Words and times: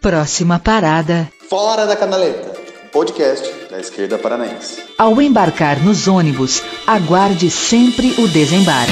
Próxima 0.00 0.58
parada. 0.58 1.30
Fora 1.50 1.86
da 1.86 1.94
Canaleta, 1.94 2.58
podcast 2.90 3.68
da 3.68 3.78
esquerda 3.78 4.18
paranaense. 4.18 4.82
Ao 4.96 5.20
embarcar 5.20 5.84
nos 5.84 6.08
ônibus, 6.08 6.62
aguarde 6.86 7.50
sempre 7.50 8.12
o 8.18 8.26
desembarque. 8.26 8.90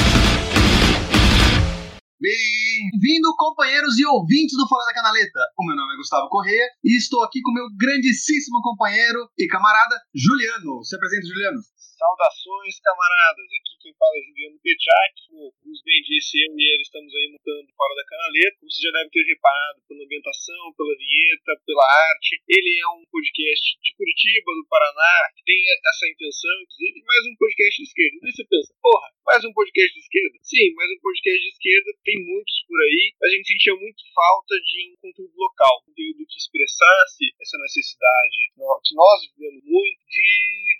Bem-vindo, 2.21 3.33
companheiros 3.39 3.97
e 3.97 4.05
ouvintes 4.05 4.55
do 4.55 4.67
Fora 4.67 4.85
da 4.85 4.93
Canaleta. 4.93 5.39
O 5.57 5.65
meu 5.65 5.75
nome 5.75 5.95
é 5.95 5.97
Gustavo 5.97 6.29
Corrêa 6.29 6.67
e 6.83 6.95
estou 6.95 7.23
aqui 7.23 7.41
com 7.41 7.53
meu 7.53 7.65
grandíssimo 7.75 8.61
companheiro 8.61 9.27
e 9.35 9.47
camarada 9.47 9.95
Juliano. 10.13 10.83
Se 10.83 10.95
apresenta, 10.95 11.25
Juliano. 11.25 11.59
Saudações, 11.99 12.79
camaradas. 12.79 13.43
Aqui 13.43 13.75
quem 13.83 13.93
fala 13.99 14.15
é 14.15 14.23
Juliano 14.23 14.55
Petrak. 14.63 15.15
Como 15.27 15.51
os 15.51 15.83
bem 15.83 15.99
disse, 16.07 16.39
eu 16.47 16.55
e 16.55 16.63
ele 16.63 16.83
estamos 16.87 17.11
aí 17.11 17.27
montando 17.27 17.75
Fora 17.75 17.91
da 17.91 18.07
Canaleta. 18.07 18.55
Como 18.55 18.71
você 18.71 18.79
já 18.79 18.91
deve 18.95 19.09
ter 19.11 19.23
reparado 19.27 19.83
pela 19.83 20.03
ambientação, 20.07 20.63
pela 20.79 20.95
vinheta, 20.95 21.51
pela 21.67 21.83
arte. 21.83 22.39
Ele 22.47 22.71
é 22.79 22.87
um 22.87 23.03
podcast 23.03 23.67
de 23.83 23.91
Curitiba, 23.99 24.47
do 24.47 24.65
Paraná, 24.71 25.27
que 25.35 25.43
tem 25.43 25.59
essa 25.59 26.07
intenção, 26.07 26.55
inclusive, 26.63 27.03
mais 27.03 27.23
um 27.27 27.35
podcast 27.35 27.75
de 27.75 27.83
esquerda. 27.83 28.15
E 28.15 28.31
você 28.31 28.43
pensa, 28.47 28.71
porra, 28.79 29.07
mais 29.29 29.45
um 29.45 29.53
podcast 29.53 29.93
de 29.93 30.01
esquerda? 30.01 30.37
Sim, 30.41 30.73
mais 30.73 30.89
um 30.89 30.99
podcast 31.05 31.37
de 31.37 31.53
esquerda. 31.53 31.89
Tem 32.01 32.17
muitos 32.17 32.65
por 32.65 32.81
aí. 32.81 33.13
A 33.21 33.29
gente 33.29 33.45
sentia 33.45 33.75
muito 33.77 34.01
falta 34.09 34.57
de 34.57 34.89
um 34.89 34.95
conteúdo 35.05 35.37
local, 35.37 35.69
um 35.69 35.85
conteúdo 35.93 36.25
que 36.25 36.41
expressasse 36.41 37.29
essa 37.37 37.61
necessidade 37.61 38.49
que 38.57 38.95
nós 38.97 39.29
vivemos 39.29 39.61
muito 39.69 40.01
de, 40.09 40.29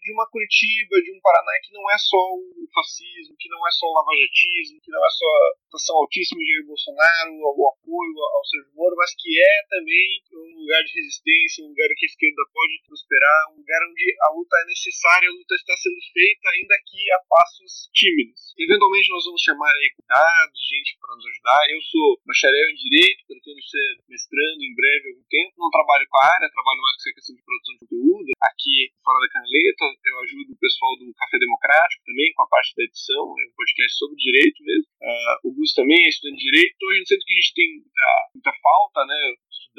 de 0.02 0.10
uma 0.18 0.26
Curitiba, 0.34 0.98
de 0.98 1.14
um 1.14 1.22
Paraná 1.22 1.54
que 1.62 1.74
não 1.78 1.86
é 1.94 1.98
só 2.02 2.18
o 2.18 2.66
fascismo, 2.74 3.38
que 3.38 3.50
não 3.54 3.62
é 3.68 3.70
só 3.70 3.86
o 3.86 3.94
lavajatismo, 4.02 4.82
que 4.82 4.90
não 4.90 5.06
é 5.06 5.12
só 5.14 5.30
a 5.30 5.50
situação 5.70 5.96
altíssima 6.02 6.42
de 6.42 6.50
Jair 6.50 6.66
Bolsonaro, 6.66 7.38
o 7.38 7.64
apoio 7.70 8.18
ao 8.18 8.46
Sérgio 8.50 8.74
Moro, 8.74 8.98
mas 8.98 9.14
que 9.14 9.30
é 9.38 9.54
também 9.70 10.26
um 10.34 10.58
lugar 10.58 10.82
de 10.90 10.98
resistência, 10.98 11.66
um 11.66 11.70
lugar 11.70 11.90
que 11.94 12.06
a 12.06 12.12
esquerda 12.12 12.42
pode 12.50 12.74
prosperar, 12.88 13.54
um 13.54 13.62
lugar 13.62 13.78
onde 13.94 14.06
a 14.26 14.30
luta 14.34 14.58
é 14.58 14.66
necessária, 14.66 15.30
a 15.30 15.38
luta 15.38 15.54
está 15.54 15.78
sendo 15.78 16.02
feita, 16.10 16.50
ainda 16.50 16.76
que 16.82 17.00
a 17.14 17.20
passos 17.30 17.90
tímidos. 17.94 18.39
Eventualmente 18.60 19.10
nós 19.10 19.24
vamos 19.24 19.42
chamar 19.42 19.72
aí 19.72 19.90
cuidados, 19.96 20.60
gente 20.68 20.98
para 21.00 21.16
nos 21.16 21.26
ajudar. 21.26 21.62
Eu 21.72 21.82
sou 21.82 22.20
bacharel 22.28 22.68
em 22.70 22.80
Direito, 22.80 23.26
pretendo 23.28 23.62
ser 23.64 23.88
mestrando 24.08 24.62
em 24.64 24.76
breve 24.76 25.10
algum 25.10 25.26
tempo, 25.30 25.56
não 25.58 25.72
trabalho 25.72 26.06
com 26.10 26.18
a 26.20 26.28
área, 26.28 26.52
trabalho 26.52 26.82
mais 26.84 26.96
com 26.96 27.02
essa 27.04 27.16
questão 27.16 27.36
de 27.36 27.44
produção 27.44 27.74
de 27.76 27.80
conteúdo. 27.88 28.30
Aqui, 28.44 28.78
fora 29.04 29.20
da 29.20 29.32
canaleta, 29.32 29.86
eu 30.06 30.16
ajudo 30.28 30.50
o 30.52 30.60
pessoal 30.60 30.92
do 31.00 31.08
Café 31.16 31.38
Democrático 31.40 32.04
também, 32.04 32.34
com 32.36 32.44
a 32.44 32.52
parte 32.52 32.76
da 32.76 32.84
edição, 32.84 33.24
é 33.32 33.44
um 33.48 33.56
podcast 33.56 33.94
sobre 33.96 34.16
direito 34.20 34.60
mesmo. 34.64 34.88
Uh, 35.00 35.36
o 35.48 35.54
Gus 35.56 35.72
também 35.74 36.00
é 36.04 36.10
estudante 36.10 36.40
de 36.40 36.52
direito, 36.52 36.74
então 36.76 36.90
a 36.90 36.96
gente 37.00 37.10
sente 37.10 37.26
que 37.26 37.34
a 37.34 37.40
gente 37.40 37.54
tem 37.56 37.68
muita, 37.80 38.10
muita 38.36 38.54
falta, 38.60 39.00
né? 39.08 39.20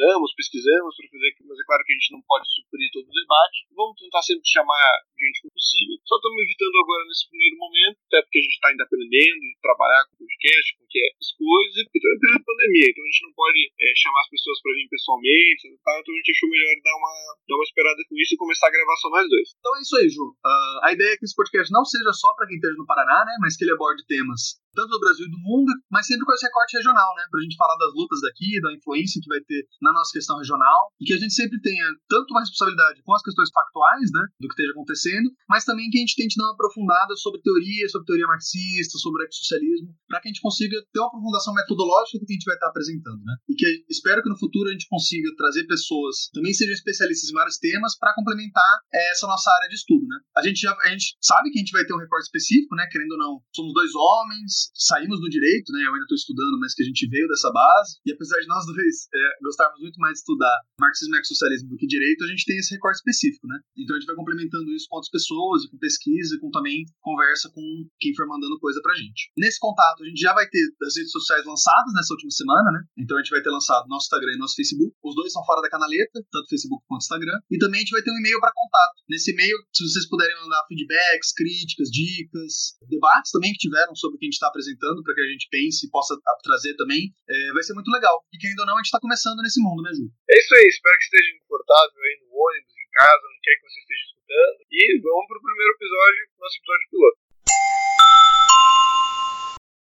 Estudamos, 0.01 0.33
pesquisamos 0.33 0.97
para 0.97 1.12
fazer, 1.12 1.31
mas 1.45 1.61
é 1.61 1.65
claro 1.69 1.84
que 1.84 1.93
a 1.93 1.98
gente 2.01 2.12
não 2.17 2.25
pode 2.25 2.48
suprir 2.48 2.89
todo 2.89 3.05
o 3.05 3.12
debate. 3.20 3.69
Vamos 3.77 4.01
tentar 4.01 4.25
sempre 4.25 4.48
chamar 4.48 4.81
gente 5.12 5.45
como 5.45 5.53
possível. 5.53 6.01
Só 6.09 6.17
estamos 6.17 6.41
evitando 6.41 6.77
agora 6.81 7.05
nesse 7.05 7.29
primeiro 7.29 7.57
momento, 7.61 7.97
até 8.09 8.19
porque 8.25 8.41
a 8.41 8.45
gente 8.48 8.57
está 8.57 8.69
ainda 8.73 8.84
aprendendo, 8.89 9.45
trabalhar 9.61 10.01
com 10.09 10.25
podcast, 10.25 10.69
com 10.81 10.89
que 10.89 10.98
é 11.05 11.09
as 11.20 11.31
coisas, 11.37 11.77
e 11.77 11.84
porque 11.84 12.01
também 12.01 12.33
a 12.33 12.48
pandemia, 12.48 12.89
então 12.89 13.05
a 13.05 13.11
gente 13.12 13.25
não 13.29 13.34
pode 13.37 13.61
é, 13.61 13.87
chamar 14.01 14.20
as 14.25 14.31
pessoas 14.33 14.59
para 14.65 14.73
vir 14.73 14.89
pessoalmente, 14.89 15.65
tá? 15.84 15.92
então 16.01 16.12
a 16.17 16.17
gente 16.17 16.33
achou 16.33 16.48
melhor 16.48 16.75
dar 16.81 16.97
uma, 16.97 17.14
dar 17.45 17.57
uma 17.61 17.69
esperada 17.69 18.01
com 18.09 18.14
isso 18.17 18.33
e 18.33 18.41
começar 18.41 18.67
a 18.73 18.73
gravar 18.73 18.97
só 19.05 19.09
nós 19.12 19.27
dois. 19.29 19.48
Então 19.53 19.77
é 19.77 19.81
isso 19.85 19.95
aí, 20.01 20.09
Ju. 20.09 20.25
Uh, 20.33 20.79
a 20.81 20.89
ideia 20.97 21.12
é 21.12 21.19
que 21.20 21.29
esse 21.29 21.37
podcast 21.37 21.69
não 21.69 21.85
seja 21.85 22.09
só 22.17 22.33
para 22.41 22.48
quem 22.48 22.57
esteja 22.57 22.81
no 22.81 22.89
Paraná, 22.89 23.20
né? 23.29 23.37
Mas 23.45 23.53
que 23.53 23.69
ele 23.69 23.77
aborde 23.77 24.01
temas 24.09 24.57
tanto 24.75 24.91
do 24.91 25.01
Brasil 25.01 25.27
e 25.27 25.31
do 25.31 25.39
mundo, 25.39 25.73
mas 25.91 26.07
sempre 26.07 26.25
com 26.25 26.33
esse 26.33 26.47
recorte 26.47 26.77
regional, 26.77 27.15
né? 27.17 27.25
Pra 27.31 27.41
gente 27.41 27.57
falar 27.57 27.77
das 27.77 27.93
lutas 27.95 28.21
daqui, 28.23 28.61
da 28.61 28.73
influência 28.73 29.21
que 29.23 29.29
vai 29.29 29.41
ter 29.41 29.67
na 29.83 29.93
nossa 29.93 30.13
questão 30.13 30.39
regional, 30.39 30.93
e 31.01 31.05
que 31.05 31.15
a 31.15 31.19
gente 31.19 31.35
sempre 31.35 31.61
tenha 31.61 31.87
tanto 32.09 32.31
uma 32.31 32.41
responsabilidade 32.41 33.03
com 33.03 33.15
as 33.15 33.23
questões 33.23 33.48
factuais, 33.53 34.11
né? 34.13 34.23
Do 34.41 34.48
que 34.48 34.55
esteja 34.55 34.73
acontecendo, 34.73 35.29
mas 35.48 35.65
também 35.65 35.91
que 35.91 35.98
a 35.98 36.01
gente 36.01 36.17
tente 36.17 36.36
dar 36.36 36.45
uma 36.45 36.55
aprofundada 36.55 37.14
sobre 37.17 37.41
teoria, 37.42 37.89
sobre 37.89 38.07
teoria 38.07 38.27
marxista, 38.27 38.98
sobre 38.98 39.25
ecossocialismo, 39.25 39.95
para 40.09 40.20
que 40.20 40.29
a 40.29 40.30
gente 40.30 40.41
consiga 40.42 40.77
ter 40.92 41.01
uma 41.01 41.09
aprofundação 41.09 41.55
metodológica 41.55 42.19
do 42.19 42.27
que 42.27 42.33
a 42.33 42.39
gente 42.39 42.45
vai 42.45 42.55
estar 42.55 42.69
apresentando, 42.69 43.23
né? 43.25 43.35
E 43.48 43.55
que 43.55 43.85
espero 43.89 44.23
que 44.23 44.29
no 44.29 44.39
futuro 44.39 44.69
a 44.69 44.73
gente 44.73 44.89
consiga 44.89 45.29
trazer 45.36 45.67
pessoas 45.67 46.30
também 46.33 46.53
sejam 46.53 46.75
especialistas 46.75 47.30
em 47.30 47.35
vários 47.35 47.59
temas 47.59 47.97
para 47.98 48.14
complementar 48.14 48.79
é, 48.92 49.13
essa 49.13 49.27
nossa 49.27 49.51
área 49.51 49.69
de 49.69 49.75
estudo, 49.75 50.07
né? 50.07 50.19
A 50.36 50.42
gente 50.42 50.61
já 50.61 50.77
a 50.85 50.89
gente 50.89 51.17
sabe 51.20 51.51
que 51.51 51.59
a 51.59 51.63
gente 51.63 51.73
vai 51.73 51.85
ter 51.85 51.95
um 51.95 51.98
recorte 51.98 52.25
específico, 52.25 52.75
né? 52.75 52.86
Querendo 52.91 53.13
ou 53.13 53.19
não, 53.19 53.42
somos 53.55 53.73
dois 53.73 53.91
homens, 53.95 54.60
saímos 54.75 55.21
do 55.21 55.29
direito, 55.29 55.73
né? 55.73 55.83
Eu 55.87 55.95
ainda 55.95 56.05
estou 56.05 56.17
estudando, 56.17 56.59
mas 56.59 56.75
que 56.75 56.83
a 56.83 56.87
gente 56.87 57.09
veio 57.09 57.29
dessa 57.29 57.51
base. 57.51 57.98
E 58.05 58.13
apesar 58.13 58.39
de 58.41 58.47
nós 58.47 58.67
dois 58.67 59.09
é, 59.15 59.23
gostarmos 59.43 59.81
muito 59.81 59.98
mais 59.98 60.15
de 60.15 60.19
estudar 60.21 60.57
marxismo 60.81 61.17
e 61.17 61.25
socialismo 61.25 61.69
do 61.69 61.77
que 61.77 61.87
direito, 61.87 62.25
a 62.25 62.29
gente 62.29 62.45
tem 62.45 62.57
esse 62.59 62.75
recorte 62.75 62.98
específico, 62.98 63.47
né? 63.47 63.59
Então 63.77 63.97
a 63.97 63.98
gente 63.98 64.07
vai 64.07 64.17
complementando 64.17 64.71
isso 64.73 64.87
com 64.89 64.97
outras 64.97 65.11
pessoas, 65.11 65.67
com 65.67 65.79
pesquisa, 65.79 66.39
com 66.41 66.51
também 66.51 66.85
conversa 67.01 67.51
com 67.55 67.63
quem 67.98 68.15
for 68.15 68.27
mandando 68.27 68.59
coisa 68.59 68.81
pra 68.83 68.95
gente. 68.95 69.31
Nesse 69.37 69.59
contato, 69.59 70.03
a 70.03 70.07
gente 70.07 70.21
já 70.21 70.33
vai 70.35 70.48
ter 70.48 70.63
as 70.83 70.97
redes 70.97 71.13
sociais 71.13 71.45
lançadas 71.45 71.92
nessa 71.95 72.15
última 72.15 72.31
semana, 72.31 72.71
né? 72.73 72.81
Então 72.98 73.17
a 73.17 73.21
gente 73.21 73.31
vai 73.31 73.42
ter 73.42 73.51
lançado 73.51 73.89
nosso 73.89 74.07
Instagram 74.07 74.35
e 74.35 74.39
nosso 74.39 74.57
Facebook. 74.57 74.95
Os 75.03 75.15
dois 75.15 75.33
são 75.33 75.45
fora 75.45 75.61
da 75.61 75.71
canaleta, 75.71 76.21
tanto 76.31 76.48
Facebook 76.48 76.85
quanto 76.87 77.03
Instagram. 77.03 77.39
E 77.51 77.59
também 77.59 77.81
a 77.81 77.83
gente 77.85 77.92
vai 77.92 78.03
ter 78.03 78.11
um 78.11 78.19
e-mail 78.19 78.41
para 78.41 78.53
contato. 78.55 79.03
Nesse 79.09 79.33
e-mail, 79.33 79.57
se 79.73 79.85
vocês 79.85 80.09
puderem 80.09 80.35
mandar 80.42 80.65
feedbacks, 80.69 81.33
críticas, 81.33 81.89
dicas, 81.91 82.77
debates 82.89 83.31
também 83.31 83.53
que 83.53 83.59
tiveram 83.59 83.95
sobre 83.95 84.17
o 84.17 84.19
que 84.19 84.27
a 84.27 84.29
gente 84.29 84.35
está 84.35 84.49
apresentando, 84.50 85.02
para 85.02 85.14
que 85.14 85.22
a 85.22 85.30
gente 85.30 85.48
pense 85.48 85.86
e 85.86 85.90
possa 85.90 86.18
trazer 86.42 86.74
também, 86.74 87.14
é, 87.24 87.52
vai 87.55 87.62
ser 87.62 87.72
muito 87.72 87.90
legal. 87.90 88.20
E 88.34 88.36
que 88.36 88.50
ainda 88.50 88.66
não, 88.66 88.74
a 88.74 88.83
gente 88.83 88.90
está 88.90 89.00
começando 89.00 89.38
nesse 89.40 89.62
mundo, 89.62 89.80
né, 89.83 89.94
Ju? 89.94 90.11
É 90.28 90.34
isso 90.34 90.55
aí, 90.55 90.66
espero 90.66 90.98
que 90.98 91.05
esteja 91.06 91.38
confortável 91.40 92.00
aí 92.02 92.14
no 92.20 92.28
ônibus, 92.34 92.74
em 92.74 92.90
casa, 92.90 93.22
onde 93.24 93.40
quer 93.40 93.55
que 93.55 93.66
você 93.70 93.78
esteja 93.80 94.05
escutando. 94.11 94.58
E 94.70 94.83
vamos 95.00 95.27
pro 95.30 95.46
primeiro 95.46 95.72
episódio, 95.78 96.20
nosso 96.36 96.56
episódio 96.58 96.90
piloto. 96.90 97.18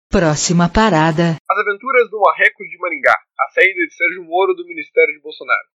Próxima 0.07 0.65
parada. 0.71 1.35
As 1.35 1.59
aventuras 1.59 2.09
do 2.09 2.19
Marreco 2.19 2.63
de 2.63 2.77
Maringá. 2.79 3.15
A 3.39 3.47
saída 3.51 3.85
de 3.85 3.93
Sérgio 3.93 4.23
Moro 4.23 4.55
do 4.55 4.65
Ministério 4.65 5.13
de 5.13 5.21
Bolsonaro. 5.21 5.76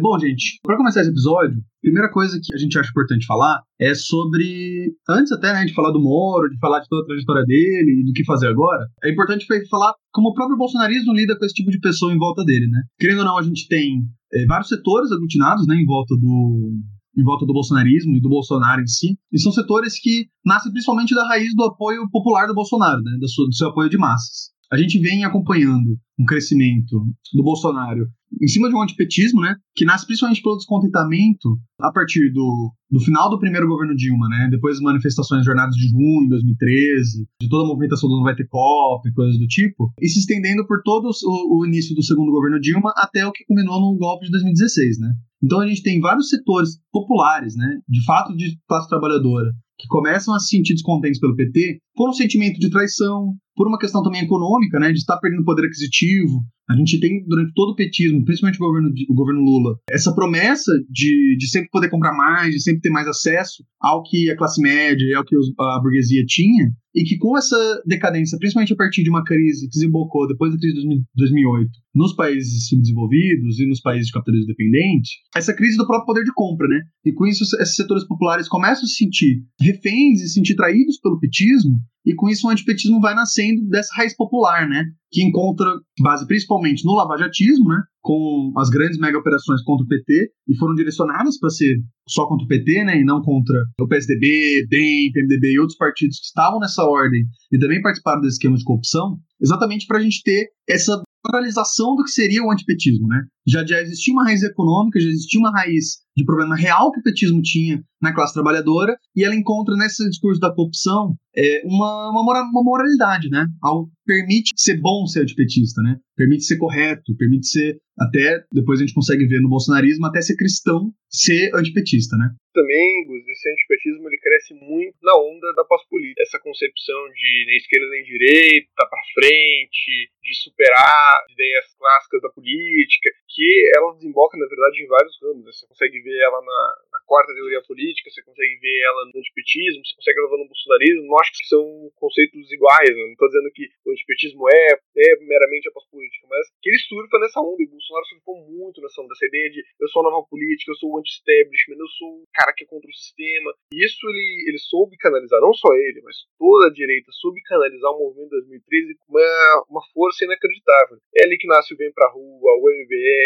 Bom, 0.00 0.18
gente, 0.18 0.58
para 0.62 0.78
começar 0.78 1.02
esse 1.02 1.10
episódio, 1.10 1.62
primeira 1.82 2.10
coisa 2.10 2.40
que 2.42 2.54
a 2.54 2.58
gente 2.58 2.78
acha 2.78 2.88
importante 2.88 3.26
falar 3.26 3.60
é 3.78 3.94
sobre. 3.94 4.90
Antes 5.06 5.30
até 5.32 5.52
né, 5.52 5.66
de 5.66 5.74
falar 5.74 5.90
do 5.90 6.00
Moro, 6.00 6.48
de 6.48 6.58
falar 6.58 6.80
de 6.80 6.88
toda 6.88 7.02
a 7.02 7.06
trajetória 7.06 7.44
dele 7.44 8.00
e 8.00 8.04
do 8.06 8.12
que 8.14 8.24
fazer 8.24 8.46
agora, 8.46 8.86
é 9.04 9.10
importante 9.12 9.46
falar 9.68 9.92
como 10.10 10.30
o 10.30 10.34
próprio 10.34 10.56
bolsonarismo 10.56 11.12
lida 11.12 11.38
com 11.38 11.44
esse 11.44 11.54
tipo 11.54 11.70
de 11.70 11.78
pessoa 11.78 12.10
em 12.10 12.16
volta 12.16 12.42
dele, 12.42 12.68
né? 12.68 12.80
Querendo 12.98 13.18
ou 13.18 13.24
não, 13.26 13.36
a 13.36 13.42
gente 13.42 13.68
tem 13.68 14.00
é, 14.32 14.46
vários 14.46 14.68
setores 14.68 15.12
aglutinados 15.12 15.66
né, 15.66 15.76
em 15.76 15.84
volta 15.84 16.16
do, 16.16 16.72
em 17.18 17.22
volta 17.22 17.44
do 17.44 17.52
bolsonarismo 17.52 18.16
e 18.16 18.20
do 18.20 18.30
Bolsonaro 18.30 18.80
em 18.80 18.86
si, 18.86 19.18
e 19.30 19.38
são 19.38 19.52
setores 19.52 20.00
que 20.00 20.26
nascem 20.42 20.72
principalmente 20.72 21.14
da 21.14 21.28
raiz 21.28 21.54
do 21.54 21.64
apoio 21.64 22.08
popular 22.10 22.46
do 22.46 22.54
Bolsonaro, 22.54 23.02
né, 23.02 23.18
do, 23.20 23.28
seu, 23.28 23.44
do 23.44 23.54
seu 23.54 23.68
apoio 23.68 23.90
de 23.90 23.98
massas. 23.98 24.52
A 24.72 24.78
gente 24.78 24.98
vem 24.98 25.22
acompanhando 25.22 25.98
um 26.18 26.24
crescimento 26.24 27.04
do 27.34 27.42
Bolsonaro 27.42 28.06
em 28.40 28.48
cima 28.48 28.68
de 28.68 28.74
um 28.74 28.82
antipetismo, 28.82 29.40
né, 29.40 29.54
que 29.74 29.84
nasce 29.84 30.06
principalmente 30.06 30.42
pelo 30.42 30.56
descontentamento 30.56 31.58
a 31.80 31.90
partir 31.92 32.32
do, 32.32 32.72
do 32.90 33.00
final 33.00 33.28
do 33.30 33.38
primeiro 33.38 33.68
governo 33.68 33.94
Dilma, 33.94 34.28
né, 34.28 34.48
depois 34.50 34.76
das 34.76 34.82
manifestações 34.82 35.44
jornadas 35.44 35.74
de 35.74 35.88
junho 35.88 36.22
de 36.24 36.28
2013, 36.30 37.26
de 37.40 37.48
toda 37.48 37.64
a 37.64 37.66
movimentação 37.66 38.08
do 38.08 38.16
Não 38.16 38.24
Vai 38.24 38.34
Ter 38.34 38.46
Copa 38.48 39.08
e 39.08 39.12
coisas 39.12 39.38
do 39.38 39.46
tipo, 39.46 39.92
e 40.00 40.08
se 40.08 40.20
estendendo 40.20 40.66
por 40.66 40.82
todo 40.82 41.10
o, 41.10 41.60
o 41.60 41.66
início 41.66 41.94
do 41.94 42.02
segundo 42.02 42.30
governo 42.30 42.60
Dilma 42.60 42.92
até 42.96 43.26
o 43.26 43.32
que 43.32 43.44
culminou 43.44 43.80
no 43.80 43.98
golpe 43.98 44.26
de 44.26 44.32
2016, 44.32 44.98
né. 44.98 45.12
Então 45.42 45.60
a 45.60 45.66
gente 45.66 45.82
tem 45.82 46.00
vários 46.00 46.28
setores 46.28 46.78
populares, 46.92 47.56
né, 47.56 47.78
de 47.88 48.04
fato 48.04 48.34
de 48.36 48.56
classe 48.68 48.88
trabalhadora, 48.88 49.50
que 49.78 49.88
começam 49.88 50.34
a 50.34 50.38
se 50.38 50.50
sentir 50.56 50.74
descontentes 50.74 51.18
pelo 51.18 51.34
PT 51.34 51.78
por 51.94 52.08
um 52.08 52.12
sentimento 52.12 52.60
de 52.60 52.70
traição, 52.70 53.34
por 53.54 53.68
uma 53.68 53.78
questão 53.78 54.02
também 54.02 54.22
econômica, 54.22 54.78
né, 54.78 54.92
de 54.92 54.98
estar 54.98 55.18
perdendo 55.18 55.44
poder 55.44 55.66
aquisitivo. 55.66 56.40
A 56.70 56.76
gente 56.76 56.98
tem, 57.00 57.24
durante 57.26 57.52
todo 57.54 57.70
o 57.70 57.74
petismo, 57.74 58.24
principalmente 58.24 58.56
o 58.56 58.66
governo, 58.66 58.90
o 59.08 59.14
governo 59.14 59.42
Lula, 59.42 59.76
essa 59.90 60.14
promessa 60.14 60.72
de, 60.88 61.36
de 61.36 61.48
sempre 61.48 61.68
poder 61.70 61.90
comprar 61.90 62.16
mais, 62.16 62.54
de 62.54 62.62
sempre 62.62 62.80
ter 62.80 62.90
mais 62.90 63.06
acesso 63.06 63.64
ao 63.80 64.02
que 64.02 64.30
a 64.30 64.36
classe 64.36 64.60
média 64.60 65.04
e 65.04 65.14
ao 65.14 65.24
que 65.24 65.36
a 65.36 65.80
burguesia 65.80 66.24
tinha, 66.26 66.70
e 66.94 67.04
que 67.04 67.16
com 67.16 67.36
essa 67.36 67.56
decadência, 67.86 68.38
principalmente 68.38 68.72
a 68.72 68.76
partir 68.76 69.02
de 69.02 69.10
uma 69.10 69.24
crise 69.24 69.66
que 69.66 69.72
desembocou 69.72 70.28
depois 70.28 70.52
da 70.52 70.58
crise 70.58 70.80
de 70.80 71.02
2008 71.16 71.70
nos 71.94 72.14
países 72.14 72.68
subdesenvolvidos 72.68 73.58
e 73.58 73.66
nos 73.66 73.80
países 73.80 74.06
de 74.06 74.12
capitalismo 74.12 74.46
dependente, 74.46 75.18
essa 75.34 75.54
crise 75.54 75.76
do 75.76 75.86
próprio 75.86 76.06
poder 76.06 76.24
de 76.24 76.32
compra, 76.34 76.68
né? 76.68 76.80
E 77.04 77.12
com 77.12 77.26
isso 77.26 77.44
esses 77.60 77.76
setores 77.76 78.06
populares 78.06 78.48
começam 78.48 78.84
a 78.84 78.86
se 78.86 78.94
sentir 78.94 79.42
reféns 79.60 80.20
e 80.20 80.28
se 80.28 80.34
sentir 80.34 80.54
traídos 80.54 80.98
pelo 81.00 81.18
petismo, 81.18 81.80
e 82.04 82.14
com 82.14 82.28
isso 82.28 82.46
o 82.46 82.50
antipetismo 82.50 83.00
vai 83.00 83.14
nascendo 83.14 83.62
dessa 83.68 83.94
raiz 83.94 84.14
popular, 84.16 84.68
né? 84.68 84.84
Que 85.10 85.22
encontra 85.22 85.68
base 86.00 86.26
principalmente 86.26 86.84
no 86.84 86.94
lavajatismo, 86.94 87.68
né? 87.68 87.80
Com 88.00 88.52
as 88.56 88.68
grandes 88.68 88.98
mega 88.98 89.18
operações 89.18 89.62
contra 89.62 89.84
o 89.84 89.88
PT, 89.88 90.30
e 90.48 90.56
foram 90.56 90.74
direcionadas 90.74 91.38
para 91.38 91.50
ser 91.50 91.76
só 92.08 92.26
contra 92.26 92.44
o 92.44 92.48
PT, 92.48 92.84
né? 92.84 93.00
E 93.00 93.04
não 93.04 93.22
contra 93.22 93.62
o 93.80 93.86
PSDB, 93.86 94.66
DEM, 94.68 95.12
PMDB 95.12 95.52
e 95.52 95.60
outros 95.60 95.78
partidos 95.78 96.18
que 96.18 96.26
estavam 96.26 96.58
nessa 96.58 96.84
ordem 96.84 97.24
e 97.52 97.58
também 97.58 97.80
participaram 97.80 98.20
desse 98.20 98.34
esquema 98.34 98.56
de 98.56 98.64
corrupção, 98.64 99.18
exatamente 99.40 99.86
para 99.86 99.98
a 99.98 100.02
gente 100.02 100.22
ter 100.22 100.48
essa 100.68 101.00
naturalização 101.24 101.94
do 101.94 102.02
que 102.02 102.10
seria 102.10 102.42
o 102.42 102.50
antipetismo, 102.50 103.06
né? 103.06 103.22
Já, 103.46 103.64
já 103.66 103.80
existia 103.80 104.12
uma 104.12 104.24
raiz 104.24 104.42
econômica, 104.42 105.00
já 105.00 105.08
existia 105.08 105.40
uma 105.40 105.50
raiz 105.50 106.02
de 106.16 106.24
problema 106.24 106.54
real 106.54 106.92
que 106.92 107.00
o 107.00 107.02
petismo 107.02 107.40
tinha 107.42 107.82
na 108.00 108.14
classe 108.14 108.34
trabalhadora, 108.34 108.96
e 109.16 109.24
ela 109.24 109.34
encontra 109.34 109.74
nesse 109.76 110.08
discurso 110.08 110.40
da 110.40 110.52
corrupção 110.52 111.14
é, 111.36 111.62
uma, 111.64 112.10
uma, 112.10 112.42
uma 112.42 112.62
moralidade, 112.62 113.30
né? 113.30 113.46
Algo 113.62 113.90
permite 114.04 114.50
ser 114.56 114.78
bom 114.80 115.06
ser 115.06 115.22
antipetista, 115.22 115.80
né? 115.80 115.96
Permite 116.16 116.44
ser 116.44 116.58
correto, 116.58 117.16
permite 117.16 117.46
ser 117.46 117.78
até, 117.98 118.44
depois 118.52 118.80
a 118.80 118.82
gente 118.82 118.94
consegue 118.94 119.26
ver 119.26 119.40
no 119.40 119.48
bolsonarismo, 119.48 120.06
até 120.06 120.20
ser 120.20 120.36
cristão, 120.36 120.92
ser 121.08 121.54
antipetista, 121.54 122.16
né? 122.16 122.28
Também, 122.52 123.06
Gus, 123.06 123.22
esse 123.28 123.48
antipetismo 123.48 124.08
ele 124.08 124.18
cresce 124.18 124.54
muito 124.54 124.96
na 125.02 125.16
onda 125.16 125.52
da 125.54 125.64
pós-política. 125.64 126.22
Essa 126.22 126.38
concepção 126.40 127.08
de 127.14 127.44
nem 127.46 127.56
esquerda 127.56 127.88
nem 127.88 128.04
direita, 128.04 128.68
para 128.76 129.08
frente, 129.14 130.10
de 130.22 130.34
superar 130.42 131.24
ideias 131.32 131.66
clássicas 131.78 132.20
da 132.22 132.28
política, 132.28 133.10
que 133.32 133.48
ela 133.76 133.96
desemboca, 133.96 134.36
na 134.36 134.46
verdade, 134.46 134.84
em 134.84 134.86
vários 134.86 135.16
ramos. 135.22 135.44
Você 135.44 135.66
consegue 135.66 136.00
ver 136.00 136.18
ela 136.20 136.40
na, 136.40 136.60
na 136.92 137.00
quarta 137.06 137.32
teoria 137.32 137.62
política, 137.64 138.10
você 138.10 138.22
consegue 138.22 138.56
ver 138.60 138.78
ela 138.84 139.04
no 139.08 139.18
antipetismo, 139.18 139.80
você 139.80 139.96
consegue 139.96 140.20
ver 140.20 140.36
no 140.36 140.48
bolsonarismo. 140.48 141.08
Não 141.08 141.18
acho 141.18 141.32
que 141.32 141.48
são 141.48 141.64
conceitos 141.96 142.52
iguais, 142.52 142.92
né? 142.92 143.02
não 143.08 143.16
estou 143.16 143.28
dizendo 143.28 143.50
que 143.52 143.64
o 143.84 143.90
antipetismo 143.90 144.44
é, 144.52 144.76
é 144.76 145.10
meramente 145.24 145.68
a 145.68 145.72
pós-política, 145.72 146.26
mas 146.28 146.46
que 146.60 146.68
ele 146.68 146.78
surfa 146.78 147.18
nessa 147.18 147.40
onda, 147.40 147.62
e 147.62 147.66
o 147.66 147.72
Bolsonaro 147.72 148.06
surfou 148.06 148.36
muito 148.44 148.80
nessa 148.80 149.00
onda, 149.00 149.08
dessa 149.08 149.26
ideia 149.26 149.48
de 149.50 149.64
eu 149.80 149.88
sou 149.88 150.04
a 150.04 150.10
nova 150.10 150.26
política, 150.28 150.70
eu 150.70 150.76
sou 150.76 150.92
o 150.92 150.98
anti-establishment, 150.98 151.80
eu 151.80 151.88
sou 151.96 152.08
o 152.20 152.28
cara 152.34 152.52
que 152.52 152.64
é 152.64 152.66
contra 152.66 152.88
o 152.88 152.94
sistema. 152.94 153.50
E 153.72 153.80
isso 153.80 153.96
ele, 154.08 154.52
ele 154.52 154.58
soube 154.58 154.96
canalizar, 155.00 155.40
não 155.40 155.54
só 155.54 155.72
ele, 155.72 156.00
mas 156.04 156.16
toda 156.38 156.68
a 156.68 156.72
direita 156.72 157.08
soube 157.12 157.40
canalizar 157.48 157.90
o 157.92 157.98
movimento 157.98 158.30
2013 158.30 158.94
com 159.00 159.16
uma, 159.16 159.64
uma 159.70 159.82
força 159.92 160.24
inacreditável. 160.24 160.98
É 161.16 161.24
ali 161.24 161.38
que 161.38 161.46
nasce 161.46 161.72
o 161.72 161.76
Vem 161.76 161.92
Pra 161.92 162.10
Rua, 162.10 162.50
o 162.60 162.68
MBL, 162.68 163.21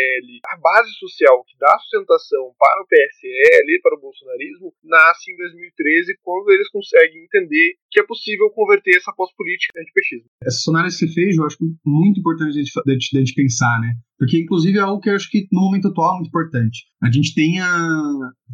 a 0.46 0.56
base 0.56 0.90
social 0.98 1.44
que 1.44 1.56
dá 1.58 1.78
sustentação 1.78 2.54
para 2.58 2.82
o 2.82 2.86
PSL 2.86 3.80
para 3.82 3.96
o 3.96 4.00
bolsonarismo 4.00 4.74
nasce 4.82 5.32
em 5.32 5.36
2013 5.36 6.18
quando 6.22 6.50
eles 6.50 6.68
conseguem 6.70 7.24
entender 7.24 7.76
que 7.96 8.00
é 8.00 8.06
possível 8.06 8.50
converter 8.50 8.94
essa 8.94 9.10
pós-política 9.16 9.72
em 9.78 9.82
antipetismo. 9.82 10.28
Essa 10.44 10.70
análise 10.70 10.98
que 10.98 11.06
você 11.06 11.14
fez, 11.14 11.36
eu 11.36 11.46
acho 11.46 11.56
muito 11.82 12.20
importante 12.20 12.50
a 12.50 12.62
gente, 12.62 12.70
a 13.16 13.18
gente 13.18 13.34
pensar, 13.34 13.80
né? 13.80 13.94
Porque, 14.18 14.38
inclusive, 14.38 14.76
é 14.76 14.82
algo 14.82 15.00
que 15.00 15.08
eu 15.08 15.14
acho 15.14 15.30
que 15.30 15.46
no 15.50 15.62
momento 15.62 15.88
atual 15.88 16.12
é 16.12 16.16
muito 16.16 16.28
importante. 16.28 16.84
A 17.02 17.10
gente 17.10 17.34
tem 17.34 17.58
a. 17.60 17.68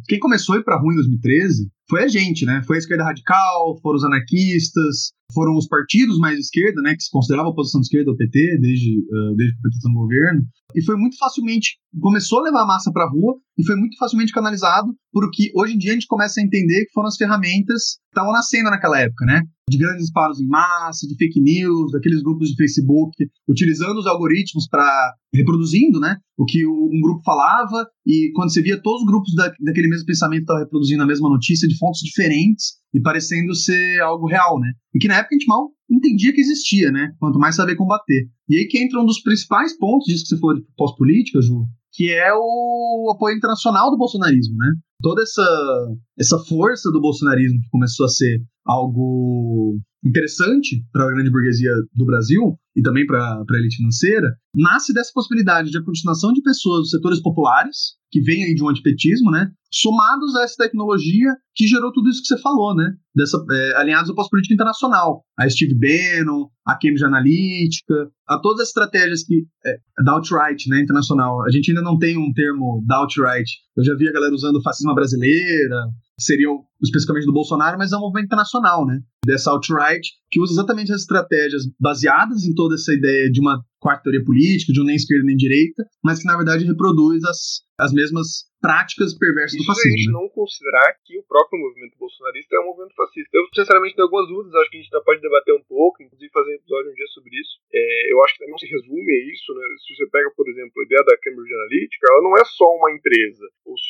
Quem 0.07 0.19
começou 0.19 0.55
a 0.55 0.59
ir 0.59 0.63
pra 0.63 0.79
rua 0.79 0.93
em 0.93 0.95
2013 0.95 1.69
foi 1.89 2.03
a 2.03 2.07
gente, 2.07 2.45
né? 2.45 2.61
Foi 2.65 2.77
a 2.77 2.79
esquerda 2.79 3.03
radical, 3.03 3.77
foram 3.81 3.97
os 3.97 4.03
anarquistas, 4.03 5.11
foram 5.33 5.55
os 5.57 5.67
partidos 5.67 6.17
mais 6.19 6.35
de 6.35 6.41
esquerda, 6.41 6.81
né? 6.81 6.95
Que 6.95 7.03
se 7.03 7.11
considerava 7.11 7.47
a 7.47 7.51
oposição 7.51 7.81
de 7.81 7.87
esquerda 7.87 8.11
ao 8.11 8.17
PT, 8.17 8.59
desde, 8.59 8.99
uh, 8.99 9.35
desde 9.35 9.53
que 9.53 9.59
o 9.59 9.63
PT 9.63 9.77
está 9.77 9.89
no 9.89 9.99
governo. 9.99 10.41
E 10.75 10.83
foi 10.83 10.95
muito 10.95 11.17
facilmente. 11.17 11.77
Começou 12.01 12.39
a 12.39 12.43
levar 12.43 12.63
a 12.63 12.67
massa 12.67 12.91
pra 12.91 13.09
rua 13.09 13.35
e 13.57 13.65
foi 13.65 13.75
muito 13.75 13.97
facilmente 13.97 14.33
canalizado 14.33 14.93
por 15.11 15.23
o 15.23 15.29
que 15.31 15.51
hoje 15.55 15.75
em 15.75 15.77
dia 15.77 15.91
a 15.91 15.93
gente 15.93 16.07
começa 16.07 16.39
a 16.39 16.43
entender 16.43 16.85
que 16.85 16.93
foram 16.93 17.07
as 17.07 17.17
ferramentas 17.17 17.97
que 17.97 18.09
estavam 18.09 18.31
nascendo 18.31 18.69
naquela 18.69 18.99
época, 18.99 19.25
né? 19.25 19.32
De 19.69 19.77
grandes 19.77 20.03
disparos 20.03 20.41
em 20.41 20.47
massa, 20.47 21.07
de 21.07 21.15
fake 21.15 21.39
news, 21.39 21.91
daqueles 21.91 22.21
grupos 22.21 22.49
de 22.49 22.55
Facebook, 22.55 23.11
utilizando 23.47 23.97
os 23.97 24.05
algoritmos 24.05 24.67
para 24.67 25.13
reproduzindo, 25.33 25.99
né? 25.99 26.17
O 26.37 26.45
que 26.45 26.65
um 26.67 26.99
grupo 27.01 27.21
falava, 27.23 27.87
e 28.05 28.31
quando 28.35 28.51
você 28.51 28.61
via 28.61 28.81
todos 28.81 29.01
os 29.01 29.07
grupos 29.07 29.33
da, 29.35 29.51
daquele 29.61 29.87
mesmo 29.87 30.05
pensamento 30.05 30.41
estavam 30.41 30.63
reproduzindo 30.63 31.03
a 31.03 31.07
mesma 31.07 31.29
notícia 31.29 31.67
de 31.67 31.77
fontes 31.77 32.01
diferentes 32.01 32.73
e 32.93 33.01
parecendo 33.01 33.55
ser 33.55 34.01
algo 34.01 34.27
real, 34.27 34.59
né? 34.59 34.71
E 34.93 34.99
que 34.99 35.07
na 35.07 35.15
época 35.15 35.35
a 35.35 35.39
gente 35.39 35.47
mal 35.47 35.69
entendia 35.89 36.33
que 36.33 36.41
existia, 36.41 36.91
né? 36.91 37.11
Quanto 37.19 37.39
mais 37.39 37.55
saber 37.55 37.75
combater. 37.75 38.27
E 38.49 38.57
aí 38.57 38.67
que 38.67 38.77
entra 38.77 39.01
um 39.01 39.05
dos 39.05 39.21
principais 39.21 39.77
pontos 39.77 40.05
disso 40.05 40.23
que 40.23 40.29
você 40.29 40.39
falou 40.39 40.55
de 40.55 40.65
pós-política, 40.75 41.41
Ju, 41.41 41.65
que 41.93 42.11
é 42.11 42.33
o 42.33 43.11
apoio 43.15 43.37
internacional 43.37 43.91
do 43.91 43.97
bolsonarismo, 43.97 44.57
né? 44.57 44.67
Toda 45.01 45.21
essa, 45.21 45.87
essa 46.17 46.39
força 46.39 46.91
do 46.91 47.01
bolsonarismo 47.01 47.59
que 47.61 47.69
começou 47.69 48.05
a 48.05 48.09
ser 48.09 48.41
algo 48.65 49.79
interessante 50.05 50.83
para 50.91 51.05
a 51.05 51.13
grande 51.13 51.31
burguesia 51.31 51.71
do 51.95 52.05
Brasil 52.05 52.57
e 52.75 52.81
também 52.81 53.05
para 53.05 53.19
a 53.19 53.57
elite 53.57 53.77
financeira, 53.77 54.35
nasce 54.55 54.93
dessa 54.93 55.11
possibilidade 55.13 55.69
de 55.69 55.77
a 55.77 55.83
continuação 55.83 56.33
de 56.33 56.41
pessoas 56.41 56.81
dos 56.81 56.89
setores 56.89 57.21
populares, 57.21 57.95
que 58.11 58.21
vêm 58.21 58.43
aí 58.43 58.55
de 58.55 58.63
um 58.63 58.69
antipetismo, 58.69 59.31
né, 59.31 59.49
somados 59.71 60.35
a 60.35 60.43
essa 60.43 60.55
tecnologia 60.57 61.35
que 61.55 61.67
gerou 61.67 61.91
tudo 61.91 62.09
isso 62.09 62.21
que 62.21 62.27
você 62.27 62.39
falou, 62.39 62.75
né, 62.75 62.91
dessa, 63.15 63.43
é, 63.51 63.75
alinhados 63.77 64.09
à 64.09 64.13
pós-política 64.13 64.53
internacional, 64.53 65.23
a 65.37 65.49
Steve 65.49 65.75
Bannon, 65.75 66.47
a 66.65 66.73
Cambridge 66.73 67.05
Analytica, 67.05 68.09
a 68.27 68.39
todas 68.39 68.61
as 68.61 68.67
estratégias 68.69 69.23
que 69.23 69.45
é, 69.65 69.77
da 70.03 70.13
alt-right, 70.13 70.69
né, 70.69 70.81
internacional. 70.81 71.43
A 71.43 71.51
gente 71.51 71.69
ainda 71.71 71.81
não 71.81 71.97
tem 71.97 72.17
um 72.17 72.31
termo 72.33 72.83
da 72.87 72.97
alt-right. 72.97 73.49
Eu 73.75 73.83
já 73.83 73.95
vi 73.95 74.07
a 74.07 74.11
galera 74.11 74.33
usando 74.33 74.61
fascismo 74.61 74.91
brasileira, 74.93 75.87
seriam 76.19 76.63
especificamente 76.81 77.25
do 77.25 77.33
Bolsonaro, 77.33 77.77
mas 77.77 77.91
é 77.91 77.97
um 77.97 78.01
movimento 78.01 78.25
internacional, 78.25 78.85
né? 78.85 78.99
Dessa 79.25 79.51
alt-right, 79.51 80.07
que 80.29 80.39
usa 80.39 80.53
exatamente 80.53 80.91
as 80.91 81.01
estratégias 81.01 81.63
baseadas 81.79 82.43
em 82.43 82.53
toda 82.53 82.75
essa 82.75 82.93
ideia 82.93 83.31
de 83.31 83.39
uma 83.39 83.63
quarta 83.79 84.03
teoria 84.03 84.23
política, 84.23 84.71
de 84.71 84.81
um 84.81 84.85
nem 84.85 84.95
esquerda 84.95 85.25
nem 85.25 85.35
direita, 85.35 85.83
mas 86.03 86.19
que 86.19 86.27
na 86.27 86.37
verdade 86.37 86.65
reproduz 86.65 87.23
as, 87.25 87.63
as 87.79 87.91
mesmas 87.91 88.47
práticas 88.63 89.11
perversas 89.11 89.59
Isso 89.59 89.67
do 89.67 89.67
fascismo. 89.67 89.91
a 89.91 89.97
gente 89.99 90.07
né? 90.07 90.13
não 90.15 90.27
considerar 90.31 90.95
que 91.03 91.19
o 91.19 91.23
próprio 91.27 91.59
movimento 91.59 91.99
bolsonarista 91.99 92.55
é 92.55 92.59
um 92.63 92.71
movimento 92.71 92.95
fascista. 92.95 93.35
Eu, 93.35 93.43
sinceramente, 93.51 93.95
tenho 93.95 94.07
algumas 94.07 94.27
dúvidas, 94.31 94.55
acho 94.55 94.71
que 94.71 94.77
a 94.77 94.79
gente 94.79 94.87
ainda 94.87 95.03
pode 95.03 95.19
debater 95.19 95.53
um 95.53 95.65
pouco, 95.67 95.99
inclusive 95.99 96.31
fazer 96.31 96.51
um 96.51 96.59
episódio 96.63 96.91
um 96.91 96.95
dia 96.95 97.07
sobre 97.11 97.35
isso. 97.35 97.59
É, 97.75 98.13
eu 98.13 98.23
acho 98.23 98.39
que 98.39 98.47
não 98.47 98.57
se 98.57 98.67
resume 98.71 99.11
a 99.11 99.21
isso, 99.35 99.51
né? 99.51 99.63
Se 99.83 99.91
você 99.91 100.07
pega, 100.07 100.31
por 100.31 100.47
exemplo, 100.47 100.71
a 100.79 100.85
ideia 100.87 101.03
da 101.03 101.19
Cambridge 101.19 101.53
Analytica, 101.53 102.07
ela 102.07 102.23
não 102.23 102.33
é 102.39 102.43
só 102.55 102.71
uma 102.71 102.91
empresa, 102.95 103.43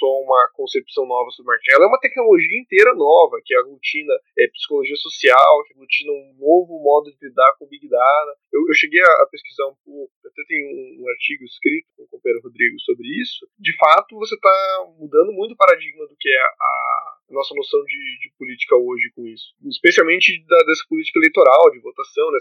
só 0.03 0.11
uma 0.19 0.51
concepção 0.51 1.07
nova 1.07 1.31
sobre 1.31 1.55
marketing, 1.55 1.79
ela 1.79 1.85
é 1.85 1.87
uma 1.87 2.03
tecnologia 2.03 2.59
inteira 2.59 2.91
nova, 2.93 3.39
que 3.39 3.55
aglutina 3.55 4.11
é, 4.37 4.51
psicologia 4.51 4.97
social, 4.97 5.63
que 5.63 5.71
aglutina 5.71 6.11
um 6.11 6.35
novo 6.35 6.75
modo 6.83 7.07
de 7.07 7.17
lidar 7.23 7.55
com 7.57 7.71
Big 7.71 7.87
Data. 7.87 8.31
Eu, 8.51 8.59
eu 8.67 8.75
cheguei 8.75 8.99
a, 8.99 9.23
a 9.23 9.27
pesquisar 9.31 9.71
um 9.71 9.77
pouco, 9.85 10.11
até 10.27 10.43
tem 10.43 10.59
um, 10.59 11.03
um 11.03 11.09
artigo 11.09 11.45
escrito 11.45 11.87
com 11.95 12.03
o 12.03 12.07
companheiro 12.11 12.43
Rodrigo 12.43 12.75
sobre 12.81 13.07
isso. 13.23 13.47
De 13.57 13.71
fato, 13.77 14.19
você 14.19 14.35
está 14.35 14.51
mudando 14.99 15.31
muito 15.31 15.53
o 15.53 15.57
paradigma 15.57 16.05
do 16.05 16.15
que 16.19 16.27
é 16.27 16.43
a 16.43 17.15
nossa 17.31 17.55
noção 17.55 17.79
de, 17.85 18.01
de 18.19 18.33
política 18.37 18.75
hoje 18.75 19.09
com 19.15 19.25
isso. 19.25 19.55
Especialmente 19.71 20.43
da, 20.45 20.57
dessa 20.67 20.83
política 20.89 21.19
eleitoral, 21.19 21.71
de 21.71 21.79
votação, 21.79 22.29
né? 22.31 22.39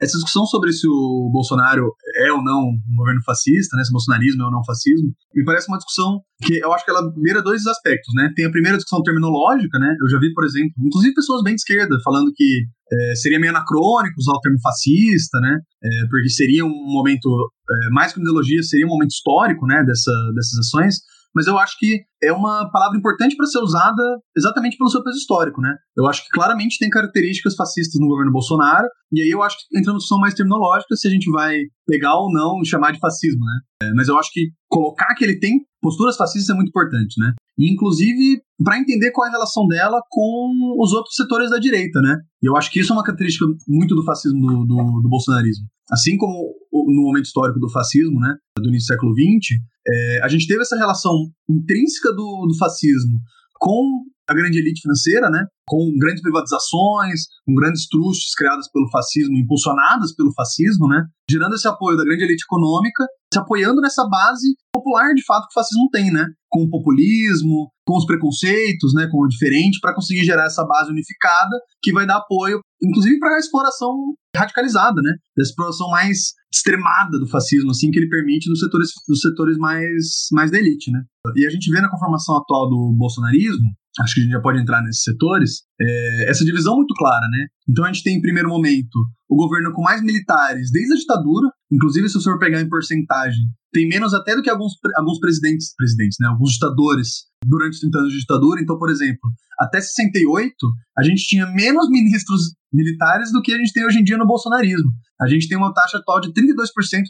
Essa 0.00 0.18
discussão 0.18 0.44
sobre 0.44 0.72
se 0.72 0.86
o 0.86 1.30
Bolsonaro 1.32 1.90
é 2.16 2.30
ou 2.30 2.42
não 2.42 2.60
um 2.60 2.96
governo 2.96 3.22
fascista, 3.24 3.76
né, 3.76 3.84
se 3.84 3.90
o 3.90 3.92
bolsonarismo 3.92 4.42
é 4.42 4.44
ou 4.44 4.50
não 4.50 4.64
fascismo, 4.64 5.08
me 5.34 5.44
parece 5.44 5.68
uma 5.68 5.78
discussão 5.78 6.20
que 6.42 6.58
eu 6.58 6.72
acho 6.72 6.84
que 6.84 6.90
ela 6.90 7.10
beira 7.16 7.42
dois 7.42 7.66
aspectos, 7.66 8.12
né? 8.14 8.30
Tem 8.36 8.44
a 8.44 8.50
primeira 8.50 8.76
discussão 8.76 9.02
terminológica, 9.02 9.78
né? 9.78 9.94
Eu 10.02 10.08
já 10.08 10.18
vi, 10.18 10.32
por 10.34 10.44
exemplo, 10.44 10.70
inclusive 10.78 11.14
pessoas 11.14 11.42
bem 11.42 11.54
de 11.54 11.60
esquerda 11.60 11.96
falando 12.04 12.30
que 12.34 12.64
é, 12.92 13.14
seria 13.16 13.40
meio 13.40 13.52
anacrônico 13.52 14.18
usar 14.18 14.32
o 14.32 14.40
termo 14.40 14.60
fascista, 14.60 15.40
né? 15.40 15.58
É, 15.82 15.88
porque 16.10 16.28
seria 16.28 16.64
um 16.64 16.92
momento, 16.92 17.28
é, 17.70 17.90
mais 17.90 18.12
que 18.12 18.18
uma 18.18 18.24
ideologia, 18.24 18.62
seria 18.62 18.86
um 18.86 18.90
momento 18.90 19.12
histórico, 19.12 19.66
né? 19.66 19.82
Dessa, 19.84 20.12
dessas 20.34 20.58
ações 20.58 20.96
mas 21.36 21.46
eu 21.46 21.58
acho 21.58 21.76
que 21.78 22.00
é 22.22 22.32
uma 22.32 22.70
palavra 22.72 22.96
importante 22.96 23.36
para 23.36 23.44
ser 23.44 23.58
usada 23.58 24.02
exatamente 24.34 24.78
pelo 24.78 24.88
seu 24.88 25.04
peso 25.04 25.18
histórico, 25.18 25.60
né? 25.60 25.76
Eu 25.94 26.06
acho 26.08 26.24
que 26.24 26.30
claramente 26.30 26.78
tem 26.78 26.88
características 26.88 27.54
fascistas 27.54 28.00
no 28.00 28.08
governo 28.08 28.32
Bolsonaro, 28.32 28.88
e 29.12 29.20
aí 29.20 29.28
eu 29.28 29.42
acho 29.42 29.58
que 29.58 29.78
entra 29.78 29.92
no 29.92 29.98
discussão 29.98 30.18
mais 30.18 30.32
terminológica 30.32 30.96
se 30.96 31.06
a 31.06 31.10
gente 31.10 31.30
vai 31.30 31.58
pegar 31.86 32.18
ou 32.18 32.32
não 32.32 32.64
chamar 32.64 32.92
de 32.92 32.98
fascismo, 32.98 33.44
né? 33.44 33.60
É, 33.82 33.92
mas 33.92 34.08
eu 34.08 34.18
acho 34.18 34.30
que 34.32 34.48
colocar 34.66 35.14
que 35.14 35.24
ele 35.24 35.38
tem 35.38 35.60
posturas 35.82 36.16
fascistas 36.16 36.48
é 36.48 36.54
muito 36.54 36.70
importante, 36.70 37.20
né? 37.20 37.34
E, 37.58 37.70
inclusive, 37.70 38.40
para 38.64 38.78
entender 38.78 39.10
qual 39.10 39.26
é 39.26 39.28
a 39.28 39.32
relação 39.32 39.66
dela 39.66 40.00
com 40.10 40.74
os 40.80 40.92
outros 40.92 41.14
setores 41.14 41.50
da 41.50 41.58
direita, 41.58 42.00
né? 42.00 42.16
E 42.42 42.48
eu 42.48 42.56
acho 42.56 42.70
que 42.70 42.80
isso 42.80 42.92
é 42.92 42.96
uma 42.96 43.04
característica 43.04 43.44
muito 43.68 43.94
do 43.94 44.04
fascismo 44.04 44.40
do, 44.40 44.64
do, 44.64 45.00
do 45.02 45.08
bolsonarismo. 45.08 45.66
Assim 45.90 46.16
como 46.16 46.52
no 46.86 47.02
momento 47.02 47.26
histórico 47.26 47.58
do 47.58 47.70
fascismo, 47.70 48.20
né, 48.20 48.34
do 48.58 48.68
início 48.68 48.86
do 48.86 48.94
século 48.94 49.12
XX, 49.12 49.60
é, 49.86 50.20
a 50.22 50.28
gente 50.28 50.46
teve 50.46 50.62
essa 50.62 50.76
relação 50.76 51.12
intrínseca 51.48 52.10
do, 52.12 52.46
do 52.46 52.56
fascismo 52.58 53.18
com 53.58 54.04
a 54.28 54.34
grande 54.34 54.58
elite 54.58 54.82
financeira, 54.82 55.30
né, 55.30 55.46
com 55.66 55.92
grandes 55.98 56.20
privatizações, 56.20 57.26
com 57.44 57.54
grandes 57.54 57.86
trustes 57.88 58.34
criadas 58.34 58.70
pelo 58.70 58.90
fascismo, 58.90 59.36
impulsionadas 59.36 60.14
pelo 60.14 60.32
fascismo, 60.34 60.88
né, 60.88 61.04
gerando 61.30 61.54
esse 61.54 61.68
apoio 61.68 61.96
da 61.96 62.04
grande 62.04 62.24
elite 62.24 62.44
econômica, 62.44 63.04
se 63.32 63.38
apoiando 63.38 63.80
nessa 63.80 64.06
base 64.08 64.56
popular, 64.86 65.12
de 65.14 65.24
fato, 65.24 65.48
que 65.48 65.58
o 65.58 65.60
fascismo 65.60 65.88
tem, 65.90 66.12
né, 66.12 66.24
com 66.48 66.62
o 66.62 66.70
populismo, 66.70 67.70
com 67.84 67.96
os 67.96 68.06
preconceitos, 68.06 68.94
né, 68.94 69.08
com 69.10 69.18
o 69.18 69.28
diferente, 69.28 69.80
para 69.80 69.94
conseguir 69.94 70.24
gerar 70.24 70.46
essa 70.46 70.64
base 70.64 70.90
unificada 70.90 71.56
que 71.82 71.92
vai 71.92 72.06
dar 72.06 72.18
apoio, 72.18 72.60
inclusive 72.80 73.18
para 73.18 73.34
a 73.34 73.38
exploração 73.38 74.14
radicalizada, 74.34 75.00
né, 75.02 75.12
da 75.36 75.42
exploração 75.42 75.90
mais 75.90 76.34
extremada 76.52 77.18
do 77.18 77.28
fascismo, 77.28 77.70
assim, 77.70 77.90
que 77.90 77.98
ele 77.98 78.08
permite 78.08 78.48
dos 78.48 78.60
setores, 78.60 78.90
dos 79.08 79.20
setores 79.20 79.58
mais, 79.58 80.28
mais 80.32 80.50
da 80.50 80.58
elite, 80.58 80.90
né. 80.90 81.02
E 81.34 81.46
a 81.46 81.50
gente 81.50 81.70
vê 81.70 81.80
na 81.80 81.90
conformação 81.90 82.36
atual 82.36 82.68
do 82.68 82.94
bolsonarismo, 82.96 83.70
acho 84.00 84.14
que 84.14 84.20
a 84.20 84.24
gente 84.24 84.32
já 84.32 84.40
pode 84.40 84.60
entrar 84.60 84.82
nesses 84.82 85.02
setores, 85.02 85.62
é, 85.80 86.30
essa 86.30 86.44
divisão 86.44 86.76
muito 86.76 86.94
clara, 86.94 87.26
né? 87.30 87.46
Então 87.68 87.84
a 87.84 87.92
gente 87.92 88.02
tem, 88.02 88.16
em 88.16 88.20
primeiro 88.20 88.48
momento, 88.48 88.98
o 89.28 89.36
governo 89.36 89.72
com 89.72 89.82
mais 89.82 90.02
militares 90.02 90.70
desde 90.70 90.94
a 90.94 90.96
ditadura, 90.96 91.48
inclusive 91.70 92.08
se 92.08 92.16
o 92.16 92.20
senhor 92.20 92.38
pegar 92.38 92.60
em 92.60 92.68
porcentagem, 92.68 93.40
tem 93.72 93.88
menos 93.88 94.14
até 94.14 94.34
do 94.34 94.42
que 94.42 94.48
alguns, 94.48 94.72
alguns 94.96 95.18
presidentes, 95.18 95.74
presidentes, 95.76 96.16
né, 96.20 96.28
alguns 96.28 96.52
ditadores 96.52 97.26
durante 97.44 97.74
os 97.74 97.80
30 97.80 97.98
anos 97.98 98.12
de 98.12 98.20
ditadura. 98.20 98.60
Então, 98.60 98.78
por 98.78 98.88
exemplo, 98.90 99.30
até 99.58 99.80
68, 99.80 100.54
a 100.96 101.02
gente 101.02 101.26
tinha 101.26 101.46
menos 101.46 101.88
ministros 101.90 102.54
militares 102.72 103.32
do 103.32 103.42
que 103.42 103.52
a 103.52 103.58
gente 103.58 103.72
tem 103.72 103.84
hoje 103.84 103.98
em 103.98 104.04
dia 104.04 104.16
no 104.16 104.26
bolsonarismo. 104.26 104.90
A 105.20 105.26
gente 105.28 105.48
tem 105.48 105.56
uma 105.56 105.72
taxa 105.72 105.98
atual 105.98 106.20
de 106.20 106.32
32% 106.32 106.34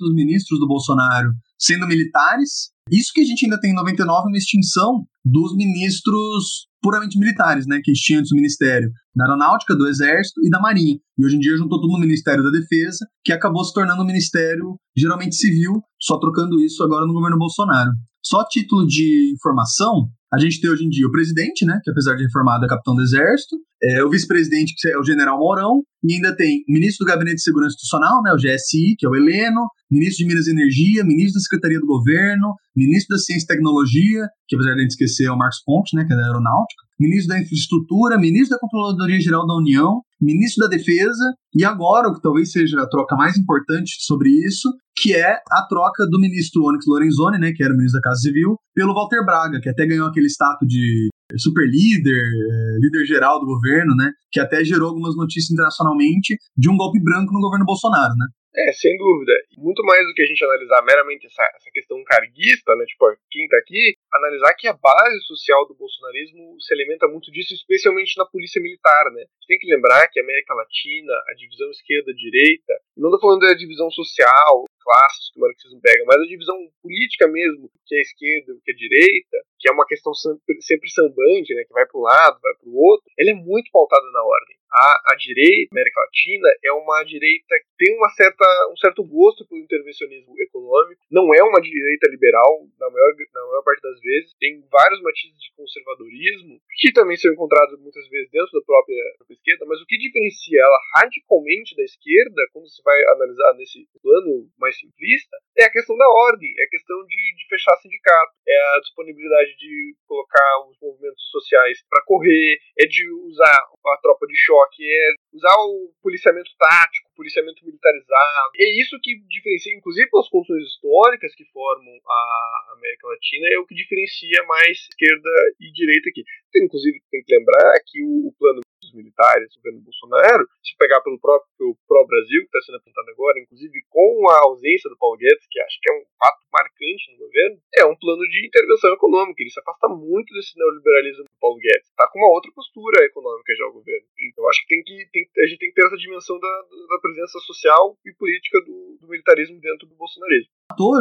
dos 0.00 0.14
ministros 0.14 0.59
do 0.61 0.66
Bolsonaro 0.66 1.33
sendo 1.59 1.87
militares. 1.87 2.71
Isso 2.90 3.11
que 3.12 3.21
a 3.21 3.25
gente 3.25 3.45
ainda 3.45 3.61
tem 3.61 3.73
em 3.73 3.75
99 3.75 4.28
uma 4.28 4.37
extinção 4.37 5.05
dos 5.25 5.57
ministros 5.57 6.69
puramente 6.81 7.19
militares, 7.19 7.66
né, 7.66 7.81
que 7.83 7.93
tinha 7.95 8.21
antes 8.21 8.31
do 8.31 8.37
Ministério 8.37 8.88
da 9.14 9.25
Aeronáutica, 9.25 9.75
do 9.75 9.88
Exército 9.88 10.40
e 10.45 10.49
da 10.49 10.61
Marinha. 10.61 10.97
E 11.19 11.26
hoje 11.26 11.35
em 11.35 11.40
dia 11.40 11.57
juntou 11.57 11.81
tudo 11.81 11.95
no 11.95 11.99
Ministério 11.99 12.45
da 12.45 12.50
Defesa, 12.50 13.05
que 13.25 13.33
acabou 13.33 13.64
se 13.64 13.75
tornando 13.75 14.02
um 14.02 14.07
ministério 14.07 14.78
geralmente 14.97 15.35
civil, 15.35 15.83
só 16.00 16.19
trocando 16.21 16.61
isso 16.61 16.83
agora 16.85 17.07
no 17.07 17.12
governo 17.12 17.38
Bolsonaro. 17.38 17.90
Só 18.25 18.45
título 18.45 18.87
de 18.87 19.33
informação, 19.35 20.09
a 20.33 20.38
gente 20.38 20.61
tem 20.61 20.68
hoje 20.68 20.85
em 20.85 20.88
dia 20.88 21.06
o 21.06 21.11
presidente, 21.11 21.64
né, 21.64 21.78
que 21.83 21.90
apesar 21.90 22.16
de 22.16 22.25
reformado 22.25 22.64
é 22.64 22.68
capitão 22.68 22.95
do 22.95 23.02
Exército, 23.02 23.56
é, 23.83 24.02
o 24.02 24.11
vice-presidente, 24.11 24.75
que 24.76 24.88
é 24.88 24.99
o 24.99 25.04
general 25.04 25.38
Mourão, 25.38 25.83
e 26.02 26.14
ainda 26.14 26.35
tem 26.35 26.64
o 26.68 26.73
ministro 26.73 27.04
do 27.04 27.09
Gabinete 27.09 27.37
de 27.37 27.42
Segurança 27.42 27.75
Institucional, 27.75 28.23
né, 28.23 28.33
o 28.33 28.37
GSI, 28.37 28.97
que 28.99 29.06
é 29.06 29.09
o 29.09 29.14
Heleno, 29.14 29.68
ministro 29.90 30.25
de 30.25 30.26
Minas 30.26 30.47
e 30.47 30.50
Energia, 30.50 31.04
ministro 31.04 31.35
da 31.35 31.40
Secretaria 31.40 31.78
do 31.78 31.87
Governo, 31.87 32.54
ministro 32.75 33.16
da 33.16 33.23
Ciência 33.23 33.45
e 33.45 33.47
Tecnologia, 33.47 34.28
que 34.49 34.56
apesar 34.56 34.75
de 34.75 34.80
a 34.80 34.83
gente 34.83 34.92
esquecer 34.92 35.26
é 35.26 35.30
o 35.30 35.38
Marcos 35.38 35.62
Pontes, 35.64 35.92
né, 35.95 36.04
que 36.04 36.12
é 36.12 36.16
da 36.16 36.23
Aeronáutica, 36.23 36.83
ministro 36.99 37.28
da 37.28 37.40
Infraestrutura, 37.40 38.18
ministro 38.18 38.50
da 38.50 38.59
Controladoria 38.59 39.21
Geral 39.21 39.47
da 39.47 39.54
União, 39.54 40.00
ministro 40.20 40.68
da 40.68 40.76
Defesa, 40.76 41.25
e 41.54 41.64
agora, 41.64 42.08
o 42.08 42.14
que 42.14 42.23
talvez 42.23 42.52
seja 42.52 42.80
a 42.80 42.88
troca 42.88 43.16
mais 43.16 43.37
importante 43.37 43.96
sobre 44.00 44.30
isso, 44.30 44.68
que 44.96 45.14
é 45.14 45.40
a 45.50 45.66
troca 45.68 46.06
do 46.11 46.18
ministro 46.18 46.64
Onyx 46.64 46.85
Lorenzoni, 46.87 47.38
né, 47.38 47.52
que 47.54 47.62
era 47.62 47.73
o 47.73 47.76
ministro 47.76 48.00
da 48.00 48.08
Casa 48.08 48.20
Civil, 48.20 48.56
pelo 48.75 48.94
Walter 48.94 49.25
Braga, 49.25 49.61
que 49.61 49.68
até 49.68 49.87
ganhou 49.87 50.08
aquele 50.08 50.28
status 50.28 50.66
de 50.66 51.08
super 51.37 51.66
líder, 51.68 52.23
é, 52.23 52.78
líder 52.80 53.04
geral 53.04 53.40
do 53.40 53.46
governo, 53.46 53.94
né, 53.94 54.11
que 54.32 54.40
até 54.40 54.64
gerou 54.64 54.88
algumas 54.88 55.16
notícias 55.16 55.50
internacionalmente 55.50 56.37
de 56.56 56.70
um 56.70 56.76
golpe 56.76 57.02
branco 57.02 57.32
no 57.32 57.40
governo 57.40 57.66
Bolsonaro, 57.66 58.14
né. 58.16 58.26
É, 58.56 58.73
sem 58.73 58.96
dúvida. 58.96 59.32
Muito 59.58 59.85
mais 59.85 60.00
do 60.06 60.14
que 60.14 60.23
a 60.23 60.26
gente 60.26 60.42
analisar 60.42 60.82
meramente 60.82 61.26
essa, 61.26 61.42
essa 61.56 61.68
questão 61.75 62.02
carguista, 62.04 62.75
né? 62.75 62.87
Tipo, 62.87 63.12
quem 63.30 63.46
tá 63.49 63.56
aqui, 63.58 63.92
analisar 64.15 64.55
que 64.55 64.69
a 64.69 64.73
base 64.73 65.21
social 65.27 65.67
do 65.67 65.75
bolsonarismo 65.75 66.61
se 66.61 66.73
alimenta 66.75 67.09
muito 67.09 67.31
disso, 67.31 67.55
especialmente 67.55 68.17
na 68.17 68.27
polícia 68.27 68.61
militar, 68.61 69.11
né? 69.13 69.25
Tem 69.47 69.59
que 69.59 69.69
lembrar 69.73 70.09
que 70.09 70.21
a 70.21 70.23
América 70.23 70.55
Latina, 70.55 71.13
a 71.29 71.35
divisão 71.35 71.71
esquerda-direita, 71.71 72.73
não 72.97 73.11
tô 73.11 73.21
falando 73.21 73.41
da 73.41 73.55
divisão 73.55 73.91
social, 73.91 74.65
classes 74.81 75.31
que 75.33 75.39
o 75.39 75.43
marxismo 75.43 75.81
pega, 75.81 76.05
mas 76.07 76.21
a 76.21 76.31
divisão 76.31 76.57
política 76.83 77.27
mesmo, 77.27 77.71
que 77.85 77.95
é 77.95 77.99
a 77.99 78.03
esquerda 78.03 78.55
que 78.65 78.71
é 78.71 78.75
a 78.75 78.79
direita, 78.79 79.37
que 79.59 79.69
é 79.69 79.73
uma 79.73 79.87
questão 79.87 80.15
sempre, 80.15 80.63
sempre 80.63 80.89
sambante, 80.91 81.55
né? 81.55 81.65
Que 81.65 81.73
vai 81.73 81.87
para 81.87 81.99
um 81.99 82.03
lado, 82.03 82.41
vai 82.41 82.55
para 82.55 82.69
o 82.69 82.77
outro, 82.77 83.11
ela 83.19 83.31
é 83.31 83.35
muito 83.35 83.71
pautada 83.73 84.07
na 84.13 84.23
ordem 84.23 84.57
a, 84.76 85.12
a 85.12 85.16
direita 85.16 85.73
América 85.73 86.00
Latina 86.00 86.49
é 86.64 86.73
uma 86.73 87.02
direita 87.04 87.54
que 87.64 87.87
tem 87.87 87.97
uma 87.97 88.11
certa, 88.11 88.45
um 88.71 88.76
certo 88.76 89.02
gosto 89.04 89.47
pelo 89.49 89.61
intervencionismo 89.61 90.35
econômico, 90.38 91.00
não 91.11 91.33
é 91.35 91.42
uma 91.42 91.61
direita 91.61 92.09
liberal, 92.11 92.68
na 92.78 92.90
maior, 92.90 93.12
na 93.33 93.40
maior 93.47 93.62
parte 93.64 93.80
das 93.80 94.00
vezes, 94.00 94.35
tem 94.38 94.62
vários 94.71 95.00
matizes 95.00 95.38
de 95.40 95.52
conservadorismo, 95.56 96.61
que 96.76 96.92
também 96.92 97.16
são 97.16 97.33
encontrados 97.33 97.80
muitas 97.80 98.06
vezes 98.09 98.30
dentro 98.30 98.52
da 98.52 98.64
própria, 98.64 99.02
esquerda, 99.30 99.64
mas 99.66 99.80
o 99.80 99.87
que 99.87 99.97
diferencia 99.97 100.61
ela 100.61 100.78
radicalmente 100.97 101.76
da 101.76 101.83
esquerda, 101.83 102.42
quando 102.52 102.68
se 102.68 102.83
vai 102.83 102.99
analisar 103.16 103.54
nesse 103.54 103.87
plano 104.02 104.49
mais 104.59 104.76
simplista, 104.78 105.37
é 105.59 105.64
a 105.64 105.73
questão 105.73 105.97
da 105.97 106.09
ordem, 106.09 106.52
é 106.59 106.64
a 106.64 106.71
questão 106.71 106.99
de, 107.06 107.35
de 107.37 107.49
fechar 107.49 107.76
sindicato, 107.76 108.36
é 108.49 108.76
a 108.76 108.81
disponibilidade 108.81 109.57
de 109.57 109.95
colocar 110.07 110.69
os 110.69 110.76
movimentos 110.81 111.23
sociais 111.31 111.83
para 111.88 112.05
correr, 112.05 112.59
é 112.79 112.87
de 112.87 113.11
usar 113.26 113.59
a 113.87 113.99
tropa 113.99 114.26
de 114.26 114.37
choque 114.37 114.83
é 114.83 115.15
usar 115.33 115.55
o 115.59 115.93
policiamento 116.03 116.50
tático, 116.59 117.11
policiamento 117.15 117.65
militarizado. 117.65 118.50
É 118.57 118.81
isso 118.81 118.99
que 119.03 119.17
diferencia, 119.29 119.75
inclusive 119.75 120.11
pelas 120.11 120.29
condições 120.29 120.65
históricas 120.65 121.35
que 121.35 121.45
formam 121.53 121.95
a 122.07 122.73
América 122.76 123.09
Latina, 123.09 123.47
é 123.53 123.59
o 123.59 123.67
que 123.67 123.75
diferencia 123.75 124.43
mais 124.45 124.79
esquerda 124.79 125.31
e 125.61 125.71
direita 125.73 126.09
aqui. 126.11 126.25
Tem, 126.53 126.65
inclusive, 126.65 126.99
tem 127.11 127.23
que 127.23 127.37
lembrar 127.37 127.75
que 127.87 128.03
o, 128.03 128.29
o 128.29 128.33
plano 128.38 128.61
militares 128.93 129.49
do 129.55 129.57
governo 129.59 129.81
Bolsonaro, 129.81 130.45
se 130.62 130.76
pegar 130.76 131.00
pelo 131.00 131.21
próprio 131.21 131.76
pró-Brasil, 131.88 132.43
que 132.43 132.50
está 132.50 132.61
sendo 132.62 132.78
apontado 132.78 133.11
agora, 133.11 133.40
inclusive 133.40 133.83
com 133.90 134.28
a 134.31 134.45
ausência 134.45 134.90
do 134.90 134.99
Paulo 134.99 135.16
Guedes, 135.16 135.47
que 135.50 135.61
acho 135.61 135.78
que 135.81 135.90
é 135.90 135.95
um 135.95 136.05
fato 136.19 136.40
marcante 136.52 137.12
no 137.12 137.19
governo, 137.19 137.57
é 137.75 137.85
um 137.85 137.97
plano 137.97 138.23
de 138.28 138.47
intervenção 138.47 138.93
econômica. 138.93 139.43
Ele 139.43 139.50
se 139.50 139.61
afasta 139.61 139.88
muito 139.88 140.33
desse 140.35 140.57
neoliberalismo 140.59 141.25
do 141.25 141.40
Paulo 141.40 141.59
Guedes. 141.59 141.88
Está 141.88 142.09
com 142.09 142.19
uma 142.19 142.33
outra 142.33 142.50
postura 142.52 143.05
econômica 143.05 143.55
já 143.55 143.66
o 143.66 143.73
governo. 143.73 144.07
Então, 144.19 144.49
acho 144.49 144.61
que, 144.62 144.69
tem 144.69 144.83
que 144.83 145.09
tem, 145.12 145.28
a 145.38 145.47
gente 145.47 145.59
tem 145.59 145.69
que 145.69 145.75
ter 145.75 145.87
essa 145.87 145.97
dimensão 145.97 146.38
da, 146.38 146.55
da 146.88 146.99
presença 147.00 147.38
social 147.40 147.97
e 148.05 148.12
política 148.14 148.61
do, 148.61 148.99
do 149.00 149.09
militarismo 149.09 149.61
dentro 149.61 149.87
do 149.87 149.95
bolsonarismo. 149.95 150.50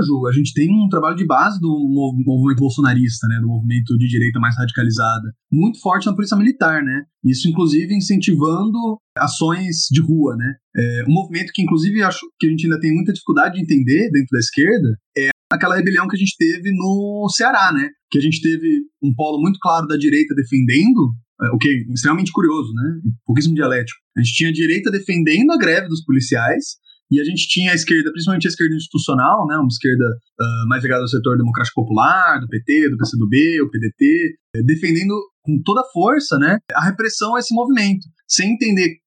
Ju, 0.06 0.28
a 0.28 0.32
gente 0.32 0.54
tem 0.54 0.70
um 0.72 0.88
trabalho 0.90 1.16
de 1.16 1.26
base 1.26 1.60
do 1.60 1.70
movimento 1.70 2.60
bolsonarista, 2.60 3.28
né, 3.28 3.40
do 3.42 3.48
movimento 3.48 3.98
de 3.98 4.08
direita 4.08 4.40
mais 4.40 4.56
radicalizada, 4.58 5.34
muito 5.52 5.82
forte 5.82 6.06
na 6.06 6.14
polícia 6.14 6.38
militar, 6.38 6.84
né? 6.84 7.04
Isso, 7.24 7.50
inclusive, 7.50 7.94
incentivando 7.94 8.78
ações 9.18 9.88
de 9.92 10.02
rua, 10.02 10.36
né? 10.36 10.54
É, 10.76 11.04
um 11.08 11.14
movimento 11.14 11.52
que, 11.54 11.62
inclusive, 11.62 12.04
acho 12.04 12.26
que 12.40 12.48
a 12.48 12.50
gente 12.50 12.66
ainda 12.66 12.80
tem 12.80 12.94
muita 12.94 13.12
dificuldade 13.12 13.56
de 13.56 13.62
entender 13.62 14.10
dentro 14.12 14.30
da 14.32 14.40
esquerda 14.40 14.98
é 15.18 15.30
aquela 15.52 15.76
rebelião 15.76 16.08
que 16.08 16.16
a 16.16 16.20
gente 16.20 16.36
teve 16.38 16.72
no 16.72 17.28
Ceará, 17.30 17.72
né? 17.74 17.90
Que 18.12 18.18
a 18.18 18.22
gente 18.22 18.42
teve 18.42 18.82
um 19.02 19.14
polo 19.14 19.42
muito 19.42 19.60
claro 19.60 19.88
da 19.88 19.98
direita 19.98 20.36
defendendo 20.36 21.14
é, 21.42 21.48
o 21.54 21.58
que 21.58 21.68
é 21.68 21.94
extremamente 21.94 22.32
curioso, 22.32 22.74
né? 22.74 23.02
Pouquíssimo 23.26 23.56
dialético. 23.56 24.00
A 24.18 24.22
gente 24.22 24.36
tinha 24.36 24.50
a 24.50 24.54
direita 24.54 24.92
defendendo 24.92 25.52
a 25.52 25.58
greve 25.58 25.88
dos 25.88 26.04
policiais 26.04 26.78
e 27.12 27.20
a 27.20 27.24
gente 27.24 27.48
tinha 27.48 27.72
a 27.72 27.76
esquerda, 27.76 28.12
principalmente 28.12 28.48
a 28.48 28.50
esquerda 28.50 28.76
institucional, 28.76 29.46
né, 29.48 29.58
uma 29.58 29.68
esquerda 29.68 30.06
uh, 30.06 30.68
mais 30.68 30.84
ligada 30.84 31.02
ao 31.02 31.08
setor 31.08 31.38
democrático 31.38 31.82
popular, 31.82 32.40
do 32.40 32.48
PT, 32.48 32.90
do 32.90 32.98
PCdoB, 32.98 33.62
o 33.62 33.70
PDT, 33.70 34.36
eh, 34.56 34.64
defendendo 34.64 35.14
com 35.44 35.62
toda 35.64 35.88
força 35.94 36.38
né, 36.38 36.58
a 36.74 36.84
repressão 36.84 37.36
a 37.36 37.40
esse 37.40 37.54
movimento, 37.54 38.08
sem 38.28 38.54
entender 38.54 38.98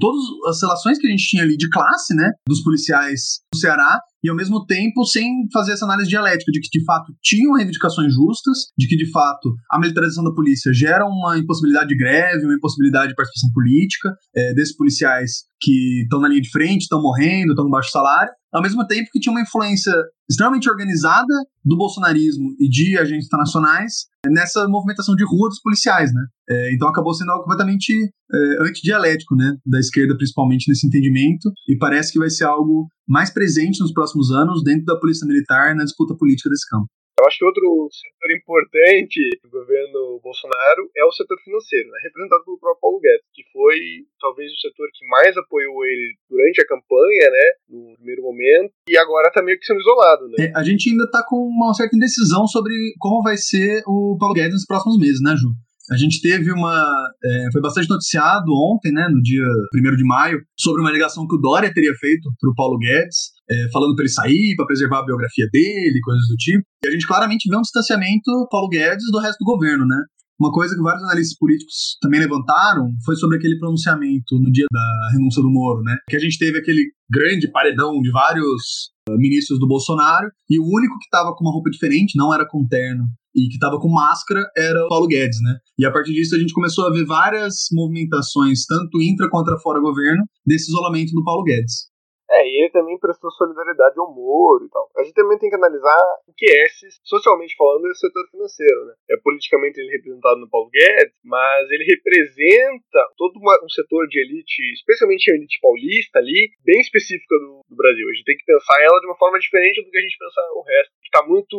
todas 0.00 0.22
as 0.48 0.62
relações 0.62 0.98
que 0.98 1.06
a 1.06 1.10
gente 1.10 1.26
tinha 1.26 1.42
ali 1.42 1.56
de 1.56 1.68
classe, 1.68 2.14
né, 2.14 2.30
dos 2.48 2.62
policiais 2.62 3.40
do 3.52 3.58
Ceará, 3.58 4.00
e 4.22 4.28
ao 4.28 4.36
mesmo 4.36 4.64
tempo 4.64 5.04
sem 5.04 5.46
fazer 5.52 5.72
essa 5.72 5.84
análise 5.84 6.08
dialética 6.08 6.52
de 6.52 6.60
que 6.60 6.78
de 6.78 6.84
fato 6.84 7.12
tinham 7.22 7.54
reivindicações 7.54 8.12
justas, 8.14 8.58
de 8.78 8.86
que 8.86 8.96
de 8.96 9.10
fato 9.10 9.54
a 9.70 9.78
militarização 9.78 10.24
da 10.24 10.32
polícia 10.32 10.72
gera 10.72 11.04
uma 11.04 11.38
impossibilidade 11.38 11.88
de 11.88 11.96
greve, 11.96 12.44
uma 12.44 12.54
impossibilidade 12.54 13.08
de 13.08 13.14
participação 13.14 13.50
política 13.52 14.14
é, 14.34 14.54
desses 14.54 14.76
policiais 14.76 15.44
que 15.60 16.02
estão 16.02 16.20
na 16.20 16.28
linha 16.28 16.40
de 16.40 16.50
frente, 16.50 16.82
estão 16.82 17.00
morrendo, 17.00 17.50
estão 17.50 17.64
com 17.64 17.70
baixo 17.70 17.90
salário, 17.90 18.32
ao 18.52 18.62
mesmo 18.62 18.86
tempo 18.86 19.08
que 19.12 19.18
tinha 19.18 19.32
uma 19.32 19.40
influência 19.40 19.92
extremamente 20.28 20.68
organizada 20.68 21.34
do 21.64 21.76
bolsonarismo 21.76 22.54
e 22.58 22.68
de 22.68 22.98
agentes 22.98 23.26
internacionais 23.26 24.06
nessa 24.26 24.68
movimentação 24.68 25.16
de 25.16 25.24
rua 25.24 25.48
dos 25.48 25.60
policiais, 25.60 26.12
né? 26.12 26.22
É, 26.48 26.74
então 26.74 26.88
acabou 26.88 27.14
sendo 27.14 27.30
algo 27.30 27.44
completamente 27.44 27.92
é, 27.92 28.62
antidialético, 28.62 29.34
né? 29.34 29.56
Da 29.64 29.78
esquerda, 29.78 30.16
principalmente 30.16 30.68
nesse 30.68 30.86
entendimento, 30.86 31.50
e 31.68 31.76
parece 31.76 32.12
que 32.12 32.18
vai 32.18 32.30
ser 32.30 32.44
algo 32.44 32.86
mais 33.08 33.30
presente 33.30 33.80
nos 33.80 33.92
próximos 33.92 34.30
anos 34.30 34.62
dentro 34.62 34.84
da 34.84 34.98
polícia 34.98 35.26
militar 35.26 35.74
na 35.74 35.84
disputa 35.84 36.14
política 36.16 36.50
desse 36.50 36.68
campo. 36.68 36.86
Eu 37.18 37.26
acho 37.26 37.38
que 37.38 37.44
outro 37.44 37.88
setor 37.92 38.30
importante 38.32 39.20
do 39.44 39.50
governo 39.50 40.20
Bolsonaro 40.22 40.88
é 40.96 41.04
o 41.04 41.12
setor 41.12 41.38
financeiro, 41.44 41.88
né? 41.90 41.98
representado 42.02 42.44
pelo 42.44 42.58
próprio 42.58 42.80
Paulo 42.80 43.00
Guedes, 43.00 43.26
que 43.34 43.44
foi 43.52 43.76
talvez 44.18 44.50
o 44.50 44.60
setor 44.60 44.88
que 44.94 45.06
mais 45.06 45.36
apoiou 45.36 45.84
ele 45.84 46.16
durante 46.28 46.60
a 46.62 46.66
campanha, 46.66 47.30
né, 47.30 47.46
no 47.68 47.96
primeiro 47.96 48.22
momento, 48.22 48.72
e 48.88 48.96
agora 48.96 49.28
está 49.28 49.42
meio 49.42 49.58
que 49.58 49.66
sendo 49.66 49.80
isolado. 49.80 50.28
Né? 50.28 50.46
É, 50.46 50.52
a 50.56 50.62
gente 50.62 50.90
ainda 50.90 51.04
está 51.04 51.24
com 51.28 51.36
uma 51.36 51.74
certa 51.74 51.94
indecisão 51.94 52.46
sobre 52.46 52.74
como 52.98 53.22
vai 53.22 53.36
ser 53.36 53.82
o 53.86 54.16
Paulo 54.18 54.34
Guedes 54.34 54.54
nos 54.54 54.66
próximos 54.66 54.98
meses, 54.98 55.20
né, 55.22 55.34
Ju? 55.36 55.50
A 55.90 55.96
gente 55.96 56.20
teve 56.20 56.52
uma. 56.52 56.94
É, 57.24 57.48
foi 57.52 57.60
bastante 57.60 57.88
noticiado 57.88 58.52
ontem, 58.52 58.92
né, 58.92 59.08
no 59.10 59.20
dia 59.20 59.44
1 59.74 59.96
de 59.96 60.04
maio, 60.04 60.40
sobre 60.56 60.80
uma 60.80 60.92
ligação 60.92 61.26
que 61.26 61.34
o 61.34 61.38
Dória 61.38 61.72
teria 61.72 61.92
feito 61.94 62.30
para 62.40 62.50
o 62.50 62.54
Paulo 62.54 62.78
Guedes, 62.78 63.32
é, 63.50 63.68
falando 63.72 63.94
para 63.96 64.04
ele 64.04 64.12
sair, 64.12 64.54
para 64.56 64.66
preservar 64.66 65.00
a 65.00 65.04
biografia 65.04 65.46
dele, 65.52 66.00
coisas 66.04 66.26
do 66.28 66.36
tipo. 66.36 66.62
E 66.84 66.88
a 66.88 66.90
gente 66.92 67.06
claramente 67.06 67.48
vê 67.48 67.56
um 67.56 67.62
distanciamento 67.62 68.30
Paulo 68.50 68.68
Guedes 68.68 69.10
do 69.10 69.18
resto 69.18 69.38
do 69.40 69.44
governo, 69.44 69.84
né? 69.84 70.00
Uma 70.38 70.50
coisa 70.50 70.74
que 70.74 70.82
vários 70.82 71.02
analistas 71.04 71.36
políticos 71.36 71.96
também 72.00 72.20
levantaram 72.20 72.90
foi 73.04 73.14
sobre 73.16 73.36
aquele 73.36 73.58
pronunciamento 73.58 74.40
no 74.40 74.50
dia 74.50 74.66
da 74.72 75.10
renúncia 75.12 75.42
do 75.42 75.50
Moro, 75.50 75.82
né? 75.82 75.96
Que 76.08 76.16
a 76.16 76.20
gente 76.20 76.38
teve 76.38 76.58
aquele 76.58 76.84
grande 77.10 77.50
paredão 77.50 78.00
de 78.00 78.10
vários 78.10 78.90
uh, 79.08 79.16
ministros 79.16 79.58
do 79.58 79.68
Bolsonaro 79.68 80.28
e 80.48 80.58
o 80.58 80.64
único 80.64 80.98
que 80.98 81.04
estava 81.04 81.34
com 81.34 81.44
uma 81.44 81.52
roupa 81.52 81.70
diferente, 81.70 82.16
não 82.16 82.32
era 82.32 82.46
com 82.48 82.66
terno 82.66 83.04
e 83.34 83.48
que 83.48 83.54
estava 83.54 83.78
com 83.78 83.88
máscara 83.88 84.44
era 84.56 84.84
o 84.84 84.88
Paulo 84.88 85.06
Guedes, 85.06 85.40
né? 85.42 85.56
E 85.78 85.86
a 85.86 85.92
partir 85.92 86.12
disso 86.12 86.34
a 86.34 86.38
gente 86.38 86.52
começou 86.52 86.86
a 86.86 86.90
ver 86.90 87.04
várias 87.04 87.66
movimentações, 87.72 88.66
tanto 88.66 89.00
intra 89.00 89.28
quanto 89.30 89.56
fora 89.60 89.80
governo, 89.80 90.24
desse 90.46 90.70
isolamento 90.70 91.12
do 91.12 91.24
Paulo 91.24 91.44
Guedes. 91.44 91.91
É, 92.32 92.48
e 92.48 92.64
ele 92.64 92.70
também 92.70 92.98
prestou 92.98 93.30
solidariedade 93.30 93.98
ao 94.00 94.08
Moro 94.08 94.64
e 94.64 94.70
tal. 94.70 94.88
A 94.96 95.02
gente 95.04 95.12
também 95.12 95.36
tem 95.38 95.50
que 95.50 95.56
analisar 95.56 96.00
o 96.26 96.32
que 96.32 96.48
é, 96.48 96.64
esse, 96.64 96.88
socialmente 97.04 97.54
falando, 97.56 97.90
esse 97.90 98.00
setor 98.00 98.24
financeiro, 98.30 98.86
né? 98.86 98.94
É 99.10 99.16
politicamente 99.18 99.78
ele 99.78 99.92
representado 99.92 100.40
no 100.40 100.48
Paulo 100.48 100.70
Guedes, 100.72 101.12
mas 101.22 101.70
ele 101.70 101.84
representa 101.84 103.00
todo 103.18 103.36
uma, 103.36 103.52
um 103.62 103.68
setor 103.68 104.08
de 104.08 104.18
elite, 104.18 104.62
especialmente 104.72 105.30
a 105.30 105.34
elite 105.34 105.60
paulista 105.60 106.18
ali, 106.18 106.50
bem 106.64 106.80
específica 106.80 107.36
do, 107.36 107.60
do, 107.68 107.76
Brasil. 107.76 108.08
A 108.08 108.12
gente 108.14 108.24
tem 108.24 108.36
que 108.36 108.48
pensar 108.48 108.80
ela 108.80 109.00
de 109.00 109.06
uma 109.06 109.18
forma 109.18 109.38
diferente 109.38 109.82
do 109.84 109.90
que 109.90 109.98
a 109.98 110.02
gente 110.02 110.16
pensa 110.16 110.40
o 110.56 110.62
resto. 110.62 110.92
Que 111.02 111.10
tá 111.10 111.26
muito. 111.26 111.56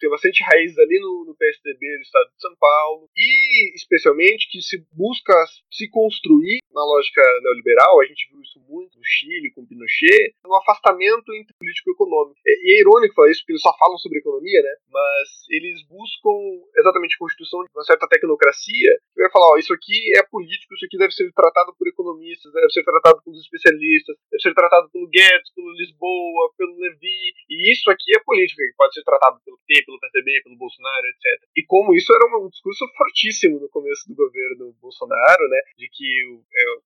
tem 0.00 0.10
bastante 0.10 0.42
raízes 0.42 0.78
ali 0.78 0.98
no, 0.98 1.26
no 1.30 1.36
PSDB 1.36 1.78
do 1.78 2.02
estado 2.02 2.26
de 2.34 2.42
São 2.42 2.54
Paulo, 2.58 3.08
e 3.16 3.74
especialmente 3.76 4.50
que 4.50 4.60
se 4.60 4.82
busca 4.92 5.32
se 5.70 5.88
construir 5.90 6.58
na 6.72 6.84
lógica 6.84 7.22
neoliberal, 7.42 8.00
a 8.00 8.06
gente 8.06 8.28
viu 8.30 8.40
isso 8.42 8.60
muito 8.68 8.96
no 8.98 9.04
Chile, 9.04 9.52
com 9.54 9.66
Pinochet, 9.66 10.34
um 10.44 10.56
afastamento 10.56 11.32
entre 11.34 11.54
político 11.58 11.90
e 11.90 11.92
econômico. 11.92 12.40
E 12.44 12.76
é 12.76 12.80
irônico 12.80 13.14
falar 13.14 13.30
isso, 13.30 13.40
porque 13.40 13.52
eles 13.52 13.62
só 13.62 13.72
falam 13.78 13.98
sobre 13.98 14.18
economia, 14.18 14.62
né? 14.62 14.74
Mas 14.90 15.28
eles 15.50 15.82
buscam 15.88 16.34
exatamente 16.76 17.14
a 17.16 17.18
constituição 17.18 17.64
de 17.64 17.70
uma 17.74 17.84
certa 17.84 18.06
tecnocracia, 18.08 18.92
que 19.14 19.22
vai 19.22 19.30
falar, 19.30 19.52
ó, 19.52 19.56
isso 19.56 19.72
aqui 19.72 19.96
é 20.18 20.22
político, 20.22 20.74
isso 20.74 20.84
aqui 20.84 20.98
deve 20.98 21.12
ser 21.12 21.32
tratado 21.32 21.74
por 21.78 21.88
economistas, 21.88 22.52
deve 22.52 22.70
ser 22.70 22.84
tratado 22.84 23.22
pelos 23.22 23.40
especialistas, 23.40 24.16
deve 24.30 24.42
ser 24.42 24.54
tratado 24.54 24.90
pelo 24.90 25.08
Guedes, 25.08 25.52
pelo 25.54 25.72
Lisboa, 25.72 26.52
pelo 26.56 26.76
Levi, 26.76 27.32
e 27.48 27.72
isso 27.72 27.90
aqui 27.90 28.14
é 28.16 28.20
política, 28.22 28.62
que 28.62 28.76
pode 28.76 28.94
ser 28.94 29.02
tratado 29.02 29.40
pelo 29.44 29.58
P, 29.66 29.84
pelo 29.84 30.00
PSDB, 30.00 30.42
pelo 30.44 30.56
Bolsonaro, 30.56 31.06
etc. 31.06 31.48
E 31.56 31.64
como 31.64 31.94
isso 31.94 32.12
era 32.12 32.26
um 32.38 32.48
discurso 32.48 32.84
fortíssimo 32.96 33.60
no 33.60 33.68
começo 33.68 34.08
do 34.08 34.14
governo 34.14 34.74
Bolsonaro, 34.80 35.48
né, 35.48 35.60
de 35.78 35.88
que 35.88 36.06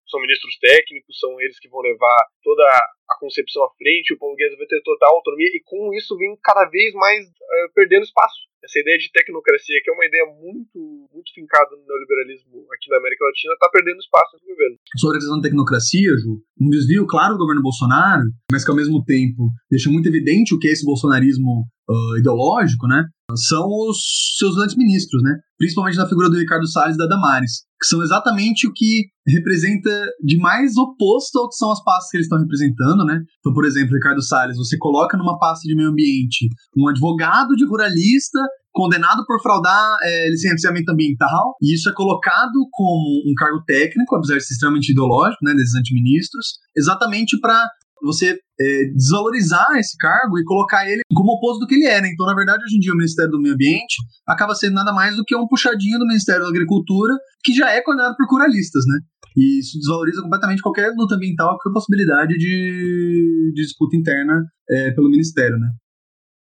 são 0.09 0.21
ministros 0.21 0.57
técnicos, 0.59 1.19
são 1.19 1.41
eles 1.41 1.59
que 1.59 1.69
vão 1.69 1.81
levar 1.81 2.27
toda 2.43 2.63
a 2.63 3.19
concepção 3.19 3.65
à 3.65 3.71
frente, 3.77 4.15
o 4.15 4.19
Paulo 4.19 4.37
Guedes 4.37 4.59
vai 4.59 4.67
ter 4.67 4.81
total 4.83 5.17
autonomia, 5.17 5.49
e 5.49 5.63
com 5.65 5.93
isso 5.95 6.17
vem 6.17 6.37
cada 6.43 6.69
vez 6.69 6.93
mais 6.95 7.27
uh, 7.27 7.73
perdendo 7.75 8.05
espaço 8.05 8.51
essa 8.65 8.79
ideia 8.79 8.99
de 8.99 9.11
tecnocracia, 9.11 9.81
que 9.83 9.91
é 9.91 9.95
uma 9.95 10.05
ideia 10.05 10.27
muito, 10.27 10.79
muito 11.13 11.33
fincada 11.35 11.71
no 11.77 11.85
neoliberalismo 11.85 12.67
aqui 12.73 12.91
na 12.91 12.99
América 12.99 13.25
Latina, 13.25 13.55
está 13.55 13.71
perdendo 13.73 13.99
espaço 13.99 14.37
no 14.37 14.49
governo. 14.53 14.77
Sobre 14.99 15.17
a 15.17 15.21
questão 15.21 15.41
da 15.41 15.49
tecnocracia, 15.49 16.13
Ju, 16.19 16.43
um 16.61 16.69
desvio 16.69 17.07
claro 17.07 17.35
do 17.35 17.41
governo 17.41 17.63
Bolsonaro, 17.63 18.25
mas 18.53 18.65
que 18.65 18.71
ao 18.71 18.77
mesmo 18.77 19.03
tempo 19.05 19.49
deixa 19.71 19.91
muito 19.91 20.09
evidente 20.09 20.55
o 20.55 20.59
que 20.59 20.69
é 20.69 20.73
esse 20.73 20.85
bolsonarismo 20.85 21.65
uh, 21.89 22.19
ideológico, 22.19 22.87
né? 22.87 23.05
São 23.37 23.67
os 23.89 23.99
seus 24.39 24.57
grandes 24.57 24.77
ministros, 24.77 25.23
né? 25.23 25.37
Principalmente 25.59 25.97
na 25.97 26.09
figura 26.09 26.31
do 26.31 26.39
Ricardo 26.39 26.67
Salles 26.67 26.95
e 26.95 26.99
da 26.99 27.07
Damares, 27.07 27.63
que 27.81 27.87
são 27.87 28.03
exatamente 28.03 28.67
o 28.67 28.73
que 28.73 29.05
representa 29.27 29.91
de 30.25 30.37
mais 30.39 30.77
oposto 30.77 31.39
ao 31.39 31.49
que 31.49 31.57
são 31.57 31.71
as 31.71 31.83
pastas 31.83 32.11
que 32.11 32.17
eles 32.17 32.27
estão 32.27 32.41
representando, 32.41 33.05
né? 33.05 33.21
Então, 33.39 33.53
por 33.53 33.65
exemplo, 33.65 33.95
Ricardo 33.95 34.23
Salles, 34.23 34.57
você 34.57 34.77
coloca 34.79 35.17
numa 35.17 35.39
pasta 35.39 35.67
de 35.67 35.75
meio 35.75 35.91
ambiente 35.91 36.49
um 36.77 36.89
advogado 36.89 37.55
de 37.57 37.67
ruralista 37.67 38.39
condenado 38.73 39.25
por 39.27 39.41
fraudar 39.43 39.97
é, 40.03 40.31
licenciamento 40.31 40.93
ambiental, 40.93 41.55
e 41.61 41.75
isso 41.75 41.89
é 41.89 41.93
colocado 41.93 42.53
como 42.71 43.23
um 43.27 43.35
cargo 43.37 43.63
técnico, 43.67 44.15
apesar 44.15 44.37
de 44.37 44.45
ser 44.45 44.55
extremamente 44.55 44.93
ideológico, 44.93 45.45
né, 45.45 45.55
desses 45.55 45.75
antiministros, 45.75 46.47
exatamente 46.77 47.39
para 47.41 47.69
você 48.03 48.39
é, 48.61 48.85
desvalorizar 48.95 49.79
esse 49.79 49.97
cargo 49.97 50.39
e 50.39 50.45
colocar 50.45 50.89
ele 50.89 51.01
como 51.15 51.33
oposto 51.33 51.61
do 51.61 51.67
que 51.67 51.75
ele 51.75 51.87
é, 51.87 52.01
né? 52.01 52.09
Então, 52.13 52.27
na 52.27 52.35
verdade, 52.35 52.63
hoje 52.65 52.77
em 52.77 52.81
dia, 52.81 52.93
o 52.93 52.97
Ministério 52.97 53.31
do 53.31 53.41
Meio 53.41 53.55
Ambiente 53.55 53.97
acaba 54.27 54.55
sendo 54.55 54.75
nada 54.75 54.93
mais 54.93 55.17
do 55.17 55.25
que 55.25 55.37
um 55.37 55.47
puxadinho 55.47 55.99
do 55.99 56.07
Ministério 56.07 56.43
da 56.43 56.49
Agricultura, 56.49 57.15
que 57.43 57.53
já 57.53 57.71
é 57.71 57.81
coordenado 57.81 58.17
por 58.17 58.27
curalistas, 58.27 58.85
né? 58.87 58.99
E 59.37 59.61
isso 59.61 59.79
desvaloriza 59.79 60.23
completamente 60.23 60.63
qualquer 60.63 60.93
luta 60.97 61.15
ambiental, 61.15 61.51
qualquer 61.51 61.73
possibilidade 61.73 62.37
de, 62.37 63.53
de 63.55 63.63
disputa 63.63 63.97
interna 63.97 64.45
é, 64.69 64.91
pelo 64.91 65.09
Ministério, 65.09 65.59
né? 65.59 65.69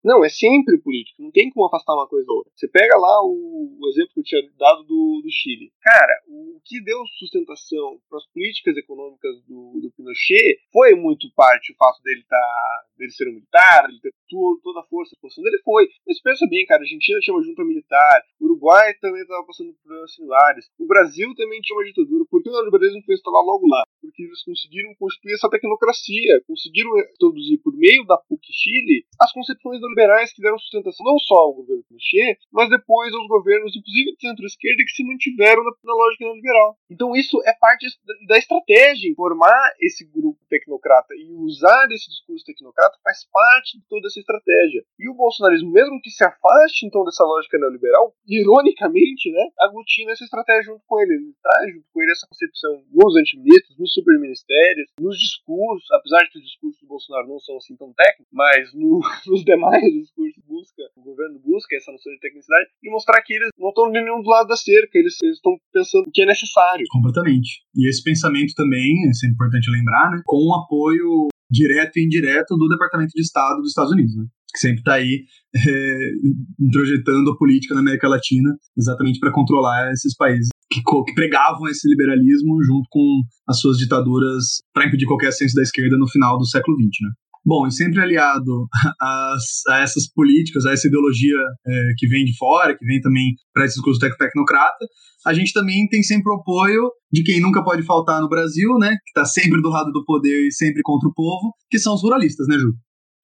Não, 0.08 0.24
é 0.24 0.30
sempre 0.30 0.79
político, 0.79 1.22
não 1.22 1.31
tem 1.31 1.51
como 1.51 1.68
afastar 1.68 1.94
uma 1.94 2.08
coisa 2.08 2.31
ou 2.31 2.38
outra. 2.38 2.53
Você 2.55 2.66
pega 2.70 2.96
lá 2.96 3.20
o, 3.24 3.75
o 3.77 3.90
exemplo 3.90 4.14
que 4.14 4.22
eu 4.22 4.24
tinha 4.24 4.42
dado 4.58 4.86
do, 4.86 5.20
do 5.22 5.29
Chile. 5.29 5.70
Cara, 5.81 6.24
o 6.25 6.62
que 6.64 6.81
deu 6.81 7.03
sustentação 7.20 8.00
para 8.08 8.18
as 8.18 8.25
políticas 8.31 8.77
econômicas 8.77 9.36
do, 9.44 9.81
do, 9.81 9.92
Pinochet 9.92 10.64
foi 10.72 10.96
muito 10.96 11.27
parte 11.36 11.74
o 11.74 11.75
fato 11.75 12.01
dele 12.03 12.24
tá, 12.24 12.84
dele 12.98 13.12
ser 13.12 13.27
um 13.27 13.34
militar, 13.34 13.84
ele 13.90 14.00
ter 14.00 14.14
tu, 14.29 14.62
toda 14.64 14.79
a 14.79 14.88
força, 14.88 15.12
a 15.14 15.20
posição 15.20 15.44
dele 15.44 15.60
foi. 15.60 15.90
Mas 16.08 16.22
pensa 16.22 16.48
bem, 16.48 16.66
cara, 16.66 16.79
a 16.79 16.86
Argentina 16.86 17.20
tinha 17.20 17.36
uma 17.36 17.44
junta 17.44 17.66
militar, 17.66 18.24
o 18.40 18.46
Uruguai 18.46 18.94
também 19.01 19.22
estava 19.22 19.44
passando 19.46 19.74
por 19.74 19.84
problemas 19.84 20.16
similares, 20.16 20.66
o 20.79 20.88
Brasil 20.88 21.36
também 21.36 21.60
tinha 21.60 21.75
uma 21.75 21.84
ditadura. 21.84 22.24
Por 22.31 22.42
que 22.42 22.50
o 22.50 22.53
neoliberalismo 22.53 23.03
foi 23.03 23.16
instalar 23.16 23.44
logo 23.44 23.68
lá? 23.68 23.84
Porque 24.00 24.24
eles 24.24 24.44
conseguiram 24.44 24.96
construir 24.96 25.34
essa 25.34 25.50
tecnocracia, 25.50 26.42
conseguiram 26.48 26.98
introduzir 27.00 27.60
por 27.62 27.75
meio 27.75 28.05
da 28.05 28.18
PUC 28.18 28.48
Chile 28.53 29.03
as 29.20 29.34
concepções 29.34 29.81
do 29.81 29.97
liberais 29.98 30.31
que 30.31 30.42
deram 30.42 30.60
sustentação 30.60 31.03
não 31.03 31.18
só 31.18 31.36
ao 31.36 31.53
governo 31.53 31.83
Pinochet, 31.90 32.38
mas 32.51 32.70
depois 32.70 33.12
aos 33.14 33.27
governos, 33.27 33.75
inclusive 33.75 34.14
de 34.14 34.22
centro-esquerda, 34.22 34.83
que 34.86 34.94
se 34.94 35.03
mantiveram 35.03 35.64
na, 35.64 35.72
na 35.83 35.94
lógica 35.94 36.25
neoliberal. 36.25 36.77
Então 36.90 37.16
isso 37.16 37.42
é 37.46 37.53
parte 37.60 37.88
da 38.27 38.38
estratégia, 38.38 39.14
formar 39.16 39.74
esse 39.81 40.05
grupo 40.05 40.38
tecnocrata 40.50 41.16
e 41.16 41.33
usar 41.33 41.88
esse 41.92 42.10
discurso 42.10 42.46
tecnocrata 42.46 42.98
faz 43.03 43.25
parte 43.31 43.79
de 43.79 43.83
toda 43.90 44.05
essa 44.07 44.20
estratégia. 44.20 44.83
E 45.00 45.10
o 45.10 45.16
bolsonarismo, 45.16 45.72
mesmo 45.72 46.00
que 46.01 46.12
se 46.12 46.24
afaste 46.24 46.86
então 46.86 47.03
dessa 47.03 47.24
lógica 47.24 47.57
neoliberal, 47.57 48.14
ironicamente, 48.27 49.31
né, 49.31 49.50
aglutina 49.60 50.12
essa 50.12 50.24
estratégia 50.24 50.74
junto 50.74 50.83
com 50.86 51.00
ele. 51.01 51.14
Ele 51.16 51.33
traz 51.42 51.74
junto 51.74 51.86
com 51.92 52.01
ele 52.01 52.12
essa 52.12 52.27
concepção 52.27 52.83
nos 52.92 53.16
antiministros, 53.16 53.77
nos 53.79 53.94
superministérios, 53.94 54.92
nos 55.00 55.18
discursos, 55.18 55.90
apesar 55.92 56.24
de 56.24 56.31
que 56.31 56.38
os 56.38 56.46
discursos 56.46 56.81
do 56.81 56.88
Bolsonaro 56.88 57.27
não 57.27 57.40
são 57.40 57.57
assim 57.57 57.75
tão 57.75 57.92
técnicos, 57.94 58.27
mas 58.31 58.74
no, 58.74 59.00
nos 59.25 59.44
demais 59.44 59.76
o 59.85 60.01
discurso 60.01 60.42
busca, 60.48 60.83
o 60.96 61.01
governo 61.01 61.40
busca 61.40 61.75
essa 61.75 61.92
noção 61.92 62.11
de 62.13 62.20
tecnicidade 62.20 62.68
e 62.83 62.90
mostrar 62.90 63.22
que 63.22 63.33
eles 63.33 63.50
não 63.57 63.70
estão 63.70 63.90
nenhum 63.90 64.22
do 64.22 64.29
lado 64.29 64.48
da 64.48 64.55
cerca, 64.55 64.98
eles 64.98 65.16
estão 65.22 65.57
pensando 65.72 66.07
o 66.07 66.11
que 66.11 66.22
é 66.22 66.25
necessário. 66.25 66.85
Completamente. 66.90 67.61
E 67.75 67.87
esse 67.90 68.03
pensamento 68.03 68.53
também, 68.55 68.94
é 69.05 69.27
importante 69.27 69.70
lembrar, 69.72 70.11
né, 70.11 70.22
com 70.25 70.37
o 70.37 70.53
apoio 70.55 71.27
direto 71.50 71.98
e 71.98 72.05
indireto 72.05 72.57
do 72.57 72.68
Departamento 72.68 73.11
de 73.16 73.22
Estado 73.22 73.57
dos 73.57 73.70
Estados 73.70 73.92
Unidos, 73.92 74.16
né? 74.16 74.25
que 74.53 74.59
sempre 74.59 74.79
está 74.79 74.94
aí 74.94 75.25
é, 75.55 76.11
introjetando 76.59 77.31
a 77.31 77.37
política 77.37 77.75
na 77.75 77.81
América 77.81 78.07
Latina 78.07 78.55
exatamente 78.77 79.20
para 79.20 79.31
controlar 79.31 79.92
esses 79.92 80.16
países 80.16 80.50
que, 80.70 80.81
que, 80.81 81.13
pregavam 81.13 81.68
esse 81.68 81.87
liberalismo 81.87 82.61
junto 82.63 82.87
com 82.90 83.22
as 83.48 83.59
suas 83.59 83.77
ditaduras 83.77 84.61
para 84.74 84.85
impedir 84.85 85.05
qualquer 85.05 85.27
ascenso 85.27 85.55
da 85.55 85.61
esquerda 85.61 85.98
no 85.98 86.09
final 86.09 86.37
do 86.37 86.46
século 86.46 86.77
XX, 86.77 86.90
né? 87.03 87.09
Bom, 87.48 87.66
e 87.66 87.72
sempre 87.72 88.01
aliado 88.01 88.68
a, 89.01 89.38
a 89.70 89.79
essas 89.79 90.05
políticas, 90.12 90.66
a 90.66 90.74
essa 90.74 90.86
ideologia 90.86 91.38
é, 91.66 91.94
que 91.98 92.05
vem 92.05 92.25
de 92.25 92.36
fora, 92.36 92.77
que 92.77 92.86
vem 92.86 93.00
também 93.00 93.36
para 93.53 93.64
esse 93.64 93.75
discurso 93.75 94.01
tecnocrata, 94.01 94.86
a 95.25 95.33
gente 95.33 95.53
também 95.53 95.88
tem 95.88 96.03
sempre 96.03 96.29
o 96.29 96.36
apoio 96.36 96.92
de 97.10 97.24
quem 97.24 97.40
nunca 97.40 97.64
pode 97.64 97.83
faltar 97.83 98.20
no 98.20 98.27
Brasil, 98.27 98.77
né? 98.77 98.90
Que 98.90 99.12
está 99.12 99.24
sempre 99.24 99.62
do 99.62 99.70
lado 99.70 99.94
do 99.94 100.03
poder 100.03 100.48
e 100.48 100.51
sempre 100.51 100.81
contra 100.83 101.07
o 101.07 101.14
povo, 101.14 101.53
que 101.70 101.79
são 101.79 101.94
os 101.96 102.03
ruralistas, 102.03 102.48
né, 102.50 102.57
Ju? 102.57 102.74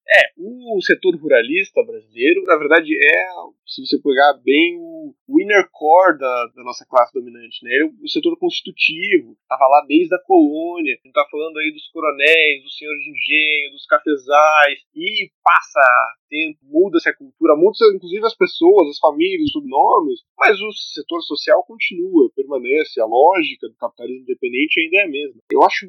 É, 0.08 0.22
o 0.38 0.82
setor 0.82 1.18
ruralista 1.18 1.84
brasileiro, 1.86 2.44
na 2.46 2.56
verdade, 2.56 2.94
é, 2.94 3.26
se 3.66 3.86
você 3.86 3.98
pegar 4.02 4.34
bem 4.44 4.78
o, 4.80 5.14
inner 5.40 5.68
core 5.72 6.18
da, 6.18 6.48
da, 6.56 6.64
nossa 6.64 6.86
classe 6.86 7.14
dominante, 7.14 7.64
né? 7.64 7.72
Ele 7.72 7.84
é 7.84 8.04
o 8.04 8.08
setor 8.08 8.38
constitutivo, 8.38 9.36
estava 9.42 9.68
lá 9.68 9.86
desde 9.88 10.14
a 10.16 10.24
colônia, 10.24 10.94
a 10.94 11.02
gente 11.04 11.14
tá 11.14 11.26
falando 11.30 11.58
aí 11.58 11.72
dos 11.72 11.88
coronéis, 11.90 12.64
dos 12.64 12.78
senhores 12.78 13.04
de 13.04 13.12
engenho, 13.12 13.72
dos 13.72 13.86
cafezais, 13.86 14.80
e 14.96 15.32
passa 15.44 15.82
tempo, 16.30 16.60
muda-se 16.64 17.10
a 17.10 17.16
cultura, 17.16 17.56
muda-se 17.56 17.86
inclusive 17.96 18.26
as 18.26 18.36
pessoas, 18.36 18.90
as 18.90 19.00
famílias, 19.00 19.46
os 19.46 19.52
sobrenomes, 19.52 20.22
mas 20.38 20.60
o 20.60 20.72
setor 20.94 21.22
social 21.22 21.64
continua, 21.66 22.32
permanece, 22.36 23.00
a 23.00 23.06
lógica 23.06 23.70
do 23.70 23.76
capitalismo 23.76 24.24
independente 24.24 24.82
ainda 24.82 24.98
é 24.98 25.04
a 25.06 25.10
mesma. 25.10 25.42
Eu 25.52 25.64
acho 25.64 25.86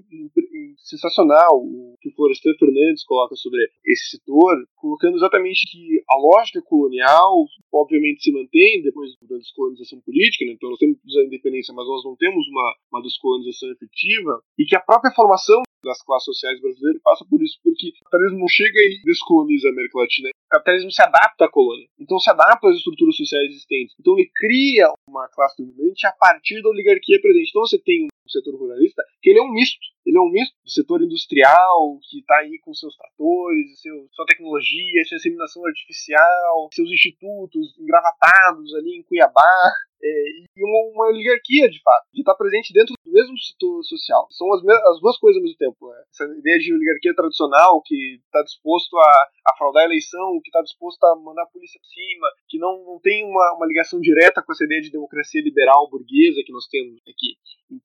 sensacional 0.77 1.57
o 1.57 1.97
que 2.01 2.11
o 2.11 2.15
Florestan 2.15 2.53
Fernandes 2.59 3.05
coloca 3.05 3.35
sobre 3.37 3.61
esse 3.87 4.17
setor, 4.17 4.55
colocando 4.77 5.17
exatamente 5.17 5.65
que 5.71 6.03
a 6.11 6.17
lógica 6.19 6.61
colonial, 6.63 7.47
obviamente, 7.75 8.23
se 8.23 8.33
mantém 8.33 8.83
depois 8.83 9.11
da 9.23 9.37
descolonização 9.37 10.01
política, 10.01 10.45
né? 10.45 10.53
então 10.53 10.71
nós 10.71 10.79
temos 10.79 10.99
a 10.99 11.25
independência, 11.25 11.75
mas 11.75 11.87
nós 11.87 12.05
não 12.05 12.17
temos 12.17 12.47
uma, 12.49 12.75
uma 12.93 13.03
descolonização 13.03 13.71
efetiva, 13.73 14.41
e 14.59 14.65
que 14.65 14.77
a 14.77 14.81
própria 14.81 15.13
formação 15.13 15.63
das 15.85 16.03
classes 16.03 16.25
sociais 16.25 16.61
brasileiras 16.61 17.01
passa 17.03 17.25
por 17.29 17.43
isso, 17.43 17.59
porque 17.63 17.89
o 17.89 18.05
capitalismo 18.05 18.41
não 18.41 18.49
chega 18.49 18.79
e 18.81 19.03
descoloniza 19.05 19.69
a 19.69 19.73
América 19.73 19.99
Latina. 19.99 20.31
O 20.31 20.51
capitalismo 20.51 20.91
se 20.91 21.03
adapta 21.03 21.45
à 21.45 21.51
colônia, 21.51 21.87
então 22.01 22.19
se 22.19 22.31
adapta 22.31 22.69
às 22.69 22.77
estruturas 22.77 23.17
sociais 23.17 23.51
existentes. 23.51 23.95
Então 24.01 24.19
ele 24.19 24.31
cria 24.35 24.89
uma 25.09 25.29
classe 25.29 25.63
dominante 25.63 26.07
a 26.07 26.13
partir 26.13 26.63
da 26.63 26.71
oligarquia 26.71 27.21
presente. 27.21 27.51
Então 27.51 27.63
você 27.63 27.79
tem 27.79 28.09
um 28.27 28.31
setor 28.31 28.55
ruralista 28.59 29.03
que 29.21 29.31
ele 29.31 29.39
é 29.39 29.43
um 29.43 29.53
misto. 29.53 29.81
Ele 30.05 30.19
é 30.19 30.21
um 30.21 30.31
misto 30.31 30.55
do 30.63 30.71
setor 30.71 31.03
industrial, 31.03 31.99
que 32.11 32.19
está 32.19 32.37
aí 32.39 32.59
com 32.61 32.75
seus 32.75 32.95
tratores, 32.97 33.81
seu, 33.81 34.07
sua 34.13 34.27
tecnologia, 34.27 35.05
sua 35.05 35.17
inseminação 35.17 35.65
artificial, 35.67 36.69
seus 36.73 36.91
institutos 36.91 37.79
engravatados 37.79 38.75
ali 38.75 38.99
em 38.99 39.03
Cuiabá, 39.03 39.73
é, 40.05 40.09
e 40.55 40.63
uma, 40.63 40.93
uma, 40.93 41.07
oligarquia, 41.09 41.69
de 41.71 41.81
fato, 41.81 42.05
de 42.13 42.21
estar 42.21 42.35
presente 42.35 42.75
dentro 42.75 42.93
do 42.93 43.11
mesmo 43.11 43.39
setor 43.39 43.83
social. 43.85 44.27
São 44.31 44.53
as, 44.53 44.61
as 44.61 45.01
duas 45.01 45.17
coisas 45.17 45.39
ao 45.39 45.43
mesmo 45.43 45.57
tempo. 45.57 45.89
Né? 45.89 46.05
Essa 46.13 46.25
ideia 46.39 46.59
de 46.59 46.75
oligarquia 46.75 47.15
tradicional, 47.15 47.81
que 47.83 48.21
está 48.27 48.43
disposto 48.43 48.99
a, 48.99 49.29
a 49.49 49.57
fraudar 49.57 49.85
a 49.85 49.87
eleição, 49.87 50.39
que 50.43 50.51
está 50.51 50.61
disposto 50.61 51.03
a 51.05 51.17
mandar 51.17 51.45
a 51.45 51.47
polícia 51.47 51.81
por 51.81 51.89
cima, 51.89 52.29
que 52.49 52.59
não, 52.59 52.85
não 52.85 53.01
tem 53.01 53.25
uma, 53.25 53.57
uma 53.57 53.67
ligação 53.67 53.99
direta 53.99 54.43
com 54.43 54.53
essa 54.53 54.65
ideia 54.65 54.83
de 54.83 54.93
democracia 54.93 55.41
liberal 55.41 55.89
burguesa 55.89 56.43
que 56.45 56.53
nós 56.53 56.67
temos 56.67 57.01
aqui. 57.09 57.39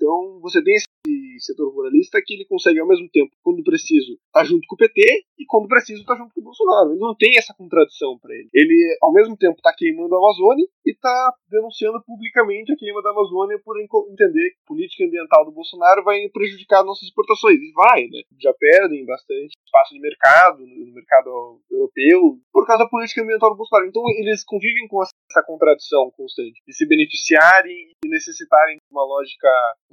Então, 0.10 0.40
você 0.42 0.64
tem 0.64 0.74
esse 0.74 0.90
setor 1.40 1.72
ruralista 1.72 2.20
que 2.26 2.34
ele 2.34 2.46
consegue, 2.46 2.80
ao 2.80 2.88
mesmo 2.88 3.08
tempo, 3.14 3.32
quando 3.44 3.64
preciso, 3.64 4.14
estar 4.14 4.42
tá 4.42 4.44
junto 4.44 4.66
com 4.68 4.76
o 4.76 4.78
PT 4.78 5.02
e 5.38 5.46
quando 5.46 5.68
preciso, 5.68 6.02
estar 6.02 6.16
tá 6.16 6.20
junto 6.20 6.34
com 6.34 6.42
o 6.42 6.44
Bolsonaro. 6.44 6.92
Ele 6.92 7.00
não 7.00 7.16
tem 7.16 7.38
essa 7.38 7.54
contradição 7.54 8.18
para 8.20 8.34
ele. 8.34 8.50
Ele, 8.54 8.98
ao 9.02 9.14
mesmo 9.14 9.38
tempo, 9.38 9.56
está 9.56 9.72
queimando 9.78 10.16
a 10.16 10.18
Amazônia 10.18 10.66
e 10.86 10.92
está 10.92 11.34
denunciando 11.50 12.02
publicamente 12.06 12.74
a 12.74 12.76
queima 12.76 13.02
da 13.02 13.12
Amazônia 13.12 13.62
por 13.64 13.80
entender 13.80 14.50
que 14.50 14.60
a 14.66 14.68
política 14.68 15.06
ambiental 15.06 15.46
do 15.46 15.52
Bolsonaro 15.52 16.04
vai 16.04 16.28
prejudicar 16.30 16.84
nossas 16.84 17.08
exportações. 17.08 17.62
E 17.62 17.72
vai, 17.72 18.02
né? 18.10 18.22
Já 18.42 18.54
perdem 18.54 19.06
bastante 19.06 19.54
espaço 19.64 19.94
de 19.94 20.02
mercado 20.02 20.66
no 20.66 20.94
mercado 20.94 21.62
europeu 21.70 22.40
por 22.52 22.66
causa 22.66 22.84
da 22.84 22.90
política 22.90 23.22
ambiental 23.22 23.52
do 23.52 23.58
Bolsonaro. 23.58 23.88
Então, 23.88 24.04
eles 24.18 24.44
convivem 24.44 24.88
com 24.88 25.02
essa 25.04 25.44
contradição 25.46 26.12
constante 26.18 26.60
de 26.68 26.74
se 26.74 26.88
beneficiarem 26.88 27.94
e 28.04 28.10
necessitarem 28.10 28.78
de 28.78 28.92
uma 28.92 29.06
lógica, 29.06 29.48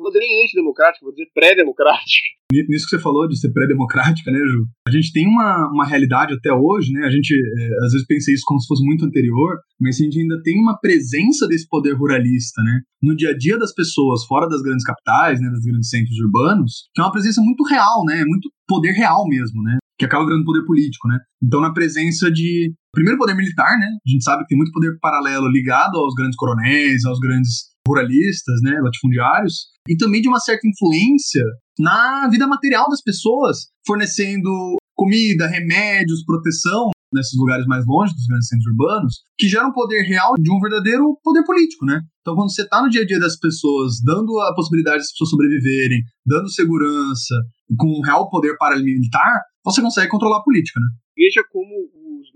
vou 0.06 0.12
dizer 0.12 0.20
nem 0.20 0.44
antidemocrática, 0.44 1.04
vou 1.04 1.12
dizer 1.12 1.28
pré-democrática. 1.34 2.28
Nisso 2.52 2.84
que 2.84 2.96
você 2.96 3.02
falou 3.02 3.26
de 3.26 3.38
ser 3.38 3.52
pré-democrática, 3.52 4.30
né, 4.30 4.38
Ju? 4.38 4.66
A 4.86 4.90
gente 4.90 5.12
tem 5.12 5.26
uma, 5.26 5.68
uma 5.72 5.84
realidade 5.84 6.32
até 6.32 6.52
hoje, 6.52 6.92
né? 6.92 7.04
A 7.04 7.10
gente 7.10 7.34
é, 7.34 7.84
às 7.84 7.92
vezes 7.92 8.06
pensa 8.06 8.30
isso 8.30 8.44
como 8.46 8.60
se 8.60 8.68
fosse 8.68 8.84
muito 8.84 9.04
anterior, 9.04 9.58
mas 9.80 9.96
a 9.96 10.04
gente 10.04 10.20
ainda 10.20 10.40
tem 10.42 10.58
uma 10.60 10.78
presença 10.78 11.46
desse 11.48 11.66
poder 11.68 11.94
ruralista, 11.94 12.62
né? 12.62 12.80
No 13.02 13.16
dia 13.16 13.30
a 13.30 13.36
dia 13.36 13.58
das 13.58 13.74
pessoas, 13.74 14.24
fora 14.24 14.48
das 14.48 14.62
grandes 14.62 14.84
capitais, 14.84 15.40
né, 15.40 15.50
dos 15.50 15.64
grandes 15.64 15.90
centros 15.90 16.16
urbanos, 16.20 16.88
que 16.94 17.00
é 17.00 17.04
uma 17.04 17.12
presença 17.12 17.42
muito 17.42 17.64
real, 17.64 18.04
né? 18.04 18.24
Muito 18.24 18.48
poder 18.68 18.92
real 18.92 19.26
mesmo, 19.26 19.62
né? 19.62 19.78
Que 19.98 20.04
acaba 20.04 20.24
virando 20.24 20.44
poder 20.44 20.64
político, 20.64 21.08
né? 21.08 21.18
Então, 21.42 21.60
na 21.60 21.72
presença 21.72 22.30
de. 22.30 22.72
Primeiro, 22.92 23.18
poder 23.18 23.34
militar, 23.34 23.76
né? 23.78 23.86
A 24.06 24.10
gente 24.10 24.22
sabe 24.22 24.42
que 24.42 24.48
tem 24.48 24.58
muito 24.58 24.72
poder 24.72 24.96
paralelo 25.00 25.48
ligado 25.48 25.98
aos 25.98 26.14
grandes 26.14 26.36
coronéis, 26.36 27.04
aos 27.04 27.18
grandes 27.18 27.75
ruralistas, 27.86 28.60
né, 28.62 28.78
latifundiários, 28.80 29.66
e 29.88 29.96
também 29.96 30.20
de 30.20 30.28
uma 30.28 30.40
certa 30.40 30.66
influência 30.66 31.42
na 31.78 32.28
vida 32.28 32.46
material 32.46 32.88
das 32.88 33.02
pessoas, 33.02 33.68
fornecendo 33.86 34.76
comida, 34.94 35.46
remédios, 35.46 36.24
proteção 36.24 36.90
nesses 37.12 37.38
lugares 37.38 37.66
mais 37.66 37.84
longe 37.86 38.12
dos 38.12 38.26
grandes 38.26 38.48
centros 38.48 38.66
urbanos, 38.72 39.14
que 39.38 39.48
gera 39.48 39.66
um 39.66 39.72
poder 39.72 40.02
real 40.02 40.34
de 40.38 40.50
um 40.50 40.58
verdadeiro 40.58 41.18
poder 41.22 41.44
político, 41.44 41.84
né? 41.84 42.00
Então, 42.20 42.34
quando 42.34 42.52
você 42.52 42.62
está 42.62 42.82
no 42.82 42.90
dia 42.90 43.02
a 43.02 43.06
dia 43.06 43.20
das 43.20 43.38
pessoas, 43.38 44.02
dando 44.04 44.38
a 44.40 44.54
possibilidade 44.54 44.98
das 44.98 45.10
pessoas 45.12 45.30
sobreviverem, 45.30 46.02
dando 46.26 46.50
segurança, 46.50 47.34
com 47.78 47.98
um 47.98 48.02
real 48.02 48.28
poder 48.28 48.56
paramilitar, 48.58 49.42
você 49.64 49.80
consegue 49.80 50.10
controlar 50.10 50.38
a 50.38 50.42
política, 50.42 50.80
né? 50.80 50.86
Veja 51.16 51.42
como 51.50 51.70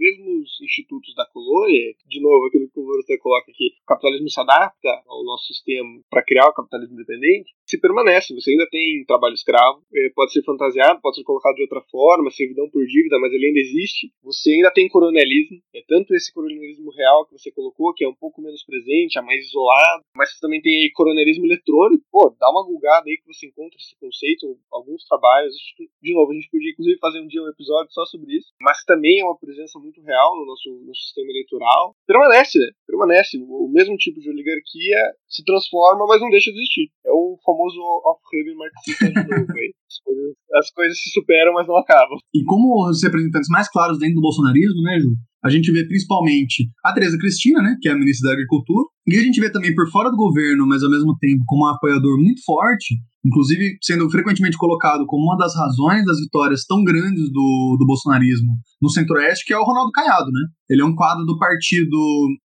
mesmos 0.01 0.59
institutos 0.63 1.15
da 1.15 1.27
colônia, 1.27 1.95
de 2.09 2.21
novo, 2.21 2.47
aquilo 2.47 2.71
que 2.71 2.81
o 2.81 2.83
Lourdes 2.83 3.21
coloca 3.21 3.51
aqui, 3.51 3.77
o 3.83 3.87
capitalismo 3.87 4.31
se 4.31 4.41
adapta 4.41 4.89
ao 5.07 5.23
nosso 5.23 5.47
sistema 5.47 6.01
para 6.09 6.25
criar 6.25 6.49
o 6.49 6.55
capitalismo 6.55 6.95
independente, 6.95 7.53
se 7.71 7.79
permanece. 7.79 8.35
Você 8.35 8.51
ainda 8.51 8.67
tem 8.69 9.05
trabalho 9.07 9.35
escravo, 9.35 9.83
é, 9.95 10.11
pode 10.15 10.33
ser 10.33 10.43
fantasiado, 10.43 11.01
pode 11.01 11.17
ser 11.17 11.23
colocado 11.23 11.55
de 11.55 11.63
outra 11.63 11.81
forma, 11.91 12.31
servidão 12.31 12.69
por 12.69 12.85
dívida, 12.85 13.19
mas 13.21 13.33
ele 13.33 13.47
ainda 13.47 13.61
existe. 13.61 14.11
Você 14.25 14.51
ainda 14.51 14.73
tem 14.73 14.89
coronelismo, 14.89 15.63
é 15.75 15.81
tanto 15.87 16.13
esse 16.15 16.35
coronelismo 16.35 16.91
real 16.91 17.27
que 17.27 17.39
você 17.39 17.53
colocou, 17.53 17.95
que 17.95 18.05
é 18.05 18.09
um 18.09 18.15
pouco 18.15 18.43
menos 18.43 18.65
presente, 18.65 19.19
é 19.19 19.23
mais 19.23 19.47
isolado, 19.47 20.03
mas 20.17 20.33
você 20.33 20.41
também 20.41 20.61
tem 20.61 20.91
coronelismo 20.95 21.47
eletrônico. 21.47 22.05
Pô, 22.11 22.35
dá 22.39 22.51
uma 22.51 22.67
gulgada 22.67 23.05
aí 23.07 23.17
que 23.17 23.33
você 23.33 23.47
encontra 23.47 23.77
esse 23.79 23.95
conceito, 24.01 24.59
alguns 24.73 25.05
trabalhos. 25.07 25.55
De 26.03 26.13
novo, 26.13 26.33
a 26.33 26.35
gente 26.35 26.51
podia 26.51 26.71
inclusive 26.73 26.99
fazer 26.99 27.21
um 27.21 27.29
dia 27.29 27.43
um 27.43 27.49
episódio 27.49 27.93
só 27.93 28.05
sobre 28.07 28.37
isso, 28.37 28.51
mas 28.61 28.83
também 28.85 29.21
é 29.21 29.25
uma 29.25 29.39
presença 29.39 29.79
muito 29.79 30.03
real 30.03 30.37
no 30.37 30.47
nosso, 30.47 30.69
no 30.85 30.95
sistema 30.95 31.31
eleitoral. 31.31 31.95
Permanece, 32.07 32.59
né? 32.59 32.71
Permanece. 32.87 33.39
O 33.39 33.69
mesmo 33.69 33.97
tipo 33.97 34.19
de 34.21 34.29
oligarquia 34.29 35.15
se 35.29 35.45
transforma, 35.45 36.07
mas 36.07 36.21
não 36.21 36.31
deixa 36.31 36.51
de 36.51 36.59
existir. 36.59 36.91
É 37.07 37.13
o 37.13 37.39
famoso 37.45 37.60
off-haven 37.61 38.57
marxista 38.57 39.07
de 39.07 39.15
novo 39.15 39.53
aí. 39.59 39.75
As 39.87 39.99
coisas, 40.05 40.35
as 40.55 40.71
coisas 40.71 40.99
se 41.03 41.11
superam, 41.11 41.55
mas 41.55 41.67
não 41.67 41.77
acabam. 41.77 42.19
E 42.35 42.45
como 42.45 42.89
os 42.89 43.03
representantes 43.03 43.49
mais 43.49 43.69
claros 43.69 43.99
dentro 43.99 44.17
do 44.17 44.23
bolsonarismo, 44.23 44.83
né, 44.83 44.99
Ju? 45.01 45.11
A 45.43 45.49
gente 45.49 45.73
vê 45.73 45.87
principalmente 45.87 46.69
a 46.85 46.93
Tereza 46.93 47.17
Cristina, 47.17 47.63
né, 47.63 47.77
que 47.81 47.89
é 47.89 47.93
a 47.93 47.99
ministra 47.99 48.29
da 48.29 48.35
Agricultura, 48.35 48.87
e 49.07 49.17
a 49.17 49.23
gente 49.23 49.41
vê 49.41 49.51
também 49.51 49.75
por 49.75 49.91
fora 49.91 50.11
do 50.11 50.17
governo, 50.17 50.67
mas 50.67 50.83
ao 50.83 50.91
mesmo 50.91 51.17
tempo 51.19 51.43
como 51.47 51.65
um 51.65 51.69
apoiador 51.69 52.19
muito 52.19 52.45
forte, 52.45 52.95
inclusive 53.25 53.77
sendo 53.83 54.11
frequentemente 54.11 54.59
colocado 54.59 55.07
como 55.07 55.25
uma 55.25 55.39
das 55.39 55.55
razões 55.57 56.05
das 56.05 56.21
vitórias 56.21 56.67
tão 56.67 56.85
grandes 56.85 57.31
do, 57.33 57.77
do 57.79 57.87
bolsonarismo 57.87 58.53
no 58.81 58.91
Centro-Oeste, 58.91 59.47
que 59.47 59.55
é 59.55 59.59
o 59.59 59.65
Ronaldo 59.65 59.91
Caiado, 59.93 60.31
né? 60.31 60.41
Ele 60.69 60.83
é 60.83 60.85
um 60.85 60.95
quadro 60.95 61.25
do 61.25 61.39
Partido 61.39 61.97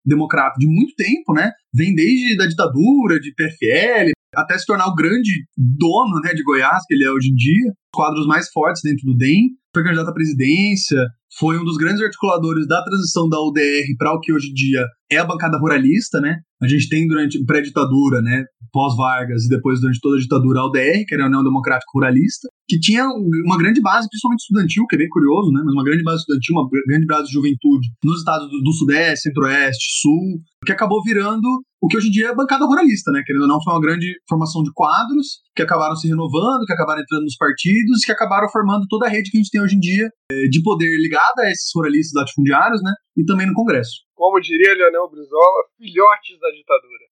Democrata 0.05 0.57
de 0.59 0.67
muito 0.67 0.95
tempo, 0.95 1.33
né? 1.33 1.51
Vem 1.75 1.95
desde 1.95 2.37
da 2.37 2.47
ditadura, 2.47 3.19
de 3.19 3.35
PFL, 3.35 4.13
até 4.35 4.59
se 4.59 4.67
tornar 4.67 4.87
o 4.87 4.95
grande 4.95 5.45
dono 5.57 6.21
né, 6.23 6.33
de 6.35 6.43
Goiás, 6.43 6.83
que 6.87 6.95
ele 6.95 7.05
é 7.05 7.11
hoje 7.11 7.31
em 7.31 7.35
dia, 7.35 7.73
quadros 7.93 8.27
mais 8.27 8.49
fortes 8.51 8.83
dentro 8.83 9.05
do 9.07 9.17
DEM, 9.17 9.51
foi 9.75 9.85
candidato 9.85 10.09
à 10.09 10.15
presidência, 10.15 10.99
foi 11.39 11.59
um 11.59 11.65
dos 11.65 11.77
grandes 11.77 12.03
articuladores 12.03 12.67
da 12.67 12.83
transição 12.83 13.29
da 13.29 13.41
UDR 13.41 13.97
para 13.99 14.13
o 14.13 14.21
que 14.21 14.33
hoje 14.33 14.51
em 14.51 14.55
dia 14.55 14.85
é 15.11 15.19
a 15.19 15.25
bancada 15.25 15.59
ruralista, 15.59 16.21
né? 16.21 16.37
A 16.61 16.69
gente 16.69 16.89
tem 16.89 17.07
durante 17.07 17.43
pré-ditadura, 17.45 18.23
né, 18.23 18.45
pós-Vargas 18.73 19.45
e 19.45 19.49
depois 19.49 19.81
durante 19.81 19.99
toda 20.01 20.17
a 20.17 20.21
ditadura 20.21 20.61
a 20.61 20.67
UDR, 20.67 21.05
que 21.07 21.15
era 21.15 21.25
a 21.25 21.27
União 21.27 21.43
Democrática 21.43 21.91
Ruralista, 21.95 22.49
que 22.69 22.79
tinha 22.79 23.07
uma 23.45 23.59
grande 23.59 23.81
base, 23.81 24.09
principalmente 24.09 24.41
estudantil, 24.41 24.87
que 24.89 24.95
é 24.95 24.99
bem 24.99 25.09
curioso, 25.09 25.51
né, 25.51 25.61
mas 25.65 25.75
uma 25.75 25.85
grande 25.85 26.03
base 26.03 26.21
estudantil, 26.21 26.55
uma 26.55 26.69
grande 26.87 27.07
base 27.07 27.27
de 27.27 27.33
juventude 27.33 27.89
nos 28.05 28.19
estados 28.21 28.49
do, 28.51 28.63
do 28.63 28.73
Sudeste, 28.73 29.29
Centro-Oeste, 29.29 30.01
Sul, 30.01 30.41
que 30.65 30.73
acabou 30.73 31.03
virando 31.03 31.49
o 31.83 31.89
que 31.89 31.97
hoje 31.97 32.09
em 32.09 32.13
dia 32.13 32.29
é 32.29 32.31
a 32.31 32.35
bancada 32.35 32.65
ruralista, 32.65 33.11
né? 33.11 33.23
Querendo 33.27 33.43
ou 33.43 33.49
não, 33.49 33.61
foi 33.61 33.75
uma 33.75 33.81
grande 33.81 34.15
formação 34.29 34.63
de 34.63 34.71
quadros 34.73 35.43
que 35.55 35.63
acabaram 35.63 35.97
se 35.97 36.07
renovando, 36.07 36.65
que 36.65 36.73
acabaram 36.73 37.03
entrando 37.03 37.25
nos 37.25 37.37
partidos, 37.37 38.05
que 38.05 38.13
acabaram 38.13 38.49
formando 38.49 38.87
toda 38.89 39.07
a 39.07 39.11
rede 39.11 39.31
que 39.31 39.37
a 39.37 39.41
gente 39.41 39.51
tem 39.51 39.61
hoje 39.61 39.75
em 39.75 39.81
dia 39.81 40.09
eh, 40.31 40.49
de 40.49 40.63
poder 40.63 40.97
ligada 41.23 41.43
a 41.43 41.51
esses 41.51 41.71
ruralistas 41.75 42.21
latifundiários, 42.21 42.83
né? 42.83 42.93
E 43.17 43.25
também 43.25 43.47
no 43.47 43.55
Congresso. 43.55 44.03
Como 44.15 44.41
diria 44.41 44.75
Leonel 44.75 45.11
Brizola, 45.11 45.65
filhotes 45.77 46.39
da 46.41 46.51
ditadura. 46.51 47.05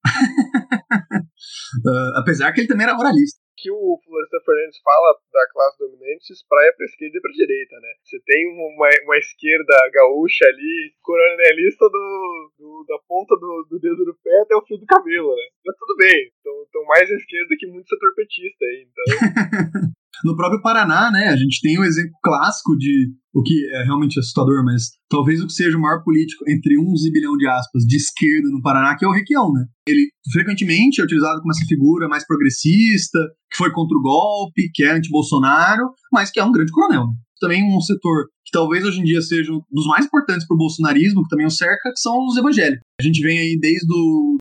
uh, 1.87 2.19
apesar 2.21 2.53
que 2.53 2.61
ele 2.61 2.69
também 2.69 2.87
era 2.87 2.97
ruralista 2.97 3.39
que 3.61 3.71
o 3.71 4.01
Florestan 4.03 4.41
Fernandes 4.41 4.81
fala 4.81 5.21
da 5.31 5.45
classe 5.53 5.77
dominante 5.77 6.25
se 6.25 6.33
espraia 6.33 6.73
pra 6.73 6.87
esquerda 6.87 7.19
e 7.19 7.21
pra 7.21 7.31
direita, 7.31 7.77
né? 7.77 7.93
Você 8.03 8.19
tem 8.25 8.49
uma, 8.57 8.89
uma 9.05 9.19
esquerda 9.19 9.77
gaúcha 9.93 10.47
ali, 10.49 10.95
coronelista 11.03 11.85
do, 11.85 12.53
do 12.57 12.85
da 12.89 12.97
ponta 13.07 13.37
do, 13.37 13.67
do, 13.69 13.79
dedo 13.79 14.03
do 14.03 14.17
pé 14.25 14.33
até 14.41 14.57
o 14.57 14.65
fio 14.65 14.79
do 14.79 14.87
cabelo, 14.87 15.37
né? 15.37 15.43
Mas 15.67 15.77
tudo 15.77 15.95
bem, 15.97 16.33
estão 16.41 16.85
mais 16.87 17.11
à 17.11 17.15
esquerda 17.15 17.55
que 17.59 17.67
muito 17.67 17.87
setor 17.87 18.15
petista 18.15 18.65
aí, 18.65 18.89
então... 18.89 19.93
No 20.25 20.37
próprio 20.37 20.61
Paraná, 20.63 21.11
né, 21.11 21.29
a 21.29 21.37
gente 21.37 21.61
tem 21.61 21.79
um 21.79 21.85
exemplo 21.85 22.13
clássico 22.23 22.77
de 22.77 23.11
o 23.33 23.43
que 23.43 23.55
é 23.73 23.85
realmente 23.85 24.19
assustador, 24.19 24.65
mas 24.65 24.91
talvez 25.09 25.41
o 25.41 25.47
que 25.47 25.53
seja 25.53 25.77
o 25.77 25.81
maior 25.81 26.03
político 26.03 26.45
entre 26.49 26.79
um 26.79 26.97
zibilhão 26.97 27.37
de 27.37 27.47
aspas 27.47 27.85
de 27.85 27.97
esquerda 27.97 28.49
no 28.51 28.61
Paraná, 28.61 28.97
que 28.97 29.05
é 29.05 29.09
o 29.09 29.13
Requião, 29.13 29.53
né? 29.53 29.65
Ele 29.87 30.09
frequentemente 30.33 31.01
é 31.01 31.05
utilizado 31.05 31.41
como 31.41 31.53
essa 31.53 31.65
figura 31.67 32.09
mais 32.09 32.27
progressista, 32.27 33.19
que 33.51 33.57
foi 33.57 33.71
contra 33.73 33.97
o 33.97 34.03
golpe, 34.03 34.71
que 34.75 34.83
é 34.83 34.93
anti-Bolsonaro, 34.93 35.91
mas 36.13 36.31
que 36.31 36.41
é 36.41 36.45
um 36.45 36.53
grande 36.53 36.73
coronel. 36.73 37.07
Né? 37.07 37.13
Também 37.41 37.65
um 37.65 37.81
setor 37.81 38.27
que 38.45 38.51
talvez 38.53 38.85
hoje 38.85 39.01
em 39.01 39.05
dia 39.05 39.23
seja 39.23 39.53
um 39.53 39.61
dos 39.71 39.87
mais 39.87 40.05
importantes 40.05 40.47
para 40.47 40.55
o 40.55 40.59
bolsonarismo, 40.59 41.23
que 41.23 41.29
também 41.29 41.47
o 41.47 41.51
cerca, 41.51 41.93
que 41.93 42.01
são 42.01 42.27
os 42.27 42.37
evangélicos. 42.37 42.83
A 43.01 43.05
gente 43.05 43.23
vem 43.23 43.39
aí 43.39 43.59
desde 43.59 43.87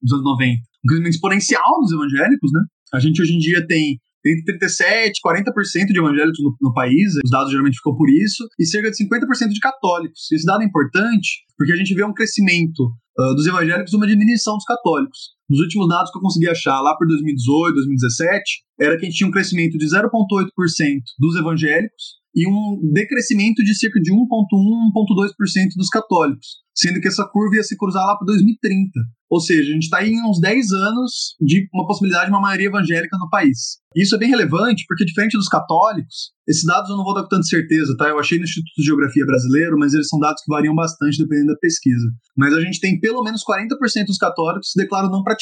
os 0.03 0.11
anos 0.11 0.25
90, 0.25 0.61
um 0.83 0.87
crescimento 0.87 1.13
exponencial 1.13 1.79
dos 1.81 1.91
evangélicos, 1.91 2.51
né? 2.51 2.61
A 2.93 2.99
gente 2.99 3.21
hoje 3.21 3.35
em 3.35 3.37
dia 3.37 3.65
tem 3.65 3.99
entre 4.25 4.57
37% 4.57 5.11
e 5.15 5.21
40% 5.25 5.85
de 5.87 5.99
evangélicos 5.99 6.39
no, 6.43 6.55
no, 6.61 6.73
país, 6.73 7.15
os 7.23 7.29
dados 7.29 7.51
geralmente 7.51 7.77
ficam 7.77 7.95
por 7.95 8.09
isso, 8.09 8.47
e 8.59 8.65
cerca 8.65 8.91
de 8.91 8.97
50% 8.97 9.49
de 9.49 9.59
católicos. 9.59 10.31
Esse 10.31 10.45
dado 10.45 10.61
é 10.61 10.65
importante 10.65 11.45
porque 11.57 11.71
a 11.71 11.75
gente 11.75 11.93
vê 11.93 12.03
um 12.03 12.13
crescimento 12.13 12.83
uh, 13.17 13.35
dos 13.35 13.47
evangélicos 13.47 13.93
e 13.93 13.95
uma 13.95 14.07
diminuição 14.07 14.55
dos 14.55 14.65
católicos. 14.65 15.38
Nos 15.49 15.61
últimos 15.61 15.87
dados 15.87 16.11
que 16.11 16.17
eu 16.17 16.21
consegui 16.21 16.47
achar, 16.47 16.79
lá 16.79 16.95
por 16.95 17.07
2018, 17.07 17.73
2017, 17.73 18.43
era 18.79 18.97
que 18.97 19.05
a 19.05 19.09
gente 19.09 19.17
tinha 19.17 19.27
um 19.27 19.31
crescimento 19.31 19.77
de 19.77 19.85
0,8% 19.85 21.01
dos 21.17 21.35
evangélicos 21.35 22.19
e 22.35 22.47
um 22.47 22.91
decrescimento 22.93 23.63
de 23.63 23.75
cerca 23.75 23.99
de 23.99 24.11
1,1, 24.11 24.15
1,2% 24.15 25.33
dos 25.75 25.89
católicos, 25.89 26.47
sendo 26.75 27.01
que 27.01 27.07
essa 27.07 27.25
curva 27.25 27.55
ia 27.55 27.63
se 27.63 27.75
cruzar 27.75 28.05
lá 28.05 28.15
para 28.15 28.27
2030. 28.27 28.91
Ou 29.29 29.39
seja, 29.39 29.69
a 29.69 29.73
gente 29.73 29.83
está 29.83 30.05
em 30.05 30.15
uns 30.27 30.39
10 30.39 30.71
anos 30.71 31.35
de 31.39 31.67
uma 31.73 31.85
possibilidade 31.85 32.25
de 32.25 32.31
uma 32.31 32.41
maioria 32.41 32.67
evangélica 32.67 33.15
no 33.17 33.29
país. 33.29 33.77
Isso 33.95 34.15
é 34.15 34.17
bem 34.17 34.29
relevante 34.29 34.85
porque, 34.87 35.05
diferente 35.05 35.37
dos 35.37 35.47
católicos, 35.47 36.31
esses 36.47 36.63
dados 36.63 36.89
eu 36.89 36.97
não 36.97 37.03
vou 37.03 37.13
dar 37.13 37.23
com 37.23 37.29
tanta 37.29 37.43
certeza, 37.43 37.95
tá? 37.95 38.09
Eu 38.09 38.19
achei 38.19 38.39
no 38.39 38.43
Instituto 38.43 38.73
de 38.75 38.85
Geografia 38.85 39.25
Brasileiro, 39.25 39.77
mas 39.77 39.93
eles 39.93 40.07
são 40.07 40.19
dados 40.19 40.41
que 40.43 40.51
variam 40.51 40.73
bastante 40.73 41.19
dependendo 41.19 41.53
da 41.53 41.59
pesquisa. 41.59 42.07
Mas 42.35 42.53
a 42.55 42.61
gente 42.61 42.79
tem 42.79 42.99
pelo 42.99 43.23
menos 43.23 43.43
40% 43.43 44.05
dos 44.07 44.17
católicos 44.17 44.67
que 44.67 44.71
se 44.73 44.79
declaram 44.79 45.11
não 45.11 45.23
praticantes. 45.23 45.38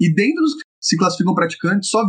E 0.00 0.12
dentro 0.14 0.42
dos 0.42 0.52
se 0.86 0.96
classificam 0.96 1.34
praticantes, 1.34 1.88
só 1.88 2.04
20% 2.04 2.06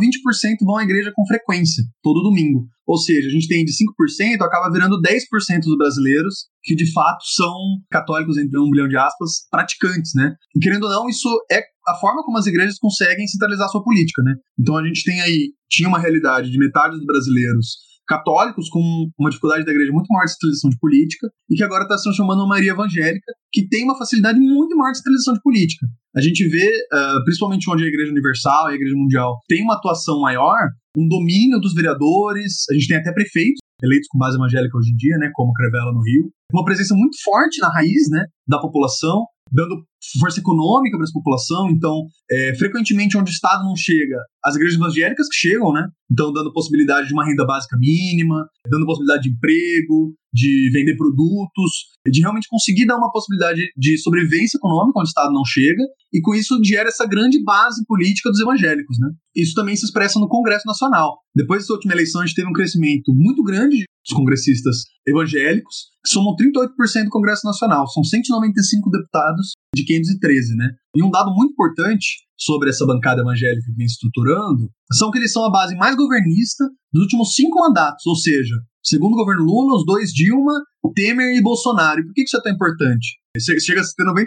vão 0.62 0.76
à 0.76 0.84
igreja 0.84 1.10
com 1.12 1.26
frequência, 1.26 1.82
todo 2.00 2.22
domingo. 2.22 2.68
Ou 2.86 2.96
seja, 2.96 3.26
a 3.26 3.30
gente 3.30 3.48
tem 3.48 3.64
de 3.64 3.72
5%, 3.72 4.40
acaba 4.40 4.70
virando 4.70 5.00
10% 5.00 5.60
dos 5.64 5.76
brasileiros 5.76 6.46
que 6.62 6.76
de 6.76 6.90
fato 6.92 7.24
são 7.34 7.56
católicos, 7.90 8.38
entre 8.38 8.56
um 8.58 8.70
bilhão 8.70 8.86
de 8.86 8.96
aspas, 8.96 9.48
praticantes, 9.50 10.12
né? 10.14 10.32
E 10.54 10.60
querendo 10.60 10.84
ou 10.84 10.90
não, 10.90 11.08
isso 11.08 11.28
é 11.50 11.60
a 11.88 11.94
forma 11.96 12.22
como 12.22 12.38
as 12.38 12.46
igrejas 12.46 12.78
conseguem 12.78 13.26
centralizar 13.26 13.68
sua 13.68 13.82
política, 13.82 14.22
né? 14.22 14.34
Então 14.58 14.76
a 14.76 14.86
gente 14.86 15.02
tem 15.02 15.20
aí, 15.20 15.52
tinha 15.68 15.88
uma 15.88 15.98
realidade 15.98 16.50
de 16.50 16.58
metade 16.58 16.96
dos 16.96 17.04
brasileiros 17.04 17.87
católicos 18.08 18.68
com 18.70 18.80
uma 19.18 19.28
dificuldade 19.28 19.64
da 19.64 19.70
igreja 19.70 19.92
muito 19.92 20.08
maior 20.08 20.24
de 20.24 20.32
centralização 20.32 20.70
de 20.70 20.78
política 20.78 21.28
e 21.50 21.54
que 21.54 21.62
agora 21.62 21.84
está 21.84 21.98
se 21.98 22.04
transformando 22.04 22.38
numa 22.38 22.54
Maria 22.56 22.72
evangélica 22.72 23.32
que 23.52 23.68
tem 23.68 23.84
uma 23.84 23.98
facilidade 23.98 24.40
muito 24.40 24.76
maior 24.76 24.92
de 24.92 24.98
centralização 24.98 25.34
de 25.34 25.42
política. 25.42 25.86
A 26.16 26.20
gente 26.20 26.48
vê, 26.48 26.66
uh, 26.66 27.24
principalmente 27.24 27.70
onde 27.70 27.84
a 27.84 27.86
Igreja 27.86 28.10
Universal 28.10 28.70
e 28.70 28.72
a 28.72 28.74
Igreja 28.76 28.96
Mundial 28.96 29.38
tem 29.46 29.62
uma 29.62 29.74
atuação 29.74 30.20
maior, 30.20 30.58
um 30.96 31.06
domínio 31.06 31.60
dos 31.60 31.74
vereadores, 31.74 32.64
a 32.70 32.74
gente 32.74 32.88
tem 32.88 32.96
até 32.96 33.12
prefeitos 33.12 33.60
eleitos 33.82 34.08
com 34.08 34.18
base 34.18 34.36
evangélica 34.36 34.76
hoje 34.76 34.90
em 34.90 34.96
dia, 34.96 35.16
né, 35.18 35.30
como 35.34 35.52
Crevela 35.52 35.92
no 35.92 36.02
Rio, 36.02 36.30
uma 36.52 36.64
presença 36.64 36.94
muito 36.94 37.16
forte 37.22 37.60
na 37.60 37.68
raiz, 37.68 38.10
né, 38.10 38.24
da 38.46 38.58
população, 38.58 39.24
dando 39.52 39.84
força 40.20 40.40
econômica 40.40 40.96
para 40.96 41.04
essa 41.04 41.12
população. 41.12 41.68
Então, 41.70 42.06
é, 42.30 42.54
frequentemente, 42.56 43.16
onde 43.16 43.30
o 43.30 43.32
Estado 43.32 43.64
não 43.64 43.76
chega, 43.76 44.16
as 44.44 44.54
igrejas 44.54 44.76
evangélicas 44.76 45.28
que 45.28 45.36
chegam, 45.36 45.72
né? 45.72 45.86
Então, 46.10 46.32
dando 46.32 46.52
possibilidade 46.52 47.08
de 47.08 47.12
uma 47.12 47.26
renda 47.26 47.44
básica 47.44 47.76
mínima, 47.78 48.46
dando 48.68 48.86
possibilidade 48.86 49.24
de 49.24 49.34
emprego, 49.34 50.14
de 50.32 50.70
vender 50.72 50.96
produtos, 50.96 51.70
de 52.06 52.20
realmente 52.20 52.48
conseguir 52.48 52.86
dar 52.86 52.96
uma 52.96 53.10
possibilidade 53.10 53.62
de 53.76 53.98
sobrevivência 53.98 54.56
econômica 54.56 54.98
onde 54.98 55.08
o 55.08 55.10
Estado 55.10 55.32
não 55.32 55.44
chega, 55.44 55.82
e 56.12 56.20
com 56.20 56.34
isso 56.34 56.58
gera 56.64 56.88
essa 56.88 57.06
grande 57.06 57.42
base 57.42 57.84
política 57.86 58.30
dos 58.30 58.40
evangélicos, 58.40 58.98
né? 59.00 59.08
Isso 59.38 59.54
também 59.54 59.76
se 59.76 59.84
expressa 59.84 60.18
no 60.18 60.28
Congresso 60.28 60.66
Nacional. 60.66 61.18
Depois 61.32 61.62
dessa 61.62 61.72
última 61.72 61.94
eleição, 61.94 62.20
a 62.20 62.26
gente 62.26 62.34
teve 62.34 62.48
um 62.48 62.52
crescimento 62.52 63.14
muito 63.14 63.44
grande 63.44 63.84
dos 64.04 64.16
congressistas 64.16 64.78
evangélicos, 65.06 65.90
que 66.04 66.10
somam 66.10 66.34
38% 66.34 67.04
do 67.04 67.10
Congresso 67.10 67.46
Nacional. 67.46 67.86
São 67.86 68.02
195 68.02 68.90
deputados 68.90 69.52
de 69.74 69.84
513, 69.84 70.56
né? 70.56 70.70
E 70.96 71.02
um 71.02 71.10
dado 71.10 71.32
muito 71.32 71.52
importante 71.52 72.26
sobre 72.36 72.70
essa 72.70 72.84
bancada 72.84 73.20
evangélica 73.20 73.64
que 73.64 73.76
vem 73.76 73.86
estruturando 73.86 74.68
são 74.92 75.10
que 75.10 75.18
eles 75.18 75.32
são 75.32 75.44
a 75.44 75.50
base 75.50 75.76
mais 75.76 75.94
governista 75.94 76.64
dos 76.92 77.02
últimos 77.02 77.34
cinco 77.34 77.60
mandatos, 77.60 78.04
ou 78.06 78.16
seja, 78.16 78.54
segundo 78.82 79.12
o 79.12 79.16
governo 79.16 79.44
Lula, 79.44 79.76
os 79.76 79.84
dois 79.84 80.10
Dilma, 80.10 80.54
Temer 80.94 81.36
e 81.36 81.42
Bolsonaro. 81.42 82.00
E 82.00 82.04
por 82.04 82.12
que 82.14 82.22
isso 82.22 82.36
é 82.36 82.42
tão 82.42 82.52
importante? 82.52 83.18
Chega 83.38 83.80
a 83.80 83.84
ter 83.84 84.04
90% 84.04 84.24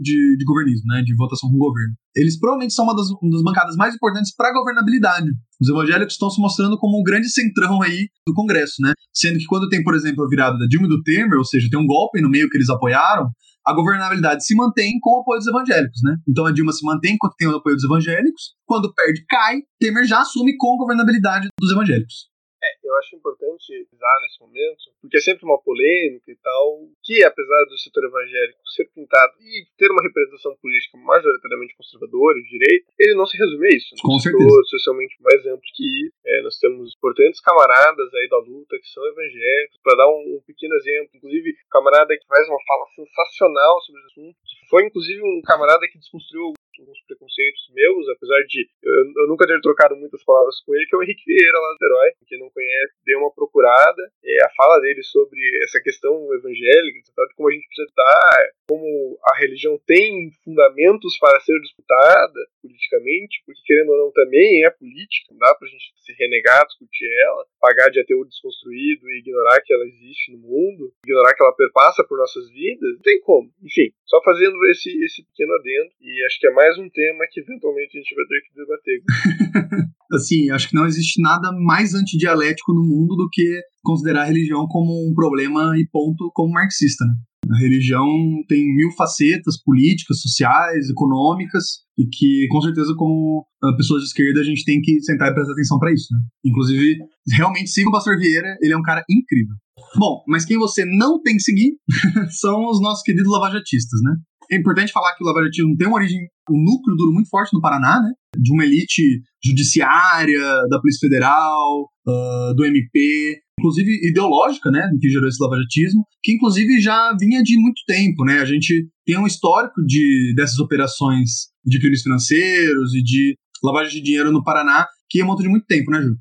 de, 0.00 0.36
de 0.36 0.44
governismo, 0.44 0.86
né, 0.86 1.02
de 1.02 1.14
votação 1.14 1.50
com 1.50 1.56
o 1.56 1.58
governo. 1.58 1.94
Eles 2.14 2.38
provavelmente 2.38 2.74
são 2.74 2.84
uma 2.84 2.94
das, 2.94 3.08
uma 3.10 3.30
das 3.30 3.42
bancadas 3.42 3.76
mais 3.76 3.94
importantes 3.94 4.34
para 4.34 4.50
a 4.50 4.52
governabilidade. 4.52 5.28
Os 5.60 5.68
evangélicos 5.68 6.14
estão 6.14 6.30
se 6.30 6.40
mostrando 6.40 6.78
como 6.78 7.00
um 7.00 7.02
grande 7.02 7.30
centrão 7.30 7.82
aí 7.82 8.08
do 8.26 8.34
Congresso, 8.34 8.74
né? 8.80 8.92
Sendo 9.14 9.38
que 9.38 9.46
quando 9.46 9.68
tem, 9.68 9.82
por 9.82 9.94
exemplo, 9.94 10.24
a 10.24 10.28
virada 10.28 10.58
da 10.58 10.66
Dilma 10.66 10.86
e 10.86 10.90
do 10.90 11.02
Temer, 11.02 11.38
ou 11.38 11.44
seja, 11.44 11.68
tem 11.70 11.80
um 11.80 11.86
golpe 11.86 12.20
no 12.20 12.30
meio 12.30 12.48
que 12.48 12.56
eles 12.56 12.68
apoiaram, 12.68 13.28
a 13.66 13.74
governabilidade 13.74 14.44
se 14.46 14.54
mantém 14.54 14.98
com 15.00 15.18
o 15.18 15.20
apoio 15.20 15.38
dos 15.38 15.48
evangélicos, 15.48 16.00
né? 16.04 16.16
Então 16.28 16.46
a 16.46 16.52
Dilma 16.52 16.72
se 16.72 16.84
mantém 16.84 17.14
enquanto 17.14 17.34
tem 17.36 17.48
o 17.48 17.56
apoio 17.56 17.74
dos 17.74 17.84
evangélicos, 17.84 18.54
quando 18.64 18.92
perde, 18.94 19.24
cai, 19.28 19.60
Temer 19.80 20.06
já 20.06 20.20
assume 20.20 20.56
com 20.56 20.74
a 20.74 20.78
governabilidade 20.78 21.48
dos 21.60 21.72
evangélicos. 21.72 22.28
É, 22.66 22.88
eu 22.88 22.96
acho 22.96 23.14
importante 23.14 23.86
usar 23.92 24.16
nesse 24.22 24.40
momento, 24.40 24.82
porque 25.00 25.18
é 25.18 25.20
sempre 25.20 25.44
uma 25.44 25.60
polêmica 25.62 26.30
e 26.30 26.36
tal, 26.42 26.82
que 27.02 27.22
apesar 27.22 27.64
do 27.64 27.78
setor 27.78 28.04
evangélico 28.04 28.58
ser 28.74 28.90
pintado 28.90 29.32
e 29.40 29.66
ter 29.78 29.90
uma 29.90 30.02
representação 30.02 30.56
política 30.56 30.98
majoritariamente 30.98 31.76
conservadora 31.76 32.38
e 32.38 32.42
de 32.42 32.50
direita, 32.50 32.92
ele 32.98 33.14
não 33.14 33.26
se 33.26 33.38
resume 33.38 33.66
a 33.66 33.76
isso. 33.76 33.94
Né? 33.94 34.00
Com 34.02 34.18
certeza. 34.18 34.62
socialmente 34.66 35.16
mais 35.20 35.46
amplo 35.46 35.62
que 35.74 36.10
é, 36.26 36.42
nós 36.42 36.58
temos 36.58 36.92
importantes 36.96 37.40
camaradas 37.40 38.12
aí 38.14 38.28
da 38.28 38.38
luta 38.38 38.78
que 38.78 38.88
são 38.88 39.06
evangélicos, 39.06 39.78
para 39.82 39.96
dar 39.96 40.08
um, 40.08 40.36
um, 40.36 40.42
pequeno 40.46 40.74
exemplo, 40.74 41.10
inclusive 41.14 41.54
camarada 41.70 42.16
que 42.16 42.26
faz 42.26 42.48
uma 42.48 42.58
fala 42.66 42.86
sensacional 42.94 43.80
sobre 43.82 44.00
o 44.02 44.06
assunto, 44.06 44.36
foi 44.68 44.86
inclusive 44.86 45.22
um 45.22 45.40
camarada 45.42 45.86
que 45.86 45.98
desconstruiu 45.98 46.52
alguns 46.80 47.00
preconceitos 47.06 47.68
meus, 47.72 48.08
apesar 48.08 48.40
de 48.48 48.68
eu, 48.82 49.22
eu, 49.22 49.28
nunca 49.28 49.46
ter 49.46 49.60
trocado 49.60 49.96
muitas 49.96 50.22
palavras 50.24 50.60
com 50.64 50.74
ele, 50.74 50.86
que 50.86 50.94
é 50.94 50.98
o 50.98 51.02
Henrique 51.02 51.24
Vieira 51.26 51.58
lá 51.58 51.74
do 51.78 51.86
Herói. 51.86 52.10
Quem 52.26 52.38
não 52.38 52.50
conhece, 52.50 52.94
dê 53.04 53.16
uma 53.16 53.32
procurada. 53.32 54.02
É, 54.24 54.44
a 54.44 54.50
fala 54.56 54.80
dele 54.80 55.02
sobre 55.02 55.40
essa 55.62 55.80
questão 55.80 56.12
evangélica, 56.34 57.00
de 57.00 57.34
como 57.34 57.48
a 57.48 57.52
gente 57.52 57.66
precisa 57.66 57.88
estar, 57.88 58.48
como 58.68 59.18
a 59.22 59.38
religião 59.38 59.78
tem 59.86 60.30
fundamentos 60.44 61.18
para 61.18 61.40
ser 61.40 61.58
disputada 61.60 62.40
politicamente, 62.62 63.42
porque 63.44 63.60
querendo 63.64 63.90
ou 63.92 63.98
não 64.06 64.12
também 64.12 64.64
é 64.64 64.70
política, 64.70 65.32
não 65.32 65.38
dá 65.38 65.54
pra 65.54 65.68
gente 65.68 65.92
se 65.98 66.12
renegar, 66.18 66.66
discutir 66.66 67.08
ela, 67.22 67.46
pagar 67.60 67.90
de 67.90 68.00
ateu 68.00 68.24
desconstruído 68.24 69.08
e 69.08 69.18
ignorar 69.18 69.60
que 69.62 69.72
ela 69.72 69.86
existe 69.86 70.32
no 70.32 70.38
mundo, 70.38 70.92
ignorar 71.04 71.34
que 71.34 71.42
ela 71.42 71.54
perpassa 71.54 72.04
por 72.04 72.18
nossas 72.18 72.48
vidas, 72.50 72.94
não 72.94 73.02
tem 73.02 73.20
como. 73.20 73.50
Enfim, 73.62 73.92
só 74.04 74.22
fazendo 74.22 74.56
esse, 74.66 74.90
esse 75.04 75.24
pequeno 75.26 75.54
adendo, 75.54 75.90
e 76.00 76.24
acho 76.26 76.40
que 76.40 76.48
é 76.48 76.50
mais 76.50 76.65
um 76.74 76.88
tema 76.90 77.24
que 77.30 77.40
eventualmente 77.40 77.96
a 77.96 78.00
gente 78.00 78.14
vai 78.14 78.24
ter 78.26 78.40
que 78.42 78.54
debater. 78.60 79.90
assim, 80.12 80.50
acho 80.50 80.68
que 80.68 80.74
não 80.74 80.86
existe 80.86 81.20
nada 81.20 81.52
mais 81.52 81.94
antidialético 81.94 82.72
no 82.72 82.82
mundo 82.82 83.14
do 83.14 83.28
que 83.30 83.60
considerar 83.82 84.22
a 84.22 84.26
religião 84.26 84.66
como 84.68 84.92
um 85.08 85.14
problema 85.14 85.78
e 85.78 85.86
ponto 85.90 86.30
como 86.34 86.52
marxista, 86.52 87.04
né? 87.04 87.14
A 87.52 87.58
religião 87.58 88.08
tem 88.48 88.64
mil 88.74 88.90
facetas 88.96 89.62
políticas, 89.62 90.20
sociais, 90.20 90.90
econômicas, 90.90 91.86
e 91.96 92.04
que, 92.06 92.48
com 92.50 92.60
certeza, 92.60 92.92
como 92.96 93.46
uh, 93.62 93.76
pessoas 93.76 94.02
de 94.02 94.08
esquerda, 94.08 94.40
a 94.40 94.44
gente 94.44 94.64
tem 94.64 94.80
que 94.80 95.00
sentar 95.00 95.30
e 95.30 95.34
prestar 95.34 95.52
atenção 95.52 95.78
para 95.78 95.92
isso. 95.92 96.08
Né? 96.12 96.18
Inclusive, 96.44 96.98
realmente 97.32 97.70
siga 97.70 97.88
o 97.88 97.92
Pastor 97.92 98.18
Vieira, 98.18 98.56
ele 98.60 98.72
é 98.72 98.76
um 98.76 98.82
cara 98.82 99.04
incrível. 99.08 99.54
Bom, 99.96 100.24
mas 100.26 100.44
quem 100.44 100.58
você 100.58 100.84
não 100.84 101.22
tem 101.22 101.36
que 101.36 101.42
seguir 101.42 101.72
são 102.40 102.66
os 102.68 102.80
nossos 102.80 103.02
queridos 103.02 103.30
lavajatistas, 103.30 104.00
né? 104.02 104.16
É 104.50 104.56
importante 104.56 104.92
falar 104.92 105.14
que 105.14 105.24
o 105.24 105.26
lavajatismo 105.26 105.76
tem 105.76 105.86
uma 105.86 105.96
origem, 105.96 106.20
um 106.50 106.62
núcleo 106.62 106.96
duro 106.96 107.12
muito 107.12 107.28
forte 107.28 107.52
no 107.52 107.60
Paraná, 107.60 108.00
né? 108.00 108.12
De 108.36 108.52
uma 108.52 108.64
elite 108.64 109.22
judiciária, 109.44 110.40
da 110.68 110.80
Polícia 110.80 111.08
Federal, 111.08 111.88
uh, 112.06 112.54
do 112.54 112.64
MP, 112.64 113.40
inclusive 113.58 114.08
ideológica, 114.08 114.70
né, 114.70 114.88
do 114.92 114.98
que 114.98 115.08
gerou 115.08 115.28
esse 115.28 115.42
lavajatismo, 115.42 116.04
que 116.22 116.32
inclusive 116.32 116.78
já 116.80 117.16
vinha 117.18 117.42
de 117.42 117.58
muito 117.58 117.80
tempo, 117.86 118.24
né? 118.24 118.40
A 118.40 118.44
gente 118.44 118.88
tem 119.04 119.18
um 119.18 119.26
histórico 119.26 119.82
de 119.84 120.34
dessas 120.36 120.58
operações 120.58 121.48
de 121.64 121.80
crimes 121.80 122.02
financeiros 122.02 122.94
e 122.94 123.02
de 123.02 123.36
lavagem 123.62 123.94
de 123.94 124.02
dinheiro 124.02 124.30
no 124.30 124.44
Paraná 124.44 124.86
que 125.08 125.18
remonta 125.18 125.42
de 125.42 125.48
muito 125.48 125.66
tempo, 125.66 125.90
né, 125.90 126.02
Ju? 126.02 126.16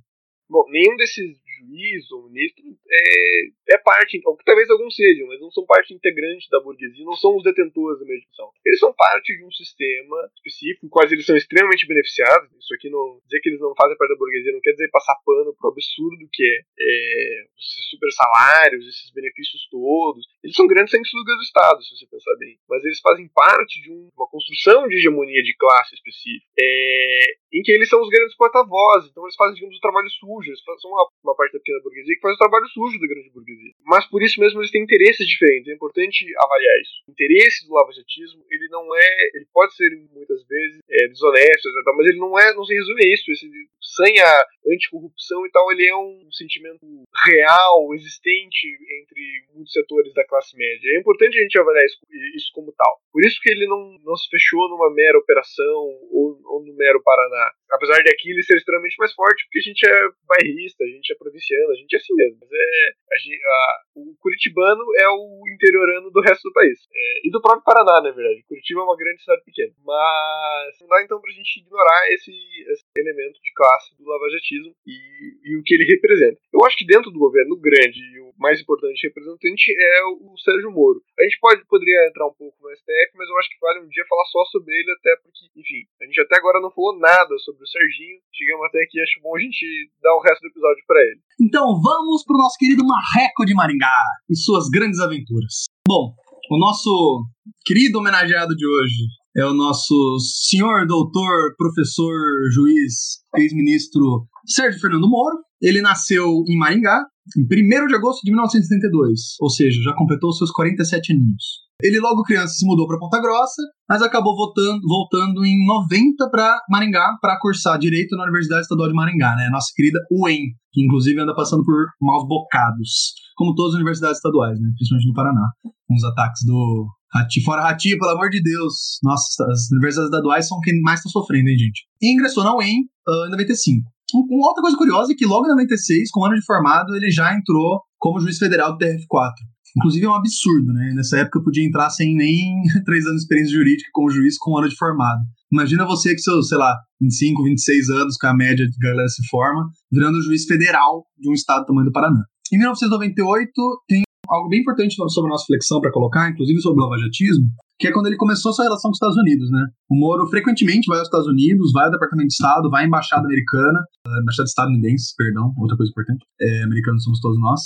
Bom, 0.49 0.63
nenhum 0.71 0.95
desses 0.95 1.25
juiz 1.65 2.11
ou 2.11 2.29
ministro 2.29 2.63
é, 2.89 3.64
é 3.69 3.78
parte, 3.78 4.21
ou 4.25 4.38
talvez 4.45 4.69
alguns 4.69 4.95
sejam, 4.95 5.28
mas 5.28 5.39
não 5.39 5.51
são 5.51 5.65
parte 5.65 5.93
integrante 5.93 6.47
da 6.49 6.60
burguesia, 6.60 7.06
não 7.06 7.15
são 7.15 7.36
os 7.36 7.43
detentores 7.43 7.99
da 7.99 8.06
mediação. 8.06 8.49
Eles 8.65 8.80
são 8.80 8.93
parte 8.93 9.36
de 9.36 9.43
um 9.43 9.51
sistema 9.51 10.30
específico, 10.36 10.89
quais 10.89 11.12
eles 11.12 11.25
são 11.25 11.36
extremamente 11.36 11.88
beneficiados. 11.88 12.51
Isso 12.60 12.73
aqui 12.75 12.89
não 12.89 13.19
dizer 13.25 13.39
que 13.41 13.49
eles 13.49 13.60
não 13.60 13.73
fazem 13.75 13.97
parte 13.97 14.12
da 14.12 14.17
burguesia 14.17 14.54
não 14.54 14.62
quer 14.62 14.71
dizer 14.71 14.89
passar 14.89 15.15
pano 15.25 15.56
pro 15.58 15.69
absurdo 15.69 16.30
que 16.32 16.43
é, 16.43 16.62
é 16.80 17.45
esses 17.58 17.89
super 17.89 18.12
salários, 18.12 18.88
esses 18.88 19.12
benefícios 19.12 19.67
todos. 19.69 20.25
Eles 20.43 20.56
são 20.56 20.67
grandes 20.67 20.91
sanguessugas 20.91 21.36
do 21.36 21.43
Estado, 21.43 21.84
se 21.84 21.97
você 21.97 22.06
pensar 22.08 22.36
bem. 22.38 22.58
Mas 22.69 22.84
eles 22.84 22.99
fazem 22.99 23.28
parte 23.30 23.82
de 23.82 23.91
um, 23.91 24.10
uma 24.15 24.28
construção 24.30 24.88
de 24.88 24.95
hegemonia 24.95 25.41
de 25.41 25.56
classe 25.58 25.95
específica, 25.95 26.45
é, 26.60 27.25
em 27.54 27.62
que 27.62 27.71
eles 27.71 27.89
são 27.89 28.01
os 28.01 28.10
grandes 28.10 28.36
porta-vozes. 28.36 29.10
Então 29.10 29.23
eles 29.23 29.36
fazem, 29.36 29.56
digamos, 29.56 29.78
o 29.78 29.82
trabalho 29.82 30.10
sujo. 30.10 30.49
Eles 30.49 30.62
são 30.82 30.91
uma, 30.91 31.08
uma 31.23 31.36
parte 31.36 31.54
da 31.54 31.60
pequena 31.60 31.82
burguesia 31.82 32.15
que 32.15 32.21
faz 32.21 32.36
o 32.36 32.39
trabalho 32.39 32.67
sujo 32.67 32.99
da 32.99 33.08
grande 33.08 33.30
burguesia. 33.32 33.54
Mas 33.85 34.07
por 34.09 34.21
isso 34.23 34.39
mesmo 34.39 34.59
eles 34.59 34.71
têm 34.71 34.83
interesses 34.83 35.27
diferentes. 35.27 35.67
É 35.67 35.73
importante 35.73 36.25
avaliar 36.37 36.81
isso. 36.81 37.03
O 37.07 37.11
interesse 37.11 37.67
do 37.67 37.73
lavajatismo, 37.73 38.43
ele 38.49 38.67
não 38.69 38.83
é, 38.95 39.11
ele 39.35 39.45
pode 39.53 39.75
ser 39.75 39.89
muitas 40.11 40.45
vezes 40.47 40.79
é, 40.89 41.07
desonesto, 41.07 41.69
mas 41.95 42.07
ele 42.07 42.19
não 42.19 42.37
é, 42.39 42.53
não 42.53 42.63
se 42.63 42.73
resume 42.73 43.03
a 43.03 43.13
isso. 43.13 43.31
Esse 43.31 43.49
sanha 43.81 44.25
anticorrupção 44.67 45.45
e 45.45 45.51
tal, 45.51 45.71
ele 45.71 45.87
é 45.87 45.95
um 45.95 46.27
sentimento 46.31 46.85
real, 47.25 47.93
existente 47.93 48.67
entre 49.01 49.45
muitos 49.53 49.71
setores 49.71 50.13
da 50.13 50.25
classe 50.25 50.55
média. 50.57 50.89
É 50.95 50.99
importante 50.99 51.37
a 51.37 51.41
gente 51.41 51.57
avaliar 51.57 51.85
isso, 51.85 51.99
isso 52.35 52.51
como 52.53 52.73
tal. 52.73 52.99
Por 53.11 53.23
isso 53.25 53.39
que 53.41 53.51
ele 53.51 53.67
não, 53.67 53.97
não 54.03 54.15
se 54.15 54.27
fechou 54.29 54.67
numa 54.69 54.93
mera 54.93 55.17
operação 55.17 55.75
ou, 56.11 56.39
ou 56.45 56.65
no 56.65 56.75
mero 56.75 57.01
Paraná. 57.03 57.51
Apesar 57.71 58.01
de 58.01 58.10
aqui 58.10 58.30
ele 58.30 58.43
ser 58.43 58.58
extremamente 58.58 58.95
mais 58.97 59.13
forte, 59.13 59.43
porque 59.45 59.60
a 59.60 59.62
gente 59.62 59.82
é 59.88 60.10
bairrista, 60.28 60.84
a 60.84 60.88
gente 60.88 61.12
é 61.12 61.15
provinciano, 61.15 61.71
a 61.71 61.75
gente 61.75 61.93
é 61.93 61.97
assim 61.97 62.13
mesmo. 62.15 62.38
Mas 62.41 62.49
é, 62.51 62.89
a, 63.12 63.15
a, 63.15 63.82
o 63.95 64.15
curitibano 64.19 64.84
é 64.99 65.10
o 65.10 65.43
interiorano 65.54 66.12
do 66.12 66.21
resto 66.21 66.43
do 66.49 66.54
país. 66.54 66.80
É, 66.93 67.28
e 67.28 67.32
do 67.32 67.41
próprio 67.41 67.63
Paraná, 67.63 68.01
na 68.01 68.12
verdade. 68.12 68.43
Curitiba 68.47 68.82
é 68.82 68.84
uma 68.84 68.97
grande 68.97 69.21
cidade 69.21 69.43
pequena. 69.43 69.73
Mas 69.84 70.80
não 70.82 70.88
dá 70.88 71.04
então 71.04 71.19
pra 71.19 71.32
gente 71.32 71.60
ignorar 71.60 72.13
esse, 72.13 72.32
esse 72.32 72.84
elemento 72.97 73.39
de 73.41 73.54
classe 73.54 73.95
do 73.97 74.06
lavajatismo 74.06 74.75
e, 74.86 74.97
e 75.43 75.58
o 75.58 75.63
que 75.63 75.73
ele 75.73 75.86
representa. 75.86 76.39
Eu 76.54 76.63
acho 76.65 76.78
que 76.78 76.86
dentro 76.86 77.12
do 77.12 77.19
governo 77.19 77.56
grande 77.58 77.99
e 77.99 78.19
mais 78.37 78.59
importante 78.59 79.07
representante 79.07 79.71
é 79.71 80.03
o 80.19 80.37
Sérgio 80.43 80.71
Moro. 80.71 81.01
A 81.19 81.23
gente 81.23 81.39
pode, 81.39 81.65
poderia 81.65 82.07
entrar 82.07 82.27
um 82.27 82.35
pouco 82.35 82.55
no 82.61 82.69
STF, 82.75 83.11
mas 83.15 83.29
eu 83.29 83.37
acho 83.37 83.49
que 83.49 83.59
vale 83.59 83.79
um 83.79 83.89
dia 83.89 84.03
falar 84.07 84.25
só 84.25 84.43
sobre 84.51 84.75
ele, 84.75 84.91
até 84.91 85.15
porque, 85.23 85.47
enfim, 85.55 85.87
a 86.01 86.05
gente 86.05 86.21
até 86.21 86.37
agora 86.37 86.61
não 86.61 86.71
falou 86.71 86.97
nada 86.99 87.33
sobre 87.43 87.63
o 87.63 87.67
Serginho. 87.67 88.19
Chegamos 88.33 88.65
até 88.67 88.83
aqui, 88.83 88.99
acho 89.01 89.21
bom 89.21 89.35
a 89.35 89.39
gente 89.39 89.65
dar 90.01 90.15
o 90.15 90.21
resto 90.21 90.41
do 90.41 90.51
episódio 90.51 90.83
para 90.87 91.01
ele. 91.01 91.19
Então 91.41 91.81
vamos 91.81 92.23
pro 92.23 92.37
nosso 92.37 92.57
querido 92.57 92.85
Marreco 92.85 93.45
de 93.45 93.53
Maringá 93.53 94.03
e 94.29 94.35
suas 94.35 94.69
grandes 94.69 94.99
aventuras. 94.99 95.65
Bom, 95.87 96.13
o 96.51 96.57
nosso 96.59 97.25
querido 97.65 97.99
homenageado 97.99 98.55
de 98.55 98.67
hoje 98.67 99.07
é 99.35 99.45
o 99.45 99.53
nosso 99.53 100.17
senhor 100.19 100.85
doutor, 100.87 101.55
professor, 101.57 102.15
juiz, 102.51 103.19
ex-ministro 103.35 104.25
Sérgio 104.45 104.79
Fernando 104.79 105.09
Moro. 105.09 105.43
Ele 105.61 105.81
nasceu 105.81 106.43
em 106.47 106.57
Maringá 106.57 107.05
em 107.38 107.43
1 107.43 107.88
de 107.88 107.95
agosto 107.95 108.21
de 108.23 108.31
1972, 108.31 109.35
ou 109.39 109.49
seja, 109.49 109.81
já 109.81 109.93
completou 109.93 110.31
seus 110.33 110.51
47 110.51 111.13
aninhos. 111.13 111.65
Ele 111.81 111.99
logo 111.99 112.23
criança 112.23 112.53
se 112.53 112.65
mudou 112.65 112.88
para 112.88 112.97
Ponta 112.97 113.19
Grossa, 113.21 113.61
mas 113.89 114.01
acabou 114.01 114.35
voltando, 114.35 114.79
voltando 114.88 115.45
em 115.45 115.65
90 115.65 116.29
para 116.29 116.57
Maringá 116.69 117.17
para 117.21 117.38
cursar 117.39 117.77
direito 117.77 118.15
na 118.15 118.23
Universidade 118.23 118.61
Estadual 118.61 118.88
de 118.88 118.95
Maringá, 118.95 119.35
né? 119.35 119.49
Nossa 119.51 119.67
querida 119.75 119.99
UEM, 120.09 120.55
que 120.71 120.81
inclusive 120.81 121.19
anda 121.19 121.35
passando 121.35 121.65
por 121.65 121.85
maus 122.01 122.25
bocados, 122.27 123.13
como 123.35 123.53
todas 123.55 123.73
as 123.73 123.75
universidades 123.75 124.17
estaduais, 124.17 124.57
né? 124.57 124.69
Principalmente 124.77 125.07
no 125.07 125.13
Paraná, 125.13 125.51
com 125.85 125.95
os 125.95 126.03
ataques 126.05 126.45
do 126.45 126.88
Rati, 127.13 127.43
fora 127.43 127.63
Rati, 127.63 127.97
pelo 127.97 128.11
amor 128.11 128.29
de 128.29 128.41
Deus. 128.41 128.99
Nossa, 129.03 129.43
as 129.43 129.69
universidades 129.71 130.11
estaduais 130.11 130.47
são 130.47 130.59
quem 130.61 130.79
mais 130.81 130.99
está 130.99 131.09
sofrendo, 131.09 131.49
hein, 131.49 131.57
gente? 131.57 131.85
E 132.01 132.13
ingressou 132.13 132.45
na 132.45 132.55
UEM 132.55 132.83
uh, 133.07 133.27
em 133.27 133.31
95. 133.31 133.94
Uma 134.15 134.47
outra 134.47 134.62
coisa 134.62 134.78
curiosa 134.78 135.12
é 135.12 135.15
que 135.15 135.25
logo 135.25 135.45
em 135.45 135.49
96, 135.49 136.10
com 136.12 136.21
o 136.21 136.25
ano 136.25 136.36
de 136.36 136.45
formado, 136.45 136.95
ele 136.95 137.12
já 137.12 137.34
entrou 137.36 137.82
como 137.97 138.19
juiz 138.19 138.38
federal 138.38 138.71
do 138.71 138.78
TRF4. 138.78 139.32
Inclusive 139.78 140.06
é 140.06 140.10
um 140.10 140.13
absurdo, 140.13 140.71
né? 140.71 140.93
Nessa 140.95 141.17
época 141.17 141.39
eu 141.39 141.43
podia 141.43 141.65
entrar 141.65 141.89
sem 141.89 142.15
nem 142.15 142.62
três 142.86 143.06
anos 143.06 143.17
de 143.17 143.23
experiência 143.23 143.54
jurídica 143.54 143.89
como 143.91 144.10
juiz 144.10 144.38
com 144.38 144.54
um 144.54 144.58
ano 144.58 144.69
de 144.69 144.75
formado. 144.78 145.19
Imagina 145.51 145.86
você 145.86 146.13
que 146.15 146.21
seus, 146.21 146.47
sei 146.47 146.58
lá, 146.58 146.73
25, 147.01 147.43
26 147.43 147.89
anos, 147.89 148.17
com 148.17 148.28
a 148.28 148.34
média 148.34 148.65
de 148.65 148.78
galera 148.78 149.08
se 149.10 149.28
forma, 149.28 149.69
virando 149.91 150.21
juiz 150.21 150.45
federal 150.45 151.04
de 151.17 151.30
um 151.30 151.34
estado 151.34 151.62
do 151.62 151.65
tamanho 151.65 151.88
do 151.88 151.91
Paraná. 151.91 152.23
Em 152.54 152.58
1998, 152.58 153.51
tem 153.88 154.04
algo 154.30 154.49
bem 154.49 154.62
importante 154.62 154.95
sobre 154.95 155.30
a 155.30 155.34
nossa 155.34 155.45
flexão 155.45 155.82
para 155.82 155.91
colocar, 155.91 156.30
inclusive 156.30 156.62
sobre 156.62 156.82
o 156.82 156.86
lavajatismo, 156.86 157.45
que 157.80 157.88
é 157.88 157.91
quando 157.91 158.08
ele 158.08 158.15
começou 158.15 158.54
sua 158.54 158.65
relação 158.65 158.89
com 158.89 158.93
os 158.93 158.97
Estados 158.97 159.17
Unidos, 159.17 159.51
né? 159.51 159.65
O 159.89 159.99
Moro 159.99 160.28
frequentemente 160.28 160.88
vai 160.88 160.99
aos 160.99 161.08
Estados 161.08 161.28
Unidos, 161.28 161.71
vai 161.73 161.86
ao 161.86 161.91
Departamento 161.91 162.28
de 162.28 162.34
Estado, 162.34 162.69
vai 162.69 162.84
à 162.84 162.88
Embaixada 162.88 163.25
Americana, 163.25 163.80
Embaixada 164.21 164.47
estadunidense, 164.47 165.13
perdão, 165.17 165.53
outra 165.57 165.75
coisa 165.75 165.91
importante, 165.91 166.25
é, 166.39 166.63
americanos 166.63 167.03
somos 167.03 167.19
todos 167.19 167.39
nós. 167.39 167.61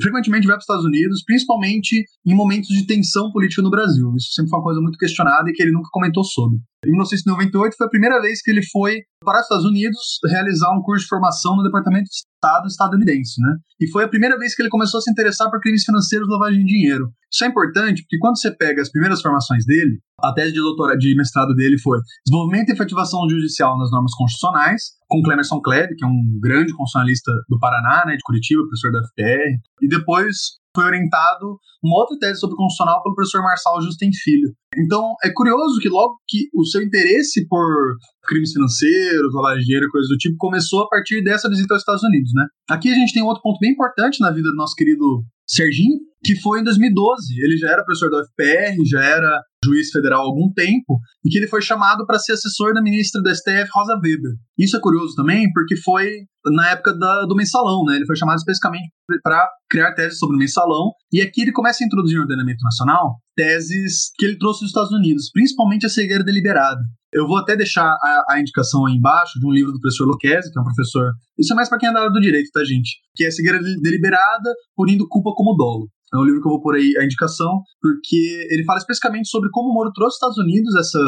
Frequentemente 0.00 0.46
vai 0.46 0.54
para 0.54 0.60
os 0.60 0.64
Estados 0.64 0.84
Unidos, 0.84 1.22
principalmente 1.24 2.04
em 2.26 2.34
momentos 2.34 2.68
de 2.68 2.86
tensão 2.86 3.30
política 3.32 3.62
no 3.62 3.70
Brasil. 3.70 4.14
Isso 4.16 4.32
sempre 4.32 4.50
foi 4.50 4.58
uma 4.58 4.64
coisa 4.64 4.80
muito 4.80 4.98
questionada 4.98 5.48
e 5.50 5.52
que 5.52 5.62
ele 5.62 5.72
nunca 5.72 5.88
comentou 5.92 6.24
sobre. 6.24 6.58
Em 6.84 6.90
1998 6.90 7.76
foi 7.76 7.86
a 7.86 7.90
primeira 7.90 8.20
vez 8.20 8.42
que 8.42 8.50
ele 8.50 8.62
foi 8.72 8.98
para 9.24 9.38
os 9.38 9.44
Estados 9.44 9.64
Unidos 9.64 10.18
realizar 10.28 10.72
um 10.72 10.82
curso 10.82 11.04
de 11.04 11.08
formação 11.08 11.56
no 11.56 11.62
Departamento 11.62 12.04
de 12.04 12.16
Estado 12.16 12.66
estadunidense, 12.66 13.40
né? 13.40 13.54
E 13.80 13.88
foi 13.88 14.04
a 14.04 14.08
primeira 14.08 14.36
vez 14.36 14.54
que 14.54 14.62
ele 14.62 14.68
começou 14.68 14.98
a 14.98 15.00
se 15.00 15.10
interessar 15.10 15.48
por 15.48 15.60
crimes 15.60 15.84
financeiros 15.84 16.26
e 16.26 16.30
lavagem 16.32 16.64
de 16.64 16.72
dinheiro. 16.72 17.12
Isso 17.32 17.44
é 17.44 17.46
importante 17.46 18.02
porque 18.02 18.18
quando 18.18 18.38
você 18.38 18.50
pega 18.50 18.82
as 18.82 18.90
primeiras 18.90 19.22
formações 19.22 19.64
dele, 19.64 20.00
a 20.20 20.32
tese 20.34 20.52
de 20.52 20.60
doutorado 20.60 20.98
de 20.98 21.14
mestrado 21.16 21.54
dele 21.54 21.78
foi 21.78 21.98
Desenvolvimento 22.26 22.68
e 22.68 22.72
efetivação 22.72 23.28
judicial 23.28 23.78
nas 23.78 23.90
normas 23.90 24.12
constitucionais, 24.14 24.82
com 25.12 25.20
Clemerson 25.20 25.60
Klebe, 25.60 25.94
que 25.94 26.04
é 26.04 26.08
um 26.08 26.40
grande 26.40 26.72
constitucionalista 26.72 27.30
do 27.46 27.58
Paraná, 27.58 28.06
né, 28.06 28.16
de 28.16 28.22
Curitiba, 28.24 28.62
professor 28.62 28.90
da 28.90 29.02
FPR, 29.04 29.60
e 29.82 29.86
depois 29.86 30.56
foi 30.74 30.86
orientado 30.86 31.58
uma 31.84 31.98
outra 31.98 32.16
tese 32.18 32.40
sobre 32.40 32.56
constitucional 32.56 33.02
pelo 33.02 33.14
professor 33.14 33.42
Marçal 33.42 33.82
Justin 33.82 34.10
Filho. 34.24 34.48
Então, 34.74 35.12
é 35.22 35.30
curioso 35.30 35.78
que 35.80 35.90
logo 35.90 36.16
que 36.26 36.48
o 36.54 36.64
seu 36.64 36.80
interesse 36.80 37.46
por 37.46 37.98
crimes 38.26 38.52
financeiros, 38.52 39.34
lavagem 39.34 39.60
de 39.60 39.66
dinheiro, 39.66 39.90
coisas 39.90 40.08
do 40.08 40.16
tipo, 40.16 40.34
começou 40.38 40.84
a 40.84 40.88
partir 40.88 41.22
dessa 41.22 41.46
visita 41.46 41.74
aos 41.74 41.82
Estados 41.82 42.02
Unidos, 42.02 42.30
né? 42.34 42.46
Aqui 42.70 42.90
a 42.90 42.94
gente 42.94 43.12
tem 43.12 43.22
outro 43.22 43.42
ponto 43.42 43.58
bem 43.60 43.72
importante 43.72 44.18
na 44.18 44.30
vida 44.30 44.48
do 44.48 44.56
nosso 44.56 44.74
querido 44.74 45.22
Serginho, 45.46 45.98
que 46.24 46.40
foi 46.40 46.60
em 46.60 46.64
2012. 46.64 47.34
Ele 47.38 47.58
já 47.58 47.68
era 47.68 47.84
professor 47.84 48.10
da 48.10 48.22
UFPR, 48.22 48.82
já 48.86 49.04
era 49.04 49.42
juiz 49.64 49.90
federal 49.90 50.22
há 50.22 50.24
algum 50.24 50.52
tempo, 50.52 50.98
e 51.24 51.30
que 51.30 51.38
ele 51.38 51.46
foi 51.46 51.62
chamado 51.62 52.06
para 52.06 52.18
ser 52.18 52.32
assessor 52.32 52.74
da 52.74 52.82
ministra 52.82 53.22
do 53.22 53.34
STF, 53.34 53.68
Rosa 53.72 53.94
Weber. 53.94 54.32
Isso 54.58 54.76
é 54.76 54.80
curioso 54.80 55.14
também, 55.14 55.50
porque 55.52 55.76
foi 55.76 56.10
na 56.46 56.70
época 56.70 56.92
da, 56.96 57.24
do 57.26 57.36
mensalão, 57.36 57.84
né? 57.84 57.96
Ele 57.96 58.06
foi 58.06 58.16
chamado 58.16 58.38
especificamente 58.38 58.90
para 59.22 59.48
criar 59.70 59.94
teses 59.94 60.18
sobre 60.18 60.36
o 60.36 60.38
mensalão, 60.38 60.92
e 61.12 61.20
aqui 61.20 61.42
ele 61.42 61.52
começa 61.52 61.82
a 61.82 61.86
introduzir 61.86 62.16
no 62.16 62.22
ordenamento 62.22 62.62
nacional 62.64 63.16
teses 63.34 64.10
que 64.16 64.26
ele 64.26 64.38
trouxe 64.38 64.60
dos 64.60 64.70
Estados 64.70 64.92
Unidos, 64.92 65.30
principalmente 65.32 65.86
a 65.86 65.88
cegueira 65.88 66.24
deliberada. 66.24 66.80
Eu 67.12 67.26
vou 67.26 67.36
até 67.36 67.54
deixar 67.54 67.84
a, 67.84 68.24
a, 68.30 68.40
indicação 68.40 68.86
aí 68.86 68.94
embaixo 68.94 69.38
de 69.38 69.46
um 69.46 69.50
livro 69.50 69.70
do 69.70 69.78
professor 69.78 70.06
Lucchesi, 70.06 70.50
que 70.50 70.58
é 70.58 70.62
um 70.62 70.64
professor. 70.64 71.12
Isso 71.38 71.52
é 71.52 71.56
mais 71.56 71.68
para 71.68 71.78
quem 71.78 71.90
é 71.90 71.92
da 71.92 72.00
área 72.00 72.12
do 72.12 72.20
direito, 72.20 72.50
tá, 72.50 72.64
gente? 72.64 73.00
Que 73.14 73.24
é 73.24 73.30
Cegueira 73.30 73.58
Deliberada, 73.60 74.50
punindo 74.74 75.06
culpa 75.08 75.32
como 75.34 75.54
dolo. 75.54 75.88
É 76.12 76.18
um 76.18 76.24
livro 76.24 76.42
que 76.42 76.46
eu 76.46 76.52
vou 76.52 76.60
pôr 76.60 76.76
aí 76.76 76.92
a 76.98 77.04
indicação, 77.04 77.62
porque 77.80 78.46
ele 78.50 78.64
fala 78.64 78.78
especificamente 78.78 79.28
sobre 79.28 79.48
como 79.50 79.70
o 79.70 79.74
Moro 79.74 79.92
trouxe 79.92 80.16
aos 80.22 80.34
Estados 80.34 80.38
Unidos 80.38 80.74
essa, 80.76 81.00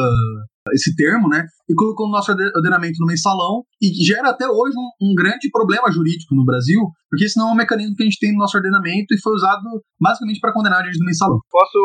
esse 0.73 0.95
termo, 0.97 1.29
né? 1.29 1.45
E 1.69 1.75
colocou 1.75 2.07
no 2.07 2.13
nosso 2.13 2.33
ordenamento 2.33 2.97
no 3.01 3.07
mensalão, 3.07 3.65
e 3.81 3.93
gera 4.05 4.31
até 4.31 4.49
hoje 4.49 4.73
um, 4.77 5.11
um, 5.11 5.15
grande 5.15 5.51
problema 5.51 5.91
jurídico 5.91 6.35
no 6.35 6.45
Brasil, 6.45 6.81
porque 7.11 7.25
esse 7.25 7.39
não 7.39 7.51
é 7.51 7.53
um 7.53 7.57
mecanismo 7.57 7.97
que 7.97 8.03
a 8.03 8.07
gente 8.07 8.21
tem 8.21 8.33
no 8.33 8.39
nosso 8.39 8.57
ordenamento 8.57 9.13
e 9.13 9.21
foi 9.21 9.33
usado 9.33 9.65
basicamente 10.01 10.41
para 10.41 10.53
condenar 10.53 10.81
a 10.81 10.85
gente 10.85 10.99
do 10.99 11.05
mensalão. 11.05 11.41
Posso 11.51 11.79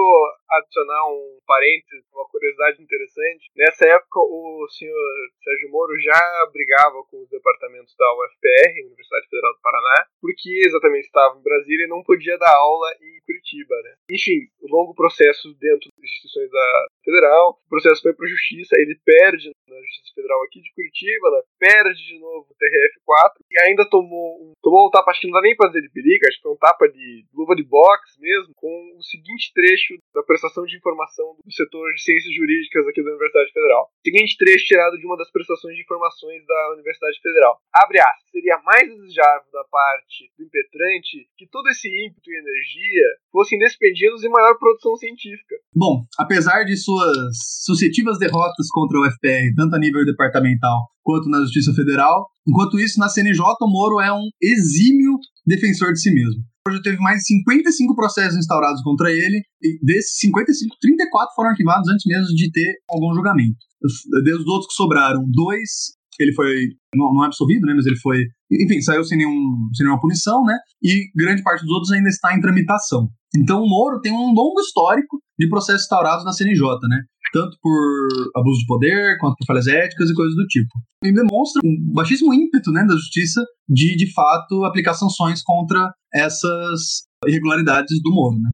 adicionar 0.50 1.04
um 1.08 1.38
parênteses, 1.46 2.04
uma 2.14 2.26
curiosidade 2.28 2.82
interessante? 2.82 3.52
Nessa 3.56 3.86
época, 3.86 4.20
o 4.20 4.68
senhor 4.72 4.96
Sérgio 5.44 5.72
Moro 5.72 5.94
já 6.00 6.20
brigava 6.52 7.04
com 7.10 7.22
os 7.22 7.30
departamentos 7.30 7.94
da 7.98 8.08
UFPR, 8.16 8.74
Universidade 8.88 9.28
Federal 9.30 9.54
do 9.54 9.62
Paraná, 9.62 10.06
porque 10.22 10.50
exatamente 10.66 11.06
estava 11.06 11.38
em 11.38 11.44
Brasília 11.44 11.86
e 11.86 11.90
não 11.90 12.04
podia 12.04 12.38
dar 12.38 12.52
aula 12.52 12.90
em 13.02 13.20
Curitiba, 13.26 13.76
né? 13.84 13.94
Enfim, 14.12 14.50
o 14.62 14.68
longo 14.68 14.94
processo 14.96 15.54
dentro 15.60 15.90
das 15.94 16.04
instituições 16.04 16.50
da 16.50 16.88
federal, 17.10 17.58
o 17.66 17.70
processo 17.70 18.02
foi 18.02 18.14
para 18.14 18.26
a 18.26 18.30
justiça, 18.30 18.78
ele 18.78 18.94
perde 19.04 19.50
na 19.68 19.78
Justiça 19.82 20.14
Federal 20.14 20.44
aqui 20.44 20.62
de 20.62 20.74
Curitiba, 20.74 21.30
né? 21.32 21.42
perde 21.58 22.00
de 22.06 22.20
novo 22.20 22.46
o 22.50 22.56
TRF4 22.56 23.42
e 23.50 23.56
ainda 23.66 23.90
tomou 23.90 24.38
um, 24.42 24.54
tomou 24.62 24.88
um 24.88 24.90
tapa, 24.90 25.12
acho 25.12 25.22
que 25.22 25.28
não 25.28 25.34
dá 25.34 25.42
nem 25.42 25.56
pra 25.56 25.68
dizer 25.68 25.82
de 25.82 25.90
perigo, 25.90 26.26
acho 26.28 26.38
que 26.38 26.44
foi 26.44 26.54
um 26.54 26.62
tapa 26.62 26.88
de 26.88 27.26
luva 27.34 27.56
de 27.56 27.64
boxe 27.64 28.20
mesmo, 28.20 28.54
com 28.56 28.70
o 28.98 29.04
seguinte 29.04 29.52
trecho 29.54 29.98
da 30.14 30.24
prestação 30.24 30.66
de 30.66 30.78
informação 30.78 31.36
do 31.44 31.52
setor 31.52 31.94
de 31.94 32.02
ciências 32.02 32.34
jurídicas 32.34 32.88
aqui 32.88 33.02
da 33.02 33.10
Universidade 33.10 33.52
Federal. 33.52 33.90
Seguinte 34.06 34.38
trecho 34.38 34.66
tirado 34.66 34.98
de 34.98 35.06
uma 35.06 35.18
das 35.18 35.32
prestações 35.32 35.76
de 35.76 35.82
informações 35.82 36.46
da 36.46 36.74
Universidade 36.74 37.20
Federal. 37.22 37.58
Abre 37.74 38.00
aspas. 38.00 38.30
Seria 38.30 38.62
mais 38.64 38.88
desejável 38.88 39.50
da 39.52 39.64
parte 39.66 40.32
do 40.38 40.46
impetrante 40.46 41.28
que 41.36 41.48
todo 41.48 41.68
esse 41.70 41.88
ímpeto 41.88 42.30
e 42.30 42.38
energia 42.38 43.08
fossem 43.32 43.58
despendidos 43.58 44.24
em 44.24 44.30
maior 44.30 44.58
produção 44.58 44.96
científica. 44.96 45.56
Bom, 45.76 46.04
apesar 46.18 46.64
de 46.64 46.78
suas 47.00 47.38
sucessivas 47.64 48.18
derrotas 48.18 48.68
contra 48.72 49.00
o 49.00 49.06
FPR, 49.06 49.54
tanto 49.56 49.76
a 49.76 49.80
nível 49.80 50.06
departamental 50.06 50.88
quanto 51.04 51.30
na 51.30 51.40
Justiça 51.42 51.74
Federal, 51.74 52.28
enquanto 52.48 52.80
isso, 52.80 53.00
na 53.00 53.10
CNJ, 53.10 53.42
o 53.62 53.68
Moro 53.68 54.00
é 54.00 54.12
um 54.14 54.30
exímio 54.42 55.18
defensor 55.46 55.94
de 55.94 56.02
si 56.02 56.14
mesmo. 56.14 56.44
Já 56.72 56.82
teve 56.84 56.98
mais 56.98 57.20
de 57.20 57.26
55 57.26 57.96
processos 57.96 58.38
instaurados 58.38 58.84
contra 58.84 59.12
ele, 59.12 59.42
e 59.62 59.80
desses 59.84 60.20
55, 60.20 60.76
34 60.80 61.34
foram 61.36 61.50
arquivados 61.50 61.90
antes 61.90 62.06
mesmo 62.06 62.28
de 62.36 62.52
ter 62.52 62.76
algum 62.92 63.14
julgamento. 63.16 63.58
Dos 63.82 64.46
outros 64.46 64.68
que 64.68 64.76
sobraram, 64.76 65.24
dois 65.32 65.98
ele 66.20 66.34
foi, 66.34 66.54
não, 66.96 67.14
não 67.14 67.24
é 67.24 67.28
absolvido, 67.28 67.66
né, 67.66 67.74
mas 67.74 67.86
ele 67.86 67.98
foi, 67.98 68.26
enfim, 68.52 68.82
saiu 68.82 69.04
sem, 69.04 69.18
nenhum, 69.18 69.70
sem 69.74 69.86
nenhuma 69.86 70.02
punição, 70.02 70.44
né, 70.44 70.58
e 70.84 71.10
grande 71.16 71.42
parte 71.42 71.62
dos 71.62 71.72
outros 71.72 71.92
ainda 71.92 72.10
está 72.10 72.36
em 72.36 72.42
tramitação. 72.42 73.10
Então 73.36 73.62
o 73.62 73.70
Moro 73.70 74.02
tem 74.02 74.12
um 74.12 74.34
longo 74.34 74.60
histórico 74.60 75.22
de 75.38 75.48
processos 75.48 75.84
instaurados 75.84 76.26
na 76.26 76.34
CNJ, 76.34 76.62
né, 76.90 77.02
tanto 77.32 77.58
por 77.62 78.08
abuso 78.36 78.60
de 78.60 78.66
poder, 78.66 79.18
quanto 79.20 79.36
por 79.38 79.46
falhas 79.46 79.68
éticas 79.68 80.10
e 80.10 80.16
coisas 80.16 80.36
do 80.36 80.46
tipo. 80.48 80.70
E 81.04 81.14
demonstra 81.14 81.62
um 81.64 81.94
baixíssimo 81.94 82.34
ímpeto 82.34 82.72
né, 82.72 82.84
da 82.86 82.96
justiça 82.96 83.44
de, 83.68 83.96
de 83.96 84.12
fato, 84.12 84.66
aplicar 84.66 84.94
sanções 84.94 85.42
contra 85.44 85.92
essas 86.14 87.08
irregularidades 87.28 88.02
do 88.02 88.12
Moro. 88.12 88.40
Né? 88.40 88.50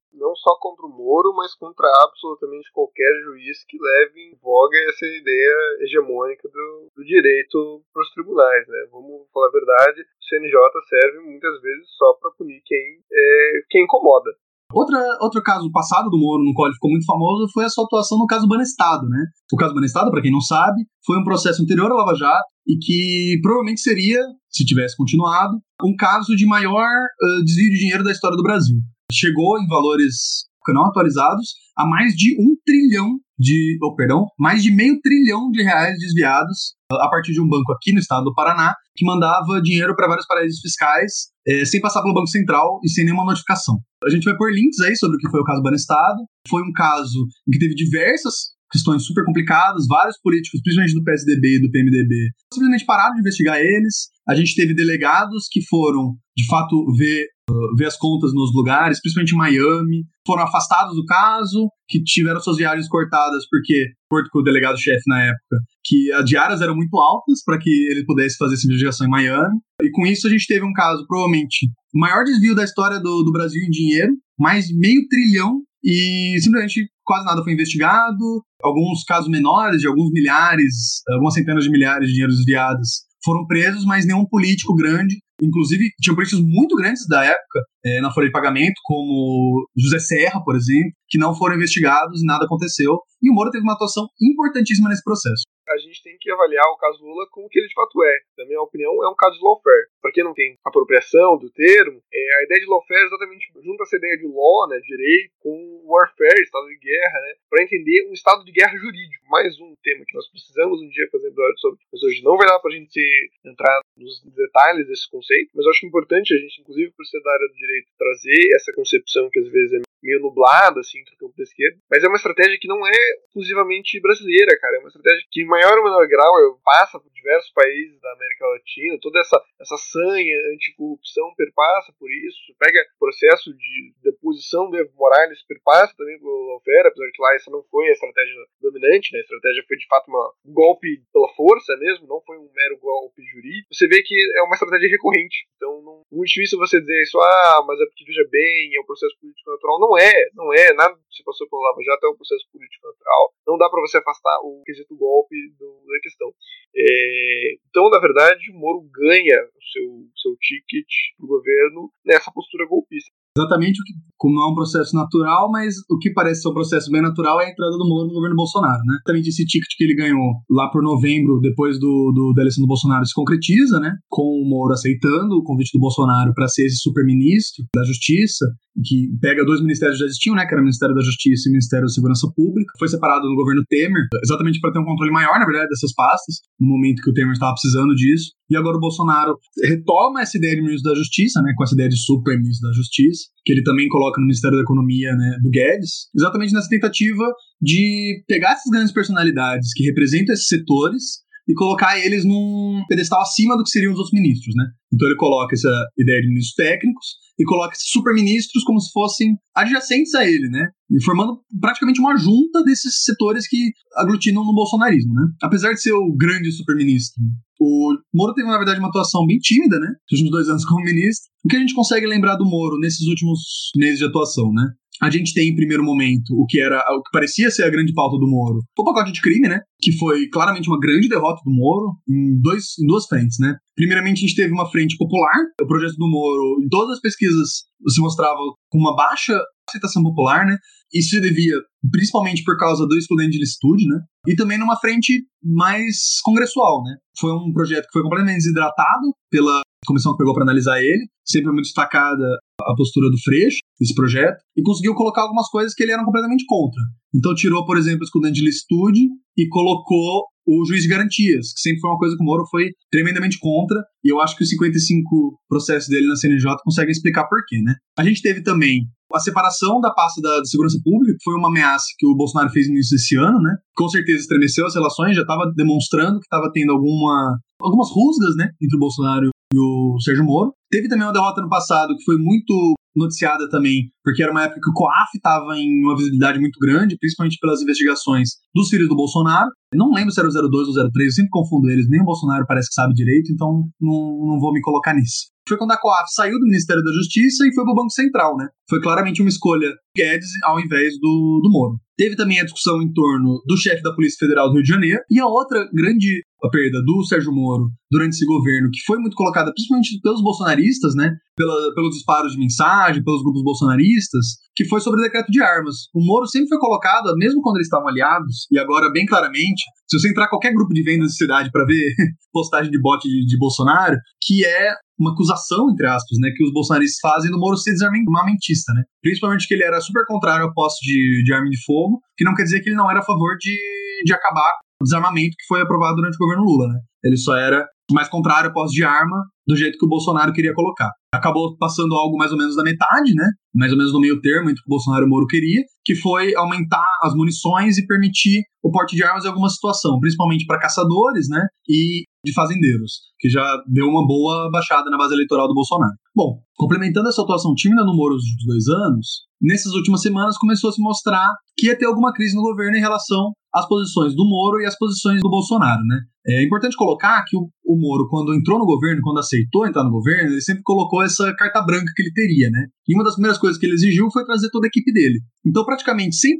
Só 0.46 0.54
contra 0.62 0.86
o 0.86 0.94
Moro, 0.94 1.34
mas 1.34 1.56
contra 1.56 1.90
absolutamente 2.06 2.70
qualquer 2.72 3.10
juiz 3.26 3.66
que 3.66 3.82
leve 3.82 4.30
em 4.30 4.38
voga 4.38 4.78
essa 4.94 5.04
ideia 5.04 5.56
hegemônica 5.82 6.48
do, 6.48 6.88
do 6.96 7.04
direito 7.04 7.82
para 7.92 8.04
os 8.04 8.14
tribunais. 8.14 8.68
Né? 8.68 8.86
Vamos 8.92 9.26
falar 9.34 9.48
a 9.48 9.58
verdade, 9.58 10.02
o 10.02 10.24
CNJ 10.30 10.54
serve 10.88 11.26
muitas 11.26 11.60
vezes 11.60 11.90
só 11.98 12.14
para 12.22 12.30
punir 12.38 12.62
quem, 12.64 13.02
é, 13.12 13.62
quem 13.72 13.86
incomoda. 13.86 14.30
Outra, 14.72 15.00
outro 15.22 15.42
caso 15.42 15.72
passado 15.72 16.10
do 16.12 16.18
Moro, 16.20 16.44
no 16.44 16.54
qual 16.54 16.68
ele 16.68 16.76
ficou 16.76 16.92
muito 16.92 17.06
famoso, 17.06 17.52
foi 17.52 17.66
a 17.66 17.70
sua 17.70 17.86
atuação 17.86 18.18
no 18.20 18.28
caso 18.28 18.48
Banestado, 18.48 19.08
né? 19.10 19.26
O 19.52 19.58
caso 19.58 19.74
Banestado, 19.74 20.12
para 20.12 20.22
quem 20.22 20.32
não 20.32 20.42
sabe, 20.42 20.86
foi 21.06 21.18
um 21.18 21.24
processo 21.24 21.64
anterior 21.64 21.92
à 21.92 21.96
Lava 21.96 22.14
Jato 22.14 22.46
e 22.68 22.78
que 22.78 23.40
provavelmente 23.42 23.82
seria, 23.82 24.22
se 24.50 24.66
tivesse 24.66 24.96
continuado, 24.96 25.58
um 25.84 25.96
caso 25.96 26.36
de 26.36 26.46
maior 26.46 26.86
uh, 26.86 27.44
desvio 27.46 27.72
de 27.72 27.80
dinheiro 27.80 28.04
da 28.04 28.12
história 28.12 28.36
do 28.36 28.44
Brasil. 28.44 28.78
Chegou 29.12 29.60
em 29.60 29.68
valores 29.68 30.46
não 30.74 30.86
atualizados 30.86 31.54
a 31.78 31.86
mais 31.86 32.14
de 32.16 32.36
um 32.42 32.56
trilhão 32.66 33.20
de, 33.38 33.78
oh, 33.84 33.94
perdão, 33.96 34.26
mais 34.40 34.64
de 34.64 34.74
meio 34.74 35.00
trilhão 35.02 35.52
de 35.52 35.62
reais 35.62 35.98
desviados 36.00 36.74
a 36.92 37.10
partir 37.10 37.34
de 37.34 37.42
um 37.42 37.48
banco 37.48 37.72
aqui 37.74 37.92
no 37.92 38.00
estado 38.00 38.24
do 38.24 38.34
Paraná 38.34 38.74
que 38.96 39.06
mandava 39.06 39.62
dinheiro 39.62 39.96
para 39.96 40.08
vários 40.08 40.26
paraísos 40.26 40.62
fiscais 40.62 41.28
é, 41.46 41.66
sem 41.66 41.82
passar 41.82 42.02
pelo 42.02 42.14
Banco 42.14 42.28
Central 42.28 42.80
e 42.84 42.90
sem 42.90 43.04
nenhuma 43.04 43.26
notificação. 43.26 43.78
A 44.06 44.10
gente 44.10 44.24
vai 44.24 44.38
pôr 44.38 44.54
links 44.54 44.80
aí 44.80 44.96
sobre 44.96 45.18
o 45.18 45.20
que 45.20 45.30
foi 45.30 45.42
o 45.42 45.44
caso 45.44 45.62
Banestado. 45.62 46.24
Foi 46.48 46.64
um 46.64 46.72
caso 46.72 47.28
em 47.48 47.52
que 47.52 47.60
teve 47.60 47.76
diversas 47.76 48.55
questões 48.72 49.06
super 49.06 49.24
complicadas, 49.26 49.86
vários 49.88 50.20
políticos, 50.22 50.62
principalmente 50.62 50.96
do 50.96 51.04
PSDB 51.04 51.58
e 51.58 51.62
do 51.62 51.72
PMDB, 51.72 52.32
simplesmente 52.54 52.86
pararam 52.86 53.14
de 53.14 53.22
investigar 53.22 53.58
eles. 53.58 54.10
A 54.28 54.36
gente 54.36 54.56
teve 54.56 54.74
delegados 54.74 55.48
que 55.52 55.62
foram, 55.68 56.16
de 56.36 56.46
fato, 56.48 56.86
ver 56.98 57.28
uh, 57.50 57.76
ver 57.78 57.86
as 57.86 57.98
contas 57.98 58.34
nos 58.34 58.54
lugares, 58.54 59.00
principalmente 59.02 59.34
em 59.34 59.38
Miami, 59.38 60.06
foram 60.26 60.44
afastados 60.44 60.96
do 60.96 61.06
caso, 61.06 61.70
que 61.88 62.02
tiveram 62.04 62.40
suas 62.40 62.58
viagens 62.58 62.88
cortadas 62.88 63.46
porque, 63.50 63.88
acordo 64.10 64.30
com 64.32 64.40
o 64.40 64.44
delegado-chefe 64.44 65.04
na 65.08 65.22
época, 65.22 65.58
que 65.84 66.12
as 66.14 66.26
diárias 66.26 66.62
eram 66.62 66.76
muito 66.76 66.98
altas 66.98 67.44
para 67.44 67.60
que 67.60 67.70
ele 67.70 68.06
pudesse 68.06 68.38
fazer 68.38 68.56
essa 68.56 68.66
investigação 68.66 69.08
em 69.08 69.10
Miami. 69.10 69.60
E 69.82 69.92
com 69.92 70.06
isso 70.06 70.28
a 70.28 70.30
gente 70.30 70.48
teve 70.48 70.66
um 70.66 70.74
caso, 70.74 71.06
provavelmente, 71.08 71.68
o 71.94 72.00
maior 72.00 72.24
desvio 72.24 72.56
da 72.56 72.64
história 72.64 73.00
do, 73.00 73.24
do 73.24 73.32
Brasil 73.32 73.62
em 73.64 73.70
dinheiro, 73.70 74.14
mais 74.40 74.68
meio 74.72 75.08
trilhão, 75.08 75.62
e 75.84 76.36
simplesmente 76.42 76.90
quase 77.06 77.26
nada 77.26 77.44
foi 77.44 77.54
investigado. 77.54 78.44
Alguns 78.62 79.04
casos 79.04 79.30
menores, 79.30 79.82
de 79.82 79.88
alguns 79.88 80.12
milhares, 80.12 81.02
algumas 81.10 81.34
centenas 81.34 81.64
de 81.64 81.72
milhares 81.72 82.08
de 82.08 82.14
dinheiros 82.14 82.38
desviados, 82.38 83.06
foram 83.24 83.46
presos, 83.46 83.86
mas 83.86 84.06
nenhum 84.06 84.26
político 84.26 84.76
grande 84.76 85.16
Inclusive, 85.42 85.90
tinham 86.02 86.16
políticos 86.16 86.44
muito 86.46 86.76
grandes 86.76 87.06
da 87.08 87.24
época 87.24 87.60
é, 87.84 88.00
na 88.00 88.12
folha 88.12 88.28
de 88.28 88.32
pagamento, 88.32 88.76
como 88.84 89.68
José 89.78 90.00
Serra, 90.00 90.42
por 90.44 90.56
exemplo, 90.56 90.92
que 91.10 91.18
não 91.18 91.36
foram 91.36 91.56
investigados 91.56 92.22
e 92.22 92.26
nada 92.26 92.46
aconteceu. 92.46 92.98
E 93.22 93.30
o 93.30 93.34
Moro 93.34 93.52
teve 93.52 93.64
uma 93.64 93.74
atuação 93.74 94.08
importantíssima 94.22 94.90
nesse 94.90 95.04
processo 95.04 95.44
a 95.68 95.78
gente 95.78 96.02
tem 96.04 96.18
que 96.20 96.32
avaliar 96.32 96.66
o 96.72 96.78
caso 96.78 97.04
Lula 97.04 97.28
como 97.32 97.50
que 97.50 97.60
ele 97.60 97.68
de 97.68 97.74
fato 97.74 98.04
é. 98.04 98.20
Na 98.38 98.46
minha 98.46 98.62
opinião, 98.62 98.92
é 99.04 99.10
um 99.10 99.16
caso 99.16 99.38
de 99.38 99.44
lawfare. 99.44 99.88
Para 100.02 100.12
quem 100.12 100.24
não 100.24 100.34
tem 100.34 100.58
apropriação 100.64 101.38
do 101.38 101.50
termo, 101.50 102.02
é, 102.14 102.40
a 102.40 102.44
ideia 102.44 102.62
de 102.62 102.68
lawfare 102.68 103.02
é 103.02 103.06
exatamente 103.06 103.52
junta 103.64 103.84
essa 103.84 103.98
ideia 103.98 104.18
de 104.18 104.28
law, 104.28 104.68
né, 104.70 104.80
direito, 104.80 105.34
com 105.40 105.84
warfare, 105.86 106.42
estado 106.42 106.68
de 106.68 106.78
guerra, 106.78 107.20
né, 107.22 107.34
para 107.50 107.64
entender 107.64 108.08
um 108.10 108.14
estado 108.14 108.44
de 108.44 108.52
guerra 108.52 108.78
jurídico. 108.78 109.26
Mais 109.30 109.60
um 109.60 109.74
tema 109.84 110.06
que 110.06 110.16
nós 110.16 110.30
precisamos 110.30 110.82
um 110.82 110.90
dia 110.90 111.08
fazer 111.12 111.28
episódio 111.28 111.60
sobre, 111.60 111.80
mas 111.92 112.04
hoje 112.04 112.24
não 112.24 112.38
vai 112.38 112.48
dar 112.48 112.60
para 112.60 112.72
a 112.72 112.76
gente 112.76 113.02
entrar 113.44 113.82
nos 113.98 114.22
detalhes 114.24 114.88
desse 114.88 115.10
conceito, 115.10 115.52
mas 115.54 115.66
eu 115.66 115.72
acho 115.72 115.86
importante 115.86 116.34
a 116.34 116.38
gente, 116.38 116.62
inclusive 116.62 116.92
por 116.92 117.06
ser 117.06 117.22
da 117.22 117.32
área 117.32 117.48
do 117.48 117.56
direito, 117.56 117.88
trazer 117.98 118.56
essa 118.56 118.74
concepção 118.74 119.30
que 119.30 119.40
às 119.40 119.48
vezes 119.50 119.74
é 119.74 119.85
meio 120.06 120.22
nublada, 120.22 120.80
assim, 120.80 121.00
entre 121.00 121.16
o 121.16 121.18
campo 121.18 121.34
da 121.36 121.44
esquerda. 121.44 121.78
Mas 121.90 122.04
é 122.04 122.08
uma 122.08 122.18
estratégia 122.18 122.58
que 122.62 122.68
não 122.68 122.86
é 122.86 122.98
exclusivamente 123.26 124.00
brasileira, 124.00 124.58
cara. 124.60 124.78
É 124.78 124.80
uma 124.80 124.88
estratégia 124.88 125.26
que, 125.32 125.42
em 125.42 125.46
maior 125.46 125.78
ou 125.78 125.84
menor 125.84 126.08
grau, 126.08 126.32
passa 126.64 127.00
por 127.00 127.12
diversos 127.12 127.52
países 127.52 128.00
da 128.00 128.12
América 128.14 128.46
Latina. 128.48 129.00
Toda 129.02 129.20
essa, 129.20 129.42
essa 129.60 129.78
sanha 129.78 130.38
anticorrupção 130.54 131.34
perpassa 131.36 131.94
por 132.00 132.12
isso. 132.12 132.54
Pega 132.60 132.86
processo 133.00 133.52
de 133.52 133.94
deposição 134.04 134.70
do 134.70 134.78
Evo 134.78 134.94
Morales, 134.96 135.44
perpassa 135.48 135.94
também 135.98 136.20
pelo 136.20 136.48
Lawfare, 136.48 136.88
apesar 136.88 137.12
que 137.12 137.22
lá 137.22 137.36
essa 137.36 137.52
não 137.52 137.64
foi 137.64 137.90
a 137.90 137.94
estratégia 137.94 138.36
dominante, 138.62 139.12
né? 139.12 139.20
A 139.20 139.22
estratégia 139.22 139.64
foi, 139.68 139.78
de 139.78 139.88
fato, 139.88 140.08
uma, 140.08 140.34
um 140.46 140.54
golpe 140.54 141.02
pela 141.12 141.34
força 141.34 141.76
mesmo, 141.78 142.08
não 142.08 142.22
foi 142.22 142.38
um 142.38 142.50
mero 142.54 142.78
golpe 142.78 143.24
jurídico. 143.24 143.74
Você 143.74 143.88
vê 143.88 144.04
que 144.04 144.16
é 144.38 144.44
uma 144.44 144.54
estratégia 144.54 144.90
recorrente. 144.90 145.48
Então, 145.56 145.82
não, 145.82 146.02
muito 146.16 146.30
difícil 146.30 146.58
você 146.58 146.80
dizer 146.80 147.02
isso, 147.04 147.20
ah, 147.20 147.64
mas 147.68 147.80
é 147.80 147.86
porque, 147.86 148.06
veja 148.06 148.26
bem, 148.32 148.76
é 148.76 148.80
um 148.80 148.86
processo 148.86 149.16
político 149.20 149.52
natural. 149.52 149.80
Não 149.80 149.98
é, 149.98 150.30
não 150.34 150.54
é. 150.54 150.74
Nada 150.74 150.96
se 151.12 151.24
passou 151.24 151.48
pelo 151.50 151.62
Lava 151.62 151.84
Jato 151.84 152.06
é 152.06 152.10
um 152.10 152.16
processo 152.16 152.46
político 152.52 152.88
natural. 152.88 153.34
Não 153.46 153.58
dá 153.58 153.70
para 153.70 153.82
você 153.82 153.98
afastar 153.98 154.40
o 154.42 154.64
quesito 154.66 154.96
golpe 154.96 155.36
do, 155.60 155.84
da 155.86 156.00
questão. 156.02 156.34
É, 156.76 157.56
então, 157.70 157.90
na 157.90 158.00
verdade, 158.00 158.52
o 158.52 158.58
Moro 158.58 158.82
ganha 158.92 159.44
o 159.44 159.64
seu, 159.72 160.08
seu 160.16 160.36
ticket 160.40 160.88
pro 161.18 161.28
governo 161.28 161.92
nessa 162.06 162.32
postura 162.32 162.66
golpista. 162.66 163.12
Exatamente 163.38 163.82
o 163.82 163.84
que, 163.84 163.94
como 164.16 164.36
não 164.36 164.44
é 164.44 164.52
um 164.52 164.56
processo 164.56 164.96
natural, 164.96 165.52
mas 165.52 165.76
o 165.90 166.00
que 166.00 166.10
parece 166.12 166.42
ser 166.42 166.48
um 166.48 166.54
processo 166.54 166.90
bem 166.90 167.02
natural 167.02 167.42
é 167.42 167.48
a 167.48 167.50
entrada 167.52 167.78
do 167.78 167.86
Moro 167.86 168.08
no 168.08 168.14
governo 168.14 168.36
Bolsonaro, 168.36 168.80
né? 168.86 168.96
Exatamente 168.96 169.28
esse 169.28 169.46
ticket 169.46 169.68
que 169.78 169.84
ele 169.84 169.94
ganhou 169.94 170.36
lá 170.50 170.70
por 170.72 170.82
novembro, 170.82 171.42
depois 171.42 171.78
do, 171.78 172.14
do 172.16 172.34
da 172.34 172.44
eleição 172.44 172.64
do 172.64 172.68
Bolsonaro, 172.68 173.06
se 173.06 173.14
concretiza, 173.14 173.78
né? 173.82 173.92
Com 174.08 174.24
o 174.24 174.48
Moro 174.48 174.72
aceitando 174.72 175.36
o 175.36 175.44
convite 175.44 175.72
do 175.74 175.82
Bolsonaro 175.82 176.34
para 176.34 176.48
ser 176.48 176.66
esse 176.66 176.78
super-ministro 176.78 177.66
da 177.76 177.84
Justiça, 177.84 178.46
que 178.86 179.10
pega 179.20 179.46
dois 179.46 179.60
ministérios 179.60 179.98
que 179.98 180.04
já 180.04 180.06
existiam, 180.06 180.36
né? 180.36 180.46
Que 180.46 180.54
era 180.54 180.62
o 180.62 180.64
Ministério 180.64 180.96
da 180.96 181.02
Justiça 181.02 181.50
e 181.50 181.50
o 181.50 181.52
Ministério 181.52 181.86
da 181.88 181.92
Segurança 181.92 182.32
Pública. 182.34 182.72
Foi 182.80 182.88
separado 182.88 183.28
no 183.28 183.36
governo 183.36 183.66
Temer, 183.68 184.08
exatamente 184.24 184.62
para 184.62 184.72
ter 184.72 184.80
um 184.80 184.86
controle 184.86 185.12
maior, 185.12 185.38
na 185.38 185.46
verdade, 185.46 185.68
dessas 185.68 185.94
pastas, 185.94 186.38
no 186.58 186.68
momento 186.68 187.02
que 187.02 187.10
o 187.10 187.14
Temer 187.14 187.34
estava 187.34 187.52
precisando 187.52 187.94
disso. 187.96 188.32
E 188.50 188.56
agora 188.56 188.78
o 188.78 188.80
Bolsonaro 188.80 189.38
retoma 189.62 190.22
essa 190.22 190.38
ideia 190.38 190.56
de 190.56 190.62
ministro 190.62 190.90
da 190.90 190.98
Justiça, 190.98 191.42
né? 191.42 191.54
Com 191.58 191.64
essa 191.64 191.74
ideia 191.74 191.90
de 191.90 191.98
super-ministro 191.98 192.70
da 192.70 192.74
Justiça 192.74 193.25
que 193.46 193.52
ele 193.52 193.64
também 193.64 193.88
coloca 193.88 194.20
no 194.20 194.28
Ministério 194.28 194.58
da 194.58 194.64
Economia 194.64 195.16
né, 195.16 195.38
do 195.42 195.50
Guedes, 195.50 196.10
exatamente 196.16 196.54
nessa 196.54 196.70
tentativa 196.70 197.24
de 197.62 198.24
pegar 198.28 198.54
essas 198.54 198.72
grandes 198.72 198.94
personalidades 198.94 199.72
que 199.76 199.84
representam 199.84 200.34
esses 200.34 200.48
setores 200.48 201.26
e 201.48 201.54
colocar 201.54 202.00
eles 202.00 202.26
num 202.26 202.84
pedestal 202.88 203.22
acima 203.22 203.56
do 203.56 203.64
que 203.64 203.70
seriam 203.70 203.94
os 203.94 204.00
outros 204.00 204.14
ministros, 204.14 204.56
né? 204.56 204.66
Então 204.92 205.08
ele 205.08 205.18
coloca 205.18 205.54
essa 205.54 205.70
ideia 205.98 206.22
de 206.22 206.28
ministros 206.28 206.56
técnicos 206.56 207.06
e 207.38 207.44
coloca 207.44 207.74
esses 207.74 207.90
superministros 207.90 208.64
como 208.64 208.80
se 208.80 208.92
fossem 208.92 209.36
adjacentes 209.54 210.16
a 210.16 210.26
ele, 210.26 210.50
né? 210.50 210.68
E 210.90 211.04
formando 211.04 211.40
praticamente 211.60 212.00
uma 212.00 212.18
junta 212.18 212.64
desses 212.64 213.04
setores 213.04 213.48
que 213.48 213.72
aglutinam 213.96 214.44
no 214.44 214.56
bolsonarismo, 214.56 215.14
né? 215.14 215.28
Apesar 215.42 215.74
de 215.74 215.82
ser 215.82 215.94
o 215.94 216.16
grande 216.16 216.52
superministro, 216.52 217.22
o 217.60 217.96
Moro 218.14 218.34
teve, 218.34 218.48
na 218.48 218.58
verdade, 218.58 218.80
uma 218.80 218.90
atuação 218.90 219.26
bem 219.26 219.38
tímida, 219.38 219.80
né? 219.80 219.88
Nos 219.88 220.20
últimos 220.20 220.32
dois 220.32 220.50
anos 220.50 220.66
como 220.66 220.84
ministro. 220.84 221.26
O 221.44 221.48
que 221.48 221.56
a 221.56 221.60
gente 221.60 221.74
consegue 221.74 222.08
lembrar 222.08 222.36
do 222.36 222.46
Moro 222.46 222.78
nesses 222.80 223.08
últimos 223.08 223.40
meses 223.76 224.00
de 224.00 224.06
atuação, 224.06 224.52
né? 224.52 224.68
A 225.02 225.10
gente 225.10 225.34
tem, 225.34 225.50
em 225.50 225.56
primeiro 225.56 225.84
momento, 225.84 226.34
o 226.34 226.46
que 226.46 226.60
era 226.60 226.80
o 226.80 227.02
que 227.04 227.12
parecia 227.12 227.52
ser 227.52 227.64
a 227.64 227.70
grande 227.70 227.94
pauta 227.94 228.18
do 228.18 228.28
Moro, 228.28 228.60
o 228.78 228.84
pacote 228.84 229.12
de 229.12 229.22
crime, 229.22 229.48
né? 229.48 229.60
Que 229.82 229.92
foi 229.92 230.28
claramente 230.30 230.70
uma 230.70 230.80
grande 230.80 231.10
derrota 231.10 231.42
do 231.44 231.52
Moro 231.52 231.98
em, 232.10 232.40
dois, 232.42 232.80
em 232.82 232.88
duas 232.88 233.06
frentes, 233.06 233.38
né? 233.40 233.56
Primeiramente, 233.76 234.20
a 234.20 234.22
gente 234.28 234.36
teve 234.36 234.54
uma 234.54 234.70
frente 234.70 234.96
popular. 234.98 235.36
O 235.62 235.68
projeto 235.68 235.96
do 235.98 236.10
Moro, 236.10 236.64
em 236.64 236.70
todas 236.70 236.96
as 236.96 237.02
pesquisas, 237.02 237.66
se 237.88 238.02
mostrava 238.02 238.40
com 238.70 238.80
uma 238.80 238.96
baixa 238.96 239.38
aceitação 239.70 240.04
popular, 240.04 240.46
né? 240.46 240.58
Isso 240.94 241.10
se 241.10 241.22
devia 241.22 241.56
principalmente 241.92 242.44
por 242.44 242.58
causa 242.58 242.86
do 242.88 242.98
excludente 242.98 243.32
de 243.32 243.40
licitude, 243.40 243.88
né? 243.88 244.00
E 244.28 244.36
também 244.36 244.58
numa 244.58 244.78
frente 244.78 245.24
mais 245.44 246.20
congressual, 246.24 246.84
né? 246.84 246.96
Foi 247.20 247.32
um 247.34 247.52
projeto 247.54 247.86
que 247.86 247.94
foi 247.94 248.02
completamente 248.02 248.38
desidratado 248.38 249.14
pela 249.30 249.62
comissão 249.86 250.14
que 250.14 250.18
pegou 250.18 250.34
para 250.34 250.44
analisar 250.44 250.80
ele, 250.80 251.08
sempre 251.24 251.52
muito 251.52 251.66
destacada 251.66 252.26
a 252.62 252.76
postura 252.76 253.10
do 253.10 253.22
Freixo, 253.22 253.58
desse 253.80 253.94
projeto, 253.94 254.38
e 254.58 254.64
conseguiu 254.64 254.96
colocar 254.96 255.22
algumas 255.22 255.48
coisas 255.50 255.74
que 255.74 255.84
ele 255.84 255.92
era 255.92 256.04
completamente 256.04 256.46
contra. 256.48 256.82
Então 257.14 257.36
tirou, 257.36 257.66
por 257.66 257.78
exemplo, 257.78 258.02
o 258.02 258.04
excludente 258.04 258.40
de 258.40 258.46
licitude 258.46 259.08
e 259.38 259.48
colocou 259.48 260.26
o 260.48 260.64
juiz 260.66 260.84
de 260.84 260.90
garantias, 260.90 261.54
que 261.54 261.62
sempre 261.62 261.80
foi 261.82 261.90
uma 261.90 261.98
coisa 261.98 262.16
que 262.16 262.22
o 262.22 262.26
Moro 262.26 262.46
foi 262.50 262.70
tremendamente 262.92 263.40
contra, 263.40 263.84
e 264.04 264.12
eu 264.12 264.22
acho 264.22 264.36
que 264.38 264.44
os 264.44 264.50
55 264.50 265.40
processos 265.50 265.90
dele 265.90 266.08
na 266.08 266.16
CNJ 266.16 266.56
conseguem 266.64 266.92
explicar 266.92 267.28
por 267.28 267.40
quê, 267.48 267.62
né? 267.64 267.76
A 267.98 268.04
gente 268.04 268.22
teve 268.22 268.44
também 268.44 268.88
a 269.16 269.20
separação 269.20 269.80
da 269.80 269.92
pasta 269.92 270.22
da, 270.22 270.40
da, 270.40 270.46
segurança 270.46 270.80
pública, 270.84 271.14
que 271.18 271.24
foi 271.24 271.36
uma 271.36 271.48
ameaça 271.48 271.86
que 271.98 272.06
o 272.06 272.16
Bolsonaro 272.16 272.52
fez 272.52 272.68
no 272.68 272.74
início 272.74 272.98
desse 272.98 273.16
ano, 273.16 273.40
né? 273.40 273.56
Com 273.76 273.88
certeza 273.88 274.22
estremeceu 274.22 274.66
as 274.66 274.76
relações, 274.76 275.16
já 275.16 275.22
estava 275.22 275.52
demonstrando 275.56 276.20
que 276.20 276.26
estava 276.26 276.52
tendo 276.54 276.72
alguma, 276.72 277.38
algumas 277.62 277.90
rusgas, 277.92 278.36
né? 278.36 278.50
Entre 278.62 278.76
o 278.76 278.80
Bolsonaro 278.80 279.30
e 279.54 279.58
o 279.58 279.98
Sérgio 280.02 280.26
Moro. 280.26 280.54
Teve 280.70 280.90
também 280.90 281.06
uma 281.06 281.14
derrota 281.14 281.42
no 281.42 281.50
passado 281.50 281.96
que 281.96 282.04
foi 282.04 282.18
muito 282.18 282.76
noticiada 282.96 283.50
também, 283.50 283.92
porque 284.04 284.24
era 284.24 284.32
uma 284.32 284.44
época 284.44 284.62
que 284.62 284.70
o 284.70 284.74
COAF 284.74 285.10
estava 285.16 285.58
em 285.58 285.84
uma 285.84 285.96
visibilidade 285.96 286.40
muito 286.40 286.58
grande, 286.60 286.98
principalmente 286.98 287.38
pelas 287.42 287.62
investigações 287.62 288.30
dos 288.54 288.70
filhos 288.70 288.88
do 288.88 288.96
Bolsonaro. 288.96 289.50
não 289.74 289.92
lembro 289.92 290.12
se 290.12 290.20
era 290.20 290.30
o 290.30 290.32
02 290.32 290.70
ou 290.70 290.74
03, 290.74 291.08
eu 291.08 291.12
sempre 291.12 291.30
confundo 291.30 291.70
eles, 291.70 291.90
nem 291.90 292.02
o 292.02 292.06
Bolsonaro 292.06 292.46
parece 292.48 292.70
que 292.70 292.74
sabe 292.74 292.94
direito, 292.94 293.32
então 293.34 293.68
não, 293.80 294.28
não 294.28 294.40
vou 294.40 294.54
me 294.54 294.62
colocar 294.62 294.94
nisso. 294.94 295.35
Foi 295.48 295.58
quando 295.58 295.72
a 295.72 295.78
COAF 295.78 296.12
saiu 296.12 296.40
do 296.40 296.46
Ministério 296.46 296.84
da 296.84 296.92
Justiça 296.92 297.46
e 297.46 297.54
foi 297.54 297.64
para 297.64 297.74
o 297.74 297.76
Banco 297.76 297.92
Central, 297.92 298.36
né? 298.36 298.48
Foi 298.68 298.82
claramente 298.82 299.22
uma 299.22 299.30
escolha 299.30 299.72
Guedes 299.96 300.30
ao 300.44 300.60
invés 300.60 300.94
do, 301.00 301.42
do 301.44 301.52
Moro. 301.52 301.80
Teve 301.98 302.16
também 302.16 302.40
a 302.40 302.44
discussão 302.44 302.82
em 302.82 302.92
torno 302.92 303.42
do 303.46 303.56
chefe 303.56 303.82
da 303.82 303.94
Polícia 303.94 304.18
Federal 304.20 304.50
do 304.50 304.56
Rio 304.56 304.64
de 304.64 304.70
Janeiro 304.70 305.02
e 305.10 305.20
a 305.20 305.28
outra 305.28 305.70
grande 305.72 306.24
a 306.44 306.50
perda 306.50 306.82
do 306.84 307.04
Sérgio 307.04 307.32
Moro 307.32 307.70
durante 307.90 308.14
esse 308.14 308.26
governo, 308.26 308.70
que 308.72 308.82
foi 308.86 309.00
muito 309.00 309.16
colocada 309.16 309.52
principalmente 309.52 310.00
pelos 310.02 310.22
bolsonaristas, 310.22 310.94
né? 310.96 311.12
Pela, 311.36 311.74
pelos 311.74 311.96
disparos 311.96 312.34
de 312.34 312.40
mensagem, 312.40 313.04
pelos 313.04 313.24
grupos 313.24 313.44
bolsonaristas, 313.44 314.26
que 314.56 314.66
foi 314.66 314.80
sobre 314.80 315.00
o 315.00 315.04
decreto 315.04 315.32
de 315.32 315.42
armas. 315.42 315.88
O 315.94 316.06
Moro 316.06 316.28
sempre 316.28 316.50
foi 316.50 316.60
colocado, 316.60 317.14
mesmo 317.18 317.42
quando 317.42 317.58
eles 317.58 317.68
estavam 317.68 317.88
aliados, 317.88 318.48
e 318.52 318.60
agora 318.60 318.92
bem 318.92 319.06
claramente, 319.06 319.64
se 319.90 320.00
você 320.00 320.10
entrar 320.10 320.28
qualquer 320.28 320.54
grupo 320.54 320.74
de 320.74 320.84
vendas 320.84 321.12
de 321.12 321.18
cidade 321.18 321.50
para 321.52 321.66
ver 321.66 321.94
postagem 322.32 322.72
de 322.72 322.80
bot 322.80 323.02
de, 323.08 323.26
de 323.26 323.38
Bolsonaro, 323.38 323.98
que 324.22 324.46
é 324.46 324.74
uma 324.98 325.12
acusação, 325.12 325.70
entre 325.70 325.88
aspas, 325.88 326.18
né, 326.20 326.32
que 326.36 326.44
os 326.44 326.54
bolsonaristas 326.54 327.00
fazem 327.02 327.32
do 327.32 327.40
Moro 327.40 327.58
ser 327.58 327.72
desarmamentista, 327.72 328.74
né? 328.74 328.84
Principalmente 329.02 329.48
que 329.48 329.54
ele 329.54 329.64
era 329.64 329.82
super 329.82 330.06
contrário 330.08 330.46
ao 330.46 330.54
posse 330.54 330.78
de, 330.82 331.24
de 331.24 331.34
arma 331.34 331.50
de 331.50 331.64
fogo, 331.66 332.00
que 332.18 332.24
não 332.24 332.34
quer 332.34 332.44
dizer 332.44 332.62
que 332.62 332.70
ele 332.70 332.78
não 332.78 332.90
era 332.90 333.00
a 333.00 333.06
favor 333.06 333.36
de, 333.40 333.58
de 334.06 334.14
acabar 334.14 334.52
o 334.82 334.84
desarmamento 334.84 335.36
que 335.38 335.48
foi 335.48 335.62
aprovado 335.62 335.96
durante 335.96 336.16
o 336.16 336.20
governo 336.20 336.44
Lula, 336.44 336.68
né? 336.68 336.80
Ele 337.04 337.18
só 337.18 337.36
era 337.36 337.66
mais 337.92 338.10
contrário 338.10 338.50
à 338.50 338.54
posse 338.54 338.74
de 338.74 338.84
arma 338.84 339.24
do 339.48 339.56
jeito 339.56 339.78
que 339.78 339.86
o 339.86 339.90
Bolsonaro 339.90 340.34
queria 340.34 340.54
colocar. 340.54 340.90
Acabou 341.14 341.56
passando 341.58 341.94
algo 341.96 342.18
mais 342.18 342.32
ou 342.32 342.38
menos 342.38 342.56
da 342.56 342.64
metade, 342.64 343.14
né? 343.14 343.30
Mais 343.54 343.72
ou 343.72 343.78
menos 343.78 343.94
no 343.94 344.00
meio 344.00 344.20
termo 344.20 344.50
entre 344.50 344.60
o 344.60 344.64
que 344.64 344.70
o 344.70 344.76
Bolsonaro 344.76 345.04
e 345.04 345.08
o 345.08 345.10
Moro 345.10 345.28
queria, 345.28 345.62
que 345.84 345.96
foi 345.96 346.36
aumentar 346.36 346.84
as 347.04 347.14
munições 347.14 347.78
e 347.78 347.86
permitir 347.86 348.42
o 348.64 348.72
porte 348.72 348.96
de 348.96 349.04
armas 349.04 349.24
em 349.24 349.28
alguma 349.28 349.50
situação, 349.50 350.00
principalmente 350.00 350.46
para 350.46 350.60
caçadores, 350.60 351.30
né? 351.30 351.46
E 351.70 352.04
de 352.26 352.34
fazendeiros, 352.34 353.02
que 353.20 353.30
já 353.30 353.46
deu 353.72 353.88
uma 353.88 354.06
boa 354.06 354.50
baixada 354.52 354.90
na 354.90 354.98
base 354.98 355.14
eleitoral 355.14 355.48
do 355.48 355.54
Bolsonaro. 355.54 355.94
Bom, 356.16 356.40
complementando 356.56 357.08
essa 357.08 357.22
atuação 357.22 357.54
tímida 357.54 357.86
no 357.86 357.96
Moro 357.96 358.16
dos 358.16 358.26
dois 358.48 358.68
anos, 358.68 359.08
nessas 359.40 359.74
últimas 359.74 360.02
semanas 360.02 360.38
começou 360.38 360.72
a 360.72 360.74
se 360.74 360.82
mostrar 360.82 361.32
que 361.58 361.68
ia 361.68 361.78
ter 361.78 361.86
alguma 361.86 362.14
crise 362.14 362.36
no 362.36 362.42
governo 362.42 362.78
em 362.78 362.82
relação 362.82 363.32
às 363.54 363.68
posições 363.68 364.14
do 364.14 364.28
Moro 364.28 364.60
e 364.60 364.66
às 364.66 364.78
posições 364.78 365.22
do 365.22 365.30
Bolsonaro, 365.30 365.82
né? 365.86 366.02
É 366.28 366.44
importante 366.44 366.76
colocar 366.76 367.24
que 367.24 367.38
o, 367.38 367.48
o 367.64 367.80
Moro, 367.80 368.08
quando 368.10 368.34
entrou 368.34 368.58
no 368.58 368.66
governo, 368.66 369.02
quando 369.02 369.20
aceitou 369.20 369.66
entrar 369.66 369.84
no 369.84 369.92
governo, 369.92 370.32
ele 370.32 370.42
sempre 370.42 370.64
colocou 370.64 371.04
essa 371.04 371.34
carta 371.36 371.62
branca 371.62 371.92
que 371.96 372.02
ele 372.02 372.12
teria, 372.12 372.50
né? 372.50 372.66
E 372.88 372.96
uma 372.96 373.04
das 373.04 373.14
primeiras 373.14 373.38
coisas 373.38 373.60
que 373.60 373.66
ele 373.66 373.76
exigiu 373.76 374.10
foi 374.12 374.26
trazer 374.26 374.50
toda 374.50 374.66
a 374.66 374.70
equipe 374.70 374.92
dele. 374.92 375.20
Então, 375.46 375.64
praticamente 375.64 376.18
100% 376.18 376.34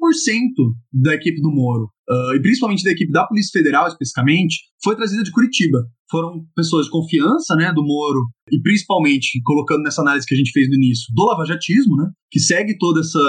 da 0.92 1.14
equipe 1.14 1.40
do 1.40 1.52
Moro, 1.52 1.88
uh, 2.10 2.36
e 2.36 2.42
principalmente 2.42 2.84
da 2.84 2.92
equipe 2.92 3.12
da 3.12 3.28
Polícia 3.28 3.52
Federal 3.54 3.88
especificamente, 3.88 4.58
foi 4.84 4.96
trazida 4.96 5.24
de 5.24 5.32
Curitiba. 5.32 5.86
Foram 6.10 6.44
pessoas 6.56 6.86
de 6.86 6.92
confiança, 6.92 7.56
né, 7.56 7.72
do 7.72 7.84
Moro, 7.84 8.22
e 8.52 8.60
principalmente, 8.62 9.40
colocando 9.44 9.84
nessa 9.84 10.02
análise 10.02 10.26
que 10.26 10.34
a 10.34 10.38
gente 10.38 10.52
fez 10.52 10.68
no 10.68 10.76
início, 10.76 11.06
do 11.14 11.26
lavajatismo, 11.26 11.96
né, 11.96 12.10
que 12.32 12.40
segue 12.40 12.78
toda 12.78 13.00
essa, 13.00 13.20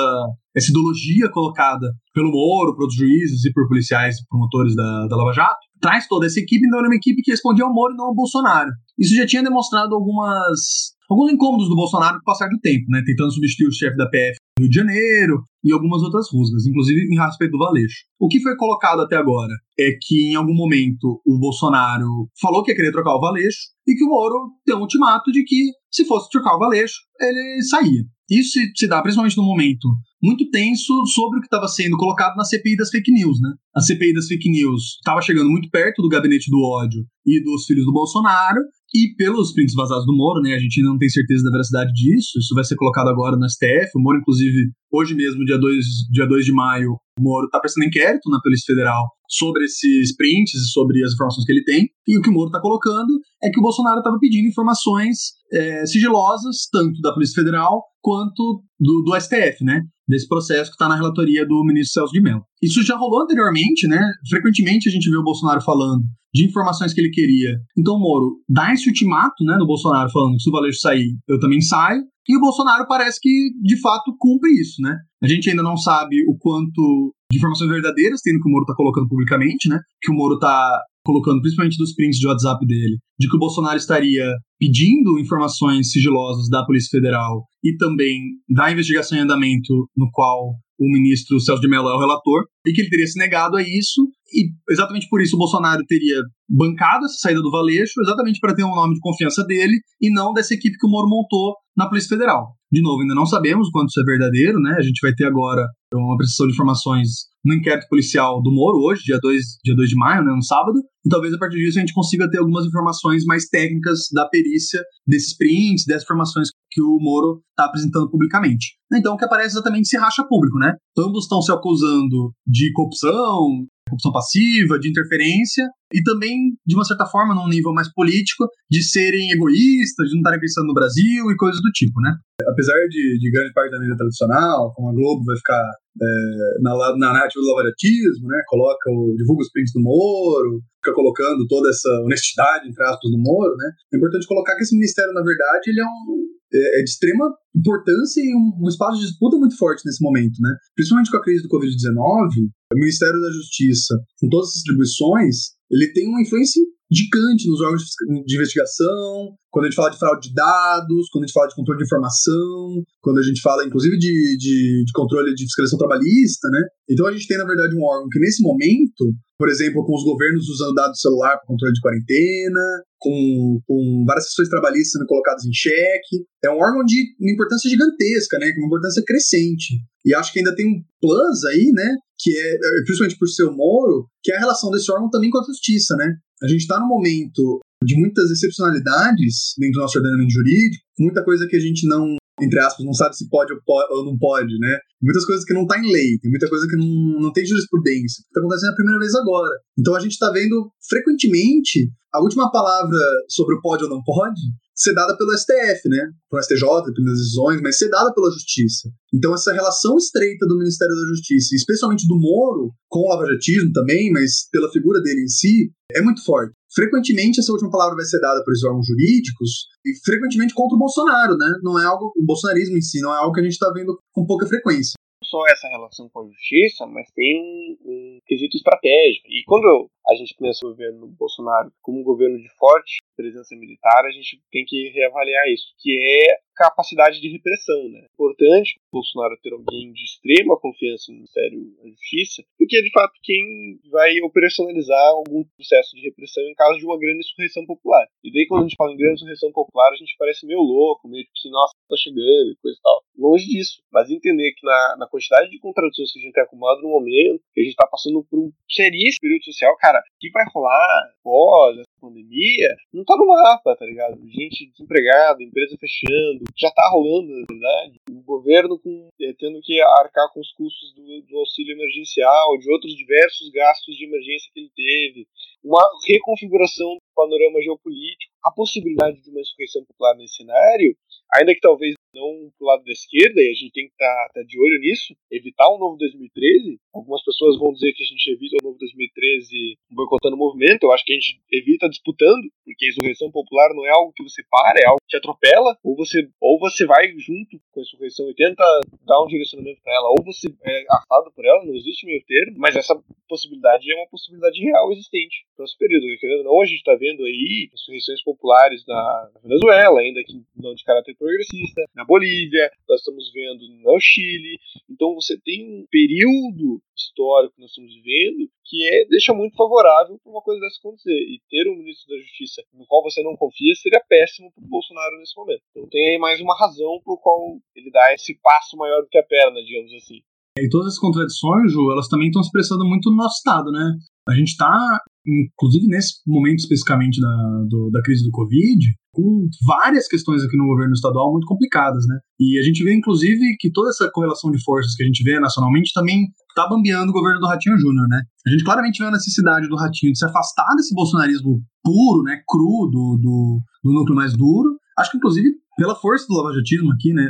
essa 0.57 0.71
ideologia 0.71 1.31
colocada 1.31 1.87
pelo 2.15 2.31
Moro, 2.31 2.77
pelos 2.77 2.95
juízes 2.95 3.45
e 3.45 3.53
por 3.53 3.69
policiais 3.69 4.17
e 4.17 4.27
promotores 4.29 4.75
da, 4.75 5.07
da 5.07 5.17
Lava 5.17 5.33
Jato, 5.33 5.59
traz 5.81 6.09
toda 6.09 6.27
essa 6.27 6.41
equipe, 6.41 6.67
então 6.67 6.79
era 6.79 6.89
uma 6.89 6.97
equipe 6.97 7.21
que 7.23 7.31
respondia 7.31 7.65
ao 7.65 7.75
Moro 7.75 7.93
e 7.93 7.97
não 7.97 8.07
ao 8.07 8.15
Bolsonaro. 8.15 8.71
Isso 8.99 9.15
já 9.15 9.27
tinha 9.27 9.43
demonstrado 9.43 9.95
algumas 9.95 10.97
alguns 11.09 11.33
incômodos 11.33 11.69
do 11.69 11.77
Bolsonaro 11.77 12.17
com 12.17 12.23
o 12.23 12.25
passar 12.25 12.49
do 12.49 12.59
tempo, 12.61 12.85
né? 12.89 13.03
Tentando 13.05 13.33
substituir 13.33 13.69
o 13.69 13.73
chefe 13.73 13.97
da 13.97 14.09
PF 14.09 14.39
do 14.59 14.63
Rio 14.63 14.71
de 14.71 14.75
Janeiro 14.75 15.43
e 15.63 15.73
algumas 15.73 16.03
outras 16.03 16.27
rusgas, 16.33 16.67
inclusive 16.67 17.03
em 17.03 17.17
respeito 17.17 17.53
do 17.53 17.59
Valeixo. 17.59 18.05
O 18.19 18.29
que 18.29 18.41
foi 18.41 18.57
colocado 18.57 19.03
até 19.03 19.17
agora 19.17 19.53
é 19.79 19.93
que 20.01 20.33
em 20.33 20.35
algum 20.35 20.55
momento 20.55 21.21
o 21.25 21.39
Bolsonaro 21.39 22.29
falou 22.41 22.63
que 22.63 22.73
ia 22.73 22.77
querer 22.77 22.93
trocar 22.93 23.15
o 23.15 23.21
Valeixo 23.21 23.59
e 23.87 23.95
que 23.95 24.05
o 24.05 24.09
Moro 24.09 24.53
deu 24.67 24.79
um 24.79 24.81
ultimato 24.81 25.31
de 25.31 25.45
que 25.45 25.71
se 25.93 26.05
fosse 26.05 26.29
trocar 26.31 26.57
o 26.57 26.59
Valeixo, 26.59 26.97
ele 27.21 27.63
saía. 27.63 28.03
Isso 28.31 28.59
se, 28.75 28.89
dá 28.89 29.01
principalmente 29.01 29.37
num 29.37 29.45
momento 29.45 29.89
muito 30.23 30.51
tenso 30.51 30.93
sobre 31.07 31.39
o 31.39 31.41
que 31.41 31.47
estava 31.47 31.69
sendo 31.69 31.97
colocado 31.97 32.35
na 32.37 32.45
CPI 32.45 32.77
das 32.77 32.91
fake 32.91 33.13
news, 33.13 33.41
né? 33.41 33.53
A 33.75 33.81
CPI 33.81 34.15
das 34.15 34.27
fake 34.27 34.51
news 34.51 34.97
estava 34.97 35.23
chegando 35.23 35.49
muito 35.49 35.71
perto 35.71 36.03
do 36.03 36.09
gabinete 36.09 36.51
do 36.51 36.61
ódio 36.61 37.05
e 37.25 37.43
dos 37.43 37.65
filhos 37.67 37.85
do 37.85 37.93
Bolsonaro, 37.93 38.61
e 38.95 39.15
pelos 39.17 39.53
prints 39.53 39.75
vazados 39.75 40.07
do 40.07 40.17
Moro, 40.17 40.41
né, 40.41 40.55
a 40.55 40.59
gente 40.59 40.81
ainda 40.81 40.91
não 40.91 40.99
tem 40.99 41.09
certeza 41.09 41.45
da 41.45 41.51
veracidade 41.51 41.93
disso, 41.93 42.39
isso 42.39 42.55
vai 42.55 42.65
ser 42.65 42.77
colocado 42.77 43.09
agora 43.09 43.37
no 43.37 43.49
STF, 43.49 43.91
o 43.97 44.01
Moro, 44.01 44.19
inclusive, 44.19 44.71
hoje 44.93 45.15
mesmo, 45.15 45.45
dia 45.45 45.59
2, 45.59 45.85
dia 46.11 46.27
2 46.27 46.45
de 46.45 46.53
maio, 46.53 46.93
o 47.19 47.23
Moro 47.23 47.47
está 47.47 47.59
prestando 47.59 47.87
inquérito 47.87 48.31
na 48.31 48.41
Polícia 48.41 48.75
Federal 48.75 49.05
sobre 49.29 49.65
esses 49.65 50.15
prints 50.15 50.55
e 50.55 50.71
sobre 50.71 51.03
as 51.03 51.13
informações 51.13 51.45
que 51.45 51.53
ele 51.53 51.65
tem, 51.65 51.89
e 52.07 52.17
o 52.17 52.23
que 52.23 52.31
o 52.31 52.33
Moro 52.33 52.47
está 52.47 52.61
colocando 52.61 53.13
é 53.43 53.51
que 53.51 53.59
o 53.59 53.63
Bolsonaro 53.63 53.99
estava 53.99 54.19
pedindo 54.21 54.49
informações 54.49 55.17
é, 55.53 55.85
sigilosas, 55.87 56.69
tanto 56.71 57.01
da 57.01 57.13
Polícia 57.13 57.35
Federal 57.35 57.83
quanto 58.01 58.63
do, 58.79 59.03
do 59.03 59.21
STF, 59.21 59.65
né? 59.65 59.83
Desse 60.09 60.29
processo 60.29 60.71
que 60.71 60.77
está 60.77 60.89
na 60.89 60.95
relatoria 60.95 61.45
do 61.45 61.65
ministro 61.65 61.95
Celso 61.95 62.13
de 62.13 62.21
Mello. 62.21 62.45
Isso 62.63 62.83
já 62.85 62.97
rolou 62.97 63.23
anteriormente, 63.23 63.89
né? 63.89 64.01
Frequentemente 64.29 64.89
a 64.89 64.93
gente 64.93 65.11
vê 65.11 65.17
o 65.17 65.25
Bolsonaro 65.25 65.61
falando 65.61 66.05
de 66.37 66.45
informações 66.45 66.93
que 66.93 67.01
ele 67.01 67.11
queria. 67.11 67.57
Então 67.79 67.99
Moro 67.99 68.37
dá 68.47 68.73
esse 68.73 68.87
ultimato, 68.89 69.43
né, 69.43 69.57
do 69.57 69.67
Bolsonaro 69.67 70.11
falando 70.11 70.37
que 70.37 70.43
se 70.43 70.51
o 70.51 70.53
Valeixo 70.53 70.81
sair, 70.81 71.17
eu 71.27 71.41
também 71.41 71.63
saio. 71.63 72.03
E 72.29 72.37
o 72.37 72.41
Bolsonaro 72.41 72.87
parece 72.89 73.21
que, 73.23 73.31
de 73.63 73.81
fato, 73.81 74.15
cumpre 74.19 74.51
isso, 74.61 74.83
né? 74.83 74.97
A 75.23 75.29
gente 75.29 75.49
ainda 75.49 75.63
não 75.63 75.77
sabe 75.77 76.17
o 76.29 76.37
quanto 76.37 77.15
de 77.31 77.39
informações 77.39 77.71
verdadeiras 77.71 78.21
tem 78.21 78.35
no 78.35 78.41
que 78.41 78.49
o 78.49 78.53
Moro 78.53 78.65
está 78.65 78.75
colocando 78.75 79.09
publicamente, 79.09 79.69
né? 79.69 79.79
Que 80.03 80.11
o 80.11 80.15
Moro 80.15 80.35
está 80.35 80.83
colocando, 81.05 81.41
principalmente 81.41 81.79
dos 81.79 81.95
prints 81.95 82.19
de 82.19 82.27
WhatsApp 82.27 82.67
dele, 82.67 82.99
de 83.19 83.29
que 83.29 83.37
o 83.37 83.39
Bolsonaro 83.39 83.77
estaria 83.77 84.27
pedindo 84.59 85.21
informações 85.21 85.93
sigilosas 85.93 86.49
da 86.51 86.67
Polícia 86.67 86.91
Federal 86.91 87.45
e 87.63 87.77
também 87.77 88.21
da 88.49 88.73
investigação 88.73 89.17
em 89.17 89.21
andamento 89.21 89.89
no 89.97 90.11
qual 90.11 90.57
o 90.79 90.91
ministro 90.91 91.41
Celso 91.41 91.61
de 91.61 91.69
Mello 91.69 91.89
é 91.89 91.95
o 91.95 92.01
relator, 92.01 92.45
e 92.67 92.73
que 92.73 92.83
ele 92.83 92.91
teria 92.91 93.07
se 93.07 93.19
negado 93.19 93.57
a 93.57 93.63
isso, 93.63 94.03
e 94.33 94.51
exatamente 94.71 95.09
por 95.09 95.21
isso 95.21 95.37
o 95.37 95.39
Bolsonaro 95.39 95.83
teria 95.87 96.21
bancado 96.49 97.05
essa 97.07 97.19
saída 97.19 97.41
do 97.41 97.51
Valeixo, 97.51 98.01
exatamente 98.01 98.41
para 98.41 98.55
ter 98.55 98.65
um 98.65 98.75
nome 98.75 98.95
de 98.95 99.01
confiança 99.01 99.45
dele, 99.45 99.79
e 100.01 100.11
não 100.11 100.33
dessa 100.33 100.55
equipe 100.55 100.77
que 100.77 100.87
o 100.87 100.91
Moro 100.91 101.09
montou 101.09 101.55
na 101.77 101.89
Polícia 101.89 102.09
Federal. 102.09 102.55
De 102.71 102.83
novo, 102.83 103.03
ainda 103.03 103.15
não 103.15 103.27
sabemos 103.27 103.71
quanto 103.71 103.89
isso 103.89 104.01
é 104.01 104.05
verdadeiro, 104.05 104.59
né? 104.61 104.75
A 104.77 104.83
gente 104.83 105.01
vai 105.01 105.13
ter 105.15 105.25
agora 105.25 105.65
uma 105.95 106.17
prestação 106.17 106.47
de 106.47 106.53
informações 106.53 107.09
no 107.45 107.55
inquérito 107.55 107.87
policial 107.89 108.43
do 108.43 108.53
Moro 108.53 108.79
hoje, 108.79 109.05
dia 109.05 109.19
2, 109.23 109.43
dia 109.65 109.77
2 109.77 109.89
de 109.89 109.97
maio, 109.97 110.25
né, 110.25 110.33
no 110.33 110.43
sábado, 110.43 110.81
e 111.05 111.09
talvez 111.09 111.33
a 111.33 111.39
partir 111.39 111.59
disso 111.59 111.79
a 111.79 111.81
gente 111.81 111.95
consiga 111.95 112.29
ter 112.29 112.39
algumas 112.39 112.67
informações 112.67 113.25
mais 113.25 113.47
técnicas 113.47 114.01
da 114.13 114.29
perícia 114.29 114.83
desses 115.07 115.37
prints, 115.37 115.85
dessas 115.87 116.03
informações 116.03 116.49
que 116.77 116.83
o 116.83 116.99
Moro 117.01 117.41
está 117.53 117.65
apresentando 117.65 118.11
publicamente. 118.11 118.77
Então, 118.93 119.15
o 119.15 119.17
que 119.17 119.25
aparece 119.25 119.55
exatamente 119.55 119.89
se 119.89 119.97
racha 119.97 120.23
público, 120.29 120.59
né? 120.59 120.75
Ambos 120.99 121.25
estão 121.25 121.41
se 121.41 121.51
acusando 121.51 122.35
de 122.47 122.71
corrupção, 122.75 123.65
corrupção 123.89 124.13
passiva, 124.13 124.79
de 124.79 124.91
interferência, 124.91 125.65
e 125.91 126.03
também, 126.03 126.53
de 126.67 126.75
uma 126.75 126.85
certa 126.85 127.07
forma, 127.07 127.35
num 127.35 127.49
nível 127.49 127.73
mais 127.73 127.91
político, 127.95 128.47
de 128.71 128.83
serem 128.83 129.31
egoístas, 129.31 130.09
de 130.09 130.15
não 130.15 130.21
estarem 130.21 130.41
pensando 130.41 130.67
no 130.67 130.75
Brasil 130.75 131.31
e 131.31 131.37
coisas 131.37 131.63
do 131.63 131.71
tipo, 131.73 131.99
né? 132.03 132.13
Apesar 132.47 132.77
de, 132.91 133.19
de 133.19 133.31
grande 133.31 133.55
parte 133.55 133.71
da 133.71 133.81
mídia 133.81 133.97
tradicional, 133.97 134.75
como 134.75 134.91
a 134.91 134.93
Globo 134.93 135.25
vai 135.25 135.37
ficar 135.37 135.65
é, 136.03 136.61
na, 136.61 136.77
na 136.99 137.13
narrativa 137.15 137.41
do 137.41 137.49
lavaratismo, 137.49 138.29
né? 138.29 138.43
Coloca 138.47 138.91
o, 138.91 139.15
divulga 139.17 139.41
os 139.41 139.51
prints 139.51 139.73
do 139.73 139.81
Moro, 139.81 140.61
fica 140.85 140.95
colocando 140.95 141.47
toda 141.49 141.71
essa 141.71 141.89
honestidade, 142.05 142.69
entre 142.69 142.85
aspas, 142.85 143.11
do 143.11 143.19
Moro, 143.19 143.57
né? 143.57 143.71
É 143.95 143.97
importante 143.97 144.27
colocar 144.27 144.55
que 144.57 144.63
esse 144.63 144.77
ministério, 144.77 145.15
na 145.15 145.23
verdade, 145.23 145.71
ele 145.71 145.81
é 145.81 145.85
um, 145.85 146.36
é, 146.57 146.81
é 146.81 146.83
de 146.83 146.91
extrema 146.91 147.33
importância 147.55 148.21
e 148.21 148.35
um, 148.35 148.65
um, 148.65 148.69
espaço 148.69 149.01
de 149.01 149.07
disputa 149.07 149.37
muito 149.37 149.57
forte 149.57 149.83
nesse 149.85 150.03
momento, 150.03 150.41
né? 150.41 150.51
Principalmente 150.75 151.11
com 151.11 151.17
a 151.17 151.23
crise 151.23 151.43
do 151.43 151.49
Covid-19, 151.49 152.31
o 152.73 152.79
Ministério 152.79 153.21
da 153.21 153.33
Justiça, 153.33 153.95
com 154.21 154.29
todas 154.29 154.51
as 154.51 154.61
atribuições, 154.61 155.37
ele 155.71 155.93
tem 155.93 156.09
uma 156.09 156.21
influência 156.21 156.63
gigante 156.91 157.49
nos 157.49 157.61
órgãos 157.61 157.83
de 158.25 158.35
investigação, 158.37 159.35
quando 159.51 159.65
a 159.65 159.69
gente 159.69 159.77
fala 159.77 159.91
de 159.91 159.99
fraude 159.99 160.29
de 160.29 160.35
dados, 160.35 161.09
quando 161.11 161.25
a 161.25 161.27
gente 161.27 161.35
fala 161.35 161.49
de 161.49 161.55
controle 161.55 161.79
de 161.79 161.85
informação, 161.85 162.85
quando 163.01 163.19
a 163.19 163.23
gente 163.23 163.41
fala, 163.41 163.65
inclusive, 163.65 163.99
de, 163.99 164.37
de, 164.39 164.85
de 164.85 164.93
controle 164.93 165.35
de 165.35 165.45
fiscalização 165.45 165.79
trabalhista, 165.79 166.49
né? 166.51 166.63
Então 166.89 167.07
a 167.07 167.13
gente 167.13 167.27
tem, 167.27 167.39
na 167.39 167.47
verdade, 167.47 167.75
um 167.75 167.83
órgão 167.83 168.09
que, 168.11 168.21
nesse 168.21 168.43
momento, 168.43 169.13
por 169.39 169.49
exemplo, 169.49 169.85
com 169.85 169.95
os 169.95 170.05
governos 170.05 170.49
usando 170.49 170.75
dados 170.75 171.01
celular 171.01 171.37
para 171.37 171.47
controle 171.47 171.75
de 171.75 171.81
quarentena, 171.81 172.61
com, 172.99 173.61
com 173.67 174.05
várias 174.07 174.27
questões 174.27 174.49
trabalhistas 174.49 174.93
sendo 174.93 175.07
colocadas 175.07 175.45
em 175.45 175.53
xeque. 175.53 176.25
É 176.45 176.51
um 176.51 176.59
órgão 176.59 176.85
de 176.85 177.15
uma 177.21 177.33
importância 177.33 177.69
gigantesca, 177.69 178.39
né? 178.39 178.53
Uma 178.57 178.67
importância 178.67 179.03
crescente. 179.05 179.75
E 180.05 180.15
acho 180.15 180.33
que 180.33 180.39
ainda 180.39 180.55
tem 180.55 180.67
um 180.67 180.83
plus 181.01 181.45
aí, 181.45 181.73
né? 181.73 181.97
Que 182.19 182.31
é, 182.37 182.55
é 182.55 182.83
principalmente 182.85 183.19
por 183.19 183.29
ser 183.29 183.45
o 183.45 183.57
Moro, 183.57 184.07
que 184.23 184.33
é 184.33 184.37
a 184.37 184.41
relação 184.41 184.71
desse 184.71 184.91
órgão 184.91 185.11
também 185.11 185.31
com 185.31 185.39
a 185.39 185.45
justiça, 185.45 185.95
né? 185.97 186.15
A 186.43 186.49
gente 186.49 186.61
está 186.61 186.79
num 186.79 186.89
momento 186.89 187.61
de 187.83 187.99
muitas 187.99 188.31
excepcionalidades 188.31 189.55
dentro 189.59 189.75
do 189.75 189.81
nosso 189.81 189.99
ordenamento 189.99 190.31
jurídico, 190.31 190.85
muita 190.99 191.25
coisa 191.25 191.47
que 191.47 191.57
a 191.57 191.61
gente 191.61 191.87
não, 191.87 192.17
entre 192.41 192.59
aspas, 192.59 192.85
não 192.85 192.93
sabe 192.93 193.17
se 193.17 193.29
pode 193.29 193.53
ou, 193.53 193.61
pode, 193.65 193.93
ou 193.93 194.05
não 194.05 194.19
pode, 194.19 194.59
né? 194.59 194.79
Muitas 195.01 195.25
coisas 195.25 195.45
que 195.45 195.55
não 195.55 195.63
está 195.63 195.79
em 195.79 195.91
lei, 195.91 196.19
tem 196.19 196.31
muita 196.31 196.49
coisa 196.49 196.67
que 196.69 196.77
não, 196.77 197.21
não 197.21 197.33
tem 197.33 197.47
jurisprudência, 197.47 198.23
que 198.23 198.29
está 198.29 198.41
acontecendo 198.41 198.73
a 198.73 198.77
primeira 198.77 198.99
vez 198.99 199.15
agora. 199.15 199.51
Então 199.79 199.95
a 199.95 200.01
gente 200.01 200.13
está 200.13 200.31
vendo 200.31 200.71
frequentemente 200.89 201.91
a 202.13 202.21
última 202.21 202.51
palavra 202.51 202.99
sobre 203.29 203.55
o 203.55 203.61
pode 203.61 203.85
ou 203.85 203.91
não 203.91 204.03
pode 204.03 204.41
ser 204.77 204.93
dada 204.93 205.17
pelo 205.17 205.33
STF, 205.33 205.89
né? 205.89 206.11
Pelo 206.31 206.43
STJ, 206.43 206.93
pelas 206.95 207.19
decisões, 207.19 207.61
mas 207.63 207.79
ser 207.79 207.89
dada 207.89 208.13
pela 208.13 208.31
Justiça. 208.31 208.91
Então, 209.13 209.33
essa 209.35 209.53
relação 209.53 209.97
estreita 209.97 210.47
do 210.47 210.59
Ministério 210.59 210.95
da 210.95 211.09
Justiça, 211.09 211.55
especialmente 211.55 212.07
do 212.07 212.19
Moro, 212.19 212.73
com 212.89 213.01
o 213.01 213.09
lavajatismo 213.09 213.73
também, 213.73 214.13
mas 214.13 214.49
pela 214.53 214.71
figura 214.71 215.01
dele 215.01 215.23
em 215.23 215.29
si, 215.29 215.73
é 215.93 216.03
muito 216.03 216.23
forte. 216.23 216.53
Frequentemente, 216.75 217.41
essa 217.41 217.53
última 217.53 217.71
palavra 217.71 217.97
vai 217.97 218.05
ser 218.05 218.21
dada 218.21 218.45
por 218.45 218.53
esses 218.53 218.65
órgãos 218.65 218.87
jurídicos 218.87 219.51
e 219.87 219.95
frequentemente 220.05 220.53
contra 220.53 220.77
o 220.77 220.79
Bolsonaro, 220.79 221.37
né? 221.39 221.51
Não 221.63 221.81
é 221.81 221.87
algo, 221.87 222.13
o 222.15 222.27
bolsonarismo 222.27 222.77
em 222.77 222.83
si, 222.83 223.01
não 223.01 223.15
é 223.15 223.19
algo 223.19 223.33
que 223.33 223.41
a 223.41 223.45
gente 223.45 223.55
está 223.55 223.73
vendo 223.73 223.99
com 224.13 224.27
pouca 224.27 224.47
frequência 224.47 224.93
só 225.29 225.43
essa 225.51 225.69
relação 225.69 226.09
com 226.09 226.21
a 226.21 226.27
justiça, 226.27 226.87
mas 226.87 227.11
tem 227.13 227.41
um, 227.41 227.77
um 227.85 228.21
quesito 228.27 228.57
estratégico. 228.57 229.27
E 229.29 229.43
quando 229.47 229.91
a 230.09 230.15
gente 230.15 230.35
começa 230.37 230.67
o 230.67 230.71
governo 230.71 231.07
Bolsonaro 231.09 231.73
como 231.83 232.01
um 232.01 232.05
governo 232.05 232.39
de 232.39 232.49
forte 232.57 232.99
presença 233.17 233.55
militar, 233.57 234.05
a 234.05 234.11
gente 234.11 234.41
tem 234.51 234.65
que 234.67 234.91
reavaliar 234.91 235.49
isso, 235.49 235.67
que 235.79 236.27
é 236.29 236.46
capacidade 236.57 237.21
de 237.21 237.29
repressão, 237.29 237.89
né? 237.91 238.07
Importante 238.15 238.81
o 238.91 238.97
Bolsonaro 238.97 239.37
ter 239.43 239.53
alguém 239.53 239.93
de 239.93 240.03
extrema 240.03 240.59
confiança 240.59 241.13
no 241.13 241.19
Ministério 241.19 241.61
da 241.77 241.89
Justiça, 241.91 242.43
porque 242.59 242.77
é 242.77 242.83
de 242.83 242.91
fato 242.91 243.13
quem 243.23 243.79
vai 243.91 244.19
operacionalizar 244.21 245.11
algum 245.11 245.45
processo 245.45 245.95
de 245.95 246.03
repressão 246.03 246.43
em 246.45 246.55
caso 246.55 246.79
de 246.79 246.87
uma 246.87 246.99
grande 246.99 247.21
insurreição 247.21 247.65
popular. 247.67 248.07
E 248.25 248.33
daí 248.33 248.47
quando 248.49 248.65
a 248.65 248.69
gente 248.69 248.77
fala 248.77 248.93
em 248.93 248.97
grande 248.97 249.17
insurreição 249.17 249.53
popular, 249.53 249.93
a 249.93 249.97
gente 249.97 250.17
parece 250.19 250.47
meio 250.47 250.61
louco, 250.61 251.09
meio 251.09 251.25
tipo 251.25 251.37
assim, 251.37 251.51
nossa, 251.51 251.75
tá 251.89 251.97
chegando 251.97 252.53
e 252.53 252.57
coisa 252.57 252.77
e 252.79 252.83
tal. 252.83 253.03
Longe 253.19 253.47
disso, 253.47 253.83
mas 253.93 254.11
entender 254.11 254.53
que 254.53 254.65
na, 254.65 254.97
na 254.99 255.09
quantidade 255.09 255.51
de 255.51 255.59
contradições 255.59 256.13
que 256.13 256.19
a 256.19 256.23
gente 256.23 256.33
tem 256.33 256.43
acumulado 256.43 256.81
no 256.83 256.89
momento, 256.89 257.43
que 257.53 257.61
a 257.61 257.65
gente 257.65 257.77
tá 257.77 257.87
passando 257.87 258.25
por 258.25 258.39
um 258.39 258.51
seríssimo 258.69 259.21
período 259.21 259.45
social, 259.45 259.77
cara, 259.77 260.03
que 260.19 260.31
vai 260.31 260.45
rolar 260.55 261.13
pós 261.23 261.77
pandemia, 262.07 262.77
não 262.93 263.05
tá 263.05 263.17
no 263.17 263.27
mapa, 263.27 263.77
tá 263.77 263.85
ligado? 263.85 264.19
Gente 264.29 264.71
desempregada, 264.71 265.43
empresa 265.43 265.77
fechando, 265.79 266.45
já 266.57 266.71
tá 266.71 266.89
rolando, 266.91 267.29
na 267.29 267.45
verdade. 267.49 268.01
O 268.11 268.23
governo 268.23 268.79
com, 268.79 269.09
é, 269.21 269.33
tendo 269.39 269.61
que 269.61 269.81
arcar 269.81 270.33
com 270.33 270.41
os 270.41 270.53
custos 270.53 270.95
do, 270.95 271.03
do 271.23 271.39
auxílio 271.39 271.75
emergencial, 271.75 272.57
de 272.59 272.71
outros 272.71 272.95
diversos 272.95 273.51
gastos 273.51 273.97
de 273.97 274.05
emergência 274.05 274.51
que 274.53 274.61
ele 274.61 274.71
teve, 274.75 275.27
uma 275.65 275.83
reconfiguração 276.07 276.97
panorama 277.17 277.61
geopolítico, 277.63 278.33
a 278.45 278.53
possibilidade 278.53 279.23
de 279.23 279.31
uma 279.31 279.41
insurreição 279.41 279.83
popular 279.85 280.15
nesse 280.15 280.37
cenário, 280.37 280.95
ainda 281.35 281.55
que 281.55 281.61
talvez 281.61 281.97
não 282.15 282.51
pro 282.57 282.67
lado 282.67 282.85
da 282.85 282.93
esquerda, 282.93 283.41
e 283.41 283.51
a 283.51 283.55
gente 283.55 283.73
tem 283.73 283.87
que 283.87 283.93
estar 283.93 284.29
tá, 284.33 284.41
tá 284.41 284.43
de 284.43 284.59
olho 284.59 284.81
nisso, 284.81 285.15
evitar 285.31 285.69
um 285.69 285.79
novo 285.79 285.97
2013. 285.99 286.81
Algumas 286.95 287.23
pessoas 287.23 287.59
vão 287.59 287.73
dizer 287.73 287.93
que 287.93 288.03
a 288.03 288.07
gente 288.07 288.25
evita 288.31 288.57
o 288.63 288.65
novo 288.65 288.79
2013 288.79 289.77
boicotando 289.91 290.37
o 290.37 290.39
movimento, 290.39 290.85
eu 290.85 290.93
acho 290.93 291.05
que 291.05 291.13
a 291.13 291.17
gente 291.17 291.41
evita 291.53 291.89
disputando, 291.89 292.49
porque 292.65 292.87
a 292.87 292.89
insurreição 292.89 293.31
popular 293.31 293.75
não 293.75 293.85
é 293.85 293.91
algo 293.91 294.13
que 294.17 294.23
você 294.23 294.43
para, 294.49 294.81
é 294.81 294.87
algo 294.87 295.01
que 295.03 295.09
te 295.09 295.17
atropela, 295.17 295.77
ou 295.85 295.95
você, 295.97 296.27
ou 296.41 296.59
você 296.59 296.87
vai 296.87 297.09
junto 297.19 297.61
com 297.71 297.81
a 297.81 297.83
insurreição 297.83 298.31
e 298.31 298.35
tenta 298.35 298.65
dar 299.05 299.23
um 299.23 299.27
direcionamento 299.27 299.81
para 299.83 299.95
ela, 299.95 300.09
ou 300.11 300.25
você 300.25 300.49
é 300.65 300.85
afado 300.91 301.31
por 301.33 301.45
ela, 301.45 301.65
não 301.65 301.75
existe 301.75 302.07
meio 302.07 302.25
termo, 302.25 302.59
mas 302.59 302.77
essa 302.77 302.95
possibilidade 303.29 303.91
é 303.91 303.97
uma 303.97 304.09
possibilidade 304.09 304.59
real 304.63 304.91
existente 304.93 305.45
no 305.59 305.63
nosso 305.63 305.77
período. 305.77 306.07
Querendo 306.19 306.39
ou 306.39 306.45
não, 306.45 306.63
a 306.63 306.67
gente 306.67 306.79
está 306.79 306.95
vendo 306.95 307.06
aí 307.25 307.71
insurreições 307.73 308.23
populares 308.23 308.85
na 308.87 309.31
Venezuela, 309.43 310.01
ainda 310.01 310.23
que 310.25 310.43
não 310.57 310.75
de 310.75 310.85
caráter 310.85 311.15
progressista, 311.17 311.85
na 311.95 312.05
Bolívia, 312.05 312.71
nós 312.89 313.01
estamos 313.01 313.31
vendo 313.33 313.69
no 313.83 313.99
Chile. 314.01 314.59
Então 314.91 315.15
você 315.15 315.39
tem 315.41 315.65
um 315.65 315.87
período 315.91 316.81
histórico 316.97 317.55
que 317.55 317.61
nós 317.61 317.71
estamos 317.71 317.93
vivendo 317.95 318.51
que 318.69 318.87
é, 318.89 319.05
deixa 319.07 319.33
muito 319.33 319.57
favorável 319.57 320.19
para 320.19 320.31
uma 320.31 320.43
coisa 320.43 320.61
dessa 320.61 320.79
acontecer. 320.81 321.11
E 321.11 321.41
ter 321.49 321.69
um 321.71 321.77
ministro 321.77 322.09
da 322.09 322.21
Justiça 322.21 322.63
no 322.73 322.87
qual 322.87 323.03
você 323.03 323.23
não 323.23 323.37
confia 323.37 323.75
seria 323.75 324.03
péssimo 324.09 324.53
para 324.53 324.65
o 324.65 324.69
Bolsonaro 324.69 325.19
nesse 325.19 325.37
momento. 325.37 325.63
Então 325.71 325.89
tem 325.89 326.11
aí 326.11 326.19
mais 326.19 326.41
uma 326.41 326.57
razão 326.59 327.01
por 327.05 327.21
qual 327.21 327.59
ele 327.75 327.91
dá 327.91 328.13
esse 328.13 328.39
passo 328.41 328.77
maior 328.77 329.03
do 329.03 329.09
que 329.09 329.19
a 329.19 329.23
perna, 329.23 329.63
digamos 329.63 329.93
assim. 329.95 330.21
E 330.59 330.69
todas 330.71 330.95
as 330.95 330.99
contradições, 330.99 331.73
Ju, 331.73 331.91
elas 331.93 332.09
também 332.09 332.29
estão 332.29 332.41
expressando 332.41 332.85
muito 332.85 333.11
no 333.11 333.17
nosso 333.17 333.37
Estado, 333.37 333.71
né? 333.71 333.93
A 334.29 334.35
gente 334.35 334.49
está, 334.49 335.01
inclusive 335.27 335.87
nesse 335.87 336.15
momento 336.27 336.59
especificamente 336.59 337.21
da, 337.21 337.65
do, 337.69 337.91
da 337.91 338.03
crise 338.03 338.25
do 338.25 338.31
Covid, 338.31 338.81
com 339.13 339.49
várias 339.67 340.09
questões 340.09 340.43
aqui 340.43 340.57
no 340.57 340.67
governo 340.67 340.93
estadual 340.93 341.31
muito 341.31 341.47
complicadas, 341.47 342.05
né? 342.07 342.19
E 342.41 342.59
a 342.59 342.63
gente 342.63 342.83
vê, 342.83 342.95
inclusive, 342.95 343.57
que 343.61 343.71
toda 343.71 343.91
essa 343.91 344.11
correlação 344.11 344.51
de 344.51 344.63
forças 344.63 344.95
que 344.95 345.03
a 345.03 345.07
gente 345.07 345.23
vê 345.23 345.39
nacionalmente 345.39 345.93
também 345.95 346.25
está 346.49 346.69
bambeando 346.69 347.11
o 347.11 347.15
governo 347.15 347.41
do 347.41 347.47
Ratinho 347.47 347.79
Júnior, 347.79 348.09
né? 348.09 348.23
A 348.47 348.51
gente 348.51 348.65
claramente 348.65 348.99
vê 348.99 349.09
a 349.09 349.13
necessidade 349.13 349.69
do 349.69 349.77
Ratinho 349.77 350.13
de 350.13 350.19
se 350.19 350.25
afastar 350.25 350.75
desse 350.77 350.95
bolsonarismo 350.95 351.61
puro, 351.85 352.23
né, 352.25 352.41
cru, 352.49 352.91
do, 352.91 353.19
do, 353.21 353.61
do 353.85 353.93
núcleo 353.93 354.17
mais 354.17 354.37
duro. 354.37 354.77
Acho 354.99 355.11
que, 355.11 355.19
inclusive, 355.19 355.49
pela 355.77 355.95
força 355.95 356.27
do 356.29 356.35
lavajatismo 356.35 356.91
aqui, 356.93 357.13
né, 357.13 357.29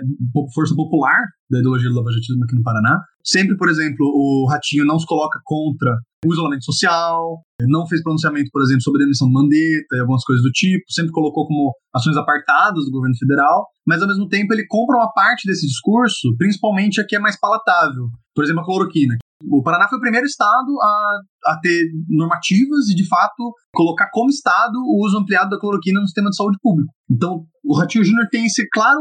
força 0.54 0.74
popular 0.74 1.18
da 1.50 1.58
ideologia 1.58 1.90
do 1.90 1.96
lavajatismo 1.96 2.44
aqui 2.44 2.54
no 2.54 2.62
Paraná. 2.62 3.00
Sempre, 3.26 3.56
por 3.56 3.68
exemplo, 3.68 4.06
o 4.06 4.46
Ratinho 4.48 4.84
não 4.84 5.00
se 5.00 5.06
coloca 5.06 5.40
contra 5.44 5.90
o 6.24 6.32
isolamento 6.32 6.64
social, 6.64 7.42
não 7.62 7.86
fez 7.86 8.02
pronunciamento, 8.02 8.50
por 8.52 8.62
exemplo, 8.62 8.82
sobre 8.82 9.02
a 9.02 9.04
demissão 9.04 9.26
do 9.26 9.34
Mandetta 9.34 9.96
e 9.96 10.00
algumas 10.00 10.22
coisas 10.22 10.44
do 10.44 10.50
tipo, 10.50 10.84
sempre 10.88 11.10
colocou 11.10 11.46
como 11.46 11.72
ações 11.94 12.16
apartadas 12.16 12.84
do 12.84 12.90
governo 12.92 13.16
federal, 13.16 13.66
mas 13.86 14.00
ao 14.00 14.08
mesmo 14.08 14.28
tempo 14.28 14.52
ele 14.54 14.64
compra 14.68 14.96
uma 14.96 15.12
parte 15.12 15.46
desse 15.46 15.66
discurso, 15.66 16.36
principalmente 16.38 17.00
a 17.00 17.06
que 17.06 17.16
é 17.16 17.18
mais 17.18 17.38
palatável. 17.38 18.08
Por 18.34 18.44
exemplo, 18.44 18.62
a 18.62 18.64
cloroquina. 18.64 19.16
O 19.50 19.62
Paraná 19.62 19.88
foi 19.88 19.98
o 19.98 20.00
primeiro 20.00 20.26
estado 20.26 20.80
a, 20.80 21.18
a 21.46 21.60
ter 21.60 21.84
normativas 22.08 22.88
e, 22.90 22.94
de 22.94 23.06
fato, 23.06 23.52
colocar 23.72 24.08
como 24.10 24.30
estado 24.30 24.78
o 24.78 25.04
uso 25.04 25.18
ampliado 25.18 25.50
da 25.50 25.58
cloroquina 25.58 26.00
no 26.00 26.06
sistema 26.06 26.30
de 26.30 26.36
saúde 26.36 26.58
público. 26.62 26.92
Então, 27.10 27.44
o 27.64 27.76
Ratinho 27.76 28.04
Júnior 28.04 28.28
tem 28.30 28.46
esse 28.46 28.66
claro, 28.72 29.00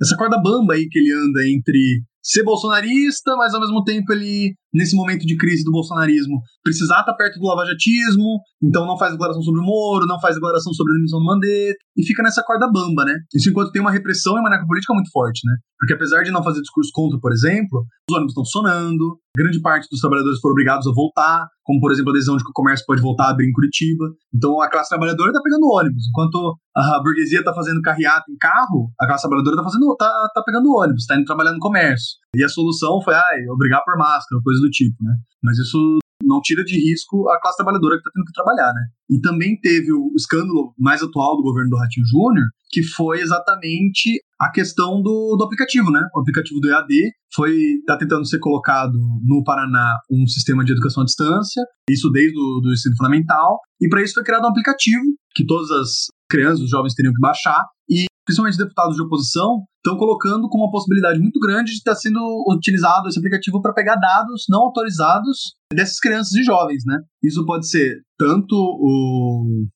essa 0.00 0.16
corda 0.16 0.40
bamba 0.40 0.74
aí 0.74 0.86
que 0.88 0.98
ele 0.98 1.12
anda 1.12 1.48
entre 1.48 2.02
ser 2.22 2.44
bolsonarista, 2.44 3.36
mas 3.36 3.52
ao 3.52 3.60
mesmo 3.60 3.82
tempo 3.84 4.12
ele, 4.12 4.54
nesse 4.72 4.96
momento 4.96 5.26
de 5.26 5.36
crise 5.36 5.64
do 5.64 5.70
bolsonarismo, 5.70 6.40
precisar 6.62 7.00
estar 7.00 7.14
perto 7.14 7.38
do 7.38 7.46
lavajatismo, 7.46 8.40
então 8.62 8.86
não 8.86 8.96
faz 8.96 9.12
declaração 9.12 9.42
sobre 9.42 9.60
o 9.60 9.64
Moro, 9.64 10.06
não 10.06 10.20
faz 10.20 10.34
declaração 10.34 10.72
sobre 10.72 10.92
a 10.92 10.96
demissão 10.96 11.18
do 11.18 11.26
Mandetta, 11.26 11.78
e 11.96 12.06
fica 12.06 12.22
nessa 12.22 12.42
corda 12.42 12.70
bamba, 12.70 13.04
né? 13.04 13.14
Isso 13.34 13.50
enquanto 13.50 13.70
tem 13.70 13.82
uma 13.82 13.90
repressão 13.90 14.34
e 14.34 14.36
uma 14.36 14.44
maneira 14.44 14.66
política 14.66 14.94
muito 14.94 15.10
forte, 15.10 15.40
né? 15.44 15.54
Porque 15.78 15.94
apesar 15.94 16.22
de 16.22 16.30
não 16.30 16.42
fazer 16.42 16.60
discurso 16.60 16.90
contra, 16.92 17.18
por 17.18 17.32
exemplo, 17.32 17.84
os 18.08 18.16
ônibus 18.16 18.32
estão 18.32 18.44
sonando, 18.44 19.18
grande 19.36 19.60
parte 19.60 19.88
dos 19.90 20.00
trabalhadores 20.00 20.38
foram 20.40 20.52
obrigados 20.52 20.86
a 20.86 20.92
voltar, 20.92 21.46
como 21.64 21.80
por 21.80 21.90
exemplo 21.90 22.10
a 22.10 22.14
decisão 22.14 22.36
de 22.36 22.44
que 22.44 22.50
o 22.50 22.54
comércio 22.54 22.86
pode 22.86 23.02
voltar 23.02 23.24
a 23.26 23.30
abrir 23.30 23.48
em 23.48 23.52
Curitiba. 23.52 24.04
Então 24.32 24.60
a 24.60 24.70
classe 24.70 24.90
trabalhadora 24.90 25.30
está 25.30 25.42
pegando 25.42 25.66
ônibus, 25.66 26.08
enquanto 26.08 26.56
a 26.76 27.00
burguesia 27.02 27.40
está 27.40 27.52
fazendo 27.52 27.82
carreata 27.82 28.24
em 28.30 28.36
carro, 28.36 28.90
a 29.00 29.06
classe 29.06 29.22
trabalhadora 29.22 29.56
está 29.56 29.64
fazendo, 29.64 29.96
tá, 29.96 30.30
tá 30.34 30.42
pegando 30.44 30.72
ônibus, 30.72 31.02
está 31.02 31.16
indo 31.16 31.24
trabalhar 31.24 31.52
no 31.52 31.58
comércio. 31.58 32.21
E 32.34 32.42
a 32.42 32.48
solução 32.48 33.00
foi, 33.02 33.14
ai, 33.14 33.46
obrigar 33.50 33.82
por 33.84 33.96
máscara, 33.98 34.40
coisa 34.42 34.60
do 34.60 34.70
tipo, 34.70 34.96
né? 35.02 35.14
Mas 35.42 35.58
isso 35.58 35.98
não 36.24 36.40
tira 36.40 36.64
de 36.64 36.76
risco 36.76 37.28
a 37.28 37.40
classe 37.40 37.56
trabalhadora 37.56 37.96
que 37.96 38.00
está 38.00 38.10
tendo 38.14 38.24
que 38.24 38.32
trabalhar, 38.32 38.72
né? 38.72 38.82
E 39.10 39.20
também 39.20 39.58
teve 39.60 39.92
o 39.92 40.12
escândalo 40.16 40.72
mais 40.78 41.02
atual 41.02 41.36
do 41.36 41.42
governo 41.42 41.70
do 41.70 41.76
Ratinho 41.76 42.06
Júnior, 42.06 42.46
que 42.70 42.82
foi 42.82 43.20
exatamente 43.20 44.22
a 44.40 44.50
questão 44.50 45.02
do, 45.02 45.36
do 45.36 45.44
aplicativo, 45.44 45.90
né? 45.90 46.00
O 46.14 46.20
aplicativo 46.20 46.60
do 46.60 46.68
EAD 46.68 47.12
foi 47.34 47.54
está 47.80 47.96
tentando 47.96 48.26
ser 48.26 48.38
colocado 48.38 48.94
no 49.22 49.42
Paraná 49.44 49.98
um 50.10 50.26
sistema 50.26 50.64
de 50.64 50.72
educação 50.72 51.02
à 51.02 51.06
distância, 51.06 51.62
isso 51.90 52.10
desde 52.10 52.38
o 52.38 52.60
do 52.60 52.72
ensino 52.72 52.96
fundamental, 52.96 53.58
e 53.80 53.88
para 53.88 54.02
isso 54.02 54.14
foi 54.14 54.24
criado 54.24 54.44
um 54.44 54.50
aplicativo 54.50 55.04
que 55.34 55.44
todas 55.44 55.70
as 55.70 56.06
crianças, 56.30 56.60
os 56.60 56.70
jovens 56.70 56.94
teriam 56.94 57.12
que 57.12 57.20
baixar 57.20 57.64
e 57.88 58.06
principalmente 58.32 58.56
deputados 58.56 58.96
de 58.96 59.02
oposição, 59.02 59.62
estão 59.76 59.98
colocando 59.98 60.48
como 60.48 60.64
uma 60.64 60.70
possibilidade 60.70 61.20
muito 61.20 61.38
grande 61.38 61.72
de 61.72 61.76
estar 61.76 61.94
sendo 61.94 62.18
utilizado 62.48 63.08
esse 63.08 63.18
aplicativo 63.18 63.60
para 63.60 63.74
pegar 63.74 63.96
dados 63.96 64.44
não 64.48 64.62
autorizados 64.62 65.54
dessas 65.72 65.98
crianças 65.98 66.32
e 66.34 66.42
jovens, 66.42 66.82
né? 66.86 66.98
Isso 67.22 67.44
pode 67.44 67.68
ser 67.68 68.00
tanto 68.18 68.56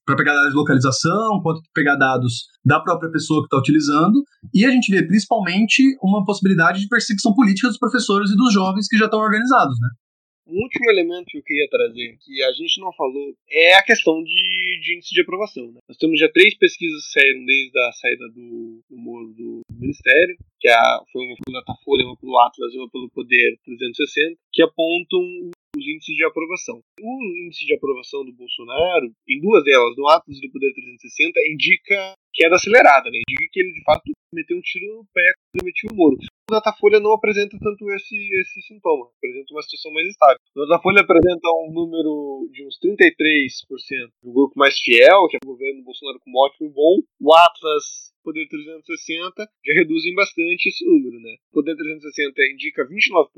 para 0.06 0.16
pegar 0.16 0.34
dados 0.34 0.50
de 0.50 0.56
localização, 0.56 1.40
quanto 1.42 1.60
pegar 1.74 1.96
dados 1.96 2.46
da 2.64 2.80
própria 2.80 3.10
pessoa 3.10 3.40
que 3.40 3.46
está 3.46 3.58
utilizando, 3.58 4.22
e 4.54 4.64
a 4.64 4.70
gente 4.70 4.90
vê 4.90 5.06
principalmente 5.06 5.82
uma 6.02 6.24
possibilidade 6.24 6.80
de 6.80 6.88
perseguição 6.88 7.34
política 7.34 7.68
dos 7.68 7.78
professores 7.78 8.30
e 8.30 8.36
dos 8.36 8.52
jovens 8.52 8.88
que 8.88 8.96
já 8.96 9.04
estão 9.04 9.20
organizados, 9.20 9.76
né? 9.80 9.88
Um 10.46 10.62
último 10.62 10.90
elemento 10.90 11.26
que 11.26 11.38
eu 11.38 11.42
queria 11.42 11.68
trazer, 11.68 12.16
que 12.20 12.42
a 12.42 12.52
gente 12.52 12.80
não 12.80 12.92
falou, 12.92 13.34
é 13.50 13.74
a 13.74 13.82
questão 13.82 14.22
de, 14.22 14.80
de 14.80 14.94
índice 14.94 15.12
de 15.12 15.20
aprovação. 15.20 15.72
Né? 15.72 15.80
Nós 15.88 15.98
temos 15.98 16.20
já 16.20 16.28
três 16.28 16.56
pesquisas 16.56 17.04
que 17.04 17.20
saíram 17.20 17.44
desde 17.44 17.78
a 17.78 17.92
saída 17.92 18.28
do, 18.28 18.80
do 18.88 18.96
Moro 18.96 19.34
do 19.34 19.60
Ministério, 19.72 20.36
que 20.60 20.68
a, 20.68 21.02
foi 21.12 21.26
uma 21.26 21.36
pelo 21.44 21.58
Datafolha, 21.58 22.06
uma 22.06 22.16
pelo 22.16 22.38
Atlas 22.38 22.72
e 22.72 22.78
uma 22.78 22.88
pelo 22.88 23.10
Poder 23.10 23.58
360, 23.64 24.38
que 24.52 24.62
apontam 24.62 25.20
os 25.76 25.84
índices 25.84 26.14
de 26.14 26.24
aprovação. 26.24 26.80
O 27.00 27.46
índice 27.46 27.66
de 27.66 27.74
aprovação 27.74 28.24
do 28.24 28.32
Bolsonaro, 28.32 29.10
em 29.28 29.40
duas 29.40 29.64
delas, 29.64 29.96
no 29.96 30.08
Atlas 30.08 30.38
e 30.38 30.46
no 30.46 30.52
Poder 30.52 30.72
360, 30.72 31.40
indica 31.50 32.14
queda 32.32 32.54
acelerada, 32.54 33.10
né? 33.10 33.18
indica 33.18 33.50
que 33.50 33.60
ele 33.60 33.72
de 33.72 33.82
fato 33.82 34.12
meteu 34.32 34.56
um 34.56 34.60
tiro 34.60 34.86
no 34.96 35.06
pé 35.12 35.32
quando 35.50 35.64
demitiu 35.64 35.88
o 35.92 35.96
Moro. 35.96 36.16
O 36.48 36.54
Datafolha 36.54 37.00
não 37.00 37.12
apresenta 37.12 37.58
tanto 37.58 37.90
esse, 37.90 38.14
esse 38.38 38.62
sintoma, 38.62 39.10
apresenta 39.18 39.52
uma 39.52 39.62
situação 39.62 39.92
mais 39.92 40.06
estável. 40.06 40.38
O 40.54 40.64
Datafolha 40.64 41.00
apresenta 41.02 41.48
um 41.66 41.72
número 41.72 42.48
de 42.52 42.64
uns 42.64 42.78
33% 42.78 44.12
do 44.22 44.32
grupo 44.32 44.52
mais 44.56 44.78
fiel, 44.78 45.26
que 45.26 45.38
é 45.38 45.40
o 45.42 45.48
governo 45.48 45.82
Bolsonaro 45.82 46.20
com 46.20 46.30
ótimo 46.38 46.68
e 46.68 46.72
bom. 46.72 47.02
O 47.20 47.34
Atlas 47.34 48.14
Poder 48.26 48.44
360 48.48 49.38
já 49.38 49.72
reduzem 49.74 50.12
bastante 50.12 50.66
esse 50.66 50.84
número, 50.84 51.20
né? 51.20 51.36
O 51.52 51.62
Poder 51.62 51.76
360 51.76 52.34
indica 52.52 52.82
29% 52.82 53.30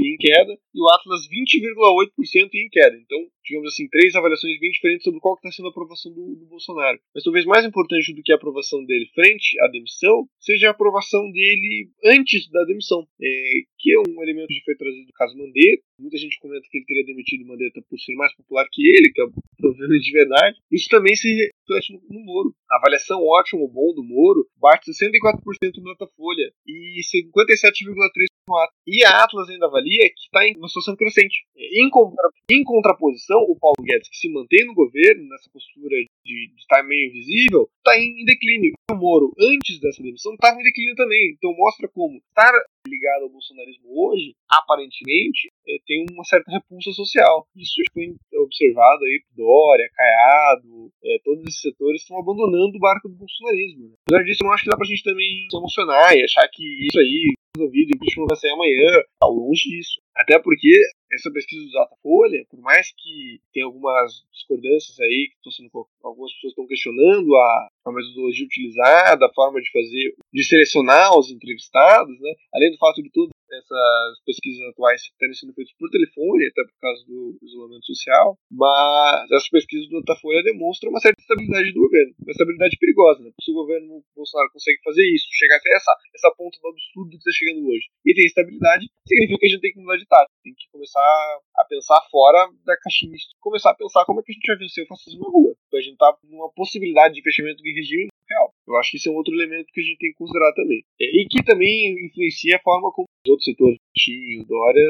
em 0.00 0.16
queda 0.16 0.56
e 0.74 0.80
o 0.80 0.88
Atlas 0.88 1.28
20,8% 1.28 2.48
em 2.54 2.68
queda. 2.70 2.96
Então, 2.96 3.20
digamos 3.44 3.68
assim, 3.68 3.86
três 3.88 4.14
avaliações 4.14 4.58
bem 4.58 4.70
diferentes 4.70 5.04
sobre 5.04 5.20
qual 5.20 5.34
está 5.34 5.52
sendo 5.52 5.66
a 5.66 5.70
aprovação 5.70 6.10
do, 6.12 6.36
do, 6.36 6.46
Bolsonaro. 6.46 6.98
Mas 7.14 7.22
talvez 7.22 7.44
mais 7.44 7.66
importante 7.66 8.14
do 8.14 8.22
que 8.22 8.32
a 8.32 8.36
aprovação 8.36 8.82
dele 8.86 9.10
frente 9.14 9.60
à 9.60 9.68
demissão 9.68 10.26
seja 10.38 10.68
a 10.68 10.70
aprovação 10.70 11.30
dele 11.30 11.90
antes 12.06 12.48
da 12.50 12.64
demissão, 12.64 13.06
é, 13.20 13.50
que 13.78 13.92
é 13.92 13.98
um 13.98 14.22
elemento 14.22 14.48
que 14.48 14.64
foi 14.64 14.76
trazido 14.76 15.06
do 15.06 15.12
caso 15.12 15.36
Mandetta. 15.36 15.82
Muita 15.98 16.18
gente 16.18 16.38
comenta 16.40 16.66
que 16.70 16.78
ele 16.78 16.84
teria 16.84 17.04
demitido 17.04 17.46
Mandetta 17.46 17.82
por 17.88 17.98
ser 17.98 18.14
mais 18.14 18.34
popular 18.36 18.66
que 18.70 18.82
ele, 18.86 19.12
que 19.12 19.22
é 19.22 19.26
problema 19.58 19.94
de 19.98 20.12
verdade. 20.12 20.58
Isso 20.70 20.88
também 20.88 21.14
se 21.14 21.28
reflete 21.28 21.92
no, 22.08 22.20
Moro. 22.20 22.54
A 22.70 22.76
avaliação 22.76 23.20
ótimo 23.22 23.62
ou 23.62 23.68
bom 23.68 23.94
do 23.94 24.04
Moro 24.04 24.46
bate 24.56 24.90
64% 24.90 25.40
no 25.78 25.94
Datafolha 25.94 26.52
e 26.66 27.00
57,3% 27.00 28.29
Atlas. 28.56 28.80
E 28.86 29.04
a 29.04 29.24
Atlas 29.24 29.48
ainda 29.48 29.66
avalia 29.66 30.08
que 30.08 30.20
está 30.20 30.46
em 30.46 30.56
uma 30.56 30.68
situação 30.68 30.96
crescente. 30.96 31.44
Em, 31.56 31.88
contra, 31.90 32.28
em 32.50 32.62
contraposição, 32.64 33.40
o 33.48 33.56
Paulo 33.58 33.82
Guedes, 33.82 34.08
que 34.08 34.16
se 34.16 34.32
mantém 34.32 34.66
no 34.66 34.74
governo, 34.74 35.28
nessa 35.28 35.50
postura 35.52 35.96
de, 36.24 36.52
estar 36.58 36.82
meio 36.82 37.08
invisível, 37.08 37.68
está 37.78 37.98
em 37.98 38.24
declínio. 38.24 38.72
O 38.90 38.94
Moro, 38.94 39.32
antes 39.38 39.80
dessa 39.80 40.02
demissão, 40.02 40.34
estava 40.34 40.60
em 40.60 40.64
declínio 40.64 40.94
também. 40.94 41.34
Então 41.36 41.54
mostra 41.54 41.88
como 41.88 42.18
estar 42.18 42.52
ligado 42.86 43.22
ao 43.24 43.30
bolsonarismo 43.30 43.86
hoje, 43.86 44.34
aparentemente, 44.48 45.50
é, 45.68 45.76
tem 45.86 46.06
uma 46.10 46.24
certa 46.24 46.50
repulsa 46.50 46.92
social. 46.92 47.46
Isso 47.54 47.74
foi 47.92 48.14
observado 48.40 49.04
aí 49.04 49.22
por 49.28 49.44
Dória, 49.44 49.90
Caiado, 49.94 50.90
é, 51.04 51.18
todos 51.24 51.44
esses 51.44 51.60
setores 51.60 52.02
estão 52.02 52.18
abandonando 52.18 52.76
o 52.76 52.80
barco 52.80 53.08
do 53.08 53.14
bolsonarismo. 53.14 53.88
Né? 53.88 53.94
Apesar 54.06 54.24
disso, 54.24 54.42
eu 54.42 54.46
não 54.46 54.54
acho 54.54 54.64
que 54.64 54.70
dá 54.70 54.76
pra 54.76 54.86
gente 54.86 55.04
também 55.04 55.46
se 55.50 55.56
emocionar 55.56 56.16
e 56.16 56.24
achar 56.24 56.48
que 56.52 56.64
isso 56.86 56.98
aí 56.98 57.34
resolvido, 57.56 57.90
o 57.90 57.96
impeachment 57.96 58.26
vai 58.28 58.36
sair 58.36 58.52
amanhã, 58.52 59.02
tá 59.20 59.26
longe 59.26 59.68
disso. 59.68 60.00
Até 60.14 60.38
porque 60.38 60.72
essa 61.12 61.30
pesquisa 61.32 61.64
do 61.64 61.72
Datafolha, 61.72 62.44
por 62.50 62.60
mais 62.60 62.92
que 62.92 63.40
tenha 63.52 63.66
algumas 63.66 64.24
discordâncias 64.32 64.98
aí, 65.00 65.30
que 65.42 65.50
sendo, 65.50 65.70
algumas 66.02 66.32
pessoas 66.34 66.52
estão 66.52 66.66
questionando 66.66 67.34
a, 67.36 67.68
a 67.84 67.92
metodologia 67.92 68.44
utilizada, 68.44 69.26
a 69.26 69.34
forma 69.34 69.60
de 69.60 69.70
fazer, 69.70 70.14
de 70.32 70.44
selecionar 70.44 71.18
os 71.18 71.30
entrevistados, 71.30 72.18
né? 72.20 72.32
Além 72.54 72.70
do 72.70 72.78
fato 72.78 73.02
de 73.02 73.10
tudo, 73.10 73.30
essas 73.50 74.20
pesquisas 74.24 74.62
atuais 74.70 75.02
terem 75.18 75.34
sido 75.34 75.52
feitas 75.54 75.74
por 75.78 75.90
telefone, 75.90 76.46
até 76.46 76.62
por 76.62 76.78
causa 76.80 77.04
do 77.06 77.38
isolamento 77.42 77.84
social, 77.86 78.38
mas 78.50 79.30
essas 79.32 79.48
pesquisas 79.48 79.88
do 79.88 80.00
Datafolha 80.00 80.42
demonstram 80.42 80.90
uma 80.90 81.00
certa 81.00 81.20
estabilidade 81.20 81.72
do 81.72 81.80
governo, 81.80 82.14
uma 82.22 82.30
estabilidade 82.30 82.76
perigosa, 82.78 83.24
né? 83.24 83.30
Se 83.42 83.50
o 83.50 83.54
governo 83.54 84.02
Bolsonaro 84.14 84.50
consegue 84.52 84.78
fazer 84.84 85.04
isso, 85.12 85.26
chegar 85.32 85.56
até 85.56 85.74
essa, 85.74 85.92
essa 86.14 86.34
ponta 86.36 86.58
do 86.62 86.68
absurdo 86.68 87.10
que 87.10 87.16
está 87.16 87.32
chegando 87.34 87.66
hoje, 87.66 87.86
e 88.06 88.14
tem 88.14 88.24
estabilidade, 88.24 88.86
significa 89.06 89.38
que 89.38 89.46
a 89.46 89.48
gente 89.48 89.60
tem 89.60 89.72
que 89.72 89.80
mudar 89.80 89.96
de 89.96 90.06
tática, 90.06 90.38
tem 90.44 90.54
que 90.54 90.70
começar 90.70 91.38
a 91.56 91.64
pensar 91.64 92.00
fora 92.10 92.48
da 92.64 92.76
caixinha, 92.78 93.16
começar 93.40 93.70
a 93.70 93.74
pensar 93.74 94.04
como 94.04 94.20
é 94.20 94.22
que 94.22 94.32
a 94.32 94.34
gente 94.34 94.46
vai 94.46 94.58
vencer 94.58 94.84
o 94.84 94.88
fascismo 94.88 95.26
na 95.26 95.30
rua. 95.30 95.54
Então 95.70 95.78
a 95.78 95.82
gente 95.82 95.96
tá 95.96 96.12
numa 96.24 96.50
possibilidade 96.50 97.14
de 97.14 97.22
fechamento 97.22 97.62
de 97.62 97.72
regime 97.72 98.08
real. 98.28 98.52
Eu 98.66 98.76
acho 98.76 98.90
que 98.90 98.96
isso 98.96 99.08
é 99.08 99.12
um 99.12 99.14
outro 99.14 99.32
elemento 99.32 99.72
que 99.72 99.80
a 99.80 99.84
gente 99.84 99.98
tem 99.98 100.10
que 100.10 100.18
considerar 100.18 100.52
também. 100.52 100.82
E 100.98 101.26
que 101.30 101.44
também 101.44 102.06
influencia 102.06 102.56
a 102.56 102.60
forma 102.60 102.90
como 102.92 103.06
os 103.24 103.30
outros 103.30 103.44
setores, 103.44 103.78
o 103.78 104.44
Dória, 104.46 104.88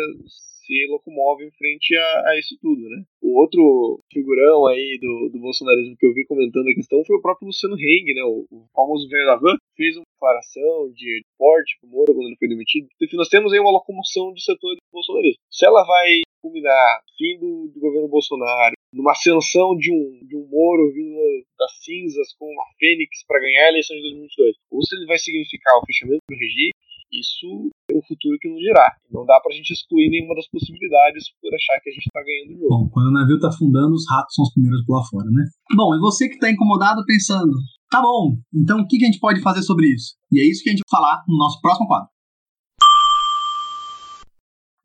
se 0.70 0.86
locomovem 0.86 1.50
frente 1.58 1.96
a, 1.96 2.30
a, 2.30 2.38
isso 2.38 2.56
tudo, 2.62 2.88
né? 2.88 3.02
O 3.20 3.40
outro 3.40 3.98
figurão 4.12 4.66
aí 4.66 4.98
do, 5.00 5.30
do 5.32 5.40
bolsonarismo 5.40 5.96
que 5.98 6.06
eu 6.06 6.14
vi 6.14 6.24
comentando 6.26 6.68
a 6.68 6.74
questão 6.74 7.04
foi 7.04 7.16
o 7.16 7.22
próprio 7.22 7.46
Luciano 7.46 7.74
Heng, 7.74 8.14
né? 8.14 8.22
O, 8.22 8.46
o 8.50 8.66
famoso 8.72 9.08
velho 9.08 9.26
da 9.26 9.56
fez 9.76 9.96
uma 9.96 10.04
declaração 10.14 10.92
de 10.94 11.22
porte 11.36 11.76
pro 11.80 11.90
Moro 11.90 12.14
quando 12.14 12.28
ele 12.28 12.38
foi 12.38 12.48
demitido. 12.48 12.86
Enfim, 13.02 13.16
nós 13.16 13.28
temos 13.28 13.52
aí 13.52 13.58
uma 13.58 13.72
locomoção 13.72 14.32
de 14.32 14.42
setores 14.44 14.78
bolsonarismo. 14.92 15.40
Se 15.50 15.66
ela 15.66 15.84
vai 15.84 16.20
culminar 16.40 17.00
fim 17.18 17.38
do, 17.38 17.68
do 17.68 17.80
governo 17.80 18.08
Bolsonaro, 18.08 18.74
numa 18.92 19.12
ascensão 19.12 19.76
de 19.76 19.92
um, 19.92 20.26
de 20.26 20.36
um 20.36 20.48
Moro 20.48 20.90
vindo 20.92 21.20
das 21.58 21.72
cinzas 21.84 22.32
com 22.34 22.46
uma 22.46 22.64
fênix 22.78 23.24
para 23.26 23.40
ganhar 23.40 23.66
a 23.66 23.68
eleição 23.68 23.94
de 23.96 24.02
2022, 24.02 24.56
ou 24.70 24.82
se 24.82 24.96
ele 24.96 25.06
vai 25.06 25.18
significar 25.18 25.76
o 25.76 25.86
fechamento 25.86 26.22
do 26.28 26.36
regime, 26.36 26.72
isso 27.12 27.70
é 27.90 27.94
o 27.96 28.02
futuro 28.06 28.38
que 28.40 28.48
nos 28.48 28.60
dirá. 28.60 28.96
Não 29.10 29.26
dá 29.26 29.38
pra 29.42 29.54
gente 29.54 29.70
excluir 29.72 30.08
nenhuma 30.10 30.34
das 30.34 30.48
possibilidades 30.48 31.24
por 31.40 31.54
achar 31.54 31.80
que 31.82 31.90
a 31.90 31.92
gente 31.92 32.08
tá 32.12 32.22
ganhando 32.22 32.56
o 32.56 32.58
jogo. 32.58 32.68
Bom, 32.68 32.88
quando 32.90 33.08
o 33.08 33.12
navio 33.12 33.38
tá 33.38 33.48
afundando, 33.48 33.94
os 33.94 34.08
ratos 34.08 34.34
são 34.34 34.44
os 34.44 34.52
primeiros 34.52 34.80
lá 34.88 35.02
fora, 35.10 35.28
né? 35.30 35.44
Bom, 35.74 35.94
e 35.94 35.98
você 35.98 36.28
que 36.28 36.38
tá 36.38 36.50
incomodado 36.50 37.04
pensando, 37.04 37.52
tá 37.90 38.00
bom, 38.00 38.38
então 38.54 38.80
o 38.80 38.86
que, 38.86 38.98
que 38.98 39.04
a 39.04 39.10
gente 39.10 39.20
pode 39.20 39.42
fazer 39.42 39.62
sobre 39.62 39.86
isso? 39.86 40.14
E 40.30 40.40
é 40.40 40.48
isso 40.48 40.62
que 40.62 40.70
a 40.70 40.72
gente 40.72 40.82
vai 40.88 41.00
falar 41.00 41.24
no 41.26 41.36
nosso 41.36 41.60
próximo 41.60 41.86
quadro. 41.86 42.08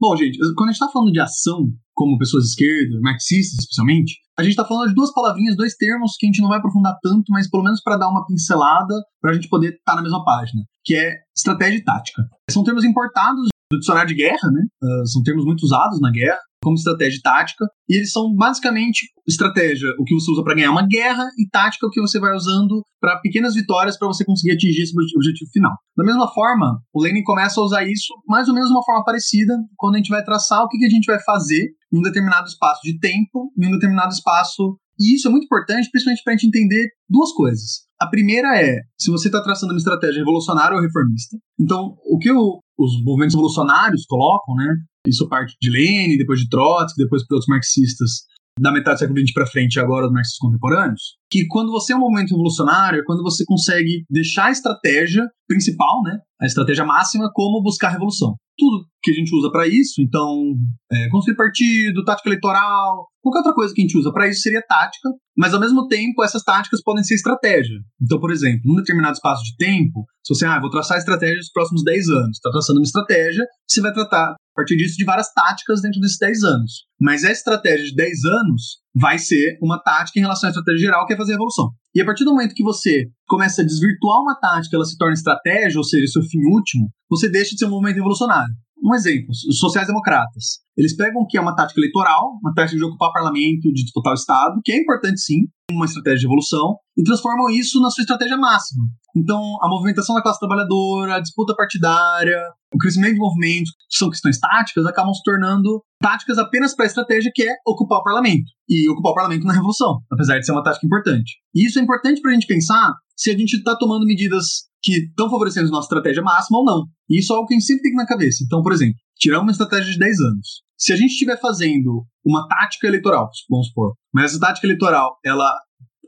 Bom, 0.06 0.16
gente, 0.16 0.38
quando 0.54 0.70
a 0.70 0.72
gente 0.72 0.80
está 0.80 0.94
falando 0.94 1.12
de 1.12 1.20
ação, 1.20 1.66
como 1.96 2.20
pessoas 2.20 2.44
de 2.44 2.50
esquerda, 2.52 3.02
marxistas 3.02 3.58
especialmente, 3.58 4.14
a 4.38 4.44
gente 4.44 4.52
está 4.52 4.64
falando 4.64 4.90
de 4.90 4.94
duas 4.94 5.12
palavrinhas, 5.12 5.58
dois 5.58 5.74
termos 5.74 6.16
que 6.16 6.28
a 6.28 6.30
gente 6.30 6.44
não 6.44 6.50
vai 6.50 6.60
aprofundar 6.60 6.96
tanto, 7.02 7.24
mas 7.30 7.50
pelo 7.50 7.64
menos 7.64 7.82
para 7.82 7.98
dar 7.98 8.08
uma 8.08 8.24
pincelada, 8.24 8.94
para 9.20 9.32
a 9.32 9.34
gente 9.34 9.50
poder 9.50 9.70
estar 9.70 9.94
tá 9.94 9.96
na 9.96 10.04
mesma 10.04 10.24
página, 10.24 10.62
que 10.84 10.94
é 10.94 11.12
estratégia 11.36 11.80
e 11.80 11.84
tática. 11.84 12.22
São 12.52 12.64
termos 12.64 12.84
importados 12.84 13.48
do 13.72 13.80
dicionário 13.80 14.10
de 14.10 14.22
guerra, 14.22 14.52
né? 14.52 14.62
Uh, 14.84 15.08
são 15.08 15.24
termos 15.24 15.44
muito 15.44 15.64
usados 15.64 16.00
na 16.00 16.12
guerra, 16.12 16.38
como 16.66 16.76
estratégia 16.76 17.20
e 17.20 17.22
tática, 17.22 17.64
e 17.88 17.96
eles 17.96 18.12
são 18.12 18.34
basicamente 18.34 19.06
estratégia, 19.28 19.94
o 20.00 20.04
que 20.04 20.16
você 20.16 20.32
usa 20.32 20.44
para 20.44 20.56
ganhar 20.56 20.72
uma 20.72 20.86
guerra, 20.88 21.24
e 21.38 21.48
tática, 21.48 21.86
o 21.86 21.92
que 21.92 22.02
você 22.02 22.20
vai 22.20 22.34
usando 22.34 22.84
para 23.00 23.20
pequenas 23.20 23.54
vitórias 23.54 23.98
para 24.00 24.08
você 24.08 24.26
conseguir 24.26 24.54
atingir 24.54 24.82
esse 24.82 24.94
objetivo 25.16 25.50
final. 25.52 25.74
Da 25.96 26.04
mesma 26.04 26.28
forma, 26.34 26.80
o 26.92 27.02
Lenin 27.02 27.22
começa 27.22 27.62
a 27.62 27.64
usar 27.64 27.84
isso 27.84 28.14
mais 28.28 28.48
ou 28.48 28.56
menos 28.56 28.70
de 28.70 28.76
uma 28.76 28.84
forma 28.84 29.04
parecida 29.04 29.54
quando 29.78 29.94
a 29.94 29.98
gente 29.98 30.10
vai 30.10 30.24
traçar 30.24 30.64
o 30.64 30.68
que, 30.68 30.84
a 30.84 30.90
gente 30.90 31.06
vai 31.06 31.22
fazer 31.24 31.70
em 31.94 32.00
um 32.00 32.02
determinado 32.02 32.48
espaço 32.48 32.82
de 32.84 33.00
tempo, 33.00 33.52
em 33.58 33.68
um 33.68 33.72
determinado 33.72 34.12
espaço. 34.12 34.80
E 35.00 35.16
isso 35.16 35.28
é 35.28 35.32
muito 35.32 35.46
importante, 35.46 35.90
principalmente 35.92 36.24
para 36.24 36.34
a 36.34 36.36
gente 36.36 36.48
entender 36.48 36.88
duas 37.08 37.32
coisas. 37.32 37.86
A 38.02 38.08
primeira 38.08 38.60
é 38.60 38.80
se 39.00 39.12
você 39.12 39.28
está 39.28 39.42
traçando 39.42 39.74
uma 39.74 39.78
estratégia 39.78 40.20
revolucionária 40.20 40.76
ou 40.76 40.82
reformista. 40.82 41.38
Então, 41.60 41.96
o 42.06 42.18
que 42.18 42.32
o, 42.32 42.60
os 42.78 43.04
movimentos 43.04 43.36
revolucionários 43.36 44.06
colocam, 44.06 44.56
né? 44.56 44.74
Isso 45.08 45.28
parte 45.28 45.56
de 45.62 45.70
Lenin, 45.70 46.18
depois 46.18 46.40
de 46.40 46.50
Trotsky, 46.50 47.04
depois 47.04 47.26
por 47.26 47.36
outros 47.36 47.50
marxistas 47.50 48.26
da 48.60 48.72
metade 48.72 48.98
do 48.98 49.00
século 49.00 49.20
XX 49.20 49.34
para 49.34 49.48
frente 49.48 49.80
agora 49.80 50.06
os 50.06 50.12
marxistas 50.14 50.40
contemporâneos, 50.40 51.18
que 51.30 51.46
quando 51.48 51.72
você 51.72 51.92
é 51.92 51.96
um 51.96 52.00
movimento 52.00 52.32
revolucionário, 52.32 53.00
é 53.00 53.04
quando 53.04 53.22
você 53.22 53.44
consegue 53.46 54.06
deixar 54.10 54.46
a 54.46 54.52
estratégia 54.52 55.24
principal, 55.48 56.02
né, 56.04 56.20
a 56.42 56.46
estratégia 56.46 56.86
máxima, 56.86 57.30
como 57.34 57.62
buscar 57.62 57.90
a 57.90 57.92
revolução. 57.92 58.36
Tudo 58.58 58.86
que 59.04 59.12
a 59.12 59.14
gente 59.14 59.36
usa 59.36 59.52
para 59.52 59.68
isso, 59.68 60.02
então, 60.02 60.54
é, 60.90 61.10
construir 61.10 61.36
partido, 61.36 62.06
tática 62.06 62.30
eleitoral, 62.30 63.08
qualquer 63.22 63.40
outra 63.40 63.54
coisa 63.54 63.74
que 63.74 63.82
a 63.82 63.84
gente 63.84 63.98
usa 63.98 64.14
para 64.14 64.30
isso 64.30 64.40
seria 64.40 64.64
tática, 64.66 65.10
mas 65.38 65.54
ao 65.54 65.60
mesmo 65.60 65.88
tempo 65.88 66.24
essas 66.24 66.42
táticas 66.42 66.82
podem 66.82 67.04
ser 67.04 67.16
estratégia. 67.16 67.76
Então, 68.02 68.18
por 68.18 68.32
exemplo, 68.32 68.62
num 68.64 68.76
determinado 68.76 69.14
espaço 69.14 69.44
de 69.44 69.58
tempo, 69.58 70.06
se 70.24 70.34
você, 70.34 70.46
ah, 70.46 70.62
vou 70.62 70.70
traçar 70.70 70.96
a 70.96 71.00
estratégia 71.00 71.38
dos 71.38 71.52
próximos 71.52 71.84
10 71.84 72.08
anos, 72.08 72.38
está 72.38 72.50
traçando 72.50 72.80
uma 72.80 72.86
estratégia, 72.86 73.44
você 73.68 73.82
vai 73.82 73.92
tratar, 73.92 74.36
partir 74.56 74.78
disso, 74.78 74.98
de 74.98 75.06
várias 75.06 75.32
táticas 75.34 75.82
dentro 75.82 76.00
desses 76.00 76.18
10 76.18 76.44
anos. 76.44 76.88
Mas 77.00 77.24
essa 77.24 77.34
estratégia 77.34 77.86
de 77.86 77.96
10 77.96 78.26
anos 78.26 78.85
vai 78.96 79.20
ser 79.20 79.58
uma 79.62 79.78
tática 79.82 80.18
em 80.18 80.22
relação 80.22 80.48
à 80.48 80.52
estratégia 80.52 80.88
geral, 80.88 81.06
que 81.06 81.14
é 81.14 81.18
fazer 81.18 81.34
a 81.34 81.36
evolução. 81.36 81.70
E 81.94 82.02
a 82.02 82.06
partir 82.06 82.24
do 82.24 82.32
momento 82.32 82.56
que 82.56 82.64
você 82.64 83.06
começa 83.28 83.62
a 83.62 83.66
desvirtuar 83.66 84.22
uma 84.22 84.40
tática, 84.40 84.76
ela 84.76 84.86
se 84.86 84.98
torna 84.98 85.14
estratégia, 85.14 85.78
ou 85.78 85.84
seja, 85.84 86.08
seu 86.08 86.24
fim 86.24 86.40
último, 86.46 86.90
você 87.10 87.30
deixa 87.30 87.52
de 87.52 87.60
ser 87.60 87.66
um 87.66 87.72
movimento 87.72 87.98
evolucionário. 87.98 88.54
Um 88.84 88.94
exemplo, 88.94 89.30
os 89.32 89.58
sociais-democratas. 89.58 90.60
Eles 90.78 90.96
pegam 90.96 91.22
o 91.22 91.26
que 91.26 91.38
é 91.38 91.42
uma 91.42 91.56
tática 91.56 91.80
eleitoral, 91.80 92.38
uma 92.42 92.54
tática 92.54 92.78
de 92.78 92.84
ocupar 92.84 93.12
parlamento, 93.12 93.72
de 93.74 93.84
disputar 93.84 94.12
o 94.12 94.16
Estado, 94.16 94.60
que 94.64 94.72
é 94.72 94.78
importante 94.78 95.20
sim, 95.22 95.48
uma 95.72 95.86
estratégia 95.86 96.20
de 96.20 96.26
evolução, 96.26 96.78
e 96.98 97.04
transformam 97.04 97.50
isso 97.50 97.82
na 97.82 97.90
sua 97.90 98.02
estratégia 98.04 98.38
máxima. 98.38 98.84
Então, 99.16 99.42
a 99.62 99.70
movimentação 99.70 100.14
da 100.14 100.22
classe 100.22 100.40
trabalhadora, 100.40 101.16
a 101.16 101.20
disputa 101.20 101.56
partidária, 101.56 102.38
o 102.74 102.78
crescimento 102.78 103.14
de 103.14 103.20
movimentos, 103.20 103.72
que 103.72 103.98
são 103.98 104.10
questões 104.10 104.38
táticas, 104.38 104.86
acabam 104.86 105.14
se 105.14 105.24
tornando 105.24 105.82
táticas 106.02 106.38
apenas 106.38 106.76
para 106.76 106.86
a 106.86 106.88
estratégia 106.88 107.32
que 107.34 107.44
é 107.44 107.56
ocupar 107.66 108.00
o 108.00 108.04
parlamento. 108.04 108.46
E 108.68 108.90
ocupar 108.90 109.12
o 109.12 109.16
parlamento 109.16 109.46
na 109.46 109.54
revolução, 109.54 110.00
apesar 110.12 110.40
de 110.40 110.46
ser 110.46 110.52
uma 110.52 110.64
tática 110.64 110.86
importante. 110.86 111.34
E 111.54 111.66
isso 111.66 111.80
é 111.80 111.82
importante 111.82 112.22
para 112.22 112.32
a 112.32 112.34
gente 112.34 112.48
pensar 112.48 112.94
se 113.16 113.32
a 113.32 113.38
gente 113.38 113.54
está 113.54 113.76
tomando 113.76 114.06
medidas 114.06 114.66
que 114.82 115.06
estão 115.08 115.30
favorecendo 115.30 115.68
a 115.68 115.72
nossa 115.72 115.86
estratégia 115.86 116.22
máxima 116.22 116.60
ou 116.60 116.66
não. 116.66 116.84
E 117.10 117.20
isso 117.20 117.34
é 117.34 117.36
algo 117.36 117.48
que 117.48 117.54
a 117.54 117.58
gente 117.58 117.68
sempre 117.68 117.84
tem 117.84 117.94
na 117.94 118.06
cabeça. 118.06 118.44
Então, 118.46 118.62
por 118.62 118.72
exemplo, 118.72 118.96
tirar 119.18 119.40
uma 119.40 119.52
estratégia 119.52 119.92
de 119.92 119.98
10 119.98 120.20
anos. 120.20 120.62
Se 120.78 120.94
a 120.94 120.96
gente 120.96 121.12
estiver 121.12 121.40
fazendo 121.40 122.06
uma 122.24 122.48
tática 122.48 122.88
eleitoral, 122.88 123.30
vamos 123.50 123.68
supor, 123.68 123.94
mas 124.14 124.32
essa 124.32 124.40
tática 124.40 124.68
eleitoral 124.68 125.18
ela 125.24 125.52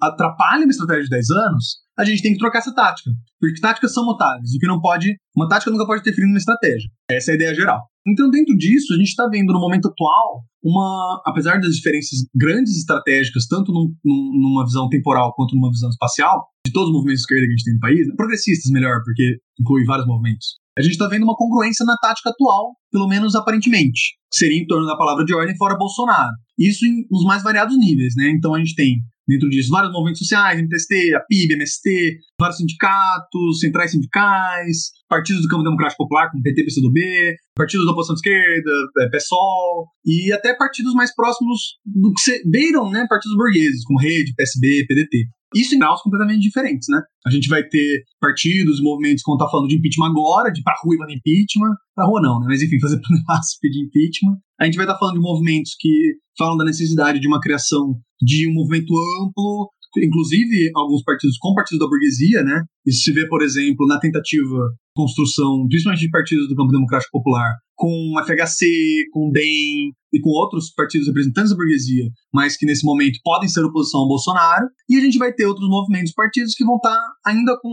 atrapalha 0.02 0.64
uma 0.64 0.72
estratégia 0.72 1.04
de 1.04 1.10
10 1.10 1.30
anos, 1.32 1.78
a 1.98 2.06
gente 2.06 2.22
tem 2.22 2.34
que 2.34 2.38
trocar 2.38 2.60
essa 2.60 2.74
tática. 2.74 3.10
Porque 3.40 3.60
táticas 3.60 3.94
são 3.94 4.06
mutáveis. 4.06 4.54
O 4.54 4.60
que 4.60 4.68
não 4.68 4.80
pode. 4.80 5.16
Uma 5.36 5.48
tática 5.48 5.72
nunca 5.72 5.86
pode 5.86 6.02
interferir 6.02 6.28
numa 6.28 6.38
estratégia. 6.38 6.90
Essa 7.10 7.32
é 7.32 7.34
a 7.34 7.36
ideia 7.36 7.56
geral. 7.56 7.82
Então, 8.08 8.30
dentro 8.30 8.56
disso, 8.56 8.94
a 8.94 8.98
gente 8.98 9.10
está 9.10 9.28
vendo 9.28 9.52
no 9.52 9.60
momento 9.60 9.90
atual 9.90 10.46
uma. 10.64 11.22
Apesar 11.26 11.60
das 11.60 11.76
diferenças 11.76 12.20
grandes 12.34 12.78
estratégicas, 12.78 13.48
tanto 13.48 13.72
num, 13.72 13.94
numa 14.06 14.64
visão 14.66 14.88
temporal 14.88 15.34
quanto 15.36 15.56
numa 15.56 15.70
visão 15.70 15.90
espacial, 15.90 16.48
de 16.66 16.72
todos 16.72 16.90
os 16.90 16.96
movimentos 16.96 17.22
de 17.22 17.26
esquerda 17.26 17.46
que 17.46 17.54
a 17.54 17.56
gente 17.58 17.66
tem 17.66 17.74
no 17.74 17.80
país, 17.80 18.08
né? 18.08 18.14
progressistas 18.16 18.72
melhor, 18.72 19.02
porque 19.04 19.38
inclui 19.60 19.84
vários 19.86 20.08
movimentos. 20.08 20.58
A 20.78 20.82
gente 20.82 20.92
está 20.92 21.08
vendo 21.08 21.24
uma 21.24 21.36
congruência 21.36 21.84
na 21.86 21.98
tática 21.98 22.30
atual, 22.30 22.76
pelo 22.92 23.08
menos 23.08 23.36
aparentemente. 23.36 24.16
Seria 24.32 24.62
em 24.62 24.68
torno 24.68 24.86
da 24.86 24.96
palavra 24.96 25.26
de 25.26 25.34
ordem 25.34 25.58
fora 25.58 25.76
Bolsonaro. 25.76 26.32
Isso 26.58 26.86
em, 26.86 27.06
nos 27.10 27.24
mais 27.24 27.42
variados 27.42 27.78
níveis, 27.78 28.14
né? 28.16 28.30
Então 28.30 28.54
a 28.54 28.60
gente 28.60 28.76
tem 28.76 29.02
dentro 29.28 29.50
disso 29.50 29.70
vários 29.70 29.92
movimentos 29.92 30.20
sociais, 30.20 30.60
MTST, 30.60 31.16
a 31.16 31.20
PIB, 31.20 31.54
MST, 31.56 32.18
vários 32.40 32.58
sindicatos, 32.58 33.60
centrais 33.60 33.92
sindicais, 33.92 34.92
partidos 35.10 35.42
do 35.42 35.48
campo 35.48 35.64
democrático 35.64 36.04
popular, 36.04 36.32
como 36.32 36.42
PT, 36.42 36.64
PCdoB, 36.64 37.36
partidos 37.56 37.86
da 37.86 37.92
oposição 37.92 38.16
de 38.16 38.20
esquerda, 38.20 38.72
é, 39.00 39.10
PSOL, 39.10 39.88
e 40.06 40.32
até 40.32 40.56
partidos 40.56 40.94
mais 40.94 41.14
próximos 41.14 41.78
do 41.86 42.14
que 42.14 42.22
se, 42.22 42.50
beiram, 42.50 42.90
né, 42.90 43.06
partidos 43.10 43.38
burgueses, 43.38 43.84
como 43.84 44.00
Rede, 44.00 44.34
PSB, 44.36 44.86
PDT. 44.88 45.28
Isso 45.56 45.76
em 45.76 45.80
graus 45.80 46.02
completamente 46.02 46.42
diferentes, 46.42 46.88
né? 46.90 47.02
A 47.26 47.30
gente 47.30 47.48
vai 47.48 47.64
ter 47.64 48.04
partidos 48.20 48.82
movimentos 48.82 49.24
vão 49.26 49.36
estar 49.36 49.50
falando 49.50 49.70
de 49.70 49.78
impeachment 49.78 50.08
agora, 50.08 50.52
de 50.52 50.62
pra 50.62 50.76
rua 50.84 50.96
e 50.96 51.16
impeachment. 51.16 51.76
Pra 51.96 52.06
rua 52.06 52.22
não, 52.22 52.40
né? 52.40 52.48
Mas 52.50 52.62
enfim, 52.62 52.80
fazer 52.80 53.00
panelaço 53.02 53.58
pedir 53.62 53.86
impeachment. 53.86 54.38
A 54.60 54.66
gente 54.66 54.76
vai 54.76 54.86
estar 54.86 54.98
falando 54.98 55.16
de 55.16 55.22
movimentos 55.22 55.76
que 55.80 56.16
falam 56.38 56.58
da 56.58 56.66
necessidade 56.66 57.20
de 57.20 57.28
uma 57.28 57.40
criação 57.40 57.96
de 58.22 58.50
um 58.50 58.54
movimento 58.54 58.94
amplo, 59.22 59.72
inclusive 59.98 60.72
alguns 60.76 61.04
partidos 61.04 61.38
com 61.38 61.54
partidos 61.54 61.80
da 61.80 61.88
burguesia, 61.88 62.44
né? 62.44 62.64
Isso 62.86 63.04
se 63.04 63.14
vê, 63.14 63.28
por 63.28 63.42
exemplo, 63.42 63.88
na 63.88 64.00
tentativa 64.00 64.58
construção, 64.96 65.68
principalmente 65.68 66.02
de 66.02 66.10
partidos 66.10 66.48
do 66.48 66.56
campo 66.56 66.72
democrático 66.72 67.12
popular, 67.12 67.54
com 67.76 68.16
FHC, 68.26 69.06
com 69.12 69.32
DEM 69.32 69.94
e 70.18 70.22
com 70.22 70.30
outros 70.30 70.74
partidos 70.74 71.08
representantes 71.08 71.52
da 71.52 71.58
burguesia, 71.58 72.10
mas 72.34 72.58
que 72.58 72.66
nesse 72.66 72.86
momento 72.86 73.20
podem 73.24 73.48
ser 73.48 73.64
oposição 73.64 74.02
ao 74.02 74.08
Bolsonaro, 74.08 74.68
e 74.90 74.98
a 74.98 75.02
gente 75.02 75.18
vai 75.18 75.32
ter 75.32 75.46
outros 75.46 75.70
movimentos 75.70 76.12
partidos 76.14 76.54
que 76.56 76.66
vão 76.66 76.78
estar 76.78 77.00
ainda 77.26 77.58
com, 77.62 77.70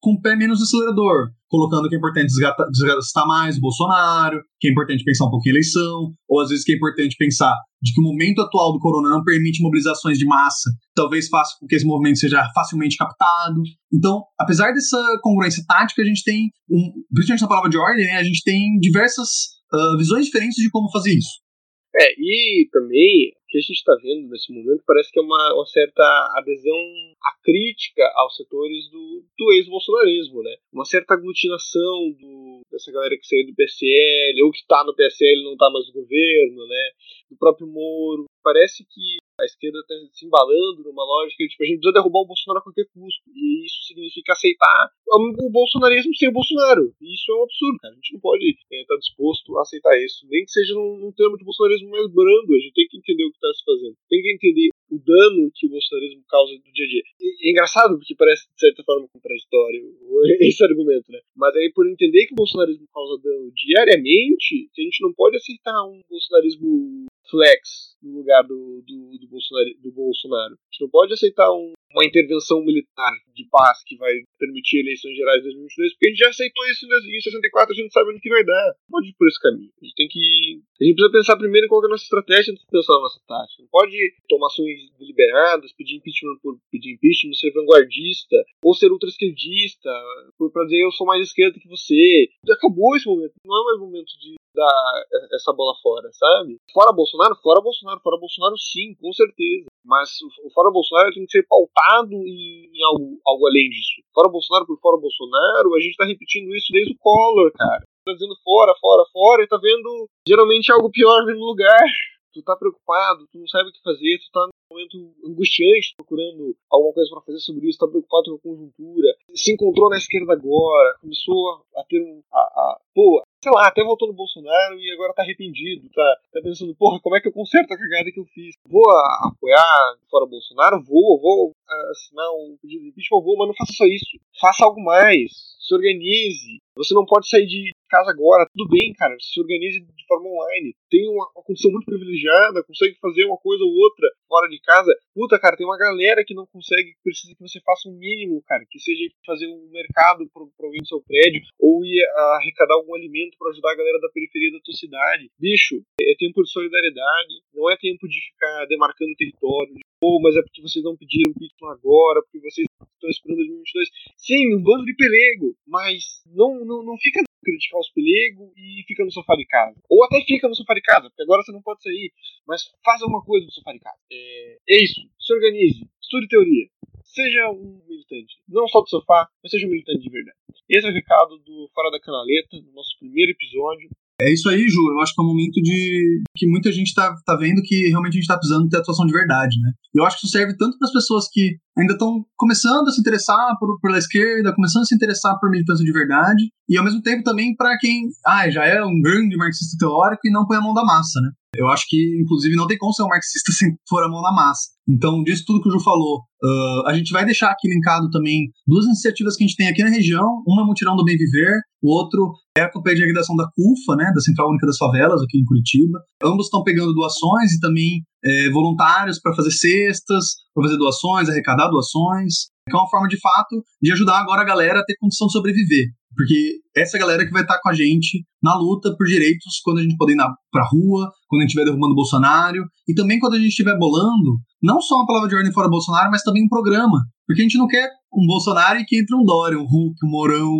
com 0.00 0.12
o 0.12 0.20
pé 0.20 0.36
menos 0.36 0.62
acelerador, 0.62 1.28
colocando 1.48 1.88
que 1.88 1.94
é 1.94 1.98
importante 1.98 2.32
desgastar 2.70 3.26
mais 3.26 3.56
o 3.56 3.60
Bolsonaro, 3.60 4.40
que 4.60 4.68
é 4.68 4.70
importante 4.70 5.02
pensar 5.02 5.26
um 5.26 5.30
pouquinho 5.30 5.54
em 5.54 5.56
eleição, 5.56 6.12
ou 6.28 6.40
às 6.40 6.50
vezes 6.50 6.64
que 6.64 6.72
é 6.72 6.76
importante 6.76 7.16
pensar 7.18 7.54
de 7.80 7.92
que 7.92 8.00
o 8.00 8.04
momento 8.04 8.40
atual 8.40 8.72
do 8.72 8.78
corona 8.78 9.08
não 9.08 9.22
permite 9.22 9.62
mobilizações 9.62 10.18
de 10.18 10.26
massa, 10.26 10.70
talvez 10.94 11.28
faça 11.28 11.56
com 11.60 11.66
que 11.66 11.76
esse 11.76 11.86
movimento 11.86 12.18
seja 12.18 12.44
facilmente 12.54 12.96
captado. 12.96 13.60
Então, 13.92 14.22
apesar 14.38 14.72
dessa 14.72 14.98
congruência 15.22 15.64
tática, 15.66 16.02
a 16.02 16.04
gente 16.04 16.22
tem, 16.24 16.50
um, 16.70 16.92
principalmente 17.12 17.42
na 17.42 17.48
palavra 17.48 17.70
de 17.70 17.78
ordem, 17.78 18.04
né, 18.04 18.14
a 18.14 18.24
gente 18.24 18.42
tem 18.44 18.78
diversas 18.80 19.28
uh, 19.72 19.96
visões 19.96 20.26
diferentes 20.26 20.56
de 20.56 20.70
como 20.70 20.90
fazer 20.90 21.16
isso. 21.16 21.47
É, 21.94 22.14
e 22.18 22.68
também 22.70 23.32
o 23.34 23.46
que 23.48 23.58
a 23.58 23.60
gente 23.60 23.72
está 23.72 23.94
vendo 24.02 24.28
nesse 24.28 24.52
momento 24.52 24.82
parece 24.86 25.10
que 25.10 25.18
é 25.18 25.22
uma, 25.22 25.54
uma 25.54 25.66
certa 25.66 26.02
adesão 26.36 26.76
à 27.24 27.32
crítica 27.48 28.04
aos 28.16 28.36
setores 28.36 28.90
do, 28.90 29.24
do 29.38 29.52
ex-bolsonarismo, 29.52 30.42
né? 30.42 30.54
Uma 30.70 30.84
certa 30.84 31.14
aglutinação 31.14 32.12
do, 32.20 32.60
dessa 32.70 32.92
galera 32.92 33.16
que 33.16 33.26
saiu 33.26 33.46
do 33.46 33.54
PSL, 33.54 34.42
ou 34.42 34.52
que 34.52 34.58
está 34.58 34.84
no 34.84 34.94
PSL 34.94 35.40
e 35.40 35.44
não 35.44 35.52
está 35.52 35.70
mais 35.70 35.86
no 35.86 35.94
governo, 35.94 36.66
né? 36.68 36.90
Do 37.30 37.38
próprio 37.38 37.66
Moro. 37.66 38.26
Parece 38.44 38.84
que 38.84 39.16
a 39.40 39.44
esquerda 39.44 39.78
está 39.78 39.94
se 40.12 40.26
embalando 40.26 40.82
numa 40.82 41.04
lógica 41.04 41.44
de 41.44 41.48
tipo, 41.48 41.62
a 41.62 41.66
gente 41.66 41.78
precisa 41.78 41.94
derrubar 41.94 42.20
o 42.20 42.26
Bolsonaro 42.26 42.58
a 42.58 42.62
qualquer 42.62 42.86
custo. 42.92 43.22
E 43.32 43.64
isso 43.64 43.86
significa 43.86 44.32
aceitar 44.32 44.90
o 45.06 45.50
bolsonarismo 45.50 46.14
sem 46.16 46.28
o 46.28 46.32
Bolsonaro. 46.32 46.92
E 47.00 47.14
isso 47.14 47.30
é 47.30 47.34
um 47.34 47.44
absurdo, 47.44 47.78
cara. 47.78 47.94
A 47.94 47.96
gente 47.96 48.12
não 48.14 48.20
pode 48.20 48.44
estar 48.50 48.76
é, 48.76 48.84
tá 48.84 48.96
disposto 48.96 49.56
a 49.56 49.62
aceitar 49.62 49.94
isso. 50.02 50.26
Nem 50.28 50.44
que 50.44 50.50
seja 50.50 50.74
num, 50.74 50.98
num 50.98 51.12
termo 51.12 51.38
de 51.38 51.44
bolsonarismo 51.44 51.88
mais 51.88 52.10
brando. 52.10 52.50
A 52.50 52.58
gente 52.58 52.74
tem 52.74 52.88
que 52.88 52.98
entender 52.98 53.24
o 53.24 53.30
que 53.30 53.38
está 53.38 53.52
se 53.54 53.64
fazendo. 53.64 53.96
Tem 54.10 54.22
que 54.22 54.32
entender 54.34 54.68
o 54.90 54.98
dano 54.98 55.50
que 55.54 55.66
o 55.66 55.70
bolsonarismo 55.70 56.24
causa 56.28 56.52
do 56.58 56.72
dia 56.72 56.84
a 56.84 56.88
dia. 56.88 57.02
E, 57.20 57.28
é 57.40 57.50
engraçado, 57.50 57.96
porque 57.98 58.14
parece, 58.16 58.46
de 58.54 58.60
certa 58.60 58.82
forma, 58.82 59.08
contraditório 59.08 59.82
esse 60.40 60.64
argumento, 60.64 61.10
né? 61.10 61.20
Mas 61.36 61.54
aí, 61.56 61.70
por 61.74 61.88
entender 61.88 62.26
que 62.26 62.32
o 62.32 62.36
bolsonarismo 62.36 62.86
causa 62.92 63.20
dano 63.22 63.52
diariamente, 63.54 64.68
que 64.72 64.82
a 64.82 64.84
gente 64.84 65.02
não 65.02 65.12
pode 65.12 65.36
aceitar 65.36 65.84
um 65.84 66.00
bolsonarismo 66.08 67.06
flex 67.30 67.88
no 68.02 68.18
lugar 68.18 68.42
do, 68.42 68.82
do, 68.86 69.18
do, 69.18 69.28
Bolsonaro, 69.28 69.70
do 69.82 69.92
Bolsonaro. 69.92 70.54
A 70.54 70.66
gente 70.70 70.82
não 70.82 70.90
pode 70.90 71.12
aceitar 71.12 71.50
um, 71.50 71.72
uma 71.92 72.04
intervenção 72.04 72.62
militar 72.62 73.12
de 73.34 73.44
paz 73.50 73.82
que 73.84 73.96
vai 73.96 74.12
permitir 74.38 74.80
eleições 74.80 75.16
gerais 75.16 75.38
de 75.38 75.50
2022, 75.50 75.92
porque 75.92 76.06
a 76.06 76.10
gente 76.10 76.18
já 76.18 76.28
aceitou 76.28 76.64
isso 76.66 76.86
em 76.86 77.20
64, 77.20 77.72
a 77.72 77.76
gente 77.76 77.92
sabe 77.92 78.10
onde 78.10 78.20
que 78.20 78.28
vai 78.28 78.44
dar. 78.44 78.66
Não 78.66 78.90
pode 78.90 79.08
ir 79.08 79.14
por 79.18 79.28
esse 79.28 79.40
caminho. 79.40 79.70
A 79.80 79.84
gente 79.84 79.94
tem 79.94 80.08
que. 80.08 80.62
A 80.80 80.84
gente 80.84 80.94
precisa 80.94 81.12
pensar 81.12 81.36
primeiro 81.36 81.66
em 81.66 81.68
qual 81.68 81.82
é 81.82 81.86
a 81.86 81.90
nossa 81.90 82.04
estratégia 82.04 82.52
antes 82.52 82.62
de 82.62 82.70
pensar 82.70 82.94
na 82.94 83.00
nossa 83.00 83.20
tática. 83.26 83.62
Não 83.62 83.70
pode 83.70 83.96
tomar 84.28 84.46
ações 84.46 84.78
deliberadas, 84.98 85.72
pedir 85.72 85.96
impeachment 85.96 86.38
por 86.42 86.58
pedir 86.70 86.94
impeachment, 86.94 87.34
ser 87.34 87.50
vanguardista, 87.52 88.36
ou 88.62 88.74
ser 88.74 88.90
ultra-esquerdista, 88.92 89.90
por 90.38 90.52
pra 90.52 90.64
dizer 90.64 90.84
eu 90.84 90.92
sou 90.92 91.06
mais 91.06 91.22
esquerda 91.22 91.58
que 91.58 91.68
você. 91.68 92.30
Acabou 92.48 92.96
esse 92.96 93.06
momento. 93.06 93.34
Não 93.44 93.60
é 93.60 93.64
mais 93.64 93.80
momento 93.80 94.08
de 94.18 94.37
dar 94.54 95.04
essa 95.32 95.52
bola 95.52 95.74
fora, 95.82 96.08
sabe? 96.12 96.58
Fora 96.72 96.92
Bolsonaro, 96.92 97.36
fora 97.42 97.60
Bolsonaro, 97.60 98.00
fora 98.00 98.18
Bolsonaro 98.18 98.56
sim, 98.58 98.94
com 99.00 99.12
certeza. 99.12 99.66
Mas 99.84 100.10
o 100.44 100.50
fora 100.50 100.70
Bolsonaro 100.70 101.12
tem 101.12 101.24
que 101.24 101.30
ser 101.30 101.46
pautado 101.48 102.12
em, 102.12 102.70
em 102.72 102.82
algo, 102.84 103.20
algo 103.26 103.46
além 103.46 103.68
disso. 103.70 104.02
Fora 104.14 104.28
Bolsonaro 104.28 104.66
por 104.66 104.78
fora 104.80 105.00
Bolsonaro, 105.00 105.74
a 105.74 105.80
gente 105.80 105.96
tá 105.96 106.04
repetindo 106.04 106.54
isso 106.54 106.72
desde 106.72 106.92
o 106.92 106.98
Collor, 106.98 107.52
cara. 107.56 107.82
Tá 108.04 108.12
dizendo 108.12 108.36
fora, 108.42 108.74
fora, 108.80 109.04
fora, 109.12 109.42
e 109.42 109.48
tá 109.48 109.58
vendo 109.58 110.08
geralmente 110.26 110.72
algo 110.72 110.90
pior 110.90 111.24
no 111.24 111.46
lugar. 111.46 111.84
Tu 112.32 112.42
tá 112.42 112.56
preocupado, 112.56 113.26
tu 113.32 113.38
não 113.38 113.48
sabe 113.48 113.70
o 113.70 113.72
que 113.72 113.82
fazer, 113.82 114.18
tu 114.18 114.30
tá 114.32 114.48
momento 114.70 115.14
angustiante 115.24 115.94
procurando 115.96 116.54
alguma 116.70 116.92
coisa 116.92 117.10
para 117.10 117.22
fazer 117.22 117.38
sobre 117.40 117.68
isso, 117.68 117.78
tá 117.78 117.86
preocupado 117.86 118.30
com 118.30 118.36
a 118.36 118.54
conjuntura, 118.54 119.08
se 119.34 119.52
encontrou 119.52 119.88
na 119.88 119.96
esquerda 119.96 120.32
agora, 120.32 120.98
começou 121.00 121.62
a 121.76 121.84
ter 121.84 122.00
um. 122.02 122.22
A, 122.32 122.38
a, 122.38 122.80
pô, 122.94 123.22
sei 123.42 123.52
lá, 123.52 123.68
até 123.68 123.82
votou 123.82 124.08
no 124.08 124.14
Bolsonaro 124.14 124.78
e 124.78 124.90
agora 124.92 125.14
tá 125.14 125.22
arrependido, 125.22 125.88
tá, 125.94 126.16
tá 126.32 126.40
pensando, 126.42 126.74
porra, 126.74 127.00
como 127.00 127.16
é 127.16 127.20
que 127.20 127.28
eu 127.28 127.32
conserto 127.32 127.72
a 127.72 127.78
cagada 127.78 128.12
que 128.12 128.20
eu 128.20 128.26
fiz? 128.26 128.54
Vou 128.68 128.84
apoiar 129.22 129.96
fora 130.10 130.26
Bolsonaro? 130.26 130.82
Vou, 130.84 131.20
vou 131.20 131.52
assinar 131.90 132.30
um 132.32 132.56
pedido 132.60 132.82
de 132.82 132.88
impeachment? 132.88 133.22
Vou, 133.22 133.36
mas 133.36 133.48
não 133.48 133.54
faça 133.54 133.72
só 133.72 133.84
isso. 133.86 134.18
Faça 134.40 134.64
algo 134.64 134.82
mais. 134.82 135.30
Se 135.60 135.74
organize. 135.74 136.60
Você 136.78 136.94
não 136.94 137.04
pode 137.04 137.28
sair 137.28 137.44
de 137.44 137.74
casa 137.90 138.10
agora. 138.10 138.46
Tudo 138.54 138.70
bem, 138.70 138.94
cara. 138.94 139.16
Se 139.18 139.40
organize 139.40 139.80
de 139.80 140.06
forma 140.06 140.30
online. 140.30 140.76
Tem 140.88 141.02
uma, 141.10 141.26
uma 141.34 141.42
condição 141.42 141.72
muito 141.72 141.86
privilegiada, 141.86 142.62
consegue 142.62 142.94
fazer 143.02 143.26
uma 143.26 143.36
coisa 143.36 143.64
ou 143.64 143.74
outra 143.74 144.06
fora 144.28 144.46
de 144.48 144.60
casa. 144.60 144.94
Puta, 145.12 145.38
cara, 145.40 145.56
tem 145.56 145.66
uma 145.66 145.76
galera 145.76 146.22
que 146.24 146.34
não 146.34 146.46
consegue, 146.46 146.94
precisa 147.02 147.34
que 147.34 147.42
você 147.42 147.58
faça 147.66 147.88
um 147.88 147.98
mínimo, 147.98 148.40
cara. 148.46 148.62
Que 148.70 148.78
seja 148.78 149.10
fazer 149.26 149.48
um 149.48 149.68
mercado 149.72 150.22
para 150.30 150.66
alguém 150.66 150.80
do 150.80 150.86
seu 150.86 151.02
prédio 151.02 151.42
ou 151.58 151.84
ir 151.84 151.98
arrecadar 152.38 152.74
algum 152.74 152.94
alimento 152.94 153.36
para 153.36 153.50
ajudar 153.50 153.72
a 153.72 153.76
galera 153.76 153.98
da 153.98 154.08
periferia 154.14 154.52
da 154.52 154.60
tua 154.62 154.74
cidade. 154.74 155.30
Bicho, 155.38 155.82
é 156.00 156.14
tempo 156.16 156.42
de 156.42 156.50
solidariedade, 156.50 157.42
não 157.52 157.68
é 157.70 157.76
tempo 157.76 158.06
de 158.06 158.20
ficar 158.30 158.66
demarcando 158.66 159.18
território. 159.18 159.74
Pô, 160.00 160.20
mas 160.22 160.36
é 160.36 160.42
porque 160.42 160.62
vocês 160.62 160.84
não 160.84 160.96
pediram 160.96 161.34
pizza 161.34 161.66
agora, 161.66 162.22
porque 162.22 162.38
vocês 162.38 162.67
estão 162.80 163.10
esperando 163.10 163.38
2022. 163.38 163.88
Sim, 164.16 164.56
um 164.56 164.62
bando 164.62 164.84
de 164.84 164.94
pelego, 164.94 165.56
mas 165.66 166.22
não, 166.26 166.64
não, 166.64 166.82
não 166.82 166.96
fica 166.98 167.22
criticar 167.42 167.80
os 167.80 167.90
pelegos 167.90 168.52
e 168.56 168.84
fica 168.86 169.04
no 169.04 169.12
sofá 169.12 169.34
de 169.36 169.46
casa. 169.46 169.80
Ou 169.88 170.04
até 170.04 170.20
fica 170.22 170.48
no 170.48 170.54
sofá 170.54 170.74
de 170.74 170.82
casa, 170.82 171.08
porque 171.08 171.22
agora 171.22 171.42
você 171.42 171.52
não 171.52 171.62
pode 171.62 171.82
sair, 171.82 172.12
mas 172.46 172.62
faz 172.84 173.00
alguma 173.02 173.24
coisa 173.24 173.46
no 173.46 173.52
sofá 173.52 173.72
de 173.72 173.80
casa. 173.80 173.98
É, 174.10 174.58
é 174.68 174.82
isso, 174.82 175.00
se 175.18 175.32
organize, 175.32 175.88
estude 176.00 176.28
teoria. 176.28 176.68
Seja 177.02 177.50
um 177.50 177.80
militante, 177.88 178.36
não 178.48 178.68
só 178.68 178.80
do 178.80 178.88
sofá, 178.88 179.28
mas 179.42 179.50
seja 179.50 179.66
um 179.66 179.70
militante 179.70 180.00
de 180.00 180.10
verdade. 180.10 180.36
Esse 180.68 180.86
é 180.86 180.90
o 180.90 180.92
recado 180.92 181.38
do 181.38 181.70
Fora 181.74 181.90
da 181.90 182.00
Canaleta, 182.00 182.60
no 182.60 182.72
nosso 182.72 182.98
primeiro 182.98 183.32
episódio. 183.32 183.88
É 184.20 184.32
isso 184.32 184.48
aí, 184.48 184.68
Ju. 184.68 184.80
Eu 184.90 185.00
acho 185.00 185.14
que 185.14 185.20
é 185.20 185.24
um 185.24 185.28
momento 185.28 185.62
de 185.62 186.22
que 186.36 186.46
muita 186.48 186.72
gente 186.72 186.92
tá, 186.92 187.14
tá 187.24 187.36
vendo 187.36 187.62
que 187.62 187.88
realmente 187.88 188.14
a 188.14 188.20
gente 188.20 188.26
tá 188.26 188.36
precisando 188.36 188.68
ter 188.68 188.78
atuação 188.78 189.06
de 189.06 189.12
verdade, 189.12 189.60
né? 189.60 189.70
Eu 189.94 190.04
acho 190.04 190.18
que 190.18 190.26
isso 190.26 190.36
serve 190.36 190.56
tanto 190.56 190.76
para 190.76 190.86
as 190.86 190.92
pessoas 190.92 191.28
que 191.30 191.56
ainda 191.78 191.92
estão 191.92 192.24
começando 192.36 192.88
a 192.88 192.90
se 192.90 193.00
interessar 193.00 193.56
por, 193.60 193.78
pela 193.80 193.96
esquerda, 193.96 194.54
começando 194.54 194.82
a 194.82 194.86
se 194.86 194.94
interessar 194.94 195.38
por 195.38 195.50
militância 195.50 195.84
de 195.84 195.92
verdade, 195.92 196.50
e 196.68 196.76
ao 196.76 196.84
mesmo 196.84 197.00
tempo 197.00 197.22
também 197.22 197.54
para 197.54 197.78
quem 197.78 198.08
ah, 198.26 198.50
já 198.50 198.64
é 198.64 198.82
um 198.84 199.00
grande 199.00 199.36
marxista 199.36 199.76
teórico 199.78 200.26
e 200.26 200.32
não 200.32 200.46
põe 200.46 200.56
a 200.56 200.60
mão 200.60 200.74
da 200.74 200.84
massa, 200.84 201.20
né? 201.20 201.30
Eu 201.58 201.68
acho 201.68 201.84
que, 201.88 202.20
inclusive, 202.22 202.54
não 202.54 202.68
tem 202.68 202.78
como 202.78 202.92
ser 202.92 203.02
um 203.02 203.08
marxista 203.08 203.50
sem 203.52 203.76
pôr 203.88 204.04
a 204.04 204.08
mão 204.08 204.22
na 204.22 204.32
massa. 204.32 204.68
Então, 204.88 205.22
disso 205.22 205.44
tudo 205.46 205.60
que 205.60 205.68
o 205.68 205.72
Ju 205.72 205.80
falou, 205.80 206.20
uh, 206.42 206.86
a 206.86 206.94
gente 206.94 207.12
vai 207.12 207.24
deixar 207.24 207.50
aqui 207.50 207.68
linkado 207.68 208.08
também 208.10 208.48
duas 208.66 208.86
iniciativas 208.86 209.36
que 209.36 209.44
a 209.44 209.46
gente 209.46 209.56
tem 209.56 209.68
aqui 209.68 209.82
na 209.82 209.90
região. 209.90 210.42
Uma 210.46 210.62
é 210.62 210.64
Mutirão 210.64 210.96
do 210.96 211.04
Bem 211.04 211.16
Viver, 211.16 211.60
o 211.82 211.92
outro 211.92 212.32
é 212.56 212.62
a 212.62 212.70
campanha 212.70 212.96
de 212.96 213.02
arrecadação 213.02 213.36
da 213.36 213.44
CUFA, 213.44 213.96
né, 213.96 214.10
da 214.14 214.20
Central 214.20 214.48
Única 214.48 214.66
das 214.66 214.78
Favelas, 214.78 215.20
aqui 215.20 215.38
em 215.38 215.44
Curitiba. 215.44 215.98
Ambos 216.22 216.46
estão 216.46 216.62
pegando 216.62 216.94
doações 216.94 217.52
e 217.52 217.60
também 217.60 218.02
é, 218.24 218.50
voluntários 218.50 219.20
para 219.20 219.34
fazer 219.34 219.50
cestas, 219.50 220.24
para 220.54 220.64
fazer 220.64 220.78
doações, 220.78 221.28
arrecadar 221.28 221.68
doações, 221.68 222.48
que 222.68 222.76
é 222.76 222.78
uma 222.78 222.88
forma 222.88 223.08
de 223.08 223.18
fato 223.20 223.62
de 223.80 223.92
ajudar 223.92 224.20
agora 224.20 224.42
a 224.42 224.44
galera 224.44 224.80
a 224.80 224.84
ter 224.84 224.94
condição 225.00 225.26
de 225.26 225.32
sobreviver. 225.32 225.86
Porque 226.14 226.58
essa 226.76 226.98
galera 226.98 227.24
que 227.24 227.32
vai 227.32 227.42
estar 227.42 227.60
com 227.62 227.68
a 227.68 227.74
gente 227.74 228.24
na 228.42 228.54
luta 228.56 228.94
por 228.96 229.06
direitos 229.06 229.60
quando 229.62 229.78
a 229.78 229.82
gente 229.82 229.96
poder 229.96 230.14
ir 230.14 230.16
na, 230.16 230.28
pra 230.50 230.64
rua, 230.64 231.12
quando 231.28 231.40
a 231.40 231.44
gente 231.44 231.50
estiver 231.50 231.64
derrubando 231.64 231.92
o 231.92 231.96
Bolsonaro, 231.96 232.64
e 232.88 232.94
também 232.94 233.18
quando 233.20 233.34
a 233.34 233.38
gente 233.38 233.50
estiver 233.50 233.78
bolando, 233.78 234.36
não 234.60 234.80
só 234.80 234.96
uma 234.96 235.06
palavra 235.06 235.28
de 235.28 235.36
ordem 235.36 235.52
fora 235.52 235.68
Bolsonaro, 235.68 236.10
mas 236.10 236.22
também 236.22 236.44
um 236.44 236.48
programa. 236.48 236.98
Porque 237.26 237.42
a 237.42 237.44
gente 237.44 237.58
não 237.58 237.68
quer 237.68 237.88
um 238.12 238.26
Bolsonaro 238.26 238.80
e 238.80 238.84
que 238.84 238.98
entre 238.98 239.14
um 239.14 239.22
Dória, 239.22 239.58
um 239.58 239.66
Hulk, 239.66 239.94
um 240.04 240.10
Mourão, 240.10 240.50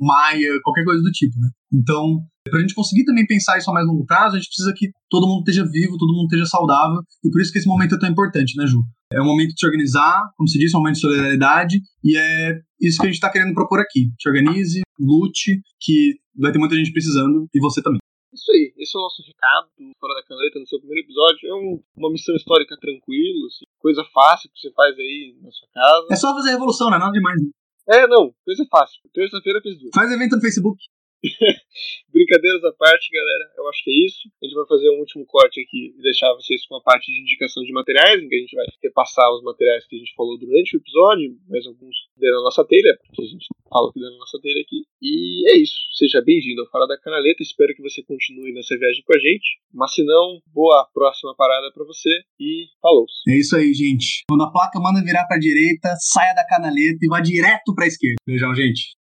um 0.00 0.06
Maia, 0.06 0.50
qualquer 0.62 0.84
coisa 0.84 1.02
do 1.02 1.10
tipo, 1.10 1.38
né? 1.38 1.48
Então, 1.72 2.20
para 2.48 2.58
a 2.58 2.62
gente 2.62 2.74
conseguir 2.74 3.04
também 3.04 3.26
pensar 3.26 3.58
isso 3.58 3.70
a 3.70 3.74
mais 3.74 3.86
longo 3.86 4.04
prazo, 4.04 4.36
a 4.36 4.38
gente 4.38 4.48
precisa 4.48 4.72
que 4.74 4.90
todo 5.10 5.26
mundo 5.26 5.40
esteja 5.40 5.64
vivo, 5.68 5.98
todo 5.98 6.14
mundo 6.14 6.24
esteja 6.24 6.46
saudável, 6.46 7.00
e 7.24 7.30
por 7.30 7.40
isso 7.40 7.52
que 7.52 7.58
esse 7.58 7.68
momento 7.68 7.94
é 7.94 7.98
tão 7.98 8.08
importante, 8.08 8.56
né, 8.56 8.66
Ju? 8.66 8.80
É 9.10 9.20
um 9.22 9.24
momento 9.24 9.54
de 9.54 9.60
se 9.60 9.66
organizar, 9.66 10.30
como 10.36 10.46
se 10.46 10.58
disse, 10.58 10.76
é 10.76 10.78
um 10.78 10.82
momento 10.82 10.96
de 10.96 11.00
solidariedade, 11.00 11.80
e 12.04 12.16
é 12.16 12.60
isso 12.78 13.00
que 13.00 13.06
a 13.06 13.10
gente 13.10 13.16
está 13.16 13.32
querendo 13.32 13.54
propor 13.54 13.80
aqui. 13.80 14.12
Te 14.18 14.28
organize, 14.28 14.82
lute, 15.00 15.62
que 15.80 16.20
vai 16.36 16.52
ter 16.52 16.58
muita 16.58 16.76
gente 16.76 16.92
precisando, 16.92 17.48
e 17.54 17.58
você 17.58 17.82
também. 17.82 17.98
Isso 18.34 18.52
aí, 18.52 18.74
esse 18.76 18.92
é 18.94 18.98
o 19.00 19.02
nosso 19.02 19.22
recado 19.24 19.68
do 19.78 19.90
Fora 19.98 20.14
da 20.14 20.22
Caneta 20.22 20.60
no 20.60 20.66
seu 20.66 20.78
primeiro 20.78 21.06
episódio. 21.06 21.48
É 21.48 21.54
um, 21.54 21.82
uma 21.96 22.12
missão 22.12 22.36
histórica 22.36 22.76
tranquila, 22.78 23.46
assim, 23.46 23.64
coisa 23.80 24.04
fácil 24.12 24.50
que 24.52 24.60
você 24.60 24.70
faz 24.72 24.94
aí 24.98 25.34
na 25.40 25.50
sua 25.50 25.68
casa. 25.72 26.06
É 26.12 26.16
só 26.16 26.34
fazer 26.34 26.50
revolução, 26.50 26.90
não 26.90 26.96
é 26.96 27.00
nada 27.00 27.12
demais. 27.12 27.40
Né? 27.40 27.48
É, 27.88 28.06
não, 28.06 28.30
coisa 28.44 28.66
fácil. 28.70 29.00
Terça-feira 29.14 29.60
fiz 29.62 29.78
duas. 29.78 29.90
Faz 29.94 30.12
evento 30.12 30.36
no 30.36 30.42
Facebook. 30.42 30.84
Brincadeiras 32.12 32.62
à 32.64 32.72
parte, 32.72 33.10
galera, 33.10 33.50
eu 33.56 33.68
acho 33.68 33.82
que 33.82 33.90
é 33.90 34.06
isso. 34.06 34.28
A 34.42 34.46
gente 34.46 34.54
vai 34.54 34.66
fazer 34.66 34.90
um 34.90 35.00
último 35.00 35.26
corte 35.26 35.60
aqui 35.60 35.94
e 35.98 36.02
deixar 36.02 36.32
vocês 36.34 36.64
com 36.66 36.76
a 36.76 36.82
parte 36.82 37.10
de 37.10 37.20
indicação 37.20 37.62
de 37.64 37.72
materiais, 37.72 38.22
em 38.22 38.28
que 38.28 38.36
a 38.36 38.38
gente 38.38 38.54
vai 38.54 38.66
repassar 38.82 39.26
os 39.34 39.42
materiais 39.42 39.86
que 39.86 39.96
a 39.96 39.98
gente 39.98 40.14
falou 40.14 40.38
durante 40.38 40.76
o 40.76 40.80
episódio, 40.80 41.36
mais 41.48 41.66
alguns 41.66 41.96
dentro 42.16 42.36
da 42.36 42.42
nossa 42.42 42.64
telha, 42.64 42.98
porque 43.06 43.22
a 43.22 43.26
gente 43.26 43.46
fala 43.68 43.92
que 43.92 44.00
dentro 44.00 44.14
da 44.14 44.18
nossa 44.18 44.38
telha 44.40 44.60
aqui. 44.62 44.82
E 45.02 45.50
é 45.50 45.56
isso. 45.58 45.78
Seja 45.92 46.22
bem-vindo 46.22 46.62
ao 46.62 46.70
Fora 46.70 46.86
da 46.86 46.98
Canaleta. 46.98 47.42
Espero 47.42 47.74
que 47.74 47.82
você 47.82 48.02
continue 48.02 48.52
nessa 48.52 48.76
viagem 48.76 49.02
com 49.04 49.14
a 49.14 49.18
gente. 49.18 49.58
Mas 49.72 49.94
se 49.94 50.04
não, 50.04 50.40
boa 50.46 50.88
próxima 50.94 51.34
parada 51.36 51.70
para 51.72 51.84
você 51.84 52.10
e 52.40 52.66
falou. 52.80 53.06
É 53.28 53.38
isso 53.38 53.56
aí, 53.56 53.72
gente. 53.74 54.24
Quando 54.28 54.44
a 54.44 54.50
placa 54.50 54.80
manda 54.80 55.04
virar 55.04 55.26
para 55.26 55.38
direita, 55.38 55.94
saia 56.00 56.34
da 56.34 56.46
canaleta 56.46 56.98
e 57.02 57.08
vá 57.08 57.20
direto 57.20 57.74
para 57.74 57.86
esquerda. 57.86 58.16
Beijão, 58.26 58.54
gente. 58.54 58.97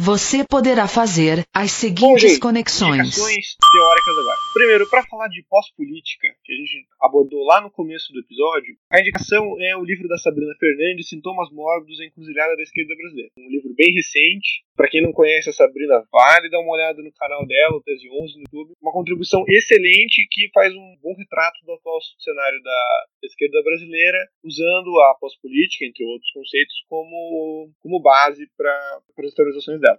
Você 0.00 0.46
poderá 0.46 0.86
fazer 0.86 1.42
as 1.52 1.72
seguintes 1.72 2.06
Bom, 2.06 2.18
gente, 2.18 2.38
conexões. 2.38 3.16
Teóricas 3.16 4.16
agora. 4.16 4.38
Primeiro, 4.54 4.88
para 4.88 5.02
falar 5.02 5.26
de 5.26 5.44
pós-política, 5.50 6.28
que 6.44 6.52
a 6.52 6.56
gente 6.56 6.86
abordou 7.02 7.44
lá 7.44 7.60
no 7.60 7.68
começo 7.68 8.12
do 8.12 8.20
episódio, 8.20 8.76
a 8.92 9.00
indicação 9.00 9.56
é 9.60 9.76
o 9.76 9.82
livro 9.82 10.06
da 10.06 10.16
Sabrina 10.16 10.54
Fernandes, 10.60 11.08
Sintomas 11.08 11.50
Mórbidos, 11.50 12.00
a 12.00 12.04
Encruzilhada 12.04 12.54
da 12.54 12.62
Esquerda 12.62 12.94
Brasileira. 12.94 13.30
Um 13.36 13.50
livro 13.50 13.74
bem 13.76 13.92
recente. 13.92 14.62
Para 14.78 14.88
quem 14.88 15.02
não 15.02 15.12
conhece 15.12 15.50
a 15.50 15.52
Sabrina, 15.52 16.06
vale 16.12 16.48
dar 16.48 16.60
uma 16.60 16.72
olhada 16.72 17.02
no 17.02 17.10
canal 17.10 17.44
dela, 17.44 17.74
o 17.74 17.82
Tese 17.82 18.08
11 18.08 18.34
no 18.36 18.42
YouTube. 18.42 18.74
Uma 18.80 18.92
contribuição 18.92 19.42
excelente 19.48 20.24
que 20.30 20.48
faz 20.54 20.72
um 20.72 20.96
bom 21.02 21.16
retrato 21.18 21.58
do 21.66 21.72
atual 21.72 21.98
cenário 22.16 22.62
da 22.62 23.06
esquerda 23.24 23.60
brasileira, 23.64 24.18
usando 24.44 24.88
a 25.00 25.16
pós-política, 25.20 25.84
entre 25.84 26.04
outros 26.04 26.30
conceitos, 26.30 26.76
como, 26.88 27.72
como 27.80 28.00
base 28.00 28.48
para 28.56 29.00
as 29.26 29.34
teorizações 29.34 29.80
dela. 29.80 29.98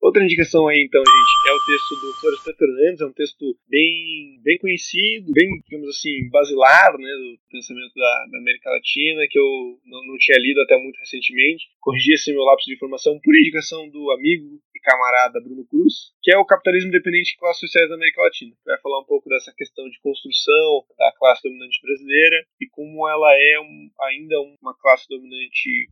Outra 0.00 0.22
indicação 0.22 0.68
aí, 0.68 0.84
então, 0.84 1.00
gente, 1.00 1.48
é 1.48 1.52
o 1.52 1.64
texto 1.66 1.94
do 2.00 2.12
Florestan 2.20 2.52
Fernandes, 2.52 3.00
é 3.00 3.06
um 3.06 3.12
texto 3.12 3.58
bem, 3.68 4.40
bem 4.42 4.58
conhecido, 4.58 5.32
bem, 5.32 5.48
digamos 5.64 5.88
assim, 5.88 6.28
basilar, 6.30 6.92
né, 6.98 7.10
do 7.10 7.38
pensamento 7.50 7.94
da, 7.94 8.26
da 8.30 8.38
América 8.38 8.70
Latina, 8.70 9.26
que 9.28 9.38
eu 9.38 9.80
não, 9.86 10.06
não, 10.06 10.16
tinha 10.18 10.38
lido 10.38 10.60
até 10.60 10.76
muito 10.76 10.98
recentemente. 10.98 11.66
Corrigi 11.80 12.12
esse 12.12 12.32
meu 12.32 12.42
lápis 12.44 12.66
de 12.66 12.74
informação 12.74 13.18
por 13.22 13.34
indicação 13.34 13.88
do 13.88 14.10
amigo 14.12 14.60
e 14.74 14.80
camarada 14.80 15.40
Bruno 15.40 15.66
Cruz, 15.66 16.12
que 16.22 16.32
é 16.32 16.38
o 16.38 16.44
Capitalismo 16.44 16.90
Dependente 16.92 17.32
de 17.32 17.38
Classes 17.38 17.60
Sociais 17.60 17.88
da 17.88 17.96
América 17.96 18.22
Latina. 18.22 18.54
Vai 18.64 18.78
falar 18.80 19.00
um 19.00 19.06
pouco 19.06 19.28
dessa 19.28 19.52
questão 19.56 19.88
de 19.88 19.98
construção 20.00 20.84
da 20.98 21.10
classe 21.18 21.42
dominante 21.42 21.80
brasileira 21.82 22.44
e 22.60 22.68
como 22.68 23.08
ela 23.08 23.32
é 23.32 23.60
um, 23.60 23.90
ainda 24.08 24.36
uma 24.60 24.76
classe 24.76 25.08
dominante 25.08 25.88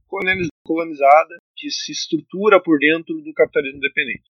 colonizada 0.63 1.37
que 1.57 1.71
se 1.71 1.93
estrutura 1.93 2.63
por 2.63 2.79
dentro 2.79 3.21
do 3.23 3.33
capitalismo 3.33 3.81
dependente. 3.81 4.25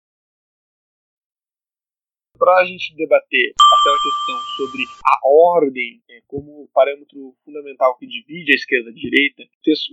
Para 2.38 2.62
a 2.62 2.66
gente 2.66 2.96
debater 2.96 3.54
aquela 3.80 3.98
questão 4.02 4.40
sobre 4.58 4.84
a 5.06 5.20
ordem 5.56 6.02
é, 6.10 6.22
como 6.28 6.68
parâmetro 6.74 7.36
fundamental 7.46 7.98
que 7.98 8.08
divide 8.08 8.52
a 8.52 8.56
esquerda 8.56 8.90
e 8.90 8.92
a 8.92 8.96
direita, 8.96 9.44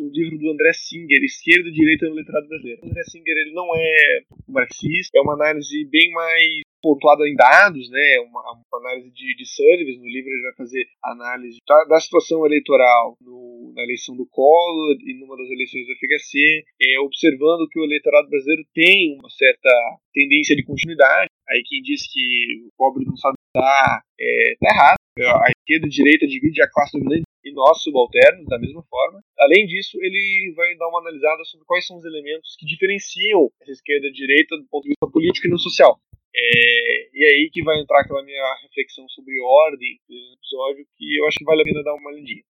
o 0.01 0.11
livro 0.11 0.39
do 0.39 0.51
André 0.51 0.72
Singer, 0.72 1.22
Esquerda 1.22 1.68
e 1.68 1.72
Direita 1.72 2.09
no 2.09 2.14
Letrado 2.14 2.49
Brasileiro. 2.49 2.81
O 2.83 2.87
André 2.87 3.03
Singer 3.05 3.37
ele 3.37 3.53
não 3.53 3.68
é 3.76 4.24
marxista, 4.49 5.18
é 5.18 5.20
uma 5.20 5.35
análise 5.35 5.85
bem 5.85 6.11
mais 6.12 6.62
pontuada 6.83 7.26
em 7.28 7.35
dados, 7.35 7.91
né, 7.91 8.20
uma, 8.28 8.41
uma 8.53 8.78
análise 8.81 9.11
de, 9.11 9.37
de 9.37 9.47
service, 9.47 9.99
no 9.99 10.07
livro 10.07 10.31
ele 10.31 10.43
vai 10.43 10.55
fazer 10.55 10.87
análise 11.05 11.59
da, 11.66 11.85
da 11.85 12.01
situação 12.01 12.45
eleitoral 12.47 13.16
no, 13.20 13.72
na 13.74 13.83
eleição 13.83 14.16
do 14.16 14.26
Collor 14.26 14.97
e 15.01 15.14
numa 15.18 15.37
das 15.37 15.51
eleições 15.51 15.87
do 15.87 15.95
FHC, 15.95 16.64
é, 16.83 17.01
observando 17.01 17.68
que 17.68 17.78
o 17.78 17.85
eleitorado 17.85 18.28
brasileiro 18.28 18.64
tem 18.74 19.16
uma 19.18 19.31
certa 19.31 19.70
tendência 20.12 20.57
de 20.57 20.64
continuidade, 20.64 21.31
aí 21.49 21.62
quem 21.66 21.83
diz 21.83 22.03
que 22.11 22.66
o 22.66 22.70
pobre 22.76 23.05
não 23.05 23.16
sabe 23.16 23.37
dar 23.55 24.03
é, 24.18 24.55
tá 24.61 24.68
errado, 24.74 25.01
a 25.18 25.51
esquerda 25.51 25.87
e 25.87 25.89
a 25.89 25.91
direita 25.91 26.26
divide 26.26 26.62
a 26.62 26.70
classe 26.70 26.93
dominante 26.93 27.24
e 27.45 27.53
nós 27.53 27.83
subalternos 27.83 28.47
da 28.47 28.59
mesma 28.59 28.83
forma. 28.89 29.20
Além 29.39 29.66
disso, 29.66 29.99
ele 30.01 30.53
vai 30.55 30.76
dar 30.76 30.89
uma 30.89 31.01
analisada 31.01 31.45
sobre 31.45 31.66
quais 31.66 31.87
são 31.87 31.97
os 31.97 32.05
elementos 32.05 32.57
que 32.59 32.66
diferenciam 32.66 33.51
essa 33.61 33.72
esquerda 33.72 34.07
e 34.07 34.12
direita 34.12 34.57
do 34.57 34.66
ponto 34.68 34.85
de 34.85 34.91
vista 34.91 35.11
político 35.11 35.47
e 35.47 35.51
não 35.51 35.59
social. 35.59 35.99
É, 36.35 37.09
e 37.12 37.24
aí 37.24 37.51
que 37.53 37.62
vai 37.62 37.81
entrar 37.81 38.01
aquela 38.01 38.22
minha 38.22 38.55
reflexão 38.62 39.09
sobre 39.09 39.35
ordem 39.41 39.99
do 40.09 40.14
episódio, 40.35 40.87
que 40.97 41.18
eu 41.18 41.26
acho 41.26 41.39
que 41.39 41.45
vale 41.45 41.62
a 41.62 41.64
pena 41.64 41.83
dar 41.83 41.95
uma 41.95 42.11
olhadinha. 42.11 42.43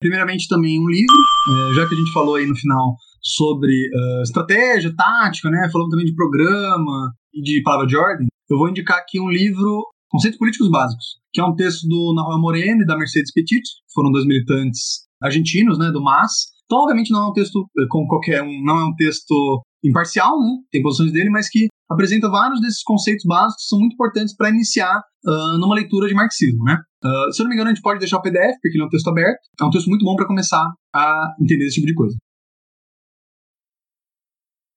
Primeiramente, 0.00 0.48
também 0.48 0.78
um 0.78 0.88
livro, 0.88 1.16
é, 1.16 1.74
já 1.74 1.88
que 1.88 1.94
a 1.94 1.98
gente 1.98 2.12
falou 2.12 2.36
aí 2.36 2.46
no 2.46 2.56
final 2.56 2.96
sobre 3.26 3.72
uh, 3.72 4.22
estratégia, 4.22 4.94
tática, 4.94 5.50
né? 5.50 5.68
Falando 5.72 5.90
também 5.90 6.06
de 6.06 6.14
programa 6.14 7.12
e 7.34 7.42
de 7.42 7.62
palavra 7.62 7.86
de 7.86 7.96
ordem, 7.96 8.26
eu 8.48 8.56
vou 8.56 8.68
indicar 8.68 8.98
aqui 8.98 9.20
um 9.20 9.28
livro, 9.28 9.84
Conceitos 10.08 10.38
Políticos 10.38 10.70
Básicos, 10.70 11.18
que 11.32 11.40
é 11.40 11.44
um 11.44 11.56
texto 11.56 11.88
do 11.88 12.14
Nahuel 12.14 12.40
Moreno 12.40 12.82
e 12.82 12.86
da 12.86 12.96
Mercedes 12.96 13.32
Petit, 13.32 13.60
que 13.60 13.92
foram 13.92 14.12
dois 14.12 14.24
militantes 14.24 15.06
argentinos, 15.20 15.78
né, 15.78 15.90
do 15.90 16.02
MAS. 16.02 16.30
Então, 16.64 16.78
obviamente, 16.78 17.10
não 17.10 17.24
é 17.24 17.30
um 17.30 17.32
texto 17.32 17.66
eh, 17.78 17.86
como 17.88 18.06
qualquer 18.06 18.42
um, 18.42 18.62
não 18.62 18.78
é 18.78 18.84
um 18.84 18.94
texto 18.94 19.62
imparcial, 19.84 20.38
né? 20.38 20.56
tem 20.70 20.82
posições 20.82 21.12
dele, 21.12 21.30
mas 21.30 21.48
que 21.48 21.66
apresenta 21.88 22.28
vários 22.28 22.60
desses 22.60 22.82
conceitos 22.82 23.24
básicos 23.26 23.62
que 23.62 23.68
são 23.68 23.78
muito 23.78 23.94
importantes 23.94 24.34
para 24.34 24.50
iniciar 24.50 24.98
uh, 24.98 25.58
numa 25.58 25.74
leitura 25.74 26.08
de 26.08 26.14
marxismo. 26.14 26.64
Né? 26.64 26.76
Uh, 27.04 27.32
se 27.32 27.40
eu 27.40 27.44
não 27.44 27.50
me 27.50 27.54
engano, 27.54 27.70
a 27.70 27.74
gente 27.74 27.82
pode 27.82 27.98
deixar 27.98 28.18
o 28.18 28.22
PDF, 28.22 28.56
porque 28.60 28.76
ele 28.76 28.82
é 28.82 28.86
um 28.86 28.90
texto 28.90 29.08
aberto. 29.08 29.40
É 29.60 29.64
um 29.64 29.70
texto 29.70 29.88
muito 29.88 30.04
bom 30.04 30.16
para 30.16 30.26
começar 30.26 30.68
a 30.94 31.34
entender 31.40 31.66
esse 31.66 31.76
tipo 31.76 31.86
de 31.86 31.94
coisa. 31.94 32.16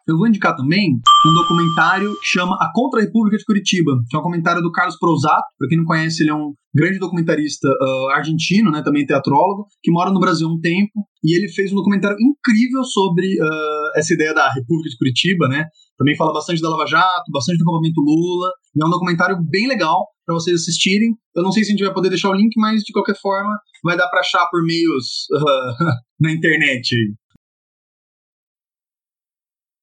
Eu 0.10 0.18
vou 0.18 0.28
indicar 0.28 0.56
também 0.56 0.96
um 0.96 1.34
documentário 1.36 2.20
que 2.20 2.26
chama 2.26 2.56
A 2.60 2.72
Contra-República 2.74 3.38
de 3.38 3.46
Curitiba, 3.46 3.92
que 4.10 4.18
é 4.18 4.20
um 4.20 4.24
comentário 4.24 4.60
do 4.60 4.72
Carlos 4.72 4.98
Prozato. 4.98 5.46
Para 5.56 5.68
quem 5.68 5.78
não 5.78 5.86
conhece, 5.86 6.24
ele 6.24 6.32
é 6.32 6.34
um 6.34 6.52
grande 6.74 6.98
documentarista 6.98 7.68
uh, 7.70 8.10
argentino, 8.16 8.72
né, 8.72 8.82
também 8.82 9.06
teatrólogo, 9.06 9.68
que 9.84 9.92
mora 9.92 10.10
no 10.10 10.20
Brasil 10.20 10.48
há 10.48 10.52
um 10.52 10.60
tempo. 10.60 11.06
E 11.24 11.38
ele 11.38 11.48
fez 11.54 11.72
um 11.72 11.76
documentário 11.76 12.18
incrível 12.20 12.84
sobre 12.86 13.36
uh, 13.40 13.98
essa 13.98 14.12
ideia 14.16 14.34
da 14.34 14.52
República 14.52 14.90
de 14.90 14.98
Curitiba, 14.98 15.48
né? 15.48 15.66
Também 15.96 16.16
fala 16.16 16.34
bastante 16.34 16.60
da 16.60 16.70
Lava 16.70 16.88
Jato, 16.88 17.32
bastante 17.32 17.60
do 17.60 17.64
acampamento 17.64 18.02
Lula. 18.02 18.50
É 18.82 18.86
um 18.86 18.90
documentário 18.90 19.38
bem 19.48 19.68
legal 19.68 20.08
para 20.26 20.34
vocês 20.34 20.62
assistirem. 20.62 21.14
Eu 21.36 21.44
não 21.44 21.52
sei 21.52 21.64
se 21.64 21.70
a 21.70 21.74
gente 21.74 21.84
vai 21.84 21.94
poder 21.94 22.10
deixar 22.10 22.30
o 22.30 22.34
link, 22.34 22.54
mas 22.58 22.82
de 22.82 22.94
qualquer 22.94 23.16
forma 23.22 23.56
vai 23.84 23.96
dar 23.96 24.08
para 24.08 24.22
achar 24.22 24.48
por 24.50 24.64
meios 24.64 25.28
uh, 25.32 25.86
na 26.20 26.32
internet. 26.32 26.96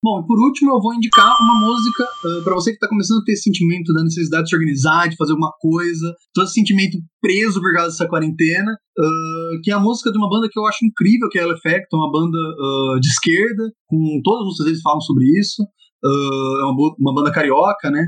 Bom, 0.07 0.21
e 0.21 0.25
por 0.25 0.39
último 0.39 0.71
eu 0.71 0.81
vou 0.81 0.95
indicar 0.95 1.37
uma 1.43 1.67
música 1.67 2.05
uh, 2.05 2.45
para 2.45 2.55
você 2.55 2.71
que 2.71 2.77
está 2.77 2.87
começando 2.87 3.23
a 3.23 3.25
ter 3.25 3.33
esse 3.33 3.43
sentimento 3.43 3.93
da 3.93 4.05
necessidade 4.05 4.45
de 4.45 4.51
se 4.51 4.55
organizar, 4.55 5.09
de 5.09 5.17
fazer 5.17 5.33
alguma 5.33 5.51
coisa, 5.59 6.15
todo 6.33 6.45
esse 6.45 6.55
sentimento 6.55 6.97
preso 7.21 7.61
por 7.61 7.75
causa 7.75 7.91
dessa 7.91 8.07
quarentena, 8.07 8.71
uh, 8.71 9.61
que 9.65 9.73
é 9.73 9.75
a 9.75 9.81
música 9.81 10.13
de 10.13 10.17
uma 10.17 10.31
banda 10.31 10.49
que 10.49 10.57
eu 10.57 10.65
acho 10.65 10.87
incrível, 10.87 11.29
que 11.29 11.41
é 11.41 11.43
a 11.43 11.49
Effect, 11.49 11.89
uma 11.93 12.09
banda 12.09 12.39
uh, 12.39 13.01
de 13.01 13.09
esquerda, 13.09 13.65
com 13.89 14.21
todas 14.23 14.43
as 14.43 14.47
músicas 14.47 14.67
deles 14.67 14.81
falam 14.81 15.01
sobre 15.01 15.25
isso. 15.41 15.65
é 15.65 16.65
uma, 16.67 16.95
uma, 17.01 17.13
banda 17.13 17.33
carioca, 17.33 17.91
né? 17.91 18.07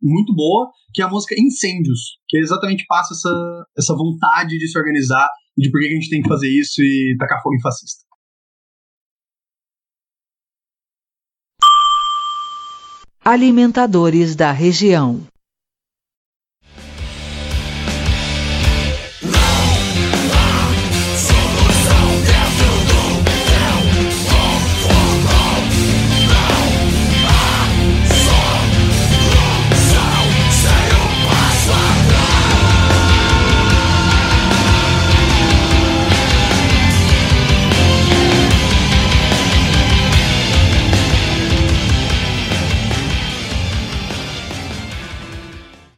muito 0.00 0.32
boa, 0.36 0.70
que 0.94 1.02
é 1.02 1.04
a 1.04 1.10
música 1.10 1.34
Incêndios, 1.36 1.98
que 2.28 2.38
exatamente 2.38 2.84
passa 2.86 3.12
essa, 3.12 3.64
essa 3.76 3.96
vontade 3.96 4.56
de 4.56 4.68
se 4.68 4.78
organizar 4.78 5.28
e 5.58 5.62
de 5.62 5.70
por 5.72 5.80
que 5.80 5.88
a 5.88 5.90
gente 5.90 6.10
tem 6.10 6.22
que 6.22 6.28
fazer 6.28 6.48
isso 6.48 6.80
e 6.80 7.16
tacar 7.18 7.42
fogo 7.42 7.56
em 7.56 7.60
fascista. 7.60 8.05
Alimentadores 13.26 14.36
da 14.36 14.52
região. 14.52 15.20